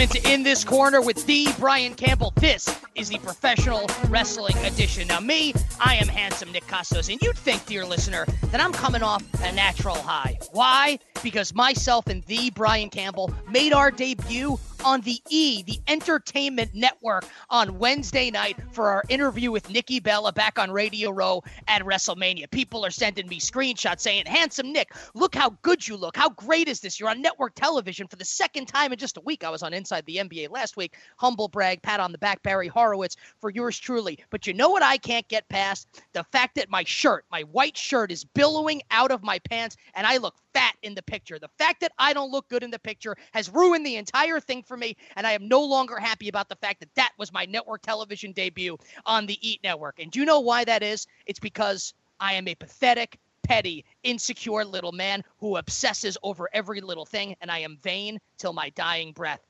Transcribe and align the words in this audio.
Welcome 0.00 0.16
into 0.16 0.32
In 0.32 0.42
This 0.44 0.64
Corner 0.64 1.02
with 1.02 1.26
the 1.26 1.46
Brian 1.58 1.92
Campbell. 1.92 2.32
This 2.36 2.74
is 2.94 3.10
the 3.10 3.18
professional 3.18 3.86
wrestling 4.08 4.56
edition. 4.64 5.08
Now, 5.08 5.20
me, 5.20 5.52
I 5.78 5.96
am 5.96 6.08
handsome 6.08 6.50
Nick 6.52 6.66
Kostos, 6.68 7.12
and 7.12 7.20
you'd 7.20 7.36
think, 7.36 7.66
dear 7.66 7.84
listener, 7.84 8.24
that 8.44 8.62
I'm 8.62 8.72
coming 8.72 9.02
off 9.02 9.22
a 9.42 9.52
natural 9.52 9.96
high. 9.96 10.38
Why? 10.52 10.98
Because 11.22 11.54
myself 11.54 12.06
and 12.06 12.24
the 12.24 12.48
Brian 12.48 12.88
Campbell 12.88 13.30
made 13.50 13.74
our 13.74 13.90
debut 13.90 14.58
on 14.84 15.00
the 15.02 15.20
E, 15.28 15.62
the 15.62 15.80
Entertainment 15.88 16.70
Network, 16.74 17.24
on 17.48 17.78
Wednesday 17.78 18.30
night 18.30 18.56
for 18.72 18.88
our 18.88 19.02
interview 19.08 19.50
with 19.50 19.70
Nikki 19.70 20.00
Bella 20.00 20.32
back 20.32 20.58
on 20.58 20.70
Radio 20.70 21.10
Row 21.10 21.42
at 21.68 21.82
WrestleMania. 21.82 22.50
People 22.50 22.84
are 22.84 22.90
sending 22.90 23.28
me 23.28 23.38
screenshots 23.38 24.00
saying, 24.00 24.26
Handsome 24.26 24.72
Nick, 24.72 24.92
look 25.14 25.34
how 25.34 25.50
good 25.62 25.86
you 25.86 25.96
look. 25.96 26.16
How 26.16 26.30
great 26.30 26.68
is 26.68 26.80
this? 26.80 26.98
You're 26.98 27.10
on 27.10 27.20
network 27.22 27.54
television 27.54 28.06
for 28.08 28.16
the 28.16 28.24
second 28.24 28.66
time 28.66 28.92
in 28.92 28.98
just 28.98 29.16
a 29.16 29.22
week. 29.22 29.44
I 29.44 29.50
was 29.50 29.62
on 29.62 29.74
Inside 29.74 30.04
the 30.06 30.16
NBA 30.16 30.50
last 30.50 30.76
week. 30.76 30.96
Humble 31.16 31.48
brag, 31.48 31.82
pat 31.82 32.00
on 32.00 32.12
the 32.12 32.18
back, 32.18 32.42
Barry 32.42 32.68
Horowitz 32.68 33.16
for 33.40 33.50
yours 33.50 33.78
truly. 33.78 34.18
But 34.30 34.46
you 34.46 34.54
know 34.54 34.68
what 34.68 34.82
I 34.82 34.96
can't 34.96 35.26
get 35.28 35.48
past? 35.48 36.02
The 36.12 36.24
fact 36.24 36.54
that 36.56 36.70
my 36.70 36.84
shirt, 36.84 37.24
my 37.30 37.42
white 37.42 37.76
shirt, 37.76 38.10
is 38.10 38.24
billowing 38.24 38.82
out 38.90 39.10
of 39.10 39.22
my 39.22 39.38
pants 39.38 39.76
and 39.94 40.06
I 40.06 40.16
look 40.16 40.36
fat 40.54 40.74
in 40.82 40.94
the 40.94 41.02
picture. 41.02 41.38
The 41.38 41.50
fact 41.58 41.80
that 41.80 41.92
I 41.98 42.12
don't 42.12 42.30
look 42.30 42.48
good 42.48 42.62
in 42.62 42.70
the 42.70 42.78
picture 42.78 43.16
has 43.32 43.48
ruined 43.48 43.86
the 43.86 43.96
entire 43.96 44.40
thing 44.40 44.62
for 44.70 44.76
me, 44.76 44.96
and 45.16 45.26
I 45.26 45.32
am 45.32 45.48
no 45.48 45.62
longer 45.64 45.98
happy 45.98 46.28
about 46.28 46.48
the 46.48 46.54
fact 46.54 46.78
that 46.78 46.94
that 46.94 47.10
was 47.18 47.32
my 47.32 47.44
network 47.44 47.82
television 47.82 48.30
debut 48.30 48.78
on 49.04 49.26
the 49.26 49.36
Eat 49.46 49.60
Network. 49.64 49.98
And 49.98 50.12
do 50.12 50.20
you 50.20 50.24
know 50.24 50.38
why 50.38 50.64
that 50.64 50.84
is? 50.84 51.08
It's 51.26 51.40
because 51.40 51.92
I 52.20 52.34
am 52.34 52.46
a 52.46 52.54
pathetic, 52.54 53.18
petty, 53.42 53.84
insecure 54.04 54.64
little 54.64 54.92
man 54.92 55.24
who 55.38 55.56
obsesses 55.56 56.16
over 56.22 56.48
every 56.52 56.80
little 56.80 57.04
thing, 57.04 57.34
and 57.40 57.50
I 57.50 57.58
am 57.58 57.78
vain 57.82 58.20
till 58.38 58.52
my 58.52 58.70
dying 58.70 59.12
breath. 59.12 59.40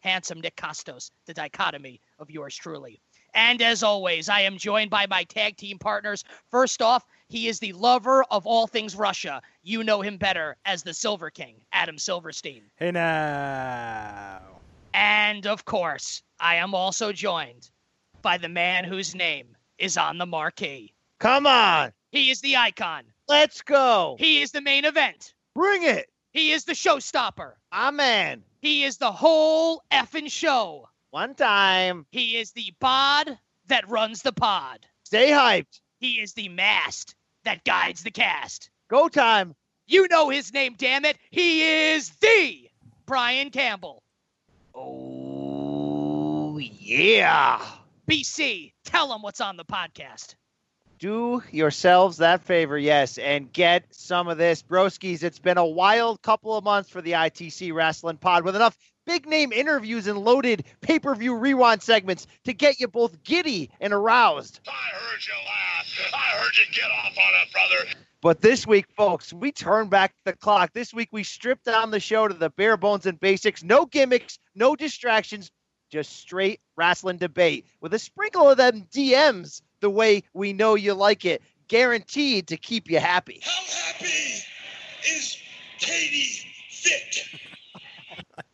Handsome 0.00 0.40
Nick 0.40 0.56
Kostos, 0.56 1.10
the 1.26 1.34
dichotomy 1.34 2.00
of 2.18 2.30
yours 2.30 2.56
truly. 2.56 3.02
And 3.34 3.60
as 3.60 3.82
always, 3.82 4.30
I 4.30 4.40
am 4.40 4.56
joined 4.56 4.90
by 4.90 5.06
my 5.06 5.24
tag 5.24 5.58
team 5.58 5.78
partners. 5.78 6.24
First 6.50 6.80
off, 6.80 7.04
he 7.28 7.48
is 7.48 7.58
the 7.58 7.74
lover 7.74 8.24
of 8.30 8.46
all 8.46 8.66
things 8.66 8.96
Russia. 8.96 9.42
You 9.62 9.84
know 9.84 10.00
him 10.00 10.16
better 10.16 10.56
as 10.64 10.82
the 10.82 10.94
Silver 10.94 11.28
King, 11.28 11.56
Adam 11.70 11.98
Silverstein. 11.98 12.62
Hey 12.76 12.90
now. 12.90 14.59
And 14.94 15.46
of 15.46 15.64
course, 15.64 16.22
I 16.38 16.56
am 16.56 16.74
also 16.74 17.12
joined 17.12 17.70
by 18.22 18.38
the 18.38 18.48
man 18.48 18.84
whose 18.84 19.14
name 19.14 19.56
is 19.78 19.96
on 19.96 20.18
the 20.18 20.26
marquee. 20.26 20.92
Come 21.18 21.46
on. 21.46 21.92
He 22.10 22.30
is 22.30 22.40
the 22.40 22.56
icon. 22.56 23.04
Let's 23.28 23.62
go. 23.62 24.16
He 24.18 24.42
is 24.42 24.50
the 24.52 24.60
main 24.60 24.84
event. 24.84 25.34
Bring 25.54 25.82
it. 25.84 26.08
He 26.32 26.52
is 26.52 26.64
the 26.64 26.72
showstopper. 26.72 27.52
Amen. 27.72 28.42
He 28.60 28.84
is 28.84 28.96
the 28.96 29.12
whole 29.12 29.82
effing 29.92 30.30
show. 30.30 30.88
One 31.10 31.34
time. 31.34 32.06
He 32.10 32.36
is 32.36 32.52
the 32.52 32.72
bod 32.80 33.38
that 33.66 33.88
runs 33.88 34.22
the 34.22 34.32
pod. 34.32 34.86
Stay 35.04 35.30
hyped. 35.30 35.80
He 35.98 36.20
is 36.20 36.32
the 36.32 36.48
mast 36.48 37.14
that 37.44 37.64
guides 37.64 38.02
the 38.02 38.10
cast. 38.10 38.70
Go 38.88 39.08
time. 39.08 39.54
You 39.86 40.06
know 40.08 40.28
his 40.28 40.52
name, 40.52 40.74
damn 40.78 41.04
it. 41.04 41.16
He 41.30 41.62
is 41.62 42.10
the 42.20 42.68
Brian 43.06 43.50
Campbell. 43.50 44.02
Oh, 44.74 46.58
yeah. 46.58 47.60
BC, 48.08 48.72
tell 48.84 49.08
them 49.08 49.22
what's 49.22 49.40
on 49.40 49.56
the 49.56 49.64
podcast. 49.64 50.34
Do 50.98 51.42
yourselves 51.50 52.18
that 52.18 52.42
favor, 52.42 52.76
yes, 52.76 53.16
and 53.16 53.50
get 53.50 53.84
some 53.90 54.28
of 54.28 54.36
this. 54.36 54.62
Broskies, 54.62 55.22
it's 55.22 55.38
been 55.38 55.56
a 55.56 55.64
wild 55.64 56.20
couple 56.20 56.54
of 56.54 56.62
months 56.62 56.90
for 56.90 57.00
the 57.00 57.12
ITC 57.12 57.72
Wrestling 57.72 58.18
Pod 58.18 58.44
with 58.44 58.54
enough 58.54 58.76
big 59.06 59.26
name 59.26 59.50
interviews 59.50 60.06
and 60.06 60.18
loaded 60.18 60.64
pay 60.82 60.98
per 60.98 61.14
view 61.14 61.36
rewind 61.36 61.82
segments 61.82 62.26
to 62.44 62.52
get 62.52 62.80
you 62.80 62.86
both 62.86 63.22
giddy 63.24 63.70
and 63.80 63.94
aroused. 63.94 64.60
I 64.68 64.70
heard 64.70 65.26
you 65.26 65.32
laugh. 65.46 66.12
I 66.14 66.38
heard 66.38 66.52
you 66.58 66.64
get 66.74 66.90
off 66.90 67.16
on 67.16 67.32
it, 67.42 67.52
brother. 67.52 68.00
But 68.22 68.42
this 68.42 68.66
week, 68.66 68.86
folks, 68.96 69.32
we 69.32 69.50
turn 69.50 69.88
back 69.88 70.14
the 70.24 70.34
clock. 70.34 70.72
This 70.74 70.92
week, 70.92 71.08
we 71.10 71.24
stripped 71.24 71.64
down 71.64 71.90
the 71.90 72.00
show 72.00 72.28
to 72.28 72.34
the 72.34 72.50
bare 72.50 72.76
bones 72.76 73.06
and 73.06 73.18
basics. 73.18 73.62
No 73.62 73.86
gimmicks, 73.86 74.38
no 74.54 74.76
distractions, 74.76 75.50
just 75.90 76.18
straight 76.18 76.60
wrestling 76.76 77.16
debate 77.16 77.66
with 77.80 77.94
a 77.94 77.98
sprinkle 77.98 78.48
of 78.50 78.58
them 78.58 78.86
DMs 78.94 79.62
the 79.80 79.90
way 79.90 80.22
we 80.34 80.52
know 80.52 80.74
you 80.74 80.92
like 80.92 81.24
it. 81.24 81.42
Guaranteed 81.68 82.48
to 82.48 82.56
keep 82.58 82.90
you 82.90 82.98
happy. 82.98 83.40
How 83.42 83.92
happy 83.92 84.42
is 85.08 85.38
Katie 85.78 86.46
Vick? 86.82 87.49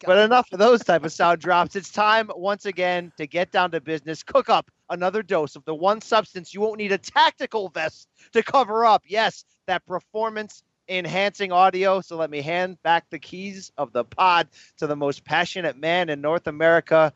But 0.05 0.19
enough 0.19 0.53
of 0.53 0.59
those 0.59 0.83
type 0.85 1.05
of 1.05 1.13
sound 1.13 1.41
drops. 1.41 1.77
It's 1.77 1.91
time 1.91 2.31
once 2.35 2.67
again 2.67 3.13
to 3.17 3.27
get 3.27 3.51
down 3.53 3.71
to 3.73 3.81
business. 3.81 4.23
Cook 4.23 4.49
up 4.49 4.71
another 4.91 5.23
dose 5.23 5.57
of 5.57 5.65
the 5.65 5.75
one 5.75 6.01
substance 6.01 6.55
you 6.55 6.61
won't 6.61 6.79
need 6.79 6.93
a 6.93 6.99
tactical 6.99 7.69
vest 7.69 8.09
to 8.33 8.43
cover 8.43 8.85
up. 8.85 9.03
Yes, 9.07 9.45
that 9.67 9.85
performance 9.87 10.63
enhancing 10.89 11.53
audio. 11.53 12.01
So 12.01 12.17
let 12.17 12.31
me 12.31 12.41
hand 12.41 12.83
back 12.83 13.11
the 13.11 13.19
keys 13.19 13.73
of 13.77 13.93
the 13.93 14.05
pod 14.05 14.49
to 14.79 14.87
the 14.87 14.97
most 14.97 15.25
passionate 15.25 15.77
man 15.77 16.09
in 16.09 16.21
North 16.21 16.47
America. 16.47 17.13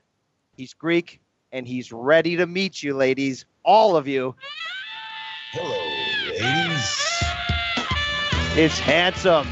He's 0.57 0.75
Greek 0.75 1.21
and 1.53 1.67
he's 1.67 1.93
ready 1.93 2.37
to 2.37 2.47
meet 2.47 2.83
you, 2.83 2.95
ladies. 2.95 3.45
All 3.65 3.97
of 3.97 4.09
you. 4.09 4.35
Hello, 5.53 5.79
ladies. 6.29 7.07
It's 8.57 8.79
handsome 8.79 9.49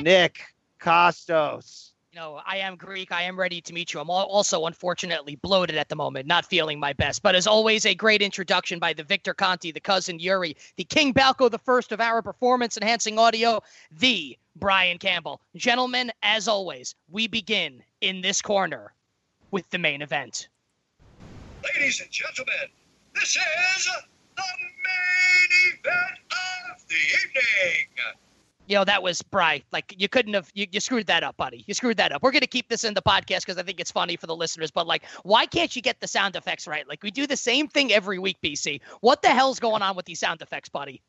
Nick 0.00 0.40
Kostos. 0.80 1.91
You 2.12 2.20
know, 2.20 2.42
I 2.44 2.58
am 2.58 2.76
Greek. 2.76 3.10
I 3.10 3.22
am 3.22 3.38
ready 3.38 3.62
to 3.62 3.72
meet 3.72 3.94
you. 3.94 4.00
I'm 4.00 4.10
also, 4.10 4.66
unfortunately, 4.66 5.36
bloated 5.36 5.76
at 5.76 5.88
the 5.88 5.96
moment, 5.96 6.26
not 6.26 6.44
feeling 6.44 6.78
my 6.78 6.92
best. 6.92 7.22
But 7.22 7.34
as 7.34 7.46
always, 7.46 7.86
a 7.86 7.94
great 7.94 8.20
introduction 8.20 8.78
by 8.78 8.92
the 8.92 9.02
Victor 9.02 9.32
Conte, 9.32 9.72
the 9.72 9.80
cousin 9.80 10.18
Yuri, 10.18 10.54
the 10.76 10.84
King 10.84 11.14
Balco, 11.14 11.50
the 11.50 11.58
first 11.58 11.90
of 11.90 12.02
our 12.02 12.20
performance 12.20 12.76
enhancing 12.76 13.18
audio, 13.18 13.62
the 13.90 14.36
Brian 14.56 14.98
Campbell. 14.98 15.40
Gentlemen, 15.56 16.12
as 16.22 16.48
always, 16.48 16.94
we 17.10 17.28
begin 17.28 17.82
in 18.02 18.20
this 18.20 18.42
corner 18.42 18.92
with 19.50 19.70
the 19.70 19.78
main 19.78 20.02
event. 20.02 20.48
Ladies 21.64 22.02
and 22.02 22.10
gentlemen, 22.10 22.68
this 23.14 23.38
is 23.38 23.88
the 24.36 24.42
main 24.60 25.78
event 25.80 26.18
of 26.30 26.86
the 26.88 26.94
evening. 26.94 27.88
You 28.66 28.76
know, 28.76 28.84
that 28.84 29.02
was 29.02 29.22
Bry. 29.22 29.62
Like, 29.72 29.94
you 29.98 30.08
couldn't 30.08 30.34
have, 30.34 30.50
you, 30.54 30.66
you 30.70 30.80
screwed 30.80 31.06
that 31.08 31.22
up, 31.22 31.36
buddy. 31.36 31.64
You 31.66 31.74
screwed 31.74 31.96
that 31.96 32.12
up. 32.12 32.22
We're 32.22 32.30
going 32.30 32.42
to 32.42 32.46
keep 32.46 32.68
this 32.68 32.84
in 32.84 32.94
the 32.94 33.02
podcast 33.02 33.40
because 33.40 33.58
I 33.58 33.62
think 33.62 33.80
it's 33.80 33.90
funny 33.90 34.16
for 34.16 34.26
the 34.26 34.36
listeners. 34.36 34.70
But, 34.70 34.86
like, 34.86 35.04
why 35.24 35.46
can't 35.46 35.74
you 35.74 35.82
get 35.82 36.00
the 36.00 36.06
sound 36.06 36.36
effects 36.36 36.66
right? 36.66 36.88
Like, 36.88 37.02
we 37.02 37.10
do 37.10 37.26
the 37.26 37.36
same 37.36 37.68
thing 37.68 37.92
every 37.92 38.18
week, 38.18 38.38
BC. 38.42 38.80
What 39.00 39.22
the 39.22 39.28
hell's 39.28 39.58
going 39.58 39.82
on 39.82 39.96
with 39.96 40.06
these 40.06 40.20
sound 40.20 40.42
effects, 40.42 40.68
buddy? 40.68 41.02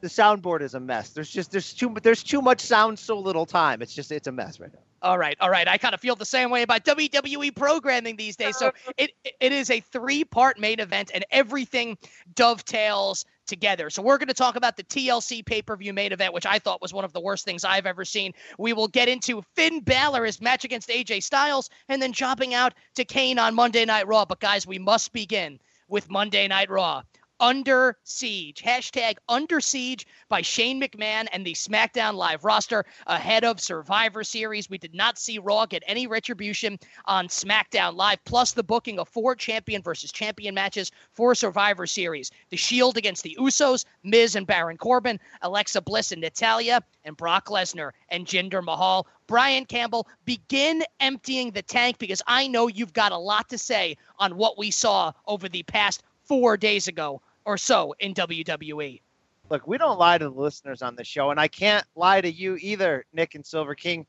The 0.00 0.08
soundboard 0.08 0.62
is 0.62 0.74
a 0.74 0.80
mess. 0.80 1.10
There's 1.10 1.30
just 1.30 1.52
there's 1.52 1.74
too 1.74 1.94
there's 2.02 2.22
too 2.22 2.40
much 2.40 2.60
sound, 2.60 2.98
so 2.98 3.18
little 3.18 3.44
time. 3.44 3.82
It's 3.82 3.94
just 3.94 4.10
it's 4.10 4.28
a 4.28 4.32
mess 4.32 4.58
right 4.58 4.72
now. 4.72 4.80
All 5.02 5.18
right, 5.18 5.36
all 5.40 5.50
right. 5.50 5.68
I 5.68 5.78
kind 5.78 5.94
of 5.94 6.00
feel 6.00 6.16
the 6.16 6.24
same 6.24 6.50
way 6.50 6.62
about 6.62 6.84
WWE 6.84 7.54
programming 7.54 8.16
these 8.16 8.36
days. 8.36 8.56
So 8.56 8.72
it 8.96 9.10
it 9.40 9.52
is 9.52 9.70
a 9.70 9.80
three-part 9.80 10.58
main 10.58 10.80
event, 10.80 11.10
and 11.12 11.24
everything 11.30 11.98
dovetails 12.34 13.26
together. 13.50 13.90
So 13.90 14.00
we're 14.00 14.16
going 14.16 14.28
to 14.28 14.34
talk 14.34 14.56
about 14.56 14.78
the 14.78 14.84
TLC 14.84 15.44
pay-per-view 15.44 15.92
main 15.92 16.12
event, 16.12 16.32
which 16.32 16.46
I 16.46 16.58
thought 16.58 16.80
was 16.80 16.94
one 16.94 17.04
of 17.04 17.12
the 17.12 17.20
worst 17.20 17.44
things 17.44 17.64
I've 17.64 17.84
ever 17.84 18.06
seen. 18.06 18.32
We 18.58 18.72
will 18.72 18.88
get 18.88 19.08
into 19.08 19.42
Finn 19.54 19.80
Balor, 19.80 20.24
his 20.24 20.40
match 20.40 20.64
against 20.64 20.88
AJ 20.88 21.22
Styles, 21.22 21.68
and 21.88 22.00
then 22.00 22.14
jumping 22.14 22.54
out 22.54 22.72
to 22.94 23.04
Kane 23.04 23.38
on 23.38 23.54
Monday 23.54 23.84
Night 23.84 24.06
Raw. 24.06 24.24
But 24.24 24.40
guys, 24.40 24.66
we 24.66 24.78
must 24.78 25.12
begin 25.12 25.60
with 25.88 26.08
Monday 26.08 26.48
Night 26.48 26.70
Raw. 26.70 27.02
Under 27.40 27.96
Siege. 28.04 28.62
Hashtag 28.62 29.16
Under 29.26 29.62
Siege 29.62 30.06
by 30.28 30.42
Shane 30.42 30.78
McMahon 30.78 31.26
and 31.32 31.44
the 31.44 31.54
SmackDown 31.54 32.14
Live 32.14 32.44
roster 32.44 32.84
ahead 33.06 33.44
of 33.44 33.60
Survivor 33.60 34.22
Series. 34.22 34.68
We 34.68 34.76
did 34.76 34.94
not 34.94 35.18
see 35.18 35.38
Raw 35.38 35.64
get 35.64 35.82
any 35.86 36.06
retribution 36.06 36.78
on 37.06 37.28
SmackDown 37.28 37.96
Live, 37.96 38.22
plus 38.26 38.52
the 38.52 38.62
booking 38.62 38.98
of 38.98 39.08
four 39.08 39.34
champion 39.34 39.80
versus 39.80 40.12
champion 40.12 40.54
matches 40.54 40.92
for 41.14 41.34
Survivor 41.34 41.86
Series. 41.86 42.30
The 42.50 42.58
Shield 42.58 42.98
against 42.98 43.22
the 43.22 43.38
Usos, 43.40 43.86
Miz 44.04 44.36
and 44.36 44.46
Baron 44.46 44.76
Corbin, 44.76 45.18
Alexa 45.40 45.80
Bliss 45.80 46.12
and 46.12 46.20
Natalya, 46.20 46.82
and 47.04 47.16
Brock 47.16 47.46
Lesnar 47.46 47.92
and 48.10 48.26
Jinder 48.26 48.62
Mahal. 48.62 49.06
Brian 49.26 49.64
Campbell, 49.64 50.06
begin 50.26 50.82
emptying 50.98 51.52
the 51.52 51.62
tank 51.62 51.98
because 51.98 52.20
I 52.26 52.48
know 52.48 52.66
you've 52.66 52.92
got 52.92 53.12
a 53.12 53.16
lot 53.16 53.48
to 53.48 53.56
say 53.56 53.96
on 54.18 54.36
what 54.36 54.58
we 54.58 54.70
saw 54.70 55.12
over 55.26 55.48
the 55.48 55.62
past 55.62 56.02
four 56.24 56.56
days 56.56 56.86
ago 56.86 57.22
or 57.44 57.56
so 57.56 57.94
in. 57.98 58.14
WWE. 58.14 59.00
Look, 59.48 59.66
we 59.66 59.78
don't 59.78 59.98
lie 59.98 60.18
to 60.18 60.24
the 60.26 60.30
listeners 60.30 60.82
on 60.82 60.94
the 60.94 61.04
show, 61.04 61.30
and 61.30 61.40
I 61.40 61.48
can't 61.48 61.84
lie 61.96 62.20
to 62.20 62.30
you 62.30 62.56
either, 62.60 63.04
Nick 63.12 63.34
and 63.34 63.44
Silver 63.44 63.74
King. 63.74 64.06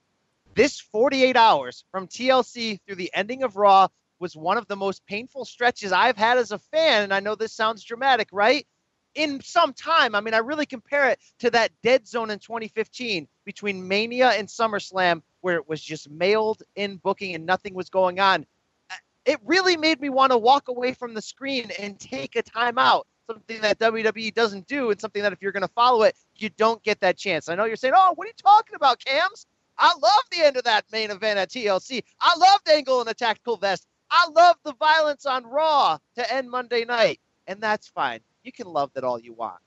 This 0.54 0.80
48 0.80 1.36
hours 1.36 1.84
from 1.92 2.08
TLC 2.08 2.80
through 2.86 2.96
the 2.96 3.12
ending 3.14 3.44
of 3.44 3.56
Raw 3.56 3.88
was 4.20 4.36
one 4.36 4.58
of 4.58 4.68
the 4.68 4.76
most 4.76 5.06
painful 5.08 5.46
stretches 5.46 5.92
I've 5.92 6.18
had 6.18 6.38
as 6.38 6.52
a 6.52 6.60
fan. 6.60 7.04
And 7.04 7.14
I 7.14 7.22
know 7.22 7.34
this 7.34 7.54
sounds 7.54 7.84
dramatic, 7.84 8.28
right? 8.32 8.68
in 9.16 9.42
some 9.42 9.74
time. 9.74 10.16
I 10.16 10.22
mean, 10.22 10.34
I 10.34 10.40
really 10.40 10.66
compare 10.66 11.10
it 11.10 11.20
to 11.40 11.50
that 11.52 11.72
dead 11.84 12.08
zone 12.08 12.32
in 12.32 12.40
2015 12.40 13.28
between 13.46 13.88
Mania 13.88 14.30
and 14.30 14.48
SummerSlam, 14.48 15.22
where 15.42 15.56
it 15.56 15.68
was 15.68 15.82
just 15.82 16.10
mailed 16.10 16.64
in 16.76 16.98
booking 16.98 17.36
and 17.36 17.46
nothing 17.46 17.74
was 17.74 17.90
going 17.90 18.20
on. 18.20 18.46
Uh, 18.90 18.96
it 19.26 19.40
really 19.46 19.78
made 19.78 20.00
me 20.00 20.10
want 20.10 20.32
to 20.32 20.38
walk 20.38 20.68
away 20.70 20.94
from 20.94 21.14
the 21.14 21.22
screen 21.22 21.72
and 21.80 22.00
take 22.00 22.36
a 22.36 22.44
timeout. 22.44 23.04
Something 23.32 23.62
that 23.62 23.80
WWE 23.80 24.34
doesn't 24.34 24.68
do, 24.68 24.92
and 24.92 25.00
something 25.00 25.22
that 25.22 25.32
if 25.32 25.42
you're 25.42 25.54
going 25.54 25.62
to 25.62 25.70
follow 25.70 26.04
it, 26.04 26.18
you 26.36 26.50
don't 26.50 26.84
get 26.84 27.00
that 27.00 27.18
chance. 27.18 27.48
I 27.48 27.56
know 27.56 27.64
you're 27.64 27.78
saying, 27.78 27.94
"Oh, 27.96 28.12
what 28.16 28.26
are 28.26 28.28
you 28.28 28.34
talking 28.44 28.76
about, 28.76 29.04
Cams?" 29.04 29.48
I 29.78 29.94
love 30.02 30.24
the 30.32 30.46
end 30.46 30.58
of 30.58 30.66
that 30.66 30.84
main 30.92 31.12
event 31.12 31.40
at 31.40 31.50
TLC. 31.50 32.04
I 32.20 32.38
loved 32.38 32.68
Angle 32.68 33.00
in 33.00 33.08
the 33.08 33.14
tactical 33.14 33.56
vest. 33.56 33.88
I 34.10 34.28
love 34.36 34.58
the 34.64 34.74
violence 34.74 35.26
on 35.26 35.46
Raw 35.46 35.98
to 36.16 36.34
end 36.34 36.50
Monday 36.52 36.84
night, 36.84 37.22
and 37.48 37.62
that's 37.62 37.88
fine. 37.88 38.20
You 38.44 38.52
can 38.52 38.68
love 38.68 38.92
that 38.94 39.06
all 39.06 39.18
you 39.18 39.34
want. 39.34 39.60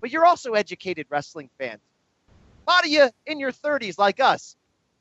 But 0.00 0.10
you're 0.10 0.26
also 0.26 0.52
educated 0.52 1.06
wrestling 1.08 1.48
fans. 1.58 1.80
A 2.66 2.70
lot 2.70 2.84
of 2.84 2.90
you 2.90 3.08
in 3.24 3.40
your 3.40 3.52
30s, 3.52 3.98
like 3.98 4.20
us, 4.20 4.56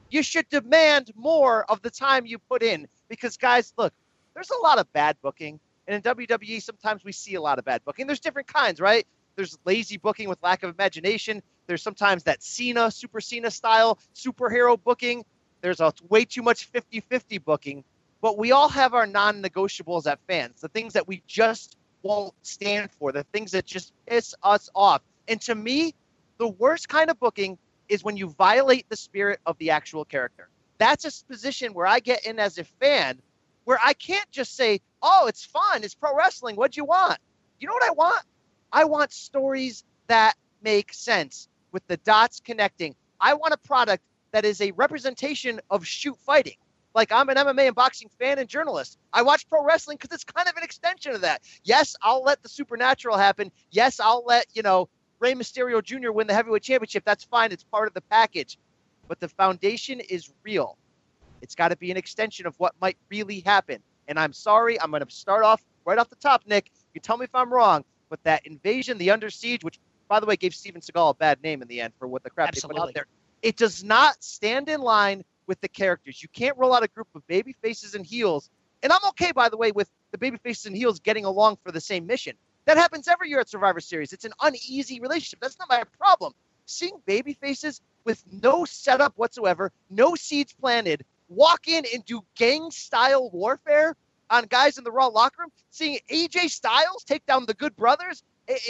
you 0.09 0.23
should 0.23 0.47
demand 0.50 1.12
more 1.15 1.69
of 1.69 1.81
the 1.81 1.89
time 1.89 2.25
you 2.25 2.39
put 2.39 2.63
in 2.63 2.88
because, 3.09 3.35
guys, 3.35 3.73
look, 3.77 3.94
there's 4.33 4.51
a 4.51 4.63
lot 4.63 4.79
of 4.79 4.91
bad 4.94 5.17
booking. 5.21 5.59
And 5.88 5.96
in 5.96 6.02
WWE, 6.16 6.62
sometimes 6.62 7.04
we 7.04 7.12
see 7.12 7.36
a 7.36 7.42
lot 7.42 7.60
of 7.60 7.66
bad 7.66 7.84
booking. 7.86 8.08
There's 8.08 8.20
different 8.20 8.48
kinds, 8.48 8.80
right? 8.80 9.06
There's 9.36 9.58
lazy 9.66 9.98
booking 9.98 10.30
with 10.30 10.42
lack 10.42 10.64
of 10.64 10.74
imagination. 10.74 11.44
There's 11.68 11.82
sometimes 11.82 12.24
that 12.24 12.42
Cena, 12.42 12.90
Super 12.90 13.22
Cena 13.22 13.52
style 13.52 14.00
superhero 14.16 14.82
booking. 14.82 15.26
There's 15.62 15.80
a 15.80 15.94
way 16.10 16.26
too 16.26 16.42
much 16.42 16.66
50 16.66 17.02
50 17.02 17.38
booking. 17.40 17.84
But 18.22 18.38
we 18.38 18.52
all 18.52 18.70
have 18.70 18.94
our 18.94 19.06
non 19.06 19.42
negotiables 19.42 20.08
as 20.08 20.18
fans, 20.28 20.62
the 20.62 20.70
things 20.70 20.94
that 20.94 21.08
we 21.08 21.22
just 21.28 21.78
won't 22.02 22.34
stand 22.44 22.90
for, 22.92 23.12
the 23.12 23.24
things 23.34 23.52
that 23.52 23.66
just 23.66 23.94
piss 24.08 24.34
us 24.42 24.70
off. 24.74 25.02
And 25.28 25.42
to 25.42 25.56
me, 25.56 25.94
the 26.38 26.48
worst 26.48 26.90
kind 26.90 27.10
of 27.10 27.20
booking 27.20 27.58
is 27.90 28.04
when 28.04 28.18
you 28.18 28.30
violate 28.30 28.88
the 28.90 28.96
spirit 28.96 29.40
of 29.46 29.58
the 29.58 29.72
actual 29.72 30.06
character. 30.06 30.50
That's 30.78 31.06
a 31.06 31.26
position 31.26 31.74
where 31.74 31.88
I 31.88 32.00
get 32.00 32.26
in 32.26 32.40
as 32.40 32.58
a 32.58 32.64
fan 32.64 33.22
where 33.66 33.80
I 33.84 33.94
can't 33.94 34.30
just 34.32 34.56
say, 34.56 34.80
oh, 35.06 35.28
it's 35.28 35.46
fun, 35.46 35.84
it's 35.84 35.94
pro 35.94 36.16
wrestling, 36.16 36.56
what'd 36.56 36.75
you 36.75 36.84
want? 36.84 37.19
You 37.60 37.68
know 37.68 37.74
what 37.74 37.88
I 37.88 37.92
want? 37.92 38.25
I 38.72 38.84
want 38.86 39.13
stories 39.13 39.86
that 40.07 40.34
make 40.62 40.92
sense 40.92 41.48
with 41.72 41.86
the 41.88 41.98
dots 41.98 42.42
connecting. 42.42 42.96
I 43.22 43.36
want 43.36 43.54
a 43.54 43.57
product 43.57 44.04
that 44.31 44.46
is 44.46 44.60
a 44.62 44.72
representation 44.72 45.62
of 45.69 45.86
shoot 45.86 46.18
fighting. 46.25 46.56
Like 46.96 47.12
I'm 47.12 47.30
an 47.30 47.36
MMA 47.38 47.68
and 47.68 47.75
boxing 47.75 48.10
fan 48.19 48.40
and 48.40 48.50
journalist. 48.50 48.98
I 49.13 49.22
watch 49.22 49.48
pro 49.48 49.63
wrestling 49.63 49.98
because 50.02 50.13
it's 50.16 50.24
kind 50.24 50.48
of 50.48 50.57
an 50.57 50.63
extension 50.63 51.13
of 51.13 51.22
that. 51.22 51.42
Yes, 51.63 51.96
I'll 52.01 52.24
let 52.24 52.42
the 52.42 52.50
supernatural 52.50 53.18
happen. 53.18 53.51
Yes, 53.69 54.00
I'll 54.00 54.24
let, 54.25 54.48
you 54.54 54.63
know, 54.63 54.90
Rey 55.19 55.34
Mysterio 55.34 55.84
Jr. 55.84 56.12
win 56.12 56.28
the 56.28 56.34
heavyweight 56.34 56.63
championship. 56.63 57.04
That's 57.06 57.24
fine. 57.25 57.51
It's 57.51 57.63
part 57.63 57.88
of 57.88 57.94
the 57.94 58.01
package. 58.01 58.58
But 59.08 59.19
the 59.19 59.28
foundation 59.28 60.00
is 60.00 60.31
real. 60.44 60.78
It's 61.42 61.54
got 61.54 61.69
to 61.69 61.78
be 61.78 61.92
an 61.92 61.98
extension 61.98 62.48
of 62.48 62.56
what 62.60 62.74
might 62.81 62.98
really 63.10 63.42
happen. 63.42 63.84
And 64.07 64.19
I'm 64.19 64.34
sorry, 64.34 64.80
I'm 64.80 64.92
going 64.92 65.04
to 65.04 65.12
start 65.12 65.44
off 65.44 65.63
right 65.86 65.98
off 65.98 66.10
the 66.10 66.16
top, 66.16 66.44
Nick. 66.46 66.72
You 66.94 67.02
tell 67.02 67.18
me 67.18 67.25
if 67.25 67.34
I'm 67.34 67.52
wrong, 67.52 67.84
but 68.10 68.24
that 68.24 68.46
invasion, 68.46 68.98
the 68.98 69.12
Under 69.12 69.30
Siege, 69.30 69.63
which 69.63 69.80
by 70.07 70.19
the 70.19 70.25
way 70.25 70.36
gave 70.36 70.54
Steven 70.54 70.81
Seagal 70.81 71.12
a 71.12 71.13
bad 71.13 71.42
name 71.44 71.62
in 71.62 71.68
the 71.68 71.81
end 71.81 71.94
for 71.98 72.07
what 72.07 72.24
the 72.24 72.30
crap 72.30 72.50
Absolutely. 72.50 72.75
they 72.75 72.81
put 72.81 72.90
out 72.90 72.94
there, 72.94 73.06
it 73.42 73.57
does 73.57 73.84
not 73.84 74.24
stand 74.24 74.69
in 74.69 74.81
line 74.81 75.24
with 75.48 75.60
the 75.62 75.68
characters. 75.68 76.22
You 76.22 76.30
can't 76.30 76.57
roll 76.57 76.74
out 76.74 76.84
a 76.84 76.88
group 76.88 77.07
of 77.16 77.25
baby 77.28 77.56
faces 77.62 77.96
and 77.96 78.06
heels. 78.06 78.50
And 78.84 78.92
I'm 78.92 79.04
okay, 79.10 79.31
by 79.31 79.50
the 79.50 79.57
way, 79.57 79.72
with 79.72 79.90
the 80.12 80.18
baby 80.18 80.38
faces 80.38 80.66
and 80.66 80.75
heels 80.75 81.00
getting 81.00 81.25
along 81.25 81.58
for 81.63 81.72
the 81.72 81.81
same 81.81 82.06
mission. 82.06 82.36
That 82.66 82.78
happens 82.78 83.08
every 83.08 83.30
year 83.30 83.40
at 83.40 83.50
Survivor 83.50 83.80
Series. 83.80 84.13
It's 84.13 84.25
an 84.25 84.34
uneasy 84.42 85.00
relationship. 85.00 85.40
That's 85.40 85.60
not 85.60 85.69
my 85.69 85.84
problem. 86.00 86.34
Seeing 86.66 87.00
baby 87.06 87.34
faces 87.34 87.81
with 88.06 88.24
no 88.31 88.66
setup 88.66 89.13
whatsoever, 89.16 89.72
no 89.90 90.16
seeds 90.16 90.54
planted, 90.54 91.06
walk 91.36 91.68
in 91.68 91.84
and 91.94 92.04
do 92.06 92.22
gang 92.36 92.72
style 92.72 93.30
warfare 93.32 93.96
on 94.30 94.46
guys 94.46 94.78
in 94.78 94.84
the 94.84 94.92
Raw 94.92 95.08
locker 95.08 95.44
room, 95.44 95.52
seeing 95.70 96.00
AJ 96.12 96.50
Styles 96.50 97.04
take 97.04 97.26
down 97.26 97.46
the 97.46 97.54
Good 97.54 97.76
Brothers, 97.76 98.24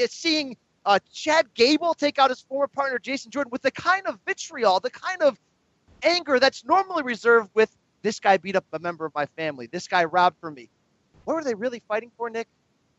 seeing 0.07 0.57
uh, 0.85 0.99
Chad 1.11 1.53
Gable 1.53 1.93
take 1.93 2.19
out 2.19 2.29
his 2.29 2.41
former 2.41 2.67
partner 2.67 2.99
Jason 2.99 3.31
Jordan 3.31 3.51
with 3.51 3.61
the 3.61 3.71
kind 3.71 4.05
of 4.07 4.19
vitriol, 4.25 4.79
the 4.79 4.89
kind 4.89 5.21
of 5.21 5.39
anger 6.03 6.39
that's 6.39 6.65
normally 6.65 7.03
reserved 7.03 7.49
with 7.53 7.75
this 8.01 8.19
guy 8.19 8.37
beat 8.37 8.55
up 8.55 8.65
a 8.73 8.79
member 8.79 9.05
of 9.05 9.13
my 9.15 9.25
family, 9.37 9.67
this 9.67 9.87
guy 9.87 10.05
robbed 10.05 10.37
from 10.39 10.53
me. 10.53 10.69
What 11.23 11.35
were 11.35 11.43
they 11.43 11.55
really 11.55 11.81
fighting 11.87 12.11
for, 12.15 12.29
Nick? 12.29 12.47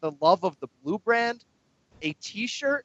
The 0.01 0.13
love 0.21 0.45
of 0.45 0.59
the 0.61 0.67
blue 0.83 0.99
brand? 0.99 1.45
A 2.03 2.13
t 2.15 2.47
shirt? 2.47 2.85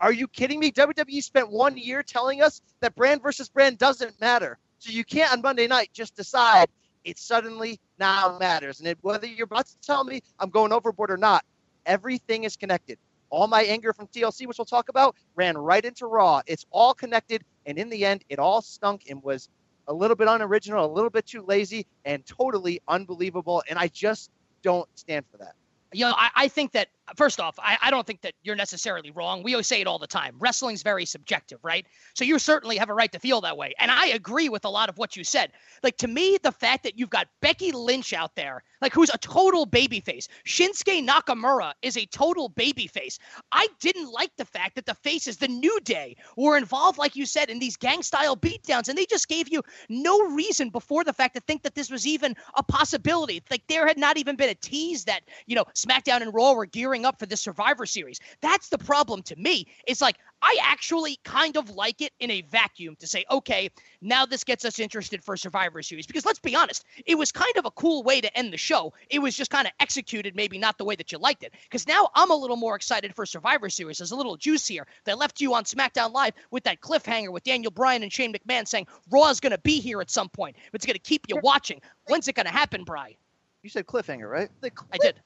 Are 0.00 0.12
you 0.12 0.28
kidding 0.28 0.60
me? 0.60 0.70
WWE 0.70 1.22
spent 1.22 1.50
one 1.50 1.76
year 1.76 2.02
telling 2.02 2.42
us 2.42 2.60
that 2.80 2.94
brand 2.94 3.22
versus 3.22 3.48
brand 3.48 3.78
doesn't 3.78 4.20
matter. 4.20 4.58
So 4.78 4.90
you 4.90 5.04
can't 5.04 5.32
on 5.32 5.42
Monday 5.42 5.66
night 5.66 5.90
just 5.92 6.14
decide 6.16 6.68
it 7.04 7.18
suddenly 7.18 7.80
now 7.98 8.36
matters. 8.38 8.80
And 8.80 8.88
it, 8.88 8.98
whether 9.00 9.26
you're 9.26 9.44
about 9.44 9.66
to 9.66 9.78
tell 9.80 10.04
me 10.04 10.20
I'm 10.38 10.50
going 10.50 10.72
overboard 10.72 11.10
or 11.10 11.16
not, 11.16 11.44
everything 11.86 12.44
is 12.44 12.56
connected. 12.56 12.98
All 13.30 13.46
my 13.46 13.62
anger 13.62 13.92
from 13.92 14.06
TLC, 14.08 14.46
which 14.46 14.58
we'll 14.58 14.66
talk 14.66 14.88
about, 14.88 15.16
ran 15.34 15.56
right 15.56 15.84
into 15.84 16.06
Raw. 16.06 16.42
It's 16.46 16.66
all 16.70 16.94
connected. 16.94 17.44
And 17.64 17.78
in 17.78 17.88
the 17.88 18.04
end, 18.04 18.24
it 18.28 18.38
all 18.38 18.60
stunk 18.62 19.04
and 19.08 19.22
was 19.22 19.48
a 19.88 19.92
little 19.92 20.16
bit 20.16 20.28
unoriginal, 20.28 20.84
a 20.84 20.92
little 20.92 21.10
bit 21.10 21.26
too 21.26 21.42
lazy, 21.42 21.86
and 22.04 22.24
totally 22.26 22.80
unbelievable. 22.88 23.62
And 23.68 23.78
I 23.78 23.88
just 23.88 24.30
don't 24.62 24.88
stand 24.96 25.24
for 25.30 25.38
that. 25.38 25.54
You 25.92 26.06
know, 26.06 26.14
I, 26.16 26.30
I 26.34 26.48
think 26.48 26.72
that 26.72 26.88
first 27.14 27.40
off, 27.40 27.58
I, 27.58 27.78
I, 27.82 27.90
don't 27.90 28.06
think 28.06 28.22
that 28.22 28.34
you're 28.42 28.56
necessarily 28.56 29.10
wrong. 29.12 29.42
We 29.42 29.54
always 29.54 29.66
say 29.66 29.80
it 29.80 29.86
all 29.86 29.98
the 29.98 30.06
time. 30.06 30.34
Wrestling's 30.38 30.82
very 30.82 31.04
subjective, 31.04 31.58
right? 31.62 31.86
So 32.14 32.24
you 32.24 32.38
certainly 32.38 32.76
have 32.76 32.88
a 32.88 32.94
right 32.94 33.12
to 33.12 33.18
feel 33.18 33.40
that 33.42 33.56
way. 33.56 33.72
And 33.78 33.90
I 33.90 34.08
agree 34.08 34.48
with 34.48 34.64
a 34.64 34.68
lot 34.68 34.88
of 34.88 34.98
what 34.98 35.16
you 35.16 35.22
said. 35.22 35.52
Like 35.82 35.96
to 35.98 36.08
me, 36.08 36.38
the 36.42 36.52
fact 36.52 36.82
that 36.82 36.98
you've 36.98 37.10
got 37.10 37.28
Becky 37.40 37.70
Lynch 37.70 38.12
out 38.12 38.34
there, 38.34 38.64
like 38.80 38.92
who's 38.92 39.10
a 39.10 39.18
total 39.18 39.66
babyface. 39.66 40.28
Shinsuke 40.46 41.06
Nakamura 41.06 41.72
is 41.82 41.96
a 41.96 42.06
total 42.06 42.50
babyface. 42.50 43.18
I 43.52 43.68
didn't 43.80 44.10
like 44.12 44.30
the 44.36 44.44
fact 44.44 44.74
that 44.74 44.86
the 44.86 44.94
faces, 44.94 45.36
the 45.36 45.48
New 45.48 45.78
Day, 45.80 46.16
were 46.36 46.56
involved, 46.56 46.98
like 46.98 47.16
you 47.16 47.26
said, 47.26 47.50
in 47.50 47.58
these 47.58 47.76
gang 47.76 48.02
style 48.02 48.36
beatdowns, 48.36 48.88
and 48.88 48.98
they 48.98 49.06
just 49.06 49.28
gave 49.28 49.48
you 49.48 49.62
no 49.88 50.18
reason 50.30 50.70
before 50.70 51.04
the 51.04 51.12
fact 51.12 51.34
to 51.34 51.40
think 51.42 51.62
that 51.62 51.74
this 51.74 51.90
was 51.90 52.06
even 52.06 52.34
a 52.56 52.62
possibility. 52.62 53.42
Like 53.50 53.62
there 53.68 53.86
had 53.86 53.98
not 53.98 54.16
even 54.16 54.36
been 54.36 54.50
a 54.50 54.54
tease 54.54 55.04
that, 55.04 55.22
you 55.46 55.54
know, 55.54 55.64
SmackDown 55.74 56.22
and 56.22 56.34
Raw 56.34 56.52
were 56.52 56.66
gearing 56.66 56.95
gearing 56.96 57.06
up 57.06 57.18
for 57.18 57.26
the 57.26 57.36
Survivor 57.36 57.86
Series. 57.86 58.20
That's 58.40 58.68
the 58.68 58.78
problem 58.78 59.22
to 59.24 59.36
me. 59.36 59.66
It's 59.86 60.00
like 60.00 60.16
I 60.42 60.56
actually 60.62 61.18
kind 61.24 61.56
of 61.56 61.70
like 61.70 62.00
it 62.00 62.12
in 62.20 62.30
a 62.30 62.42
vacuum 62.42 62.96
to 63.00 63.06
say, 63.06 63.24
okay, 63.30 63.70
now 64.00 64.24
this 64.26 64.44
gets 64.44 64.64
us 64.64 64.78
interested 64.78 65.22
for 65.22 65.36
Survivor 65.36 65.82
Series. 65.82 66.06
Because 66.06 66.24
let's 66.24 66.38
be 66.38 66.54
honest, 66.54 66.84
it 67.06 67.16
was 67.16 67.32
kind 67.32 67.56
of 67.56 67.66
a 67.66 67.70
cool 67.72 68.02
way 68.02 68.20
to 68.20 68.38
end 68.38 68.52
the 68.52 68.56
show. 68.56 68.92
It 69.10 69.18
was 69.18 69.36
just 69.36 69.50
kind 69.50 69.66
of 69.66 69.72
executed, 69.80 70.34
maybe 70.34 70.58
not 70.58 70.78
the 70.78 70.84
way 70.84 70.96
that 70.96 71.12
you 71.12 71.18
liked 71.18 71.42
it. 71.42 71.52
Because 71.64 71.86
now 71.86 72.08
I'm 72.14 72.30
a 72.30 72.36
little 72.36 72.56
more 72.56 72.76
excited 72.76 73.14
for 73.14 73.26
Survivor 73.26 73.68
Series. 73.68 73.98
There's 73.98 74.12
a 74.12 74.16
little 74.16 74.36
juice 74.36 74.66
here. 74.66 74.86
They 75.04 75.14
left 75.14 75.40
you 75.40 75.54
on 75.54 75.64
SmackDown 75.64 76.12
Live 76.12 76.34
with 76.50 76.64
that 76.64 76.80
cliffhanger 76.80 77.32
with 77.32 77.44
Daniel 77.44 77.70
Bryan 77.70 78.02
and 78.02 78.12
Shane 78.12 78.32
McMahon 78.32 78.66
saying 78.66 78.86
Raw 79.10 79.28
is 79.28 79.40
going 79.40 79.52
to 79.52 79.58
be 79.58 79.80
here 79.80 80.00
at 80.00 80.10
some 80.10 80.28
point. 80.28 80.56
It's 80.72 80.86
going 80.86 80.94
to 80.94 81.00
keep 81.00 81.26
you 81.28 81.38
watching. 81.42 81.80
When's 82.06 82.28
it 82.28 82.34
going 82.34 82.46
to 82.46 82.52
happen, 82.52 82.84
Bry? 82.84 83.16
You 83.62 83.70
said 83.70 83.86
cliffhanger, 83.86 84.30
right? 84.30 84.48
I 84.92 84.98
did. 84.98 85.20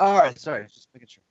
All 0.00 0.18
right, 0.18 0.38
sorry, 0.38 0.66
just 0.72 0.88
making 0.94 1.08
sure. 1.08 1.22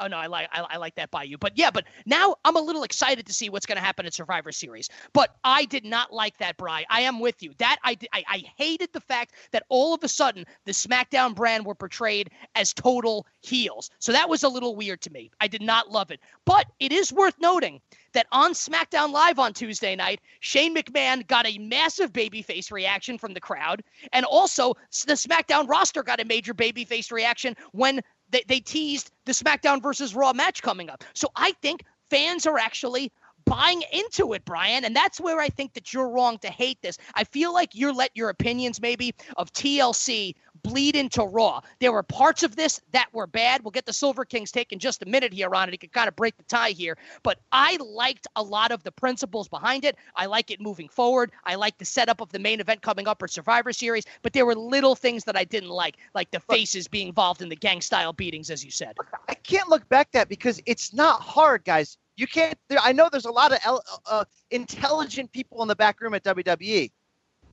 Oh 0.00 0.06
no, 0.06 0.16
I 0.16 0.26
like 0.26 0.48
I, 0.52 0.60
I, 0.70 0.76
like 0.76 0.94
that 0.96 1.10
by 1.10 1.22
you. 1.22 1.38
But 1.38 1.56
yeah, 1.56 1.70
but 1.70 1.84
now 2.06 2.36
I'm 2.44 2.56
a 2.56 2.60
little 2.60 2.82
excited 2.82 3.26
to 3.26 3.32
see 3.32 3.48
what's 3.48 3.66
going 3.66 3.76
to 3.76 3.84
happen 3.84 4.06
at 4.06 4.14
Survivor 4.14 4.52
Series. 4.52 4.88
But 5.12 5.36
I 5.44 5.64
did 5.64 5.84
not 5.84 6.12
like 6.12 6.36
that, 6.38 6.56
Bry. 6.56 6.84
I 6.90 7.02
am 7.02 7.20
with 7.20 7.42
you. 7.42 7.52
That 7.58 7.78
I, 7.84 7.96
I 8.12 8.24
I 8.28 8.44
hated 8.56 8.92
the 8.92 9.00
fact 9.00 9.34
that 9.52 9.64
all 9.68 9.94
of 9.94 10.02
a 10.02 10.08
sudden 10.08 10.44
the 10.64 10.72
SmackDown 10.72 11.34
brand 11.34 11.64
were 11.64 11.74
portrayed 11.74 12.30
as 12.54 12.72
total 12.72 13.26
heels. 13.40 13.90
So 13.98 14.12
that 14.12 14.28
was 14.28 14.42
a 14.42 14.48
little 14.48 14.74
weird 14.76 15.00
to 15.02 15.12
me. 15.12 15.30
I 15.40 15.48
did 15.48 15.62
not 15.62 15.90
love 15.90 16.10
it. 16.10 16.20
But 16.44 16.66
it 16.80 16.92
is 16.92 17.12
worth 17.12 17.38
noting 17.38 17.80
that 18.14 18.26
on 18.32 18.52
SmackDown 18.52 19.12
Live 19.12 19.38
on 19.38 19.52
Tuesday 19.52 19.94
night, 19.94 20.20
Shane 20.40 20.74
McMahon 20.74 21.26
got 21.26 21.46
a 21.46 21.58
massive 21.58 22.12
babyface 22.12 22.72
reaction 22.72 23.18
from 23.18 23.34
the 23.34 23.40
crowd, 23.40 23.82
and 24.12 24.24
also 24.24 24.74
the 25.06 25.14
SmackDown 25.14 25.68
roster 25.68 26.02
got 26.02 26.20
a 26.20 26.24
major 26.24 26.54
babyface 26.54 27.12
reaction 27.12 27.56
when 27.72 28.00
they, 28.34 28.44
they 28.46 28.60
teased 28.60 29.10
the 29.24 29.32
SmackDown 29.32 29.82
versus 29.82 30.14
Raw 30.14 30.32
match 30.32 30.62
coming 30.62 30.90
up. 30.90 31.04
So 31.14 31.28
I 31.36 31.52
think 31.62 31.84
fans 32.10 32.46
are 32.46 32.58
actually 32.58 33.12
buying 33.44 33.82
into 33.92 34.32
it, 34.32 34.44
Brian. 34.44 34.84
And 34.84 34.96
that's 34.96 35.20
where 35.20 35.40
I 35.40 35.48
think 35.48 35.74
that 35.74 35.92
you're 35.92 36.08
wrong 36.08 36.38
to 36.38 36.48
hate 36.48 36.80
this. 36.82 36.98
I 37.14 37.24
feel 37.24 37.52
like 37.52 37.70
you're 37.74 37.92
let 37.92 38.10
your 38.14 38.30
opinions 38.30 38.80
maybe 38.80 39.14
of 39.36 39.52
TLC 39.52 40.34
bleed 40.64 40.96
into 40.96 41.22
Raw. 41.22 41.60
There 41.78 41.92
were 41.92 42.02
parts 42.02 42.42
of 42.42 42.56
this 42.56 42.80
that 42.90 43.06
were 43.12 43.28
bad. 43.28 43.62
We'll 43.62 43.70
get 43.70 43.86
the 43.86 43.92
Silver 43.92 44.24
Kings 44.24 44.50
take 44.50 44.72
in 44.72 44.80
just 44.80 45.02
a 45.02 45.06
minute 45.06 45.32
here 45.32 45.54
on 45.54 45.68
it. 45.68 45.72
He 45.72 45.78
can 45.78 45.90
kind 45.90 46.08
of 46.08 46.16
break 46.16 46.36
the 46.36 46.42
tie 46.44 46.70
here. 46.70 46.98
But 47.22 47.38
I 47.52 47.76
liked 47.80 48.26
a 48.34 48.42
lot 48.42 48.72
of 48.72 48.82
the 48.82 48.90
principles 48.90 49.46
behind 49.46 49.84
it. 49.84 49.96
I 50.16 50.26
like 50.26 50.50
it 50.50 50.60
moving 50.60 50.88
forward. 50.88 51.30
I 51.44 51.54
like 51.54 51.78
the 51.78 51.84
setup 51.84 52.20
of 52.20 52.32
the 52.32 52.38
main 52.40 52.58
event 52.58 52.82
coming 52.82 53.06
up 53.06 53.20
for 53.20 53.28
Survivor 53.28 53.72
Series. 53.72 54.04
But 54.22 54.32
there 54.32 54.46
were 54.46 54.56
little 54.56 54.96
things 54.96 55.22
that 55.24 55.36
I 55.36 55.44
didn't 55.44 55.70
like, 55.70 55.98
like 56.14 56.30
the 56.30 56.40
faces 56.40 56.88
being 56.88 57.08
involved 57.08 57.42
in 57.42 57.48
the 57.48 57.56
gang 57.56 57.80
style 57.80 58.12
beatings, 58.12 58.50
as 58.50 58.64
you 58.64 58.70
said. 58.70 58.96
I 59.28 59.34
can't 59.34 59.68
look 59.68 59.88
back 59.88 60.10
that 60.12 60.28
because 60.28 60.60
it's 60.66 60.92
not 60.92 61.20
hard, 61.20 61.64
guys. 61.64 61.98
You 62.16 62.26
can't. 62.26 62.56
There, 62.68 62.78
I 62.80 62.92
know 62.92 63.08
there's 63.10 63.24
a 63.24 63.32
lot 63.32 63.52
of 63.52 63.80
uh, 64.06 64.24
intelligent 64.50 65.32
people 65.32 65.62
in 65.62 65.68
the 65.68 65.76
back 65.76 66.00
room 66.00 66.14
at 66.14 66.24
WWE. 66.24 66.90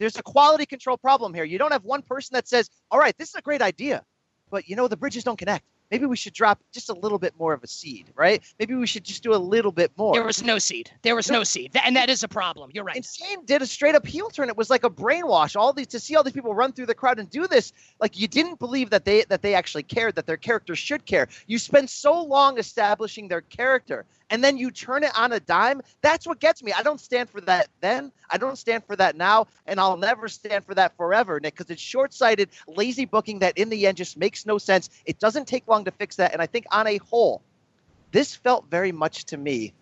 There's 0.01 0.17
a 0.17 0.23
quality 0.23 0.65
control 0.65 0.97
problem 0.97 1.31
here. 1.31 1.43
You 1.43 1.59
don't 1.59 1.71
have 1.71 1.85
one 1.85 2.01
person 2.01 2.33
that 2.33 2.47
says, 2.47 2.71
"All 2.89 2.97
right, 2.97 3.15
this 3.19 3.29
is 3.29 3.35
a 3.35 3.41
great 3.41 3.61
idea," 3.61 4.03
but 4.49 4.67
you 4.67 4.75
know 4.75 4.87
the 4.87 4.97
bridges 4.97 5.23
don't 5.23 5.37
connect. 5.37 5.63
Maybe 5.91 6.07
we 6.07 6.15
should 6.15 6.33
drop 6.33 6.59
just 6.71 6.89
a 6.89 6.93
little 6.93 7.19
bit 7.19 7.37
more 7.37 7.53
of 7.53 7.63
a 7.63 7.67
seed, 7.67 8.11
right? 8.15 8.41
Maybe 8.57 8.73
we 8.73 8.87
should 8.87 9.03
just 9.03 9.21
do 9.21 9.35
a 9.35 9.37
little 9.37 9.71
bit 9.71 9.91
more. 9.97 10.13
There 10.15 10.23
was 10.23 10.41
no 10.41 10.57
seed. 10.57 10.89
There 11.03 11.15
was 11.15 11.29
no 11.29 11.43
seed, 11.43 11.77
and 11.83 11.95
that 11.97 12.09
is 12.09 12.23
a 12.23 12.27
problem. 12.27 12.71
You're 12.73 12.83
right. 12.83 12.95
And 12.95 13.05
Insane 13.05 13.45
did 13.45 13.61
a 13.61 13.67
straight 13.67 13.93
up 13.93 14.07
heel 14.07 14.29
turn. 14.29 14.49
It 14.49 14.57
was 14.57 14.71
like 14.71 14.83
a 14.83 14.89
brainwash. 14.89 15.55
All 15.55 15.71
these 15.71 15.87
to 15.87 15.99
see 15.99 16.15
all 16.15 16.23
these 16.23 16.33
people 16.33 16.55
run 16.55 16.71
through 16.73 16.87
the 16.87 16.95
crowd 16.95 17.19
and 17.19 17.29
do 17.29 17.45
this, 17.45 17.71
like 17.99 18.17
you 18.17 18.27
didn't 18.27 18.57
believe 18.57 18.89
that 18.89 19.05
they 19.05 19.23
that 19.25 19.43
they 19.43 19.53
actually 19.53 19.83
cared, 19.83 20.15
that 20.15 20.25
their 20.25 20.37
character 20.37 20.75
should 20.75 21.05
care. 21.05 21.27
You 21.45 21.59
spend 21.59 21.91
so 21.91 22.23
long 22.23 22.57
establishing 22.57 23.27
their 23.27 23.41
character 23.41 24.07
and 24.31 24.43
then 24.43 24.57
you 24.57 24.71
turn 24.71 25.03
it 25.03 25.11
on 25.15 25.33
a 25.33 25.39
dime, 25.39 25.81
that's 26.01 26.25
what 26.25 26.39
gets 26.39 26.63
me. 26.63 26.71
I 26.71 26.81
don't 26.81 26.99
stand 26.99 27.29
for 27.29 27.41
that 27.41 27.67
then. 27.81 28.11
I 28.29 28.37
don't 28.37 28.57
stand 28.57 28.85
for 28.85 28.95
that 28.95 29.15
now, 29.15 29.47
and 29.67 29.79
I'll 29.79 29.97
never 29.97 30.27
stand 30.29 30.65
for 30.65 30.73
that 30.75 30.95
forever, 30.95 31.39
Nick, 31.39 31.53
because 31.53 31.69
it's 31.69 31.81
short 31.81 32.13
sighted, 32.13 32.49
lazy 32.67 33.05
booking 33.05 33.39
that 33.39 33.57
in 33.57 33.69
the 33.69 33.85
end 33.85 33.97
just 33.97 34.17
makes 34.17 34.45
no 34.45 34.57
sense. 34.57 34.89
It 35.05 35.19
doesn't 35.19 35.47
take 35.47 35.67
long 35.67 35.85
to 35.85 35.91
fix 35.91 36.15
that. 36.15 36.31
And 36.33 36.41
I 36.41 36.47
think 36.47 36.65
on 36.71 36.87
a 36.87 36.97
whole, 36.97 37.41
this 38.11 38.33
felt 38.33 38.65
very 38.71 38.93
much 38.93 39.25
to 39.25 39.37
me 39.37 39.73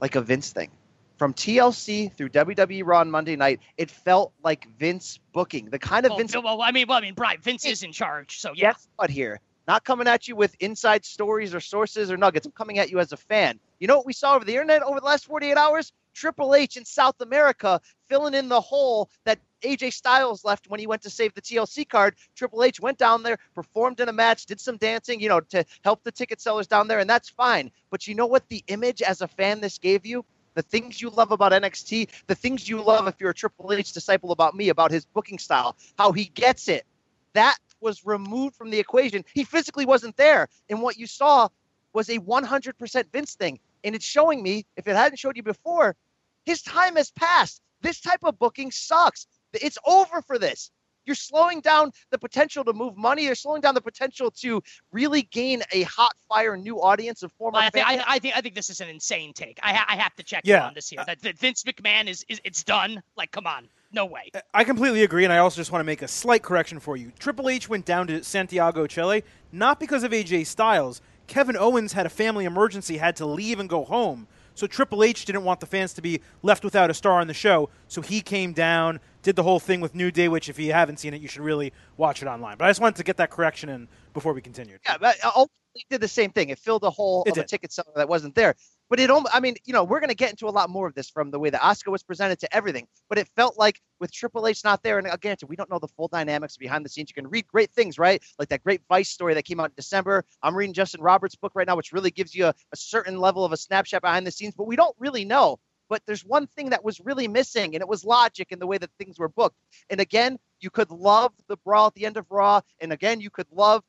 like 0.00 0.16
a 0.16 0.22
Vince 0.22 0.50
thing. 0.50 0.70
From 1.18 1.34
TLC 1.34 2.12
through 2.12 2.30
WWE 2.30 2.82
Raw 2.84 3.00
on 3.00 3.10
Monday 3.10 3.36
night, 3.36 3.60
it 3.76 3.90
felt 3.90 4.32
like 4.42 4.66
Vince 4.78 5.20
booking 5.32 5.66
the 5.66 5.78
kind 5.78 6.04
of 6.04 6.10
well, 6.10 6.18
Vince. 6.18 6.34
Well, 6.34 6.62
I 6.62 6.72
mean, 6.72 6.86
well, 6.88 6.98
I 6.98 7.00
mean, 7.02 7.14
Brian, 7.14 7.40
Vince 7.40 7.64
is 7.64 7.82
in 7.84 7.92
charge, 7.92 8.40
so 8.40 8.52
yeah. 8.56 8.72
What 8.96 9.10
here? 9.10 9.40
Not 9.68 9.84
coming 9.84 10.08
at 10.08 10.26
you 10.26 10.34
with 10.34 10.56
inside 10.58 11.04
stories 11.04 11.54
or 11.54 11.60
sources 11.60 12.10
or 12.10 12.16
nuggets. 12.16 12.46
I'm 12.46 12.52
coming 12.52 12.78
at 12.78 12.90
you 12.90 12.98
as 12.98 13.12
a 13.12 13.16
fan. 13.16 13.60
You 13.82 13.88
know 13.88 13.96
what 13.96 14.06
we 14.06 14.12
saw 14.12 14.36
over 14.36 14.44
the 14.44 14.52
internet 14.52 14.84
over 14.84 15.00
the 15.00 15.06
last 15.06 15.26
48 15.26 15.56
hours? 15.56 15.92
Triple 16.14 16.54
H 16.54 16.76
in 16.76 16.84
South 16.84 17.20
America 17.20 17.80
filling 18.08 18.32
in 18.32 18.48
the 18.48 18.60
hole 18.60 19.10
that 19.24 19.40
AJ 19.62 19.92
Styles 19.92 20.44
left 20.44 20.68
when 20.68 20.78
he 20.78 20.86
went 20.86 21.02
to 21.02 21.10
save 21.10 21.34
the 21.34 21.42
TLC 21.42 21.88
card. 21.88 22.14
Triple 22.36 22.62
H 22.62 22.78
went 22.78 22.96
down 22.96 23.24
there, 23.24 23.38
performed 23.56 23.98
in 23.98 24.08
a 24.08 24.12
match, 24.12 24.46
did 24.46 24.60
some 24.60 24.76
dancing, 24.76 25.18
you 25.18 25.28
know, 25.28 25.40
to 25.40 25.64
help 25.82 26.04
the 26.04 26.12
ticket 26.12 26.40
sellers 26.40 26.68
down 26.68 26.86
there, 26.86 27.00
and 27.00 27.10
that's 27.10 27.28
fine. 27.28 27.72
But 27.90 28.06
you 28.06 28.14
know 28.14 28.26
what 28.26 28.48
the 28.48 28.62
image 28.68 29.02
as 29.02 29.20
a 29.20 29.26
fan 29.26 29.60
this 29.60 29.78
gave 29.78 30.06
you? 30.06 30.24
The 30.54 30.62
things 30.62 31.02
you 31.02 31.10
love 31.10 31.32
about 31.32 31.50
NXT, 31.50 32.08
the 32.28 32.36
things 32.36 32.68
you 32.68 32.80
love 32.80 33.08
if 33.08 33.16
you're 33.18 33.30
a 33.30 33.34
Triple 33.34 33.72
H 33.72 33.90
disciple 33.92 34.30
about 34.30 34.54
me, 34.54 34.68
about 34.68 34.92
his 34.92 35.06
booking 35.06 35.40
style, 35.40 35.74
how 35.98 36.12
he 36.12 36.26
gets 36.26 36.68
it. 36.68 36.86
That 37.32 37.58
was 37.80 38.06
removed 38.06 38.54
from 38.54 38.70
the 38.70 38.78
equation. 38.78 39.24
He 39.34 39.42
physically 39.42 39.86
wasn't 39.86 40.16
there. 40.16 40.46
And 40.70 40.82
what 40.82 40.98
you 40.98 41.08
saw 41.08 41.48
was 41.92 42.08
a 42.08 42.20
100% 42.20 43.12
Vince 43.12 43.34
thing. 43.34 43.58
And 43.84 43.94
it's 43.94 44.04
showing 44.04 44.42
me, 44.42 44.64
if 44.76 44.86
it 44.86 44.96
hadn't 44.96 45.18
showed 45.18 45.36
you 45.36 45.42
before, 45.42 45.96
his 46.44 46.62
time 46.62 46.96
has 46.96 47.10
passed. 47.10 47.60
This 47.80 48.00
type 48.00 48.20
of 48.22 48.38
booking 48.38 48.70
sucks. 48.70 49.26
It's 49.52 49.78
over 49.86 50.22
for 50.22 50.38
this. 50.38 50.70
You're 51.04 51.16
slowing 51.16 51.60
down 51.60 51.90
the 52.10 52.18
potential 52.18 52.64
to 52.64 52.72
move 52.72 52.96
money. 52.96 53.24
You're 53.24 53.34
slowing 53.34 53.60
down 53.60 53.74
the 53.74 53.80
potential 53.80 54.30
to 54.30 54.62
really 54.92 55.22
gain 55.22 55.62
a 55.72 55.82
hot 55.82 56.14
fire 56.28 56.56
new 56.56 56.80
audience 56.80 57.22
of 57.22 57.32
former. 57.32 57.56
Well, 57.56 57.66
I, 57.66 57.70
think, 57.70 57.88
I, 57.88 58.04
I, 58.06 58.18
think 58.18 58.36
I 58.36 58.40
think 58.40 58.54
this 58.54 58.70
is 58.70 58.80
an 58.80 58.88
insane 58.88 59.32
take. 59.32 59.58
I, 59.62 59.72
ha- 59.72 59.86
I 59.88 59.96
have 59.96 60.14
to 60.16 60.22
check 60.22 60.42
yeah. 60.44 60.66
on 60.66 60.74
this 60.74 60.88
here. 60.88 61.02
That, 61.04 61.20
that 61.22 61.38
Vince 61.38 61.64
McMahon 61.64 62.06
is, 62.06 62.24
is 62.28 62.40
it's 62.44 62.62
done. 62.62 63.02
Like, 63.16 63.32
come 63.32 63.46
on. 63.46 63.68
No 63.94 64.06
way. 64.06 64.30
I 64.54 64.64
completely 64.64 65.02
agree, 65.02 65.24
and 65.24 65.32
I 65.32 65.38
also 65.38 65.56
just 65.56 65.70
want 65.70 65.80
to 65.80 65.84
make 65.84 66.00
a 66.00 66.08
slight 66.08 66.42
correction 66.42 66.80
for 66.80 66.96
you. 66.96 67.12
Triple 67.18 67.50
H 67.50 67.68
went 67.68 67.84
down 67.84 68.06
to 68.06 68.24
Santiago, 68.24 68.86
Chile, 68.86 69.22
not 69.50 69.78
because 69.78 70.02
of 70.02 70.12
AJ 70.12 70.46
Styles. 70.46 71.02
Kevin 71.26 71.56
Owens 71.56 71.92
had 71.92 72.06
a 72.06 72.10
family 72.10 72.44
emergency, 72.44 72.98
had 72.98 73.16
to 73.16 73.26
leave 73.26 73.58
and 73.60 73.68
go 73.68 73.84
home. 73.84 74.26
So 74.54 74.66
Triple 74.66 75.02
H 75.02 75.24
didn't 75.24 75.44
want 75.44 75.60
the 75.60 75.66
fans 75.66 75.94
to 75.94 76.02
be 76.02 76.20
left 76.42 76.62
without 76.62 76.90
a 76.90 76.94
star 76.94 77.20
on 77.20 77.26
the 77.26 77.34
show. 77.34 77.70
So 77.88 78.02
he 78.02 78.20
came 78.20 78.52
down, 78.52 79.00
did 79.22 79.34
the 79.34 79.42
whole 79.42 79.58
thing 79.58 79.80
with 79.80 79.94
New 79.94 80.10
Day, 80.10 80.28
which 80.28 80.48
if 80.48 80.58
you 80.58 80.72
haven't 80.72 80.98
seen 80.98 81.14
it, 81.14 81.22
you 81.22 81.28
should 81.28 81.42
really 81.42 81.72
watch 81.96 82.22
it 82.22 82.26
online. 82.26 82.58
But 82.58 82.66
I 82.66 82.70
just 82.70 82.80
wanted 82.80 82.96
to 82.96 83.04
get 83.04 83.16
that 83.16 83.30
correction 83.30 83.68
in 83.70 83.88
before 84.12 84.34
we 84.34 84.42
continued. 84.42 84.80
Yeah, 84.84 84.98
but 84.98 85.16
ultimately 85.24 85.48
did 85.90 86.00
the 86.00 86.08
same 86.08 86.30
thing. 86.30 86.50
It 86.50 86.58
filled 86.58 86.84
a 86.84 86.90
hole 86.90 87.24
it 87.24 87.30
of 87.30 87.34
did. 87.36 87.44
a 87.44 87.46
ticket 87.46 87.72
seller 87.72 87.92
that 87.96 88.08
wasn't 88.08 88.34
there. 88.34 88.54
But 88.90 89.00
it, 89.00 89.08
only 89.08 89.30
I 89.32 89.40
mean, 89.40 89.56
you 89.64 89.72
know, 89.72 89.84
we're 89.84 90.00
going 90.00 90.10
to 90.10 90.14
get 90.14 90.30
into 90.30 90.46
a 90.48 90.50
lot 90.50 90.68
more 90.68 90.86
of 90.86 90.94
this 90.94 91.08
from 91.08 91.30
the 91.30 91.38
way 91.38 91.48
that 91.50 91.62
Oscar 91.62 91.90
was 91.90 92.02
presented 92.02 92.38
to 92.40 92.54
everything. 92.54 92.86
But 93.08 93.18
it 93.18 93.28
felt 93.36 93.58
like 93.58 93.80
with 94.00 94.12
Triple 94.12 94.46
H 94.46 94.64
not 94.64 94.82
there, 94.82 94.98
and 94.98 95.06
again, 95.06 95.36
we 95.48 95.56
don't 95.56 95.70
know 95.70 95.78
the 95.78 95.88
full 95.88 96.08
dynamics 96.08 96.56
behind 96.56 96.84
the 96.84 96.90
scenes. 96.90 97.10
You 97.10 97.14
can 97.14 97.30
read 97.30 97.46
great 97.46 97.70
things, 97.72 97.98
right? 97.98 98.22
Like 98.38 98.48
that 98.50 98.62
great 98.62 98.82
Vice 98.88 99.08
story 99.08 99.34
that 99.34 99.44
came 99.44 99.60
out 99.60 99.70
in 99.70 99.74
December. 99.76 100.24
I'm 100.42 100.54
reading 100.54 100.74
Justin 100.74 101.00
Roberts' 101.00 101.36
book 101.36 101.52
right 101.54 101.66
now, 101.66 101.76
which 101.76 101.92
really 101.92 102.10
gives 102.10 102.34
you 102.34 102.46
a, 102.46 102.54
a 102.72 102.76
certain 102.76 103.18
level 103.18 103.44
of 103.44 103.52
a 103.52 103.56
snapshot 103.56 104.02
behind 104.02 104.26
the 104.26 104.30
scenes. 104.30 104.54
But 104.54 104.66
we 104.66 104.76
don't 104.76 104.94
really 104.98 105.24
know. 105.24 105.58
But 105.88 106.02
there's 106.06 106.24
one 106.24 106.46
thing 106.46 106.70
that 106.70 106.84
was 106.84 107.00
really 107.00 107.28
missing, 107.28 107.74
and 107.74 107.82
it 107.82 107.88
was 107.88 108.04
logic 108.04 108.48
in 108.50 108.58
the 108.58 108.66
way 108.66 108.78
that 108.78 108.90
things 108.98 109.18
were 109.18 109.28
booked. 109.28 109.56
And 109.90 110.00
again, 110.00 110.38
you 110.60 110.70
could 110.70 110.90
love 110.90 111.32
the 111.48 111.56
brawl 111.58 111.88
at 111.88 111.94
the 111.94 112.06
end 112.06 112.16
of 112.16 112.26
Raw, 112.30 112.60
and 112.80 112.92
again, 112.92 113.20
you 113.20 113.30
could 113.30 113.46
love 113.52 113.84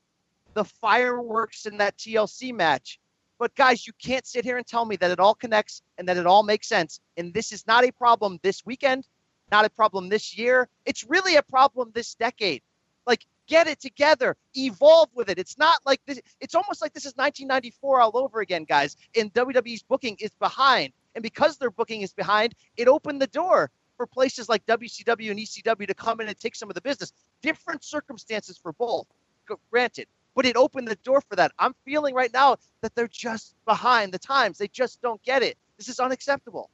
the 0.54 0.66
fireworks 0.66 1.66
in 1.66 1.78
that 1.78 1.98
TLC 1.98 2.54
match. 2.54 3.00
But 3.40 3.56
guys, 3.56 3.86
you 3.86 3.94
can't 4.02 4.26
sit 4.26 4.46
here 4.46 4.58
and 4.58 4.66
tell 4.66 4.86
me 4.86 4.96
that 4.98 5.12
it 5.12 5.20
all 5.20 5.36
connects 5.36 5.82
and 5.98 6.08
that 6.08 6.18
it 6.18 6.26
all 6.26 6.44
makes 6.44 6.68
sense. 6.68 7.00
And 7.18 7.34
this 7.34 7.52
is 7.52 7.68
not 7.68 7.84
a 7.84 7.92
problem 7.92 8.40
this 8.42 8.66
weekend, 8.66 9.08
not 9.52 9.66
a 9.66 9.70
problem 9.70 10.10
this 10.10 10.38
year. 10.38 10.70
It's 10.86 11.04
really 11.04 11.36
a 11.36 11.44
problem 11.44 11.92
this 11.94 12.16
decade. 12.16 12.62
Like, 13.06 13.26
get 13.48 13.68
it 13.68 13.82
together, 13.82 14.38
evolve 14.56 15.10
with 15.14 15.30
it. 15.30 15.38
It's 15.38 15.58
not 15.58 15.80
like 15.86 16.00
this. 16.06 16.22
It's 16.40 16.56
almost 16.56 16.82
like 16.82 16.94
this 16.94 17.06
is 17.06 17.14
1994 17.16 18.02
all 18.02 18.18
over 18.18 18.40
again, 18.40 18.64
guys. 18.64 18.96
And 19.18 19.34
WWE's 19.34 19.84
booking 19.84 20.16
is 20.20 20.32
behind. 20.40 20.94
And 21.16 21.22
because 21.22 21.58
their 21.58 21.72
booking 21.72 22.02
is 22.02 22.14
behind, 22.14 22.56
it 22.78 22.88
opened 22.88 23.22
the 23.22 23.28
door 23.28 23.72
for 23.98 24.08
places 24.08 24.48
like 24.48 24.66
WCW 24.66 25.32
and 25.32 25.40
ECW 25.40 25.88
to 25.88 25.94
come 25.94 26.22
in 26.22 26.28
and 26.28 26.40
take 26.40 26.56
some 26.56 26.70
of 26.70 26.76
the 26.76 26.82
business. 26.82 27.12
Different 27.42 27.84
circumstances 27.84 28.58
for 28.58 28.74
both, 28.74 29.08
granted 29.70 30.08
but 30.36 30.46
it 30.46 30.56
opened 30.56 30.88
the 30.88 30.96
door 30.98 31.22
for 31.22 31.36
that. 31.36 31.52
I'm 31.60 31.74
feeling 31.86 32.16
right 32.16 32.32
now 32.34 32.58
that 32.82 32.96
they're 32.96 33.08
just 33.08 33.56
behind 33.66 34.14
the 34.14 34.20
times. 34.20 34.58
They 34.58 34.68
just 34.68 35.02
don't 35.02 35.22
get 35.24 35.44
it. 35.44 35.58
This 35.78 35.90
is 35.90 36.00
unacceptable. 36.00 36.70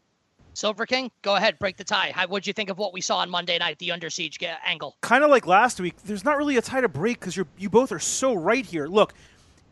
Silver 0.53 0.85
King, 0.85 1.11
go 1.21 1.35
ahead, 1.35 1.57
break 1.59 1.77
the 1.77 1.83
tie. 1.83 2.11
How, 2.13 2.27
what'd 2.27 2.47
you 2.47 2.53
think 2.53 2.69
of 2.69 2.77
what 2.77 2.91
we 2.91 3.01
saw 3.01 3.17
on 3.17 3.29
Monday 3.29 3.57
night, 3.57 3.77
the 3.79 3.91
under 3.91 4.09
siege 4.09 4.39
angle? 4.65 4.97
Kind 5.01 5.23
of 5.23 5.29
like 5.29 5.47
last 5.47 5.79
week. 5.79 5.95
There's 6.03 6.25
not 6.25 6.37
really 6.37 6.57
a 6.57 6.61
tie 6.61 6.81
to 6.81 6.89
break 6.89 7.19
because 7.19 7.37
you 7.37 7.47
you 7.57 7.69
both 7.69 7.91
are 7.91 7.99
so 7.99 8.33
right 8.33 8.65
here. 8.65 8.87
Look, 8.87 9.13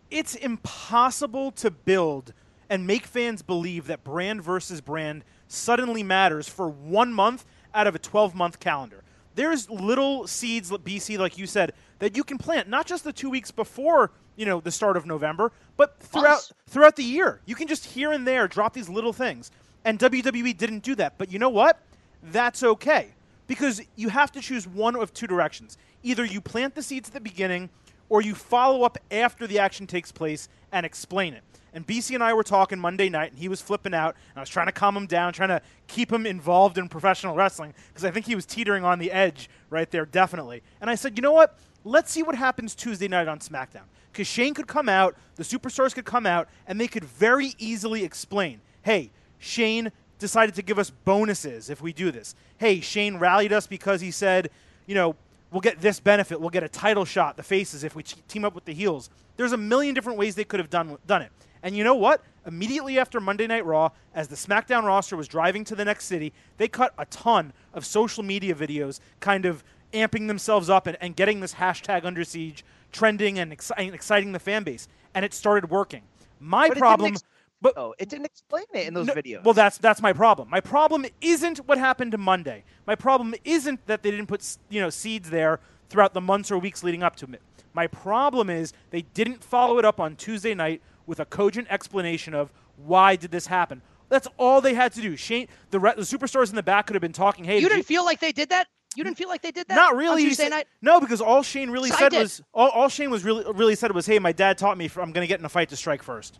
it's 0.09 0.35
impossible 0.35 1.51
to 1.53 1.71
build 1.71 2.33
and 2.69 2.85
make 2.85 3.05
fans 3.05 3.41
believe 3.41 3.87
that 3.87 4.03
brand 4.03 4.43
versus 4.43 4.81
brand 4.81 5.23
suddenly 5.47 6.03
matters 6.03 6.47
for 6.47 6.69
one 6.69 7.13
month 7.13 7.45
out 7.73 7.87
of 7.87 7.95
a 7.95 7.99
12 7.99 8.35
month 8.35 8.59
calendar. 8.59 9.03
There's 9.35 9.69
little 9.69 10.25
seeds, 10.25 10.71
BC, 10.71 11.17
like 11.19 11.37
you 11.37 11.45
said, 11.45 11.73
that 11.99 12.15
you 12.15 12.23
can 12.23 12.37
plant 12.37 12.67
not 12.67 12.85
just 12.85 13.03
the 13.03 13.13
two 13.13 13.29
weeks 13.29 13.51
before 13.51 14.11
you 14.35 14.45
know 14.45 14.59
the 14.59 14.71
start 14.71 14.97
of 14.97 15.05
November, 15.05 15.51
but 15.75 15.99
throughout 15.99 16.51
throughout 16.67 16.95
the 16.95 17.03
year. 17.03 17.41
You 17.45 17.55
can 17.55 17.67
just 17.67 17.85
here 17.85 18.11
and 18.11 18.27
there 18.27 18.47
drop 18.47 18.73
these 18.73 18.89
little 18.89 19.13
things. 19.13 19.51
And 19.85 19.99
WWE 19.99 20.57
didn't 20.57 20.83
do 20.83 20.95
that. 20.95 21.17
But 21.17 21.31
you 21.31 21.39
know 21.39 21.49
what? 21.49 21.81
That's 22.21 22.61
okay 22.61 23.09
because 23.47 23.81
you 23.95 24.09
have 24.09 24.31
to 24.33 24.41
choose 24.41 24.67
one 24.67 24.95
of 24.95 25.13
two 25.13 25.27
directions. 25.27 25.77
Either 26.03 26.25
you 26.25 26.41
plant 26.41 26.75
the 26.75 26.83
seeds 26.83 27.09
at 27.09 27.13
the 27.13 27.21
beginning 27.21 27.69
or 28.09 28.21
you 28.21 28.35
follow 28.35 28.83
up 28.83 28.97
after 29.11 29.47
the 29.47 29.59
action 29.59 29.87
takes 29.87 30.11
place 30.11 30.49
and 30.71 30.85
explain 30.85 31.33
it. 31.33 31.43
And 31.73 31.85
BC 31.85 32.15
and 32.15 32.23
I 32.23 32.33
were 32.33 32.43
talking 32.43 32.79
Monday 32.79 33.07
night, 33.07 33.31
and 33.31 33.39
he 33.39 33.49
was 33.49 33.61
flipping 33.61 33.93
out, 33.93 34.15
and 34.31 34.37
I 34.37 34.39
was 34.39 34.49
trying 34.49 34.65
to 34.65 34.71
calm 34.71 34.97
him 34.97 35.05
down, 35.05 35.33
trying 35.33 35.49
to 35.49 35.61
keep 35.87 36.11
him 36.11 36.25
involved 36.25 36.77
in 36.77 36.89
professional 36.89 37.35
wrestling 37.35 37.73
because 37.89 38.03
I 38.03 38.11
think 38.11 38.25
he 38.25 38.35
was 38.35 38.45
teetering 38.45 38.83
on 38.83 38.99
the 38.99 39.11
edge 39.11 39.49
right 39.69 39.89
there, 39.91 40.05
definitely. 40.05 40.63
And 40.81 40.89
I 40.89 40.95
said, 40.95 41.17
you 41.17 41.21
know 41.21 41.33
what? 41.33 41.57
Let's 41.89 42.11
see 42.11 42.23
what 42.23 42.35
happens 42.35 42.75
Tuesday 42.75 43.07
night 43.07 43.27
on 43.27 43.39
SmackDown. 43.39 43.83
Because 44.11 44.27
Shane 44.27 44.53
could 44.53 44.67
come 44.67 44.89
out, 44.89 45.15
the 45.35 45.43
superstars 45.43 45.93
could 45.93 46.05
come 46.05 46.25
out, 46.25 46.49
and 46.65 46.79
they 46.79 46.87
could 46.87 47.03
very 47.03 47.53
easily 47.57 48.03
explain 48.03 48.61
hey, 48.83 49.11
Shane 49.37 49.91
decided 50.17 50.55
to 50.55 50.61
give 50.61 50.79
us 50.79 50.89
bonuses 50.89 51.69
if 51.69 51.81
we 51.81 51.91
do 51.91 52.09
this. 52.09 52.35
Hey, 52.57 52.79
Shane 52.79 53.17
rallied 53.17 53.51
us 53.51 53.67
because 53.67 53.99
he 53.99 54.11
said, 54.11 54.49
you 54.85 54.95
know, 54.95 55.13
we'll 55.51 55.59
get 55.59 55.81
this 55.81 55.99
benefit. 55.99 56.39
We'll 56.39 56.49
get 56.49 56.63
a 56.63 56.69
title 56.69 57.03
shot, 57.03 57.35
the 57.35 57.43
faces, 57.43 57.83
if 57.83 57.95
we 57.95 58.03
team 58.03 58.45
up 58.45 58.55
with 58.55 58.63
the 58.63 58.73
heels. 58.73 59.09
There's 59.35 59.51
a 59.51 59.57
million 59.57 59.93
different 59.93 60.17
ways 60.17 60.35
they 60.35 60.45
could 60.45 60.61
have 60.61 60.69
done, 60.69 60.97
done 61.05 61.21
it. 61.21 61.31
And 61.63 61.75
you 61.75 61.83
know 61.83 61.95
what? 61.95 62.21
Immediately 62.45 62.97
after 62.97 63.19
Monday 63.19 63.45
Night 63.45 63.65
Raw, 63.65 63.89
as 64.15 64.29
the 64.29 64.35
SmackDown 64.35 64.83
roster 64.83 65.17
was 65.17 65.27
driving 65.27 65.65
to 65.65 65.75
the 65.75 65.83
next 65.83 66.05
city, 66.05 66.31
they 66.57 66.67
cut 66.67 66.93
a 66.97 67.05
ton 67.07 67.51
of 67.73 67.85
social 67.85 68.23
media 68.23 68.55
videos 68.55 69.01
kind 69.19 69.45
of 69.45 69.63
amping 69.97 70.27
themselves 70.27 70.69
up 70.69 70.87
and, 70.87 70.97
and 71.01 71.15
getting 71.15 71.39
this 71.39 71.55
hashtag 71.55 72.05
under 72.05 72.23
siege 72.23 72.63
trending 72.91 73.37
and, 73.39 73.55
and 73.77 73.93
exciting 73.93 74.31
the 74.31 74.39
fan 74.39 74.63
base, 74.63 74.87
and 75.13 75.23
it 75.25 75.33
started 75.33 75.69
working. 75.69 76.03
My 76.39 76.69
But 76.69 76.77
problem, 76.77 77.13
ex- 77.13 77.23
but 77.61 77.73
Oh, 77.75 77.93
it 77.97 78.09
didn't 78.09 78.25
explain 78.25 78.65
it 78.73 78.87
in 78.87 78.93
those 78.93 79.07
no, 79.07 79.13
videos. 79.13 79.43
Well, 79.43 79.53
that's 79.53 79.77
that's 79.77 80.01
my 80.01 80.13
problem. 80.13 80.49
My 80.49 80.61
problem 80.61 81.05
isn't 81.21 81.57
what 81.67 81.77
happened 81.77 82.11
to 82.11 82.17
Monday. 82.17 82.63
My 82.85 82.95
problem 82.95 83.33
isn't 83.43 83.85
that 83.87 84.03
they 84.03 84.11
didn't 84.11 84.27
put 84.27 84.57
you 84.69 84.79
know 84.81 84.89
seeds 84.89 85.29
there 85.29 85.59
throughout 85.89 86.13
the 86.13 86.21
months 86.21 86.51
or 86.51 86.57
weeks 86.59 86.83
leading 86.83 87.03
up 87.03 87.15
to 87.17 87.25
it. 87.31 87.41
My 87.73 87.87
problem 87.87 88.49
is 88.49 88.73
they 88.91 89.03
didn't 89.13 89.43
follow 89.43 89.79
it 89.79 89.85
up 89.85 89.99
on 89.99 90.15
Tuesday 90.15 90.53
night 90.53 90.81
with 91.05 91.19
a 91.19 91.25
cogent 91.25 91.67
explanation 91.69 92.33
of 92.33 92.51
why 92.75 93.15
did 93.15 93.31
this 93.31 93.47
happen. 93.47 93.81
That's 94.09 94.27
all 94.37 94.61
they 94.61 94.73
had 94.73 94.93
to 94.93 95.01
do. 95.01 95.15
Shane, 95.15 95.47
the, 95.69 95.79
re- 95.79 95.93
the 95.95 96.01
superstars 96.03 96.49
in 96.49 96.55
the 96.55 96.63
back 96.63 96.87
could 96.87 96.95
have 96.95 97.01
been 97.01 97.13
talking. 97.13 97.43
Hey, 97.45 97.55
You 97.59 97.67
did 97.67 97.75
didn't 97.75 97.85
feel 97.85 98.05
like 98.05 98.19
they 98.19 98.31
did 98.31 98.49
that? 98.49 98.67
You 98.95 99.03
didn't 99.03 99.17
feel 99.17 99.29
like 99.29 99.41
they 99.41 99.51
did 99.51 99.67
that? 99.67 99.75
not 99.75 99.95
really. 99.95 100.23
He 100.23 100.29
Tuesday 100.29 100.45
said- 100.45 100.49
night? 100.49 100.67
No, 100.81 100.99
because 100.99 101.21
all 101.21 101.43
Shane 101.43 101.69
really 101.69 101.89
So 101.89 101.97
said 101.97 102.13
was 102.13 102.41
all, 102.53 102.69
all 102.69 102.89
Shane 102.89 103.09
was 103.11 103.23
really 103.23 103.43
really 103.53 103.75
said 103.75 103.91
was, 103.91 104.05
"Hey, 104.05 104.17
my 104.19 104.31
dad 104.31 104.57
taught 104.57 104.77
me 104.77 104.85
if 104.85 104.97
I'm 104.97 105.11
going 105.11 105.23
to 105.23 105.27
get 105.27 105.39
in 105.39 105.45
a 105.45 105.49
fight 105.49 105.69
to 105.69 105.75
strike 105.75 106.01
first. 106.01 106.39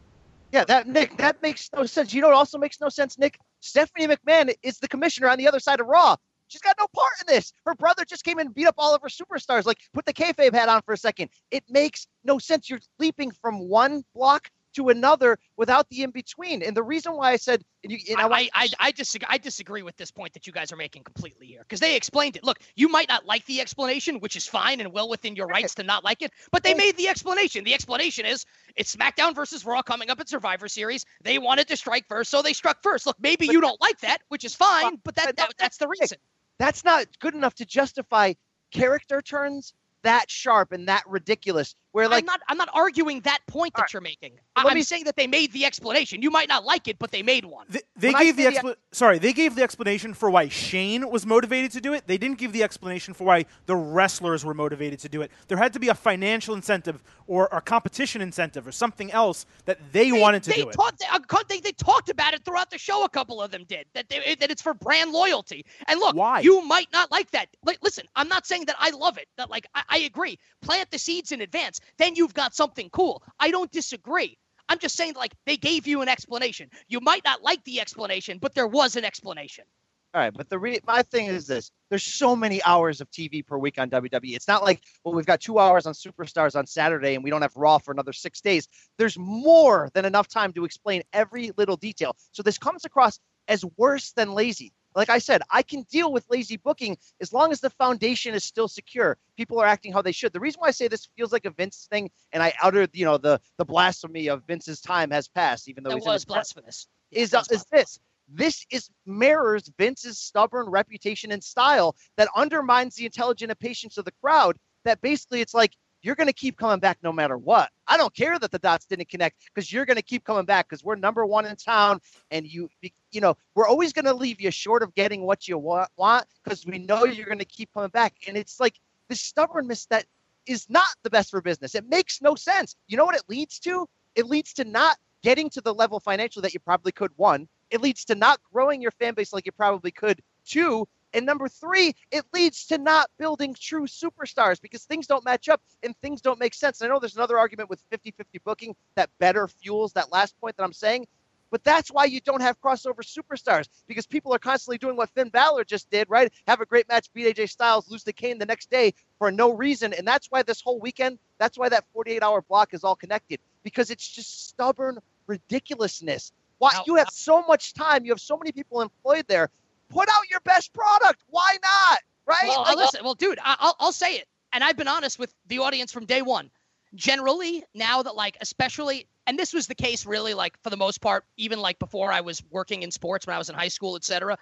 Yeah, 0.52 0.64
that 0.66 0.88
Nick, 0.88 1.18
that 1.18 1.42
makes 1.42 1.70
no 1.76 1.86
sense. 1.86 2.14
You 2.14 2.22
know 2.22 2.28
what 2.30 2.38
also 2.38 2.58
makes 2.58 2.80
no 2.80 2.90
sense, 2.90 3.18
Nick? 3.20 3.38
Stephanie 3.60 4.08
McMahon 4.08 4.54
is 4.64 4.80
the 4.80 4.88
commissioner 4.88 5.28
on 5.28 5.38
the 5.38 5.48
other 5.48 5.60
side 5.60 5.80
of 5.82 5.88
Raw. 5.88 6.16
She's 6.48 6.62
got 6.62 6.78
no 6.80 6.88
part 6.96 7.12
in 7.20 7.36
this. 7.36 7.52
Her 7.66 7.76
brother 7.76 8.06
just 8.06 8.24
came 8.24 8.40
in 8.40 8.48
and 8.48 8.56
beat 8.56 8.66
up 8.68 8.76
all 8.78 8.96
of 8.96 9.02
her 9.02 9.10
superstars. 9.10 9.66
Like, 9.66 9.80
put 9.94 10.06
the 10.06 10.14
kayfabe 10.14 10.54
hat 10.54 10.70
on 10.70 10.82
for 10.84 10.94
a 10.94 10.98
second. 10.98 11.30
It 11.52 11.66
makes 11.70 12.08
no 12.24 12.40
sense. 12.40 12.70
You're 12.70 12.80
leaping 13.00 13.32
from 13.32 13.68
one 13.68 14.06
block 14.16 14.50
to 14.78 14.90
another 14.90 15.40
without 15.58 15.90
the 15.90 16.04
in 16.04 16.12
between. 16.12 16.62
And 16.62 16.78
the 16.78 16.84
reason 16.84 17.14
why 17.14 17.32
I 17.32 17.38
said, 17.38 17.64
and 17.84 17.92
you, 17.92 17.98
and 18.10 18.20
I, 18.20 18.28
I, 18.28 18.50
I, 18.54 18.68
I, 18.80 18.92
disagree. 18.92 19.28
I 19.28 19.40
disagree 19.40 19.82
with 19.82 19.98
this 19.98 20.12
point 20.12 20.34
that 20.34 20.46
you 20.46 20.54
guys 20.54 20.72
are 20.72 20.76
making 20.76 21.04
completely 21.04 21.48
here 21.48 21.62
because 21.62 21.80
they 21.80 21.96
explained 21.96 22.36
it. 22.36 22.44
Look, 22.44 22.60
you 22.76 22.88
might 22.88 23.10
not 23.10 23.26
like 23.26 23.44
the 23.48 23.60
explanation, 23.60 24.20
which 24.20 24.36
is 24.36 24.46
fine 24.46 24.80
and 24.80 24.94
well 24.94 25.10
within 25.10 25.36
your 25.36 25.48
rights 25.48 25.74
to 25.76 25.84
not 25.84 26.04
like 26.04 26.22
it, 26.22 26.32
but 26.52 26.62
they 26.62 26.76
made 26.76 26.96
the 26.96 27.08
explanation. 27.08 27.64
The 27.64 27.74
explanation 27.74 28.26
is 28.26 28.46
it's 28.76 28.96
SmackDown 28.96 29.34
versus 29.34 29.66
Raw 29.66 29.82
coming 29.82 30.12
up 30.12 30.20
at 30.20 30.30
Survivor 30.30 30.68
Series. 30.68 31.06
They 31.24 31.40
wanted 31.40 31.68
to 31.70 31.78
strike 31.78 32.06
first, 32.08 32.30
so 32.30 32.44
they 32.44 32.54
struck 32.54 32.84
first. 32.84 33.08
Look, 33.08 33.18
maybe 33.20 33.48
you 33.48 33.60
don't 33.60 33.82
like 33.82 34.00
that, 34.02 34.20
which 34.30 34.46
is 34.46 34.54
fine, 34.54 35.00
but 35.04 35.16
that, 35.16 35.36
that 35.38 35.54
that's 35.58 35.78
the 35.78 35.88
reason. 35.88 36.20
that's 36.60 36.86
not 36.86 37.08
good 37.20 37.34
enough 37.34 37.56
to 37.56 37.66
justify 37.66 38.34
character 38.72 39.24
turns 39.24 39.74
that 40.04 40.30
sharp 40.30 40.72
and 40.72 40.88
that 40.88 41.04
ridiculous. 41.08 41.76
Where 41.98 42.08
like 42.08 42.22
I'm 42.22 42.26
not. 42.28 42.42
I'm 42.48 42.58
not 42.58 42.70
arguing 42.76 43.22
that 43.22 43.40
point 43.48 43.74
that 43.74 43.80
All 43.80 43.84
right. 43.86 43.94
you're 43.94 44.02
making. 44.04 44.34
Let 44.56 44.68
I, 44.68 44.70
I'm 44.70 44.76
me- 44.76 44.84
saying 44.84 45.06
that 45.06 45.16
they 45.16 45.26
made 45.26 45.52
the 45.52 45.66
explanation. 45.66 46.22
You 46.22 46.30
might 46.30 46.48
not 46.48 46.64
like 46.64 46.88
it, 46.88 47.00
but 47.00 47.10
they 47.10 47.24
made 47.24 47.44
one. 47.44 47.66
They, 47.70 47.80
they 47.96 48.14
gave 48.14 48.38
the 48.38 48.44
say 48.44 48.50
the- 48.52 48.56
expla- 48.60 48.76
sorry, 48.92 49.18
they 49.18 49.34
gave 49.34 49.56
the 49.56 49.64
explanation 49.64 50.14
for 50.14 50.30
why 50.30 50.48
Shane 50.48 51.10
was 51.10 51.26
motivated 51.26 51.72
to 51.72 51.82
do 51.82 51.94
it. 51.94 52.06
They 52.06 52.20
didn't 52.20 52.38
give 52.38 52.54
the 52.54 52.62
explanation 52.62 53.16
for 53.16 53.24
why 53.24 53.46
the 53.66 53.76
wrestlers 53.76 54.46
were 54.46 54.54
motivated 54.54 55.00
to 55.00 55.10
do 55.10 55.24
it. 55.24 55.32
There 55.48 55.58
had 55.58 55.74
to 55.74 55.80
be 55.80 55.88
a 55.88 55.96
financial 55.96 56.54
incentive 56.54 57.02
or 57.26 57.50
a 57.52 57.62
competition 57.62 58.22
incentive 58.22 58.68
or 58.68 58.72
something 58.72 59.12
else 59.12 59.48
that 59.66 59.80
they, 59.92 60.12
wanted 60.12 60.44
to 60.44 60.52
they 60.52 60.58
do 60.58 60.70
it. 60.70 60.74
Talked, 60.74 61.04
uh, 61.12 61.18
co- 61.22 61.42
they, 61.50 61.62
they 61.62 61.72
talked 61.72 62.10
about 62.10 62.36
it 62.36 62.46
throughout 62.46 62.70
the 62.70 62.78
show. 62.78 63.06
A 63.06 63.10
couple 63.10 63.42
of 63.42 63.50
them 63.50 63.64
did 63.68 63.88
that. 63.96 64.08
They, 64.08 64.36
that 64.40 64.52
it's 64.52 64.62
for 64.62 64.76
brand 64.76 65.14
loyalty. 65.14 65.66
And 65.88 66.00
look, 66.00 66.16
Why? 66.16 66.42
you 66.42 66.64
might 66.64 66.92
not 66.94 67.10
like 67.10 67.32
that. 67.32 67.48
Like, 67.66 67.80
listen, 67.82 68.06
I'm 68.16 68.28
not 68.28 68.46
saying 68.46 68.66
that 68.66 68.76
I 68.78 68.92
love 68.92 69.18
it. 69.18 69.28
That 69.38 69.50
like 69.50 69.66
I, 69.74 69.82
I 69.90 69.98
agree. 70.00 70.38
Plant 70.62 70.92
the 70.92 71.00
seeds 71.00 71.32
in 71.32 71.42
advance, 71.42 71.80
then 71.98 72.16
you've 72.16 72.34
got 72.34 72.56
something 72.56 72.90
cool. 72.92 73.24
I 73.40 73.52
don't 73.52 73.72
disagree. 73.72 74.38
I'm 74.70 74.80
just 74.80 74.96
saying 74.96 75.14
like 75.16 75.34
they 75.46 75.58
gave 75.58 75.88
you 75.88 76.02
an 76.02 76.10
explanation. 76.10 76.70
You 76.88 77.00
might 77.00 77.24
not 77.24 77.42
like 77.42 77.64
the 77.64 77.80
explanation, 77.80 78.38
but 78.40 78.54
there 78.54 78.68
was 78.68 78.96
an 78.96 79.06
explanation. 79.06 79.66
All 80.14 80.22
right, 80.22 80.34
but 80.34 80.50
the 80.50 80.58
re- 80.58 80.80
my 80.86 81.04
thing 81.04 81.28
is 81.28 81.48
this: 81.48 81.72
there's 81.90 82.04
so 82.04 82.36
many 82.36 82.64
hours 82.64 83.02
of 83.02 83.10
TV 83.12 83.46
per 83.46 83.58
week 83.58 83.78
on 83.78 83.90
WWE. 83.90 84.36
It's 84.36 84.48
not 84.48 84.64
like 84.64 84.82
well, 85.04 85.14
we've 85.14 85.26
got 85.26 85.42
two 85.42 85.60
hours 85.60 85.86
on 85.86 85.94
Superstars 85.94 86.56
on 86.56 86.66
Saturday 86.66 87.16
and 87.16 87.24
we 87.24 87.30
don't 87.30 87.42
have 87.42 87.56
Raw 87.56 87.78
for 87.78 87.92
another 87.92 88.14
six 88.14 88.42
days. 88.42 88.68
There's 88.98 89.18
more 89.18 89.90
than 89.94 90.06
enough 90.06 90.28
time 90.28 90.54
to 90.54 90.66
explain 90.66 91.04
every 91.14 91.52
little 91.58 91.78
detail. 91.78 92.16
So 92.32 92.42
this 92.42 92.58
comes 92.58 92.86
across 92.86 93.20
as 93.48 93.64
worse 93.78 94.12
than 94.14 94.34
lazy. 94.34 94.74
Like 94.98 95.10
I 95.10 95.20
said, 95.20 95.44
I 95.52 95.62
can 95.62 95.84
deal 95.84 96.12
with 96.12 96.26
lazy 96.28 96.58
booking 96.58 96.98
as 97.22 97.32
long 97.32 97.52
as 97.52 97.62
the 97.62 97.70
foundation 97.70 98.34
is 98.34 98.44
still 98.44 98.68
secure. 98.68 99.16
People 99.38 99.60
are 99.60 99.66
acting 99.68 99.94
how 99.94 100.02
they 100.02 100.12
should. 100.12 100.34
The 100.34 100.40
reason 100.40 100.60
why 100.60 100.70
I 100.70 100.72
say 100.72 100.88
this 100.88 101.08
feels 101.16 101.32
like 101.32 101.46
a 101.46 101.52
Vince 101.52 101.88
thing, 101.92 102.10
and 102.34 102.42
I 102.42 102.52
uttered, 102.64 102.90
you 102.94 103.06
know, 103.06 103.20
the 103.20 103.40
the 103.58 103.66
blasphemy 103.66 104.28
of 104.28 104.44
Vince's 104.48 104.82
time 104.82 105.12
has 105.12 105.28
passed, 105.28 105.70
even 105.70 105.84
though 105.84 105.92
in 105.92 106.02
was 106.04 106.26
blasphemous. 106.26 106.88
Is, 107.12 107.36
uh, 107.36 107.44
is 107.52 107.64
this. 107.72 108.00
This 108.28 108.66
is 108.72 108.90
mirrors 109.06 109.72
Vince's 109.78 110.18
stubborn 110.18 110.68
reputation 110.68 111.32
and 111.32 111.44
style 111.44 111.96
that 112.18 112.28
undermines 112.36 112.96
the 112.96 113.06
intelligence 113.06 113.52
and 113.52 113.60
patience 113.60 114.00
of 114.00 114.06
the 114.06 114.12
crowd. 114.24 114.58
That 114.84 115.00
basically 115.02 115.42
it's 115.42 115.54
like 115.54 115.74
you're 116.08 116.16
going 116.16 116.28
to 116.28 116.34
keep 116.34 116.56
coming 116.56 116.80
back 116.80 116.98
no 117.04 117.12
matter 117.12 117.38
what. 117.38 117.70
I 117.86 117.98
don't 117.98 118.16
care 118.16 118.40
that 118.40 118.50
the 118.50 118.60
dots 118.60 118.86
didn't 118.86 119.10
connect 119.10 119.44
because 119.54 119.74
you're 119.74 119.86
going 119.86 119.98
to 119.98 120.02
keep 120.02 120.24
coming 120.24 120.46
back 120.46 120.70
because 120.70 120.82
we're 120.82 120.96
number 120.96 121.26
one 121.26 121.46
in 121.46 121.54
town, 121.58 122.00
and 122.32 122.46
you 122.48 122.70
you 123.12 123.20
know 123.20 123.36
we're 123.56 123.68
always 123.68 123.92
going 123.92 124.06
to 124.06 124.14
leave 124.14 124.40
you 124.40 124.50
short 124.50 124.84
of 124.84 124.96
getting 124.96 125.24
what 125.24 125.50
you 125.50 125.58
want 125.58 126.26
because 126.42 126.66
we 126.66 126.78
know 126.78 127.04
you're 127.04 127.26
going 127.26 127.40
to 127.40 127.46
keep 127.46 127.74
coming 127.74 127.90
back. 127.90 128.14
And 128.26 128.38
it's 128.38 128.58
like 128.58 128.76
this 129.10 129.20
stubbornness 129.20 129.86
that 129.88 130.06
is 130.46 130.70
not 130.70 130.88
the 131.04 131.10
best 131.10 131.30
for 131.30 131.42
business. 131.42 131.76
It 131.76 131.90
makes 131.90 132.22
no 132.22 132.36
sense. 132.36 132.78
You 132.88 132.96
know 132.96 133.04
what 133.04 133.16
it 133.16 133.24
leads 133.28 133.60
to? 133.60 133.86
It 134.16 134.28
leads 134.28 134.54
to 134.54 134.64
not 134.64 134.96
getting 135.24 135.50
to 135.50 135.60
the 135.60 135.74
level 135.74 136.00
financially 136.00 136.42
that 136.44 136.54
you 136.54 136.62
probably 136.62 136.94
could. 136.94 137.12
One, 137.18 137.50
it 137.70 137.82
leads 137.82 138.06
to 138.06 138.16
not 138.16 138.40
growing 138.54 138.82
your 138.82 138.92
fan 138.92 139.14
base 139.14 139.34
like 139.34 139.46
you 139.46 139.52
probably 139.52 139.92
could. 139.92 140.22
Two, 140.46 140.88
and 141.18 141.26
number 141.26 141.50
three, 141.50 141.96
it 142.12 142.24
leads 142.32 142.68
to 142.68 142.78
not 142.78 143.10
building 143.18 143.56
true 143.60 143.88
superstars 143.88 144.62
because 144.62 144.84
things 144.84 145.08
don't 145.08 145.26
match 145.26 145.50
up 145.50 145.60
and 145.82 145.98
things 145.98 146.22
don't 146.22 146.40
make 146.40 146.54
sense. 146.54 146.80
And 146.80 146.90
I 146.90 146.94
know 146.94 147.00
there's 147.00 147.16
another 147.16 147.40
argument 147.40 147.72
with 147.72 147.82
50 147.90 148.12
50 148.12 148.40
booking 148.46 148.76
that 148.96 149.10
better 149.18 149.48
fuels 149.48 149.94
that 149.94 150.12
last 150.12 150.40
point 150.40 150.56
that 150.58 150.64
I'm 150.64 150.74
saying. 150.74 151.08
But 151.50 151.64
that's 151.64 151.90
why 151.90 152.06
you 152.06 152.22
don't 152.22 152.42
have 152.42 152.62
crossover 152.62 153.00
superstars 153.00 153.68
because 153.88 154.06
people 154.06 154.32
are 154.36 154.40
constantly 154.40 154.78
doing 154.78 154.96
what 154.96 155.10
Finn 155.10 155.30
Balor 155.30 155.64
just 155.64 155.90
did, 155.90 156.08
right? 156.08 156.32
Have 156.46 156.62
a 156.62 156.66
great 156.66 156.88
match, 156.88 157.12
beat 157.14 157.36
AJ 157.36 157.50
Styles, 157.50 157.90
lose 157.90 158.04
to 158.04 158.14
Kane 158.14 158.38
the 158.38 158.46
next 158.46 158.70
day 158.70 158.94
for 159.18 159.32
no 159.32 159.54
reason. 159.54 159.94
And 159.94 160.08
that's 160.08 160.28
why 160.30 160.44
this 160.44 160.62
whole 160.62 160.80
weekend, 160.80 161.18
that's 161.40 161.58
why 161.58 161.70
that 161.70 161.86
48 161.94 162.22
hour 162.22 162.44
block 162.44 162.76
is 162.76 162.84
all 162.84 162.96
connected 162.96 163.40
because 163.64 163.90
it's 163.90 164.08
just 164.08 164.50
stubborn 164.50 165.00
ridiculousness. 165.26 166.32
Why 166.60 166.72
you 166.86 166.96
have 166.96 167.10
so 167.12 167.42
much 167.44 167.74
time, 167.74 168.06
you 168.06 168.12
have 168.12 168.22
so 168.22 168.38
many 168.38 168.52
people 168.52 168.82
employed 168.82 169.26
there. 169.28 169.50
Put 169.90 170.10
out 170.10 170.30
your 170.30 170.40
best 170.42 170.74
product. 170.74 171.24
Why 171.28 171.58
not? 171.64 172.00
Right? 172.26 172.48
Well, 172.48 172.64
Like, 172.64 172.78
listen, 172.78 173.02
well, 173.04 173.16
dude, 173.16 173.40
I, 173.42 173.56
I'll, 173.60 173.76
I'll 173.80 173.92
say 173.92 174.16
it, 174.16 174.28
and 174.54 174.64
I've 174.64 174.78
been 174.78 174.88
honest 174.88 175.18
with 175.18 175.34
the 175.48 175.60
audience 175.60 175.92
from 175.92 176.06
day 176.06 176.22
one. 176.22 176.50
Generally, 176.96 177.64
now 177.74 178.02
that 178.04 178.16
like, 178.16 178.38
especially, 178.42 179.08
and 179.28 179.38
this 179.38 179.54
was 179.54 179.68
the 179.68 179.76
case 179.76 180.06
really, 180.06 180.34
like 180.34 180.58
for 180.64 180.70
the 180.70 180.78
most 180.78 181.02
part, 181.02 181.26
even 181.38 181.60
like 181.60 181.80
before 181.80 182.12
I 182.12 182.22
was 182.22 182.42
working 182.50 182.84
in 182.84 182.92
sports 182.92 183.28
when 183.28 183.36
I 183.36 183.38
was 183.38 183.50
in 183.50 183.56
high 183.56 183.68
school, 183.68 183.96
etc. 183.96 184.38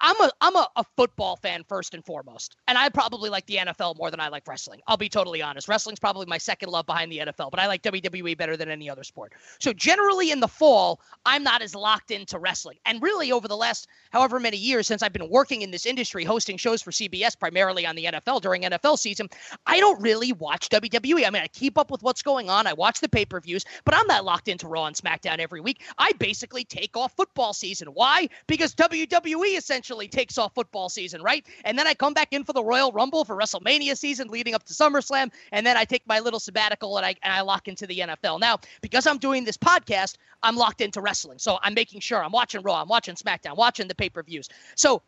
I'm 0.00 0.20
a 0.20 0.30
I'm 0.40 0.56
a, 0.56 0.68
a 0.76 0.84
football 0.96 1.36
fan 1.36 1.64
first 1.68 1.94
and 1.94 2.04
foremost, 2.04 2.56
and 2.66 2.78
I 2.78 2.88
probably 2.88 3.30
like 3.30 3.46
the 3.46 3.56
NFL 3.56 3.96
more 3.98 4.10
than 4.10 4.20
I 4.20 4.28
like 4.28 4.46
wrestling. 4.46 4.80
I'll 4.86 4.96
be 4.96 5.08
totally 5.08 5.42
honest. 5.42 5.68
Wrestling's 5.68 5.98
probably 5.98 6.26
my 6.26 6.38
second 6.38 6.70
love 6.70 6.86
behind 6.86 7.10
the 7.10 7.18
NFL, 7.18 7.50
but 7.50 7.60
I 7.60 7.66
like 7.66 7.82
WWE 7.82 8.36
better 8.36 8.56
than 8.56 8.68
any 8.68 8.88
other 8.88 9.04
sport. 9.04 9.32
So 9.58 9.72
generally 9.72 10.30
in 10.30 10.40
the 10.40 10.48
fall, 10.48 11.00
I'm 11.26 11.42
not 11.42 11.62
as 11.62 11.74
locked 11.74 12.10
into 12.10 12.38
wrestling. 12.38 12.78
And 12.86 13.02
really 13.02 13.32
over 13.32 13.48
the 13.48 13.56
last 13.56 13.88
however 14.10 14.40
many 14.40 14.56
years 14.56 14.86
since 14.86 15.02
I've 15.02 15.12
been 15.12 15.28
working 15.28 15.62
in 15.62 15.70
this 15.70 15.86
industry, 15.86 16.24
hosting 16.24 16.56
shows 16.56 16.82
for 16.82 16.90
CBS 16.90 17.38
primarily 17.38 17.86
on 17.86 17.96
the 17.96 18.04
NFL 18.04 18.40
during 18.40 18.62
NFL 18.62 18.98
season, 18.98 19.28
I 19.66 19.80
don't 19.80 20.00
really 20.00 20.32
watch 20.32 20.68
WWE. 20.68 21.26
I 21.26 21.30
mean, 21.30 21.42
I 21.42 21.48
keep 21.48 21.78
up 21.78 21.90
with 21.90 22.02
what's 22.02 22.22
going 22.22 22.50
on. 22.50 22.66
I 22.66 22.72
watch 22.72 23.00
the 23.00 23.08
pay-per-views, 23.08 23.64
but 23.84 23.94
I'm 23.94 24.06
not 24.06 24.24
locked 24.24 24.48
into 24.48 24.68
Raw 24.68 24.86
and 24.86 24.96
SmackDown 24.96 25.38
every 25.38 25.60
week. 25.60 25.82
I 25.98 26.12
basically 26.18 26.64
take 26.64 26.96
off 26.96 27.14
football 27.16 27.52
season. 27.52 27.88
Why? 27.88 28.28
Because 28.46 28.74
WWE 28.74 29.56
essentially 29.78 30.08
takes 30.08 30.38
off 30.38 30.52
football 30.54 30.88
season, 30.88 31.22
right? 31.22 31.46
And 31.64 31.78
then 31.78 31.86
I 31.86 31.94
come 31.94 32.12
back 32.12 32.32
in 32.32 32.42
for 32.42 32.52
the 32.52 32.64
Royal 32.64 32.90
Rumble 32.90 33.24
for 33.24 33.36
WrestleMania 33.36 33.96
season 33.96 34.26
leading 34.26 34.54
up 34.54 34.64
to 34.64 34.74
SummerSlam, 34.74 35.30
and 35.52 35.64
then 35.64 35.76
I 35.76 35.84
take 35.84 36.02
my 36.04 36.18
little 36.18 36.40
sabbatical 36.40 36.96
and 36.96 37.06
I 37.06 37.14
and 37.22 37.32
I 37.32 37.42
lock 37.42 37.68
into 37.68 37.86
the 37.86 38.00
NFL. 38.00 38.40
Now, 38.40 38.58
because 38.82 39.06
I'm 39.06 39.18
doing 39.18 39.44
this 39.44 39.56
podcast, 39.56 40.16
I'm 40.42 40.56
locked 40.56 40.80
into 40.80 41.00
wrestling. 41.00 41.38
So 41.38 41.58
I'm 41.62 41.74
making 41.74 42.00
sure 42.00 42.22
I'm 42.22 42.32
watching 42.32 42.60
Raw, 42.62 42.82
I'm 42.82 42.88
watching 42.88 43.14
SmackDown, 43.14 43.56
watching 43.56 43.86
the 43.86 43.94
pay-per-views. 43.94 44.48
So 44.74 45.02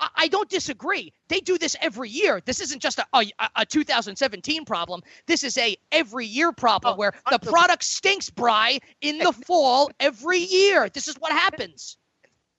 I- 0.00 0.28
don't 0.28 0.48
disagree. 0.48 1.12
They 1.28 1.40
do 1.40 1.56
this 1.58 1.76
every 1.80 2.08
year. 2.08 2.40
This 2.44 2.60
isn't 2.60 2.80
just 2.80 2.98
a, 2.98 3.06
a, 3.12 3.24
a 3.56 3.66
2017 3.66 4.64
problem. 4.64 5.02
This 5.26 5.44
is 5.44 5.56
a 5.58 5.76
every 5.92 6.26
year 6.26 6.50
problem 6.50 6.94
Oh, 6.94 6.96
where 6.96 7.12
the 7.30 7.38
product 7.38 7.84
stinks, 7.84 8.30
Bry, 8.30 8.80
in 9.00 9.18
the 9.18 9.32
fall 9.32 9.90
every 10.00 10.38
year. 10.38 10.88
This 10.88 11.08
is 11.08 11.14
what 11.16 11.30
happens. 11.30 11.96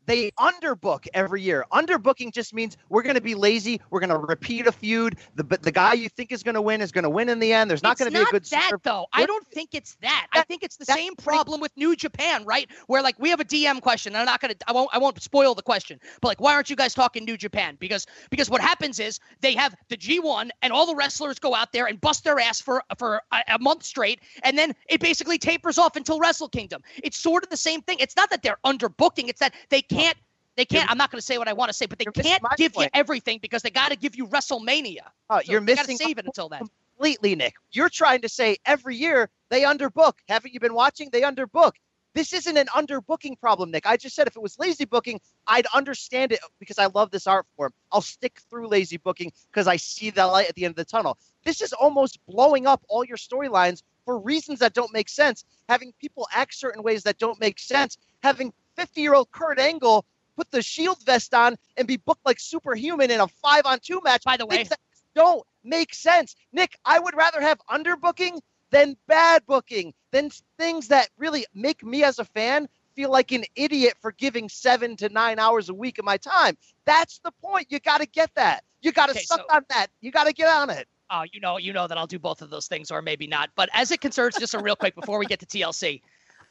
They 0.06 0.32
underbook 0.32 1.08
every 1.14 1.42
year. 1.42 1.66
Underbooking 1.72 2.34
just 2.34 2.54
means 2.54 2.78
we're 2.90 3.04
going 3.04 3.16
to 3.16 3.22
be 3.22 3.36
lazy. 3.36 3.82
We're 3.90 4.00
going 4.00 4.10
to 4.10 4.18
repeat 4.18 4.68
a 4.68 4.72
feud. 4.72 5.18
The 5.36 5.44
the 5.44 5.72
guy 5.72 5.94
you 5.94 6.10
think 6.10 6.32
is 6.32 6.44
going 6.44 6.56
to 6.56 6.62
win 6.62 6.82
is 6.82 6.92
going 6.92 7.04
to 7.04 7.10
win 7.10 7.30
in 7.30 7.40
the 7.40 7.54
end. 7.54 7.70
There's 7.70 7.84
not 7.84 7.98
going 7.98 8.12
to 8.12 8.18
be 8.18 8.22
a 8.22 8.26
good. 8.26 8.44
Not 8.44 8.50
that 8.52 8.70
super- 8.72 8.82
though. 8.84 9.06
I 9.14 9.26
don't 9.26 9.48
think 9.48 9.70
it's 9.74 9.96
that. 10.02 10.28
I 10.32 10.42
think 10.44 10.64
it's 10.64 10.78
the 10.78 10.86
same 10.86 11.16
problem 11.16 11.62
with 11.62 11.72
New 11.76 11.96
Japan, 11.96 12.46
right? 12.46 12.70
Where 12.88 13.02
like 13.02 13.18
we 13.20 13.30
have 13.30 13.40
a 13.40 13.46
DM 13.46 13.82
question. 13.82 14.16
I'm 14.16 14.26
not 14.26 14.42
gonna. 14.42 14.56
I 14.68 14.72
won't. 14.72 14.90
I 14.94 14.98
won't 14.98 15.22
spoil 15.22 15.56
the 15.56 15.64
question. 15.64 16.00
But 16.22 16.30
like, 16.30 16.42
why 16.42 16.54
aren't 16.54 16.70
you 16.70 16.76
guys 16.76 16.94
talking 16.94 17.26
New 17.26 17.38
Japan? 17.38 17.78
Because 17.80 18.06
because 18.30 18.50
what 18.50 18.62
happens 18.62 19.00
is 19.00 19.20
they 19.42 19.54
have 19.54 19.76
the 19.90 19.98
G1 19.98 20.50
and 20.62 20.74
all 20.74 20.86
the 20.86 20.96
wrestlers 20.96 21.40
go 21.40 21.56
out 21.56 21.72
there 21.72 21.86
and 21.86 22.00
bust 22.00 22.24
their 22.24 22.40
ass 22.40 22.62
for 22.62 22.84
for 22.98 23.22
a, 23.32 23.56
a 23.56 23.60
month 23.60 23.84
straight, 23.84 24.22
and 24.44 24.58
then 24.58 24.74
it 24.90 25.00
basically 25.00 25.38
tapers 25.38 25.78
off 25.78 25.96
until 25.96 26.20
Wrestle 26.20 26.50
Kingdom. 26.50 26.82
It's 27.04 27.18
sort 27.18 27.44
of 27.44 27.50
the 27.50 27.58
same 27.58 27.82
thing. 27.82 27.98
It's 28.00 28.16
not 28.16 28.30
that 28.30 28.44
they're 28.44 28.60
underbooking. 28.66 29.30
It's 29.30 29.40
that 29.40 29.54
they 29.70 29.82
can't. 29.96 30.18
They 30.56 30.66
can't. 30.66 30.90
I'm 30.90 30.98
not 30.98 31.12
going 31.12 31.20
to 31.20 31.26
say 31.26 31.38
what 31.38 31.48
I 31.48 31.54
want 31.54 31.70
to 31.70 31.74
say, 31.74 31.86
but 31.86 32.00
they 32.00 32.06
can't 32.06 32.42
give 32.58 32.74
you 32.78 32.88
everything 32.94 33.40
because 33.42 33.62
they 33.62 33.70
got 33.70 33.92
to 33.92 33.98
give 33.98 34.16
you 34.16 34.28
WrestleMania. 34.28 35.00
Oh, 35.30 35.42
So 35.44 35.52
you're 35.52 35.62
missing 35.62 35.98
save 35.98 36.18
it 36.18 36.26
until 36.26 36.48
then. 36.50 36.62
completely, 36.98 37.36
Nick. 37.36 37.56
You're 37.72 37.90
trying 37.90 38.22
to 38.22 38.30
say 38.30 38.58
every 38.66 38.96
year 38.96 39.30
they 39.50 39.64
underbook. 39.64 40.14
Haven't 40.30 40.54
you 40.54 40.60
been 40.60 40.74
watching? 40.74 41.10
They 41.12 41.22
underbook. 41.22 41.74
This 42.14 42.32
isn't 42.32 42.56
an 42.56 42.68
underbooking 42.68 43.38
problem, 43.42 43.72
Nick. 43.72 43.86
I 43.86 43.98
just 43.98 44.16
said 44.16 44.26
if 44.28 44.38
it 44.38 44.42
was 44.42 44.58
lazy 44.58 44.86
booking, 44.86 45.20
I'd 45.48 45.66
understand 45.74 46.32
it 46.32 46.40
because 46.60 46.80
I 46.80 46.86
love 46.86 47.12
this 47.12 47.28
art 47.28 47.46
form. 47.58 47.74
I'll 47.92 48.00
stick 48.00 48.40
through 48.50 48.70
lazy 48.70 48.96
booking 48.96 49.34
because 49.52 49.68
I 49.68 49.76
see 49.76 50.12
the 50.12 50.26
light 50.26 50.48
at 50.48 50.56
the 50.56 50.64
end 50.64 50.72
of 50.72 50.76
the 50.78 50.86
tunnel. 50.86 51.18
This 51.44 51.62
is 51.62 51.74
almost 51.74 52.18
blowing 52.26 52.68
up 52.68 52.82
all 52.88 53.04
your 53.04 53.18
storylines 53.18 53.84
for 54.06 54.18
reasons 54.18 54.60
that 54.60 54.74
don't 54.74 54.94
make 54.94 55.10
sense. 55.10 55.44
Having 55.68 55.92
people 56.00 56.26
act 56.34 56.54
certain 56.56 56.82
ways 56.84 57.04
that 57.04 57.18
don't 57.18 57.38
make 57.42 57.60
sense. 57.60 57.98
Having 58.24 58.54
50 58.76 59.02
year 59.02 59.14
old 59.14 59.32
Kurt 59.32 59.60
Angle 59.60 60.06
put 60.36 60.52
the 60.52 60.62
shield 60.62 61.04
vest 61.06 61.34
on 61.34 61.56
and 61.78 61.88
be 61.88 61.98
booked 61.98 62.26
like 62.26 62.40
superhuman 62.40 63.10
in 63.12 63.20
a 63.22 63.28
five 63.28 63.66
on 63.66 63.80
two 63.80 64.02
match. 64.04 64.24
By 64.24 64.38
the 64.38 64.46
way, 64.46 64.68
don't 65.16 65.44
make 65.64 65.94
sense. 65.94 66.36
Nick, 66.52 66.78
I 66.86 67.00
would 67.00 67.16
rather 67.16 67.42
have 67.42 67.60
underbooking 67.70 68.40
than 68.72 68.98
bad 69.08 69.46
booking, 69.46 69.94
than 70.12 70.30
things 70.58 70.90
that 70.90 71.10
really 71.18 71.46
make 71.54 71.84
me 71.84 72.04
as 72.04 72.20
a 72.20 72.26
fan 72.26 72.68
feel 72.96 73.12
like 73.12 73.32
an 73.32 73.44
idiot 73.56 73.94
for 74.02 74.12
giving 74.14 74.48
seven 74.50 74.96
to 74.98 75.10
nine 75.10 75.38
hours 75.40 75.70
a 75.70 75.74
week 75.74 75.98
of 76.00 76.06
my 76.06 76.18
time. 76.18 76.58
That's 76.86 77.20
the 77.20 77.32
point. 77.42 77.68
You 77.70 77.80
got 77.80 78.00
to 78.00 78.06
get 78.08 78.34
that. 78.36 78.64
You 78.82 78.92
got 78.92 79.08
to 79.08 79.12
Okay, 79.12 79.22
suck 79.22 79.40
so- 79.50 79.56
on 79.56 79.66
that. 79.70 79.88
You 80.02 80.12
got 80.12 80.26
to 80.28 80.34
get 80.34 80.48
on 80.50 80.70
it. 80.70 80.88
uh, 81.10 81.24
you 81.32 81.40
know, 81.40 81.58
you 81.58 81.72
know 81.74 81.88
that 81.88 81.98
I'll 81.98 82.08
do 82.08 82.20
both 82.20 82.42
of 82.42 82.50
those 82.50 82.68
things, 82.68 82.92
or 82.92 83.02
maybe 83.02 83.28
not. 83.28 83.50
But 83.56 83.70
as 83.74 83.92
it 83.92 84.02
concerns, 84.02 84.36
just 84.38 84.54
a 84.54 84.60
real 84.60 84.76
quick 84.76 84.96
before 84.96 85.20
we 85.20 85.26
get 85.26 85.40
to 85.42 85.46
TLC, 85.46 86.02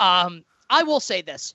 um, 0.00 0.44
I 0.70 0.82
will 0.82 1.00
say 1.00 1.22
this: 1.22 1.54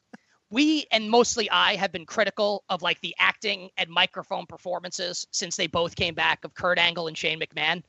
we 0.50 0.86
and 0.92 1.10
mostly 1.10 1.50
I 1.50 1.76
have 1.76 1.92
been 1.92 2.06
critical 2.06 2.64
of 2.70 2.82
like 2.82 3.00
the 3.02 3.16
acting 3.20 3.70
and 3.78 3.90
microphone 3.90 4.46
performances 4.46 5.28
since 5.32 5.56
they 5.56 5.68
both 5.68 5.96
came 5.96 6.16
back 6.16 6.44
of 6.44 6.54
Kurt 6.54 6.80
Angle 6.80 7.08
and 7.08 7.18
Shane 7.18 7.40
McMahon. 7.40 7.84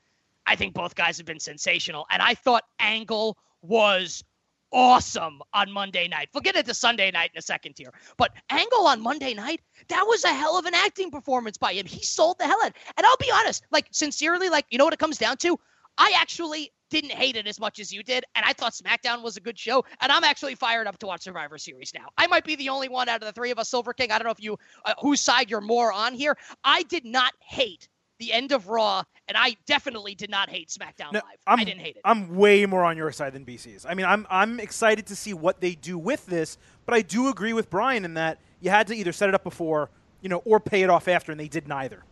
I 0.47 0.57
think 0.57 0.75
both 0.75 0.95
guys 0.95 1.17
have 1.19 1.27
been 1.27 1.41
sensational, 1.41 2.07
and 2.11 2.21
I 2.23 2.35
thought 2.35 2.65
Angle 2.79 3.39
was 3.63 4.25
awesome 4.73 5.41
on 5.53 5.71
Monday 5.71 6.09
night. 6.09 6.29
Forget 6.33 6.57
it 6.57 6.67
to 6.67 6.75
Sunday 6.75 7.11
night 7.11 7.31
in 7.35 7.39
a 7.39 7.43
second 7.43 7.75
here. 7.77 7.93
but 8.17 8.33
Angle 8.51 8.87
on 8.87 9.01
Monday 9.01 9.35
night, 9.35 9.61
that 9.89 10.05
was 10.07 10.25
a 10.25 10.33
hell 10.33 10.59
of 10.59 10.65
an 10.65 10.75
acting 10.75 11.11
performance 11.11 11.59
by 11.59 11.73
him. 11.73 11.87
He 11.87 12.03
sold 12.03 12.39
the 12.39 12.47
hell 12.47 12.59
out. 12.65 12.73
And 12.97 13.07
I'll 13.07 13.17
be 13.17 13.31
honest, 13.33 13.65
like 13.71 13.89
sincerely, 13.91 14.49
like 14.49 14.67
you 14.71 14.79
know 14.79 14.85
what 14.85 14.95
it 14.95 15.01
comes 15.01 15.19
down 15.19 15.37
to? 15.39 15.59
I 15.99 16.15
actually 16.17 16.73
didn't 16.91 17.13
hate 17.13 17.37
it 17.37 17.47
as 17.47 17.59
much 17.59 17.79
as 17.79 17.93
you 17.93 18.03
did, 18.03 18.25
and 18.35 18.45
I 18.45 18.53
thought 18.53 18.73
SmackDown 18.73 19.23
was 19.23 19.37
a 19.37 19.41
good 19.41 19.59
show. 19.59 19.85
And 20.01 20.13
I'm 20.13 20.25
actually 20.25 20.55
fired 20.55 20.87
up 20.87 20.99
to 20.99 21.07
watch 21.07 21.23
Survivor 21.23 21.57
Series 21.59 21.93
now. 21.95 22.07
I 22.19 22.27
might 22.27 22.45
be 22.45 22.57
the 22.57 22.69
only 22.69 22.89
one 22.89 23.09
out 23.09 23.23
of 23.23 23.27
the 23.27 23.33
three 23.33 23.51
of 23.51 23.59
us, 23.59 23.71
Silver 23.71 23.93
King. 23.93 24.11
I 24.11 24.19
don't 24.19 24.27
know 24.27 24.33
if 24.33 24.43
you 24.43 24.57
uh, 24.85 24.95
whose 25.01 25.21
side 25.21 25.51
you're 25.51 25.61
more 25.61 25.93
on 25.93 26.15
here. 26.15 26.37
I 26.65 26.83
did 26.85 27.05
not 27.05 27.33
hate 27.41 27.89
the 28.19 28.33
end 28.33 28.53
of 28.53 28.69
Raw, 28.69 29.03
and 29.29 29.37
I 29.37 29.57
definitely 29.67 30.15
did 30.15 30.31
not 30.31 30.51
hate 30.51 30.69
SmackDown 30.69 31.13
No, 31.13 31.21
Live. 31.21 31.39
I'm, 31.47 31.61
I 31.61 31.65
didn't 31.65 31.81
hate 31.81 31.97
it. 31.97 32.03
I'm 32.05 32.37
way 32.37 32.67
more 32.67 32.85
on 32.85 32.97
your 32.97 33.11
side 33.13 33.33
than 33.33 33.45
BC's. 33.45 33.87
I 33.87 33.95
mean, 33.95 34.07
I'm 34.07 34.27
I'm 34.31 34.61
excited 34.61 35.07
to 35.07 35.17
see 35.17 35.33
what 35.33 35.61
they 35.61 35.75
do 35.75 35.99
with 35.99 36.27
this, 36.27 36.59
but 36.87 36.95
I 36.95 37.03
do 37.03 37.29
agree 37.29 37.53
with 37.53 37.71
Brian 37.71 38.05
in 38.05 38.15
that 38.15 38.39
you 38.61 38.71
had 38.71 38.87
to 38.89 38.95
either 38.95 39.13
set 39.13 39.29
it 39.29 39.35
up 39.35 39.43
before, 39.43 39.91
you 40.21 40.29
know, 40.29 40.43
or 40.45 40.61
pay 40.61 40.83
it 40.83 40.91
off 40.91 41.09
after, 41.09 41.33
and 41.33 41.41
they 41.41 41.49
did 41.49 41.67
neither. 41.67 42.05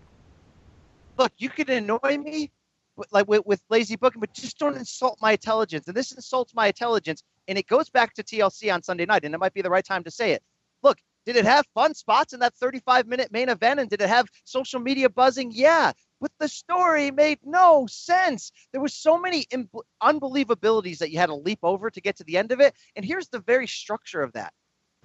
Look, 1.18 1.32
you 1.36 1.50
can 1.50 1.68
annoy 1.68 2.18
me, 2.18 2.42
with, 2.42 2.50
like 3.10 3.28
with, 3.28 3.44
with 3.46 3.62
lazy 3.70 3.96
booking, 3.96 4.20
but 4.20 4.32
just 4.32 4.58
don't 4.58 4.76
insult 4.76 5.18
my 5.20 5.32
intelligence. 5.32 5.86
And 5.86 5.96
this 5.96 6.12
insults 6.12 6.54
my 6.54 6.68
intelligence, 6.68 7.22
and 7.46 7.58
it 7.58 7.66
goes 7.66 7.88
back 7.90 8.14
to 8.14 8.22
TLC 8.22 8.72
on 8.72 8.82
Sunday 8.82 9.06
night, 9.06 9.24
and 9.24 9.34
it 9.34 9.38
might 9.38 9.54
be 9.54 9.62
the 9.62 9.70
right 9.70 9.84
time 9.84 10.04
to 10.04 10.10
say 10.10 10.32
it. 10.32 10.42
Look, 10.82 10.98
did 11.26 11.36
it 11.36 11.44
have 11.44 11.66
fun 11.74 11.94
spots 11.94 12.32
in 12.32 12.40
that 12.40 12.54
35 12.54 13.06
minute 13.06 13.30
main 13.30 13.48
event, 13.48 13.80
and 13.80 13.90
did 13.90 14.00
it 14.00 14.08
have 14.08 14.28
social 14.44 14.80
media 14.80 15.08
buzzing? 15.08 15.50
Yeah, 15.52 15.92
but 16.20 16.32
the 16.38 16.48
story 16.48 17.10
made 17.10 17.38
no 17.44 17.86
sense. 17.88 18.50
There 18.72 18.80
was 18.80 18.94
so 18.94 19.18
many 19.18 19.46
Im- 19.50 19.68
unbelievabilities 20.02 20.98
that 20.98 21.10
you 21.10 21.18
had 21.18 21.26
to 21.26 21.34
leap 21.34 21.60
over 21.62 21.90
to 21.90 22.00
get 22.00 22.16
to 22.16 22.24
the 22.24 22.36
end 22.36 22.52
of 22.52 22.60
it. 22.60 22.74
And 22.96 23.04
here's 23.04 23.28
the 23.28 23.40
very 23.40 23.66
structure 23.66 24.22
of 24.22 24.32
that. 24.32 24.52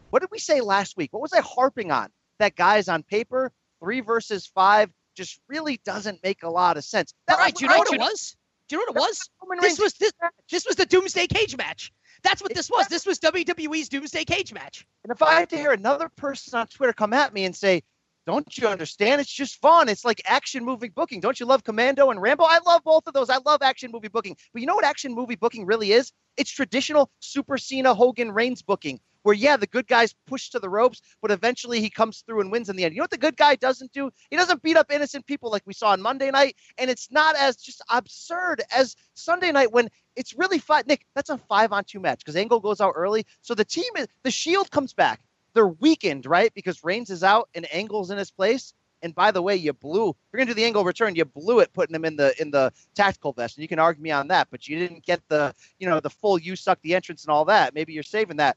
What 0.09 0.21
did 0.21 0.31
we 0.31 0.39
say 0.39 0.61
last 0.61 0.95
week? 0.97 1.11
What 1.11 1.21
was 1.21 1.33
I 1.33 1.41
harping 1.41 1.91
on? 1.91 2.09
That 2.39 2.55
guys 2.55 2.87
on 2.87 3.03
paper, 3.03 3.51
three 3.79 3.99
versus 3.99 4.45
five, 4.45 4.91
just 5.15 5.39
really 5.47 5.79
doesn't 5.85 6.19
make 6.23 6.43
a 6.43 6.49
lot 6.49 6.77
of 6.77 6.83
sense. 6.83 7.13
That 7.27 7.37
right, 7.37 7.53
do 7.53 7.65
you 7.65 7.69
know 7.69 7.77
what 7.77 7.93
it 7.93 7.99
was? 7.99 8.35
Do 8.69 8.75
you 8.75 8.79
know 8.79 8.93
what 8.93 8.97
it 8.97 9.09
was? 9.09 9.29
Reigns 9.47 9.61
This 9.61 9.79
was 9.79 9.93
this. 9.93 10.11
This 10.49 10.65
was 10.65 10.75
the 10.75 10.85
Doomsday 10.85 11.27
Cage 11.27 11.57
match. 11.57 11.91
That's 12.23 12.41
what 12.41 12.53
this 12.53 12.69
was. 12.69 12.87
This 12.87 13.05
was 13.05 13.19
WWE's 13.19 13.89
Doomsday 13.89 14.23
Cage 14.25 14.53
match. 14.53 14.85
And 15.03 15.11
if 15.11 15.21
I 15.21 15.39
had 15.39 15.49
to 15.49 15.57
hear 15.57 15.71
another 15.71 16.09
person 16.09 16.57
on 16.57 16.67
Twitter 16.67 16.93
come 16.93 17.13
at 17.13 17.33
me 17.33 17.45
and 17.45 17.55
say, 17.55 17.83
"Don't 18.25 18.57
you 18.57 18.67
understand? 18.67 19.19
It's 19.19 19.31
just 19.31 19.59
fun. 19.59 19.89
It's 19.89 20.05
like 20.05 20.21
action 20.25 20.63
movie 20.63 20.89
booking. 20.89 21.19
Don't 21.19 21.39
you 21.39 21.45
love 21.45 21.63
Commando 21.63 22.09
and 22.09 22.21
Rambo? 22.21 22.45
I 22.45 22.59
love 22.65 22.81
both 22.83 23.05
of 23.07 23.13
those. 23.13 23.29
I 23.29 23.39
love 23.45 23.61
action 23.61 23.91
movie 23.91 24.07
booking. 24.07 24.37
But 24.53 24.61
you 24.61 24.67
know 24.67 24.75
what 24.75 24.85
action 24.85 25.13
movie 25.13 25.35
booking 25.35 25.65
really 25.65 25.91
is? 25.91 26.11
It's 26.37 26.51
traditional 26.51 27.11
Super 27.19 27.57
Cena 27.57 27.93
Hogan 27.93 28.31
Reigns 28.31 28.61
booking, 28.61 28.99
where 29.23 29.35
yeah, 29.35 29.57
the 29.57 29.67
good 29.67 29.87
guys 29.87 30.15
push 30.25 30.49
to 30.51 30.59
the 30.59 30.69
ropes, 30.69 31.01
but 31.21 31.31
eventually 31.31 31.81
he 31.81 31.89
comes 31.89 32.23
through 32.25 32.41
and 32.41 32.51
wins 32.51 32.69
in 32.69 32.75
the 32.75 32.85
end. 32.85 32.93
You 32.93 32.99
know 32.99 33.03
what 33.03 33.11
the 33.11 33.17
good 33.17 33.37
guy 33.37 33.55
doesn't 33.55 33.91
do? 33.91 34.09
He 34.29 34.37
doesn't 34.37 34.63
beat 34.63 34.77
up 34.77 34.91
innocent 34.91 35.25
people 35.25 35.51
like 35.51 35.63
we 35.65 35.73
saw 35.73 35.89
on 35.89 36.01
Monday 36.01 36.31
night, 36.31 36.55
and 36.77 36.89
it's 36.89 37.11
not 37.11 37.35
as 37.35 37.57
just 37.57 37.81
absurd 37.89 38.61
as 38.75 38.95
Sunday 39.15 39.51
night 39.51 39.71
when 39.71 39.89
it's 40.15 40.33
really 40.37 40.59
fun. 40.59 40.83
Nick, 40.87 41.05
that's 41.13 41.29
a 41.29 41.37
five 41.37 41.73
on 41.73 41.83
two 41.83 41.99
match 41.99 42.19
because 42.19 42.35
Angle 42.35 42.61
goes 42.61 42.79
out 42.81 42.93
early, 42.95 43.25
so 43.41 43.53
the 43.53 43.65
team 43.65 43.91
is 43.97 44.07
the 44.23 44.31
Shield 44.31 44.71
comes 44.71 44.93
back. 44.93 45.19
They're 45.53 45.67
weakened, 45.67 46.25
right? 46.25 46.53
Because 46.53 46.83
Reigns 46.83 47.09
is 47.09 47.23
out 47.23 47.49
and 47.55 47.71
Angle's 47.73 48.11
in 48.11 48.17
his 48.17 48.31
place. 48.31 48.73
And 49.01 49.13
by 49.13 49.31
the 49.31 49.41
way, 49.41 49.55
you 49.57 49.73
blew. 49.73 50.15
You're 50.31 50.37
gonna 50.37 50.45
do 50.45 50.53
the 50.53 50.63
Angle 50.63 50.85
return. 50.85 51.15
You 51.15 51.25
blew 51.25 51.59
it 51.59 51.73
putting 51.73 51.93
him 51.93 52.05
in 52.05 52.15
the 52.15 52.33
in 52.41 52.51
the 52.51 52.71
tactical 52.95 53.33
vest, 53.33 53.57
and 53.57 53.61
you 53.61 53.67
can 53.67 53.77
argue 53.79 54.01
me 54.01 54.11
on 54.11 54.29
that. 54.29 54.47
But 54.49 54.67
you 54.67 54.79
didn't 54.79 55.03
get 55.03 55.21
the 55.27 55.53
you 55.77 55.89
know 55.89 55.99
the 55.99 56.09
full 56.09 56.39
you 56.39 56.55
suck 56.55 56.79
the 56.83 56.95
entrance 56.95 57.25
and 57.25 57.31
all 57.31 57.43
that. 57.45 57.73
Maybe 57.75 57.91
you're 57.91 58.01
saving 58.01 58.37
that. 58.37 58.55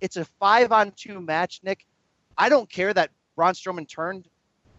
It's 0.00 0.16
a 0.16 0.24
five 0.24 0.72
on 0.72 0.92
two 0.92 1.20
match, 1.20 1.60
Nick. 1.62 1.86
I 2.38 2.48
don't 2.48 2.70
care 2.70 2.94
that 2.94 3.10
Braun 3.36 3.52
Strowman 3.52 3.86
turned 3.86 4.26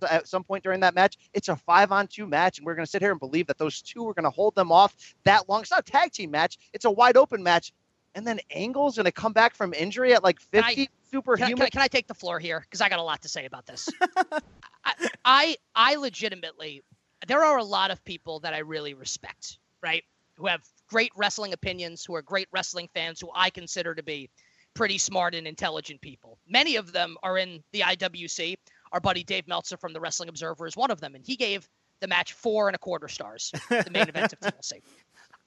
at 0.09 0.27
some 0.27 0.43
point 0.43 0.63
during 0.63 0.79
that 0.79 0.95
match. 0.95 1.17
It's 1.33 1.49
a 1.49 1.55
five 1.55 1.91
on 1.91 2.07
two 2.07 2.27
match, 2.27 2.57
and 2.57 2.65
we're 2.65 2.75
going 2.75 2.85
to 2.85 2.89
sit 2.89 3.01
here 3.01 3.11
and 3.11 3.19
believe 3.19 3.47
that 3.47 3.57
those 3.57 3.81
two 3.81 4.07
are 4.07 4.13
going 4.13 4.23
to 4.23 4.29
hold 4.29 4.55
them 4.55 4.71
off 4.71 4.95
that 5.23 5.49
long. 5.49 5.61
It's 5.61 5.71
not 5.71 5.87
a 5.87 5.91
tag 5.91 6.11
team 6.11 6.31
match, 6.31 6.57
it's 6.73 6.85
a 6.85 6.91
wide 6.91 7.17
open 7.17 7.43
match. 7.43 7.73
And 8.19 8.27
then 8.27 8.41
Angle's 8.53 8.97
going 8.97 9.05
to 9.05 9.13
come 9.13 9.31
back 9.31 9.55
from 9.55 9.73
injury 9.73 10.13
at 10.13 10.25
like 10.25 10.41
50, 10.41 10.81
I, 10.81 10.87
superhuman. 11.09 11.55
can, 11.55 11.65
I, 11.65 11.69
can 11.69 11.81
I 11.81 11.87
take 11.87 12.05
the 12.05 12.13
floor 12.13 12.37
here? 12.37 12.59
Because 12.59 12.81
I 12.81 12.89
got 12.89 12.99
a 12.99 13.03
lot 13.03 13.21
to 13.21 13.29
say 13.29 13.45
about 13.45 13.65
this. 13.65 13.87
I, 14.83 14.93
I 15.23 15.55
I 15.73 15.95
legitimately, 15.95 16.83
there 17.27 17.45
are 17.45 17.59
a 17.59 17.63
lot 17.63 17.91
of 17.91 18.03
people 18.03 18.41
that 18.41 18.53
I 18.53 18.57
really 18.57 18.93
respect, 18.93 19.59
right? 19.81 20.03
Who 20.35 20.47
have 20.47 20.67
great 20.89 21.13
wrestling 21.15 21.53
opinions, 21.53 22.03
who 22.03 22.13
are 22.13 22.21
great 22.21 22.49
wrestling 22.51 22.89
fans, 22.93 23.21
who 23.21 23.29
I 23.33 23.49
consider 23.49 23.95
to 23.95 24.03
be 24.03 24.29
pretty 24.73 24.97
smart 24.97 25.33
and 25.33 25.47
intelligent 25.47 26.01
people. 26.01 26.37
Many 26.45 26.75
of 26.75 26.91
them 26.91 27.15
are 27.23 27.37
in 27.37 27.63
the 27.71 27.79
IWC. 27.79 28.57
Our 28.91 28.99
buddy 28.99 29.23
Dave 29.23 29.47
Meltzer 29.47 29.77
from 29.77 29.93
the 29.93 30.01
Wrestling 30.01 30.27
Observer 30.27 30.67
is 30.67 30.75
one 30.75 30.91
of 30.91 30.99
them, 30.99 31.15
and 31.15 31.25
he 31.25 31.37
gave 31.37 31.69
the 32.01 32.07
match 32.07 32.33
four 32.33 32.67
and 32.67 32.75
a 32.75 32.79
quarter 32.79 33.07
stars, 33.07 33.53
the 33.69 33.89
main 33.91 34.09
event 34.09 34.33
of 34.33 34.39
TLC. 34.41 34.81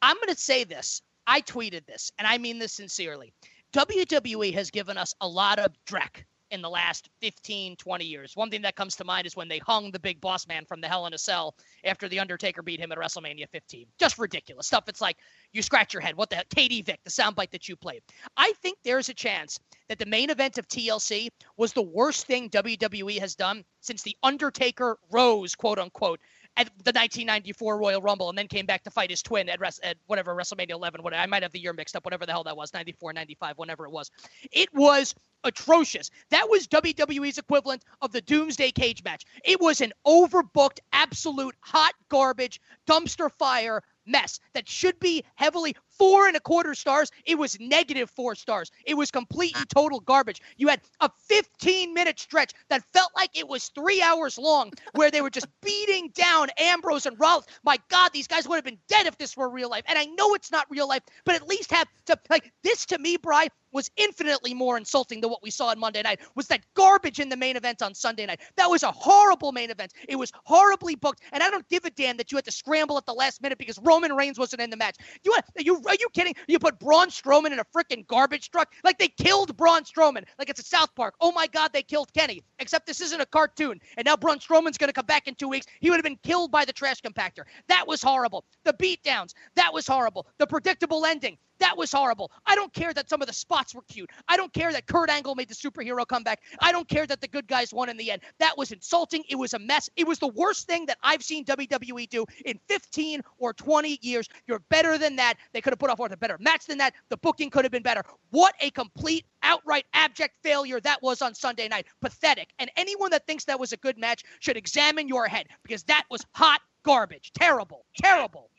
I'm 0.00 0.16
going 0.16 0.34
to 0.34 0.40
say 0.40 0.64
this. 0.64 1.02
I 1.26 1.40
tweeted 1.40 1.86
this, 1.86 2.10
and 2.18 2.26
I 2.26 2.38
mean 2.38 2.58
this 2.58 2.72
sincerely. 2.72 3.32
WWE 3.72 4.52
has 4.54 4.70
given 4.70 4.98
us 4.98 5.14
a 5.20 5.28
lot 5.28 5.58
of 5.58 5.72
dreck 5.86 6.24
in 6.52 6.60
the 6.60 6.68
last 6.68 7.08
15, 7.22 7.76
20 7.76 8.04
years. 8.04 8.36
One 8.36 8.50
thing 8.50 8.60
that 8.62 8.76
comes 8.76 8.94
to 8.96 9.04
mind 9.04 9.26
is 9.26 9.34
when 9.34 9.48
they 9.48 9.58
hung 9.58 9.90
the 9.90 9.98
big 9.98 10.20
boss 10.20 10.46
man 10.46 10.66
from 10.66 10.82
the 10.82 10.86
Hell 10.86 11.06
in 11.06 11.14
a 11.14 11.18
Cell 11.18 11.54
after 11.82 12.08
The 12.08 12.20
Undertaker 12.20 12.62
beat 12.62 12.78
him 12.78 12.92
at 12.92 12.98
WrestleMania 12.98 13.48
15. 13.50 13.86
Just 13.98 14.18
ridiculous 14.18 14.66
stuff. 14.66 14.84
It's 14.86 15.00
like 15.00 15.16
you 15.52 15.62
scratch 15.62 15.94
your 15.94 16.02
head. 16.02 16.14
What 16.14 16.28
the 16.28 16.36
hell? 16.36 16.44
Katie 16.54 16.82
Vick, 16.82 17.00
the 17.04 17.10
soundbite 17.10 17.50
that 17.52 17.70
you 17.70 17.76
played. 17.76 18.02
I 18.36 18.52
think 18.60 18.76
there's 18.84 19.08
a 19.08 19.14
chance 19.14 19.58
that 19.88 19.98
the 19.98 20.04
main 20.04 20.28
event 20.28 20.58
of 20.58 20.68
TLC 20.68 21.28
was 21.56 21.72
the 21.72 21.80
worst 21.80 22.26
thing 22.26 22.50
WWE 22.50 23.18
has 23.18 23.34
done 23.34 23.64
since 23.80 24.02
The 24.02 24.16
Undertaker 24.22 24.98
rose, 25.10 25.54
quote 25.54 25.78
unquote, 25.78 26.20
at 26.56 26.66
the 26.84 26.92
1994 26.92 27.78
Royal 27.78 28.02
Rumble 28.02 28.28
and 28.28 28.36
then 28.36 28.48
came 28.48 28.66
back 28.66 28.82
to 28.84 28.90
fight 28.90 29.10
his 29.10 29.22
twin 29.22 29.48
at, 29.48 29.60
Res- 29.60 29.80
at 29.82 29.96
whatever 30.06 30.34
WrestleMania 30.34 30.70
11. 30.72 31.02
Whatever, 31.02 31.22
I 31.22 31.26
might 31.26 31.42
have 31.42 31.52
the 31.52 31.60
year 31.60 31.72
mixed 31.72 31.96
up, 31.96 32.04
whatever 32.04 32.26
the 32.26 32.32
hell 32.32 32.44
that 32.44 32.56
was, 32.56 32.74
94, 32.74 33.12
95, 33.12 33.58
whenever 33.58 33.86
it 33.86 33.90
was. 33.90 34.10
It 34.50 34.68
was 34.74 35.14
atrocious. 35.44 36.10
That 36.30 36.48
was 36.48 36.66
WWE's 36.68 37.38
equivalent 37.38 37.84
of 38.00 38.12
the 38.12 38.20
Doomsday 38.20 38.72
Cage 38.72 39.02
match. 39.04 39.24
It 39.44 39.60
was 39.60 39.80
an 39.80 39.92
overbooked, 40.06 40.78
absolute 40.92 41.54
hot 41.60 41.92
garbage, 42.08 42.60
dumpster 42.86 43.30
fire 43.30 43.82
mess 44.06 44.40
that 44.54 44.68
should 44.68 44.98
be 44.98 45.24
heavily 45.36 45.76
four 45.98 46.26
and 46.26 46.36
a 46.36 46.40
quarter 46.40 46.74
stars. 46.74 47.10
It 47.24 47.38
was 47.38 47.58
negative 47.60 48.10
four 48.10 48.34
stars. 48.34 48.70
It 48.84 48.94
was 48.94 49.10
complete 49.10 49.56
and 49.56 49.68
total 49.68 50.00
garbage. 50.00 50.40
You 50.56 50.68
had 50.68 50.80
a 51.00 51.10
15 51.28 51.94
minute 51.94 52.18
stretch 52.18 52.52
that 52.68 52.82
felt 52.92 53.10
like 53.14 53.38
it 53.38 53.48
was 53.48 53.68
three 53.68 54.02
hours 54.02 54.38
long 54.38 54.72
where 54.94 55.10
they 55.10 55.20
were 55.20 55.30
just 55.30 55.46
beating 55.62 56.10
down 56.14 56.48
Ambrose 56.58 57.06
and 57.06 57.18
Rollins. 57.18 57.46
My 57.64 57.78
God, 57.88 58.10
these 58.12 58.26
guys 58.26 58.48
would 58.48 58.56
have 58.56 58.64
been 58.64 58.78
dead 58.88 59.06
if 59.06 59.18
this 59.18 59.36
were 59.36 59.48
real 59.48 59.70
life. 59.70 59.84
And 59.86 59.98
I 59.98 60.06
know 60.06 60.34
it's 60.34 60.50
not 60.50 60.66
real 60.70 60.88
life, 60.88 61.02
but 61.24 61.34
at 61.34 61.46
least 61.46 61.70
have 61.72 61.88
to 62.06 62.18
like 62.30 62.52
this 62.62 62.86
to 62.86 62.98
me, 62.98 63.16
Bry, 63.16 63.48
was 63.72 63.90
infinitely 63.96 64.54
more 64.54 64.76
insulting 64.76 65.20
than 65.20 65.30
what 65.30 65.42
we 65.42 65.50
saw 65.50 65.68
on 65.68 65.78
Monday 65.78 66.02
night. 66.02 66.20
Was 66.34 66.46
that 66.48 66.60
garbage 66.74 67.20
in 67.20 67.28
the 67.28 67.36
main 67.36 67.56
event 67.56 67.82
on 67.82 67.94
Sunday 67.94 68.26
night? 68.26 68.40
That 68.56 68.70
was 68.70 68.82
a 68.82 68.90
horrible 68.92 69.52
main 69.52 69.70
event. 69.70 69.92
It 70.08 70.16
was 70.16 70.32
horribly 70.44 70.94
booked, 70.94 71.22
and 71.32 71.42
I 71.42 71.50
don't 71.50 71.68
give 71.68 71.84
a 71.84 71.90
damn 71.90 72.16
that 72.18 72.30
you 72.30 72.36
had 72.36 72.44
to 72.44 72.52
scramble 72.52 72.98
at 72.98 73.06
the 73.06 73.14
last 73.14 73.42
minute 73.42 73.58
because 73.58 73.78
Roman 73.82 74.12
Reigns 74.12 74.38
wasn't 74.38 74.62
in 74.62 74.70
the 74.70 74.76
match. 74.76 74.96
You 75.24 75.34
you 75.58 75.82
are 75.86 75.94
you 75.98 76.08
kidding? 76.12 76.34
You 76.48 76.58
put 76.58 76.78
Braun 76.78 77.08
Strowman 77.08 77.52
in 77.52 77.58
a 77.58 77.64
freaking 77.64 78.06
garbage 78.06 78.50
truck 78.50 78.72
like 78.84 78.98
they 78.98 79.08
killed 79.08 79.56
Braun 79.56 79.84
Strowman, 79.84 80.24
like 80.38 80.48
it's 80.48 80.60
a 80.60 80.64
South 80.64 80.94
Park. 80.94 81.14
Oh 81.20 81.32
my 81.32 81.46
God, 81.46 81.72
they 81.72 81.82
killed 81.82 82.12
Kenny. 82.12 82.42
Except 82.58 82.86
this 82.86 83.00
isn't 83.00 83.20
a 83.20 83.26
cartoon, 83.26 83.80
and 83.96 84.04
now 84.04 84.16
Braun 84.16 84.38
Strowman's 84.38 84.78
going 84.78 84.88
to 84.88 84.94
come 84.94 85.06
back 85.06 85.26
in 85.26 85.34
two 85.34 85.48
weeks. 85.48 85.66
He 85.80 85.90
would 85.90 85.96
have 85.96 86.04
been 86.04 86.18
killed 86.22 86.50
by 86.50 86.64
the 86.64 86.72
trash 86.72 87.00
compactor. 87.00 87.44
That 87.68 87.86
was 87.86 88.02
horrible. 88.02 88.44
The 88.64 88.72
beatdowns. 88.74 89.34
That 89.56 89.72
was 89.72 89.86
horrible. 89.86 90.26
The 90.38 90.46
predictable 90.46 91.04
ending. 91.06 91.38
That 91.62 91.78
was 91.78 91.92
horrible. 91.92 92.32
I 92.44 92.56
don't 92.56 92.72
care 92.74 92.92
that 92.92 93.08
some 93.08 93.22
of 93.22 93.28
the 93.28 93.32
spots 93.32 93.72
were 93.72 93.82
cute. 93.82 94.10
I 94.26 94.36
don't 94.36 94.52
care 94.52 94.72
that 94.72 94.88
Kurt 94.88 95.08
Angle 95.08 95.36
made 95.36 95.48
the 95.48 95.54
superhero 95.54 96.04
comeback. 96.04 96.42
I 96.60 96.72
don't 96.72 96.88
care 96.88 97.06
that 97.06 97.20
the 97.20 97.28
good 97.28 97.46
guys 97.46 97.72
won 97.72 97.88
in 97.88 97.96
the 97.96 98.10
end. 98.10 98.22
That 98.40 98.58
was 98.58 98.72
insulting. 98.72 99.22
It 99.28 99.36
was 99.36 99.54
a 99.54 99.60
mess. 99.60 99.88
It 99.94 100.04
was 100.04 100.18
the 100.18 100.26
worst 100.26 100.66
thing 100.66 100.86
that 100.86 100.98
I've 101.04 101.22
seen 101.22 101.44
WWE 101.44 102.08
do 102.08 102.26
in 102.44 102.58
15 102.68 103.20
or 103.38 103.52
20 103.52 103.96
years. 104.02 104.28
You're 104.48 104.58
better 104.70 104.98
than 104.98 105.14
that. 105.16 105.34
They 105.52 105.60
could 105.60 105.72
have 105.72 105.78
put 105.78 105.88
off 105.88 106.00
a 106.00 106.16
better 106.16 106.36
match 106.40 106.66
than 106.66 106.78
that. 106.78 106.94
The 107.10 107.16
booking 107.18 107.48
could 107.48 107.64
have 107.64 107.70
been 107.70 107.84
better. 107.84 108.02
What 108.30 108.56
a 108.60 108.70
complete, 108.70 109.24
outright, 109.44 109.86
abject 109.94 110.34
failure 110.42 110.80
that 110.80 111.00
was 111.00 111.22
on 111.22 111.32
Sunday 111.32 111.68
night. 111.68 111.86
Pathetic. 112.00 112.48
And 112.58 112.72
anyone 112.76 113.12
that 113.12 113.24
thinks 113.28 113.44
that 113.44 113.60
was 113.60 113.72
a 113.72 113.76
good 113.76 113.98
match 113.98 114.24
should 114.40 114.56
examine 114.56 115.06
your 115.06 115.28
head 115.28 115.46
because 115.62 115.84
that 115.84 116.06
was 116.10 116.26
hot 116.34 116.60
garbage. 116.82 117.32
Terrible. 117.32 117.84
Terrible. 117.96 118.50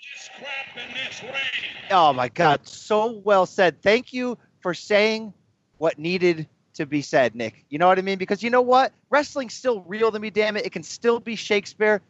Oh 1.92 2.14
my 2.14 2.30
God. 2.30 2.68
So 2.68 3.22
well 3.24 3.46
said. 3.46 3.82
Thank 3.82 4.14
you 4.14 4.38
for 4.62 4.74
saying 4.74 5.34
what 5.78 6.00
needed 6.00 6.48
to 6.76 6.86
be 6.86 7.02
said, 7.02 7.36
Nick. 7.36 7.66
You 7.70 7.78
know 7.78 7.88
what 7.88 8.00
I 8.00 8.02
mean? 8.02 8.18
Because 8.18 8.42
you 8.42 8.50
know 8.50 8.62
what? 8.62 8.94
Wrestling's 9.10 9.54
still 9.54 9.82
real 9.82 10.12
to 10.12 10.20
me, 10.20 10.30
damn 10.30 10.58
it. 10.58 10.66
It 10.66 10.72
can 10.72 10.84
still 10.84 11.20
be 11.20 11.36
Shakespeare. 11.36 12.02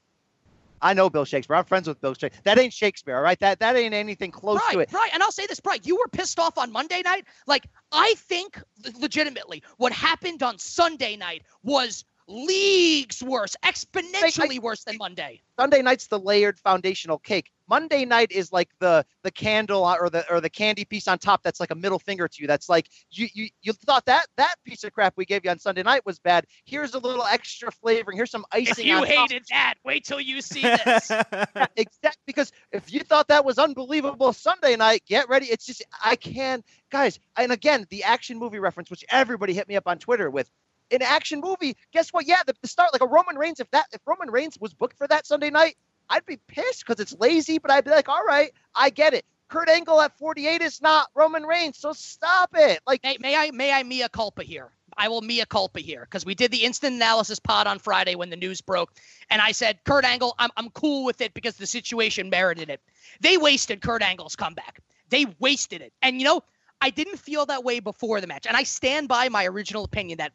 I 0.82 0.94
know 0.94 1.10
Bill 1.10 1.24
Shakespeare. 1.24 1.56
I'm 1.56 1.64
friends 1.64 1.88
with 1.88 2.00
Bill 2.02 2.14
Shakespeare. 2.14 2.42
That 2.44 2.60
ain't 2.60 2.74
Shakespeare, 2.74 3.16
all 3.16 3.22
right? 3.22 3.40
That 3.40 3.60
that 3.60 3.78
ain't 3.78 3.94
anything 3.94 4.32
close 4.32 4.60
right, 4.60 4.74
to 4.74 4.80
it. 4.80 4.92
Right. 4.92 5.10
And 5.14 5.24
I'll 5.24 5.32
say 5.32 5.48
this, 5.48 5.60
Brian, 5.62 5.80
you 5.84 5.96
were 5.96 6.08
pissed 6.12 6.40
off 6.40 6.58
on 6.58 6.72
Monday 6.72 7.02
night. 7.04 7.26
Like, 7.48 7.68
I 7.92 8.16
think 8.18 8.62
legitimately 9.00 9.64
what 9.78 9.94
happened 9.94 10.44
on 10.44 10.60
Sunday 10.60 11.16
night 11.16 11.44
was 11.64 12.04
leagues 12.28 13.22
worse, 13.22 13.56
exponentially 13.64 14.60
worse 14.60 14.84
than 14.84 14.98
Monday. 14.98 15.42
Sunday 15.60 15.82
night's 15.82 16.08
the 16.08 16.20
layered 16.20 16.60
foundational 16.60 17.20
cake. 17.20 17.52
Monday 17.70 18.06
night 18.06 18.32
is 18.32 18.52
like 18.52 18.70
the 18.80 19.06
the 19.24 19.32
candle 19.32 19.86
or 19.86 20.10
the 20.10 20.30
or 20.32 20.42
the 20.42 20.50
candy 20.50 20.84
piece 20.84 21.08
on 21.08 21.18
top 21.18 21.44
that's 21.44 21.60
like 21.60 21.72
a 21.72 21.76
middle 21.76 22.00
finger 22.00 22.28
to 22.28 22.42
you. 22.42 22.48
That's 22.48 22.68
like 22.68 22.90
you 23.12 23.28
you 23.34 23.50
you 23.62 23.74
thought 23.74 24.06
that 24.06 24.28
that 24.38 24.56
piece 24.66 24.84
of 24.84 24.92
crap 24.94 25.14
we 25.16 25.26
gave 25.26 25.46
you 25.46 25.52
on 25.52 25.60
Sunday 25.60 25.84
night 25.84 26.06
was 26.06 26.20
bad. 26.20 26.46
Here's 26.66 26.94
a 26.94 27.00
little 27.00 27.24
extra 27.24 27.72
flavoring. 27.72 28.18
Here's 28.18 28.32
some 28.32 28.46
icing. 28.52 28.72
If 28.72 28.86
you 28.86 29.04
hated 29.04 29.44
that, 29.50 29.76
wait 29.86 30.04
till 30.04 30.20
you 30.20 30.42
see 30.42 30.62
this. 30.62 31.10
yeah, 31.12 31.66
exactly. 31.76 32.22
Because 32.26 32.52
if 32.72 32.92
you 32.92 33.02
thought 33.02 33.28
that 33.30 33.46
was 33.46 33.58
unbelievable 33.58 34.34
Sunday 34.34 34.76
night, 34.76 35.04
get 35.08 35.30
ready. 35.30 35.46
It's 35.46 35.66
just 35.66 35.84
I 36.04 36.16
can 36.16 36.64
guys. 36.92 37.20
And 37.38 37.52
again, 37.52 37.86
the 37.90 38.04
action 38.04 38.38
movie 38.38 38.60
reference, 38.60 38.90
which 38.90 39.06
everybody 39.10 39.54
hit 39.54 39.68
me 39.68 39.76
up 39.76 39.88
on 39.88 40.00
Twitter 40.00 40.30
with 40.30 40.50
an 40.94 41.02
action 41.02 41.42
movie, 41.42 41.76
guess 41.92 42.10
what? 42.12 42.28
Yeah, 42.28 42.42
the, 42.46 42.54
the, 42.62 42.68
start 42.68 42.94
like 42.94 43.02
a 43.02 43.08
Roman 43.08 43.38
Reigns. 43.38 43.60
If 43.60 43.70
that 43.72 43.88
if 43.92 44.02
Roman 44.06 44.30
Reigns 44.30 44.58
was 44.60 44.74
booked 44.74 44.98
for 44.98 45.08
that 45.08 45.26
Sunday 45.26 45.50
night, 45.50 45.76
I'd 46.10 46.26
be 46.26 46.38
pissed 46.48 46.86
because 46.86 47.00
it's 47.00 47.16
lazy. 47.20 47.58
But 47.58 47.72
I'd 47.72 47.86
be 47.86 47.92
like, 47.92 48.10
all 48.10 48.24
right, 48.24 48.52
I 48.76 48.90
get 48.90 49.14
it. 49.14 49.26
Kurt 49.54 49.70
Angle 49.70 50.02
at 50.02 50.18
48 50.18 50.64
is 50.64 50.82
not 50.82 51.10
Roman 51.14 51.44
Reigns, 51.44 51.78
so 51.78 51.94
stop 51.94 52.50
it. 52.56 52.80
Like, 52.88 53.02
hey, 53.04 53.18
may 53.20 53.36
I 53.36 53.52
may 53.52 53.72
I 53.72 53.84
mea 53.84 54.08
culpa 54.12 54.44
here? 54.44 54.72
I 54.98 55.10
will 55.10 55.22
mea 55.22 55.44
culpa 55.48 55.80
here 55.80 56.02
because 56.02 56.26
we 56.26 56.34
did 56.34 56.52
the 56.52 56.64
instant 56.64 56.96
analysis 56.96 57.40
pod 57.40 57.68
on 57.68 57.78
Friday 57.78 58.16
when 58.16 58.32
the 58.32 58.36
news 58.36 58.62
broke, 58.62 58.94
and 59.30 59.42
I 59.42 59.52
said 59.52 59.84
Kurt 59.84 60.06
Angle, 60.06 60.34
I'm 60.40 60.50
I'm 60.58 60.72
cool 60.72 61.06
with 61.06 61.22
it 61.22 61.36
because 61.36 61.58
the 61.58 61.68
situation 61.68 62.32
merited 62.32 62.72
it. 62.72 62.82
They 63.20 63.38
wasted 63.38 63.82
Kurt 63.82 64.02
Angle's 64.02 64.36
comeback. 64.36 64.80
They 65.10 65.28
wasted 65.40 65.82
it, 65.82 65.94
and 66.02 66.20
you 66.20 66.26
know. 66.26 66.42
I 66.82 66.90
didn't 66.90 67.16
feel 67.16 67.46
that 67.46 67.64
way 67.64 67.80
before 67.80 68.20
the 68.20 68.28
match. 68.28 68.46
And 68.46 68.58
I 68.58 68.64
stand 68.64 69.08
by 69.08 69.30
my 69.30 69.46
original 69.46 69.86
opinion 69.86 70.18
that 70.18 70.34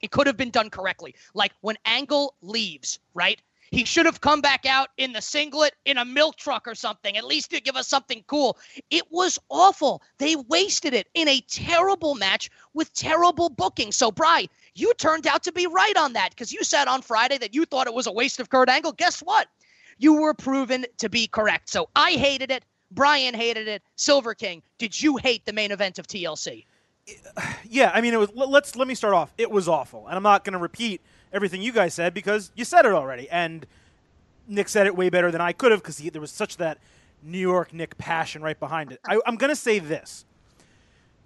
it 0.00 0.10
could 0.10 0.26
have 0.26 0.36
been 0.36 0.50
done 0.50 0.70
correctly. 0.70 1.14
Like 1.34 1.52
when 1.60 1.76
Angle 1.84 2.34
leaves, 2.42 2.98
right? 3.14 3.40
He 3.70 3.84
should 3.84 4.06
have 4.06 4.20
come 4.20 4.40
back 4.40 4.64
out 4.64 4.90
in 4.96 5.12
the 5.12 5.20
singlet 5.20 5.74
in 5.84 5.98
a 5.98 6.04
milk 6.04 6.36
truck 6.36 6.68
or 6.68 6.74
something, 6.74 7.16
at 7.16 7.24
least 7.24 7.50
to 7.50 7.60
give 7.60 7.76
us 7.76 7.88
something 7.88 8.22
cool. 8.26 8.58
It 8.90 9.10
was 9.10 9.38
awful. 9.48 10.02
They 10.18 10.36
wasted 10.36 10.94
it 10.94 11.08
in 11.14 11.28
a 11.28 11.40
terrible 11.40 12.14
match 12.14 12.48
with 12.74 12.92
terrible 12.92 13.48
booking. 13.48 13.90
So, 13.90 14.12
Bry, 14.12 14.46
you 14.74 14.92
turned 14.94 15.26
out 15.26 15.42
to 15.44 15.52
be 15.52 15.66
right 15.66 15.96
on 15.96 16.12
that 16.12 16.30
because 16.30 16.52
you 16.52 16.62
said 16.62 16.86
on 16.86 17.02
Friday 17.02 17.38
that 17.38 17.54
you 17.54 17.64
thought 17.64 17.86
it 17.86 17.94
was 17.94 18.06
a 18.06 18.12
waste 18.12 18.38
of 18.38 18.50
Kurt 18.50 18.68
Angle. 18.68 18.92
Guess 18.92 19.20
what? 19.20 19.48
You 19.98 20.14
were 20.14 20.34
proven 20.34 20.86
to 20.98 21.08
be 21.08 21.26
correct. 21.26 21.68
So 21.68 21.88
I 21.96 22.12
hated 22.12 22.50
it. 22.50 22.64
Brian 22.92 23.34
hated 23.34 23.66
it. 23.66 23.82
Silver 23.96 24.34
King, 24.34 24.62
did 24.78 25.00
you 25.00 25.16
hate 25.16 25.44
the 25.44 25.52
main 25.52 25.72
event 25.72 25.98
of 25.98 26.06
TLC? 26.06 26.66
yeah, 27.68 27.90
I 27.94 28.00
mean, 28.00 28.14
it 28.14 28.18
was. 28.18 28.30
Let's 28.34 28.76
let 28.76 28.88
me 28.88 28.94
start 28.94 29.14
off. 29.14 29.32
It 29.38 29.50
was 29.50 29.68
awful, 29.68 30.06
and 30.06 30.16
I'm 30.16 30.22
not 30.22 30.44
going 30.44 30.54
to 30.54 30.58
repeat 30.58 31.00
everything 31.32 31.62
you 31.62 31.72
guys 31.72 31.94
said 31.94 32.14
because 32.14 32.50
you 32.54 32.64
said 32.64 32.84
it 32.84 32.92
already, 32.92 33.28
and 33.30 33.66
Nick 34.48 34.68
said 34.68 34.86
it 34.86 34.96
way 34.96 35.08
better 35.08 35.30
than 35.30 35.40
I 35.40 35.52
could 35.52 35.70
have 35.70 35.82
because 35.82 35.98
there 35.98 36.20
was 36.20 36.30
such 36.30 36.56
that 36.56 36.78
New 37.22 37.38
York 37.38 37.72
Nick 37.72 37.98
passion 37.98 38.42
right 38.42 38.58
behind 38.58 38.92
it. 38.92 39.00
I, 39.06 39.20
I'm 39.26 39.36
going 39.36 39.50
to 39.50 39.56
say 39.56 39.78
this. 39.78 40.24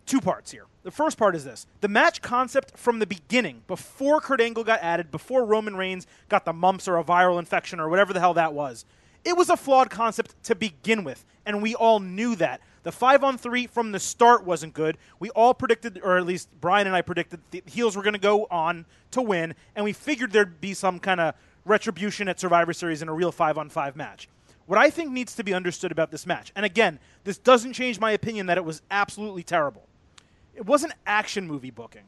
Two 0.07 0.21
parts 0.21 0.51
here. 0.51 0.65
The 0.83 0.91
first 0.91 1.17
part 1.17 1.37
is 1.37 1.45
this: 1.45 1.67
the 1.81 1.89
match 1.89 2.21
concept 2.21 2.77
from 2.77 2.99
the 2.99 3.07
beginning, 3.07 3.63
before 3.67 4.21
Kurt 4.21 4.41
Angle 4.41 4.65
got 4.65 4.81
added, 4.83 5.11
before 5.11 5.45
Roman 5.45 5.77
Reigns 5.77 6.07
got 6.29 6.45
the 6.45 6.53
mumps 6.53 6.89
or 6.89 6.99
a 6.99 7.05
viral 7.05 7.39
infection 7.39 7.81
or 7.81 7.89
whatever 7.89 8.13
the 8.13 8.21
hell 8.21 8.35
that 8.35 8.53
was, 8.53 8.85
it 9.25 9.37
was 9.37 9.51
a 9.51 9.57
flawed 9.57 9.91
concept 9.91 10.43
to 10.45 10.55
begin 10.55 11.05
with, 11.05 11.25
and 11.47 11.63
we 11.63 11.75
all 11.75 12.01
knew 12.01 12.35
that. 12.37 12.61
The 12.83 12.93
five 12.93 13.23
on 13.23 13.37
three 13.37 13.67
from 13.67 13.93
the 13.93 14.01
start 14.01 14.45
wasn't 14.45 14.73
good. 14.73 14.97
We 15.19 15.31
all 15.31 15.53
predicted, 15.53 16.01
or 16.03 16.17
at 16.17 16.25
least 16.25 16.49
Brian 16.61 16.87
and 16.87 16.97
I 16.97 17.03
predicted, 17.03 17.41
the 17.51 17.63
heels 17.67 17.97
were 17.97 18.03
going 18.03 18.15
to 18.15 18.19
go 18.19 18.47
on 18.51 18.87
to 19.11 19.21
win, 19.21 19.55
and 19.77 19.85
we 19.85 19.93
figured 19.93 20.33
there'd 20.33 20.61
be 20.61 20.73
some 20.73 20.99
kind 20.99 21.21
of 21.21 21.35
retribution 21.65 22.29
at 22.29 22.41
Survivor 22.41 22.73
Series 22.73 23.03
in 23.03 23.09
a 23.09 23.13
real 23.13 23.33
five 23.33 23.59
on 23.59 23.69
five 23.69 23.97
match. 23.97 24.29
What 24.67 24.79
I 24.79 24.89
think 24.89 25.11
needs 25.11 25.35
to 25.35 25.45
be 25.45 25.53
understood 25.53 25.93
about 25.93 26.11
this 26.11 26.27
match, 26.27 26.53
and 26.55 26.65
again, 26.65 27.01
this 27.25 27.39
doesn't 27.39 27.73
change 27.73 27.99
my 27.99 28.13
opinion 28.13 28.47
that 28.47 28.57
it 28.57 28.65
was 28.65 28.83
absolutely 28.91 29.43
terrible. 29.43 29.87
It 30.55 30.65
wasn't 30.65 30.93
action 31.07 31.47
movie 31.47 31.71
booking, 31.71 32.05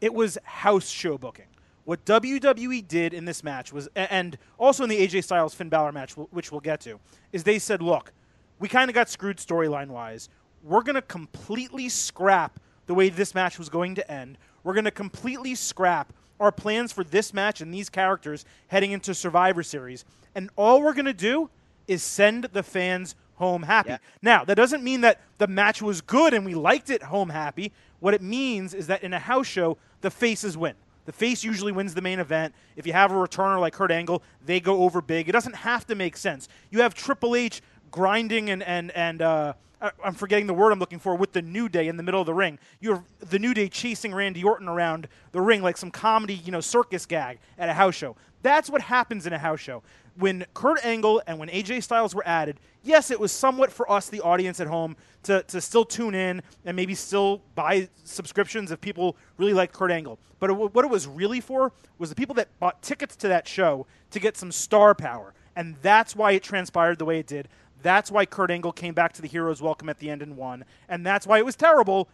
it 0.00 0.12
was 0.12 0.38
house 0.44 0.88
show 0.88 1.18
booking. 1.18 1.46
What 1.84 2.04
WWE 2.04 2.88
did 2.88 3.14
in 3.14 3.26
this 3.26 3.44
match 3.44 3.72
was, 3.72 3.88
and 3.94 4.36
also 4.58 4.82
in 4.82 4.90
the 4.90 5.06
AJ 5.06 5.22
Styles 5.22 5.54
Finn 5.54 5.68
Balor 5.68 5.92
match, 5.92 6.16
which 6.16 6.50
we'll 6.50 6.60
get 6.60 6.80
to, 6.80 6.98
is 7.32 7.44
they 7.44 7.60
said, 7.60 7.80
look, 7.80 8.12
we 8.58 8.68
kind 8.68 8.90
of 8.90 8.94
got 8.94 9.08
screwed 9.08 9.38
storyline 9.38 9.88
wise. 9.88 10.28
We're 10.62 10.82
going 10.82 10.94
to 10.94 11.02
completely 11.02 11.88
scrap 11.88 12.58
the 12.86 12.94
way 12.94 13.08
this 13.08 13.34
match 13.34 13.58
was 13.58 13.68
going 13.68 13.94
to 13.96 14.10
end. 14.10 14.38
We're 14.64 14.74
going 14.74 14.84
to 14.84 14.90
completely 14.90 15.54
scrap 15.54 16.12
our 16.40 16.52
plans 16.52 16.92
for 16.92 17.04
this 17.04 17.32
match 17.32 17.60
and 17.60 17.72
these 17.72 17.88
characters 17.88 18.44
heading 18.68 18.92
into 18.92 19.14
Survivor 19.14 19.62
Series. 19.62 20.04
And 20.34 20.50
all 20.56 20.82
we're 20.82 20.94
going 20.94 21.06
to 21.06 21.14
do 21.14 21.50
is 21.86 22.02
send 22.02 22.44
the 22.52 22.62
fans 22.62 23.14
home 23.36 23.62
happy. 23.62 23.90
Yeah. 23.90 23.98
Now, 24.22 24.44
that 24.44 24.56
doesn't 24.56 24.82
mean 24.82 25.02
that 25.02 25.20
the 25.38 25.46
match 25.46 25.80
was 25.82 26.00
good 26.00 26.34
and 26.34 26.44
we 26.44 26.54
liked 26.54 26.90
it 26.90 27.04
home 27.04 27.30
happy. 27.30 27.72
What 28.00 28.14
it 28.14 28.22
means 28.22 28.74
is 28.74 28.86
that 28.88 29.02
in 29.02 29.12
a 29.12 29.18
house 29.18 29.46
show, 29.46 29.78
the 30.00 30.10
faces 30.10 30.56
win. 30.56 30.74
The 31.06 31.12
face 31.12 31.44
usually 31.44 31.70
wins 31.70 31.94
the 31.94 32.02
main 32.02 32.18
event. 32.18 32.52
If 32.74 32.86
you 32.86 32.92
have 32.92 33.12
a 33.12 33.14
returner 33.14 33.60
like 33.60 33.72
Kurt 33.72 33.92
Angle, 33.92 34.22
they 34.44 34.58
go 34.58 34.82
over 34.82 35.00
big. 35.00 35.28
It 35.28 35.32
doesn't 35.32 35.54
have 35.54 35.86
to 35.86 35.94
make 35.94 36.16
sense. 36.16 36.48
You 36.70 36.80
have 36.80 36.94
Triple 36.94 37.36
H 37.36 37.62
grinding 37.96 38.50
and 38.50 38.62
and 38.62 38.90
and 38.92 39.22
uh, 39.22 39.54
I'm 39.80 40.14
forgetting 40.14 40.46
the 40.46 40.54
word 40.54 40.70
I'm 40.70 40.78
looking 40.78 40.98
for 40.98 41.16
with 41.16 41.32
the 41.32 41.42
New 41.42 41.68
Day 41.68 41.88
in 41.88 41.96
the 41.96 42.02
middle 42.02 42.20
of 42.20 42.26
the 42.26 42.34
ring. 42.34 42.58
You 42.80 42.90
have 42.92 43.04
the 43.30 43.38
New 43.38 43.54
Day 43.54 43.68
chasing 43.68 44.14
Randy 44.14 44.44
Orton 44.44 44.68
around 44.68 45.08
the 45.32 45.40
ring 45.40 45.62
like 45.62 45.76
some 45.76 45.90
comedy, 45.90 46.34
you 46.34 46.52
know, 46.52 46.60
circus 46.60 47.06
gag 47.06 47.38
at 47.58 47.68
a 47.68 47.74
house 47.74 47.94
show. 47.94 48.16
That's 48.42 48.70
what 48.70 48.82
happens 48.82 49.26
in 49.26 49.32
a 49.32 49.38
house 49.38 49.60
show. 49.60 49.82
When 50.18 50.46
Kurt 50.54 50.84
Angle 50.84 51.22
and 51.26 51.38
when 51.38 51.48
AJ 51.48 51.82
Styles 51.82 52.14
were 52.14 52.26
added, 52.26 52.58
yes, 52.82 53.10
it 53.10 53.18
was 53.18 53.32
somewhat 53.32 53.70
for 53.70 53.90
us, 53.90 54.08
the 54.08 54.20
audience 54.20 54.60
at 54.60 54.66
home, 54.66 54.96
to, 55.24 55.42
to 55.44 55.60
still 55.60 55.84
tune 55.84 56.14
in 56.14 56.42
and 56.64 56.76
maybe 56.76 56.94
still 56.94 57.42
buy 57.54 57.88
subscriptions 58.04 58.70
if 58.70 58.80
people 58.80 59.16
really 59.36 59.52
like 59.52 59.72
Kurt 59.72 59.90
Angle. 59.90 60.18
But 60.38 60.50
it, 60.50 60.54
what 60.54 60.84
it 60.84 60.90
was 60.90 61.06
really 61.06 61.40
for 61.40 61.72
was 61.98 62.08
the 62.08 62.14
people 62.14 62.34
that 62.36 62.48
bought 62.60 62.82
tickets 62.82 63.16
to 63.16 63.28
that 63.28 63.48
show 63.48 63.86
to 64.10 64.20
get 64.20 64.36
some 64.36 64.52
star 64.52 64.94
power. 64.94 65.34
And 65.56 65.74
that's 65.80 66.14
why 66.14 66.32
it 66.32 66.42
transpired 66.42 66.98
the 66.98 67.06
way 67.06 67.18
it 67.18 67.26
did. 67.26 67.48
That's 67.82 68.10
why 68.10 68.26
Kurt 68.26 68.50
Angle 68.50 68.72
came 68.72 68.94
back 68.94 69.12
to 69.14 69.22
the 69.22 69.28
Heroes 69.28 69.62
Welcome 69.62 69.88
at 69.88 69.98
the 69.98 70.10
end 70.10 70.22
and 70.22 70.36
won. 70.36 70.64
And 70.88 71.04
that's 71.04 71.26
why 71.26 71.38
it 71.38 71.44
was 71.44 71.56
terrible, 71.56 72.08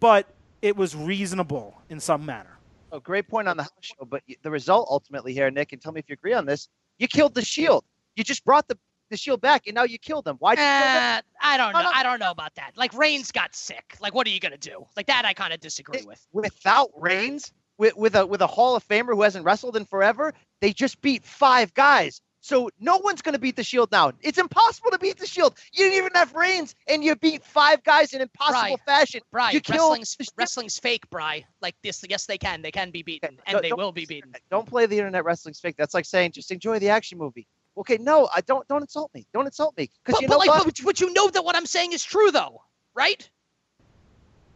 but 0.00 0.26
it 0.62 0.76
was 0.76 0.94
reasonable 0.96 1.80
in 1.90 2.00
some 2.00 2.24
manner. 2.24 2.58
Oh, 2.90 3.00
great 3.00 3.28
point 3.28 3.48
on 3.48 3.56
the 3.56 3.64
house 3.64 3.72
show. 3.80 4.04
But 4.04 4.22
the 4.42 4.50
result 4.50 4.88
ultimately 4.90 5.34
here, 5.34 5.50
Nick, 5.50 5.72
and 5.72 5.82
tell 5.82 5.92
me 5.92 6.00
if 6.00 6.08
you 6.08 6.14
agree 6.14 6.32
on 6.32 6.46
this. 6.46 6.68
You 6.98 7.08
killed 7.08 7.34
the 7.34 7.44
Shield. 7.44 7.84
You 8.16 8.24
just 8.24 8.44
brought 8.44 8.66
the, 8.66 8.78
the 9.10 9.16
Shield 9.16 9.40
back, 9.40 9.66
and 9.66 9.74
now 9.74 9.84
you 9.84 9.98
killed 9.98 10.24
them. 10.24 10.36
Why? 10.38 10.52
would 10.52 10.58
you 10.58 10.64
kill 10.64 10.92
them? 10.92 11.18
Uh, 11.18 11.20
I 11.40 11.56
don't 11.56 11.72
know. 11.72 11.90
I 11.94 12.02
don't 12.02 12.18
know 12.18 12.30
about 12.30 12.54
that. 12.56 12.72
Like 12.76 12.94
Reigns 12.94 13.30
got 13.30 13.54
sick. 13.54 13.96
Like 14.00 14.14
what 14.14 14.26
are 14.26 14.30
you 14.30 14.40
gonna 14.40 14.56
do? 14.56 14.84
Like 14.96 15.06
that, 15.06 15.24
I 15.24 15.34
kind 15.34 15.52
of 15.52 15.60
disagree 15.60 16.02
with. 16.04 16.26
Without 16.32 16.90
Reigns, 16.96 17.52
with, 17.76 17.96
with 17.96 18.16
a 18.16 18.26
with 18.26 18.42
a 18.42 18.46
Hall 18.46 18.74
of 18.74 18.86
Famer 18.86 19.14
who 19.14 19.22
hasn't 19.22 19.44
wrestled 19.44 19.76
in 19.76 19.84
forever, 19.84 20.34
they 20.60 20.72
just 20.72 21.00
beat 21.00 21.24
five 21.24 21.72
guys. 21.74 22.20
So 22.48 22.70
no 22.80 22.96
one's 22.96 23.20
going 23.20 23.34
to 23.34 23.38
beat 23.38 23.56
the 23.56 23.62
Shield 23.62 23.92
now. 23.92 24.10
It's 24.22 24.38
impossible 24.38 24.90
to 24.92 24.98
beat 24.98 25.18
the 25.18 25.26
Shield. 25.26 25.58
You 25.74 25.84
didn't 25.84 25.98
even 25.98 26.12
have 26.14 26.34
Reigns, 26.34 26.74
and 26.88 27.04
you 27.04 27.14
beat 27.14 27.44
five 27.44 27.84
guys 27.84 28.14
in 28.14 28.22
impossible 28.22 28.76
Right. 28.76 28.80
fashion. 28.86 29.20
Bry, 29.30 29.50
you 29.50 29.60
killed 29.60 29.90
wrestling's 29.98 30.16
Shield. 30.18 30.28
wrestling's 30.38 30.78
fake, 30.78 31.10
Bry. 31.10 31.44
Like 31.60 31.74
this, 31.82 32.02
yes, 32.08 32.24
they 32.24 32.38
can. 32.38 32.62
They 32.62 32.70
can 32.70 32.90
be 32.90 33.02
beaten, 33.02 33.34
Okay, 33.34 33.42
and 33.46 33.52
don't- 33.56 33.62
they 33.62 33.74
will 33.74 33.92
be 33.92 34.06
beaten. 34.06 34.32
Don't 34.50 34.66
play 34.66 34.86
the 34.86 34.96
internet 34.96 35.26
wrestling's 35.26 35.60
fake. 35.60 35.76
That's 35.76 35.92
like 35.92 36.06
saying 36.06 36.32
just 36.32 36.50
enjoy 36.50 36.78
the 36.78 36.88
action 36.88 37.18
movie. 37.18 37.46
Okay, 37.76 37.98
no, 37.98 38.30
I 38.34 38.40
don't. 38.40 38.66
Don't 38.66 38.80
insult 38.80 39.12
me. 39.12 39.26
Don't 39.34 39.44
insult 39.44 39.76
me. 39.76 39.90
Because 40.02 40.18
you 40.22 40.26
but 40.26 40.34
know 40.34 40.38
like, 40.38 40.48
what? 40.48 40.74
but 40.84 41.00
you 41.02 41.12
know 41.12 41.28
that 41.28 41.44
what 41.44 41.54
I'm 41.54 41.66
saying 41.66 41.92
is 41.92 42.02
true, 42.02 42.30
though, 42.30 42.62
right? 42.94 43.28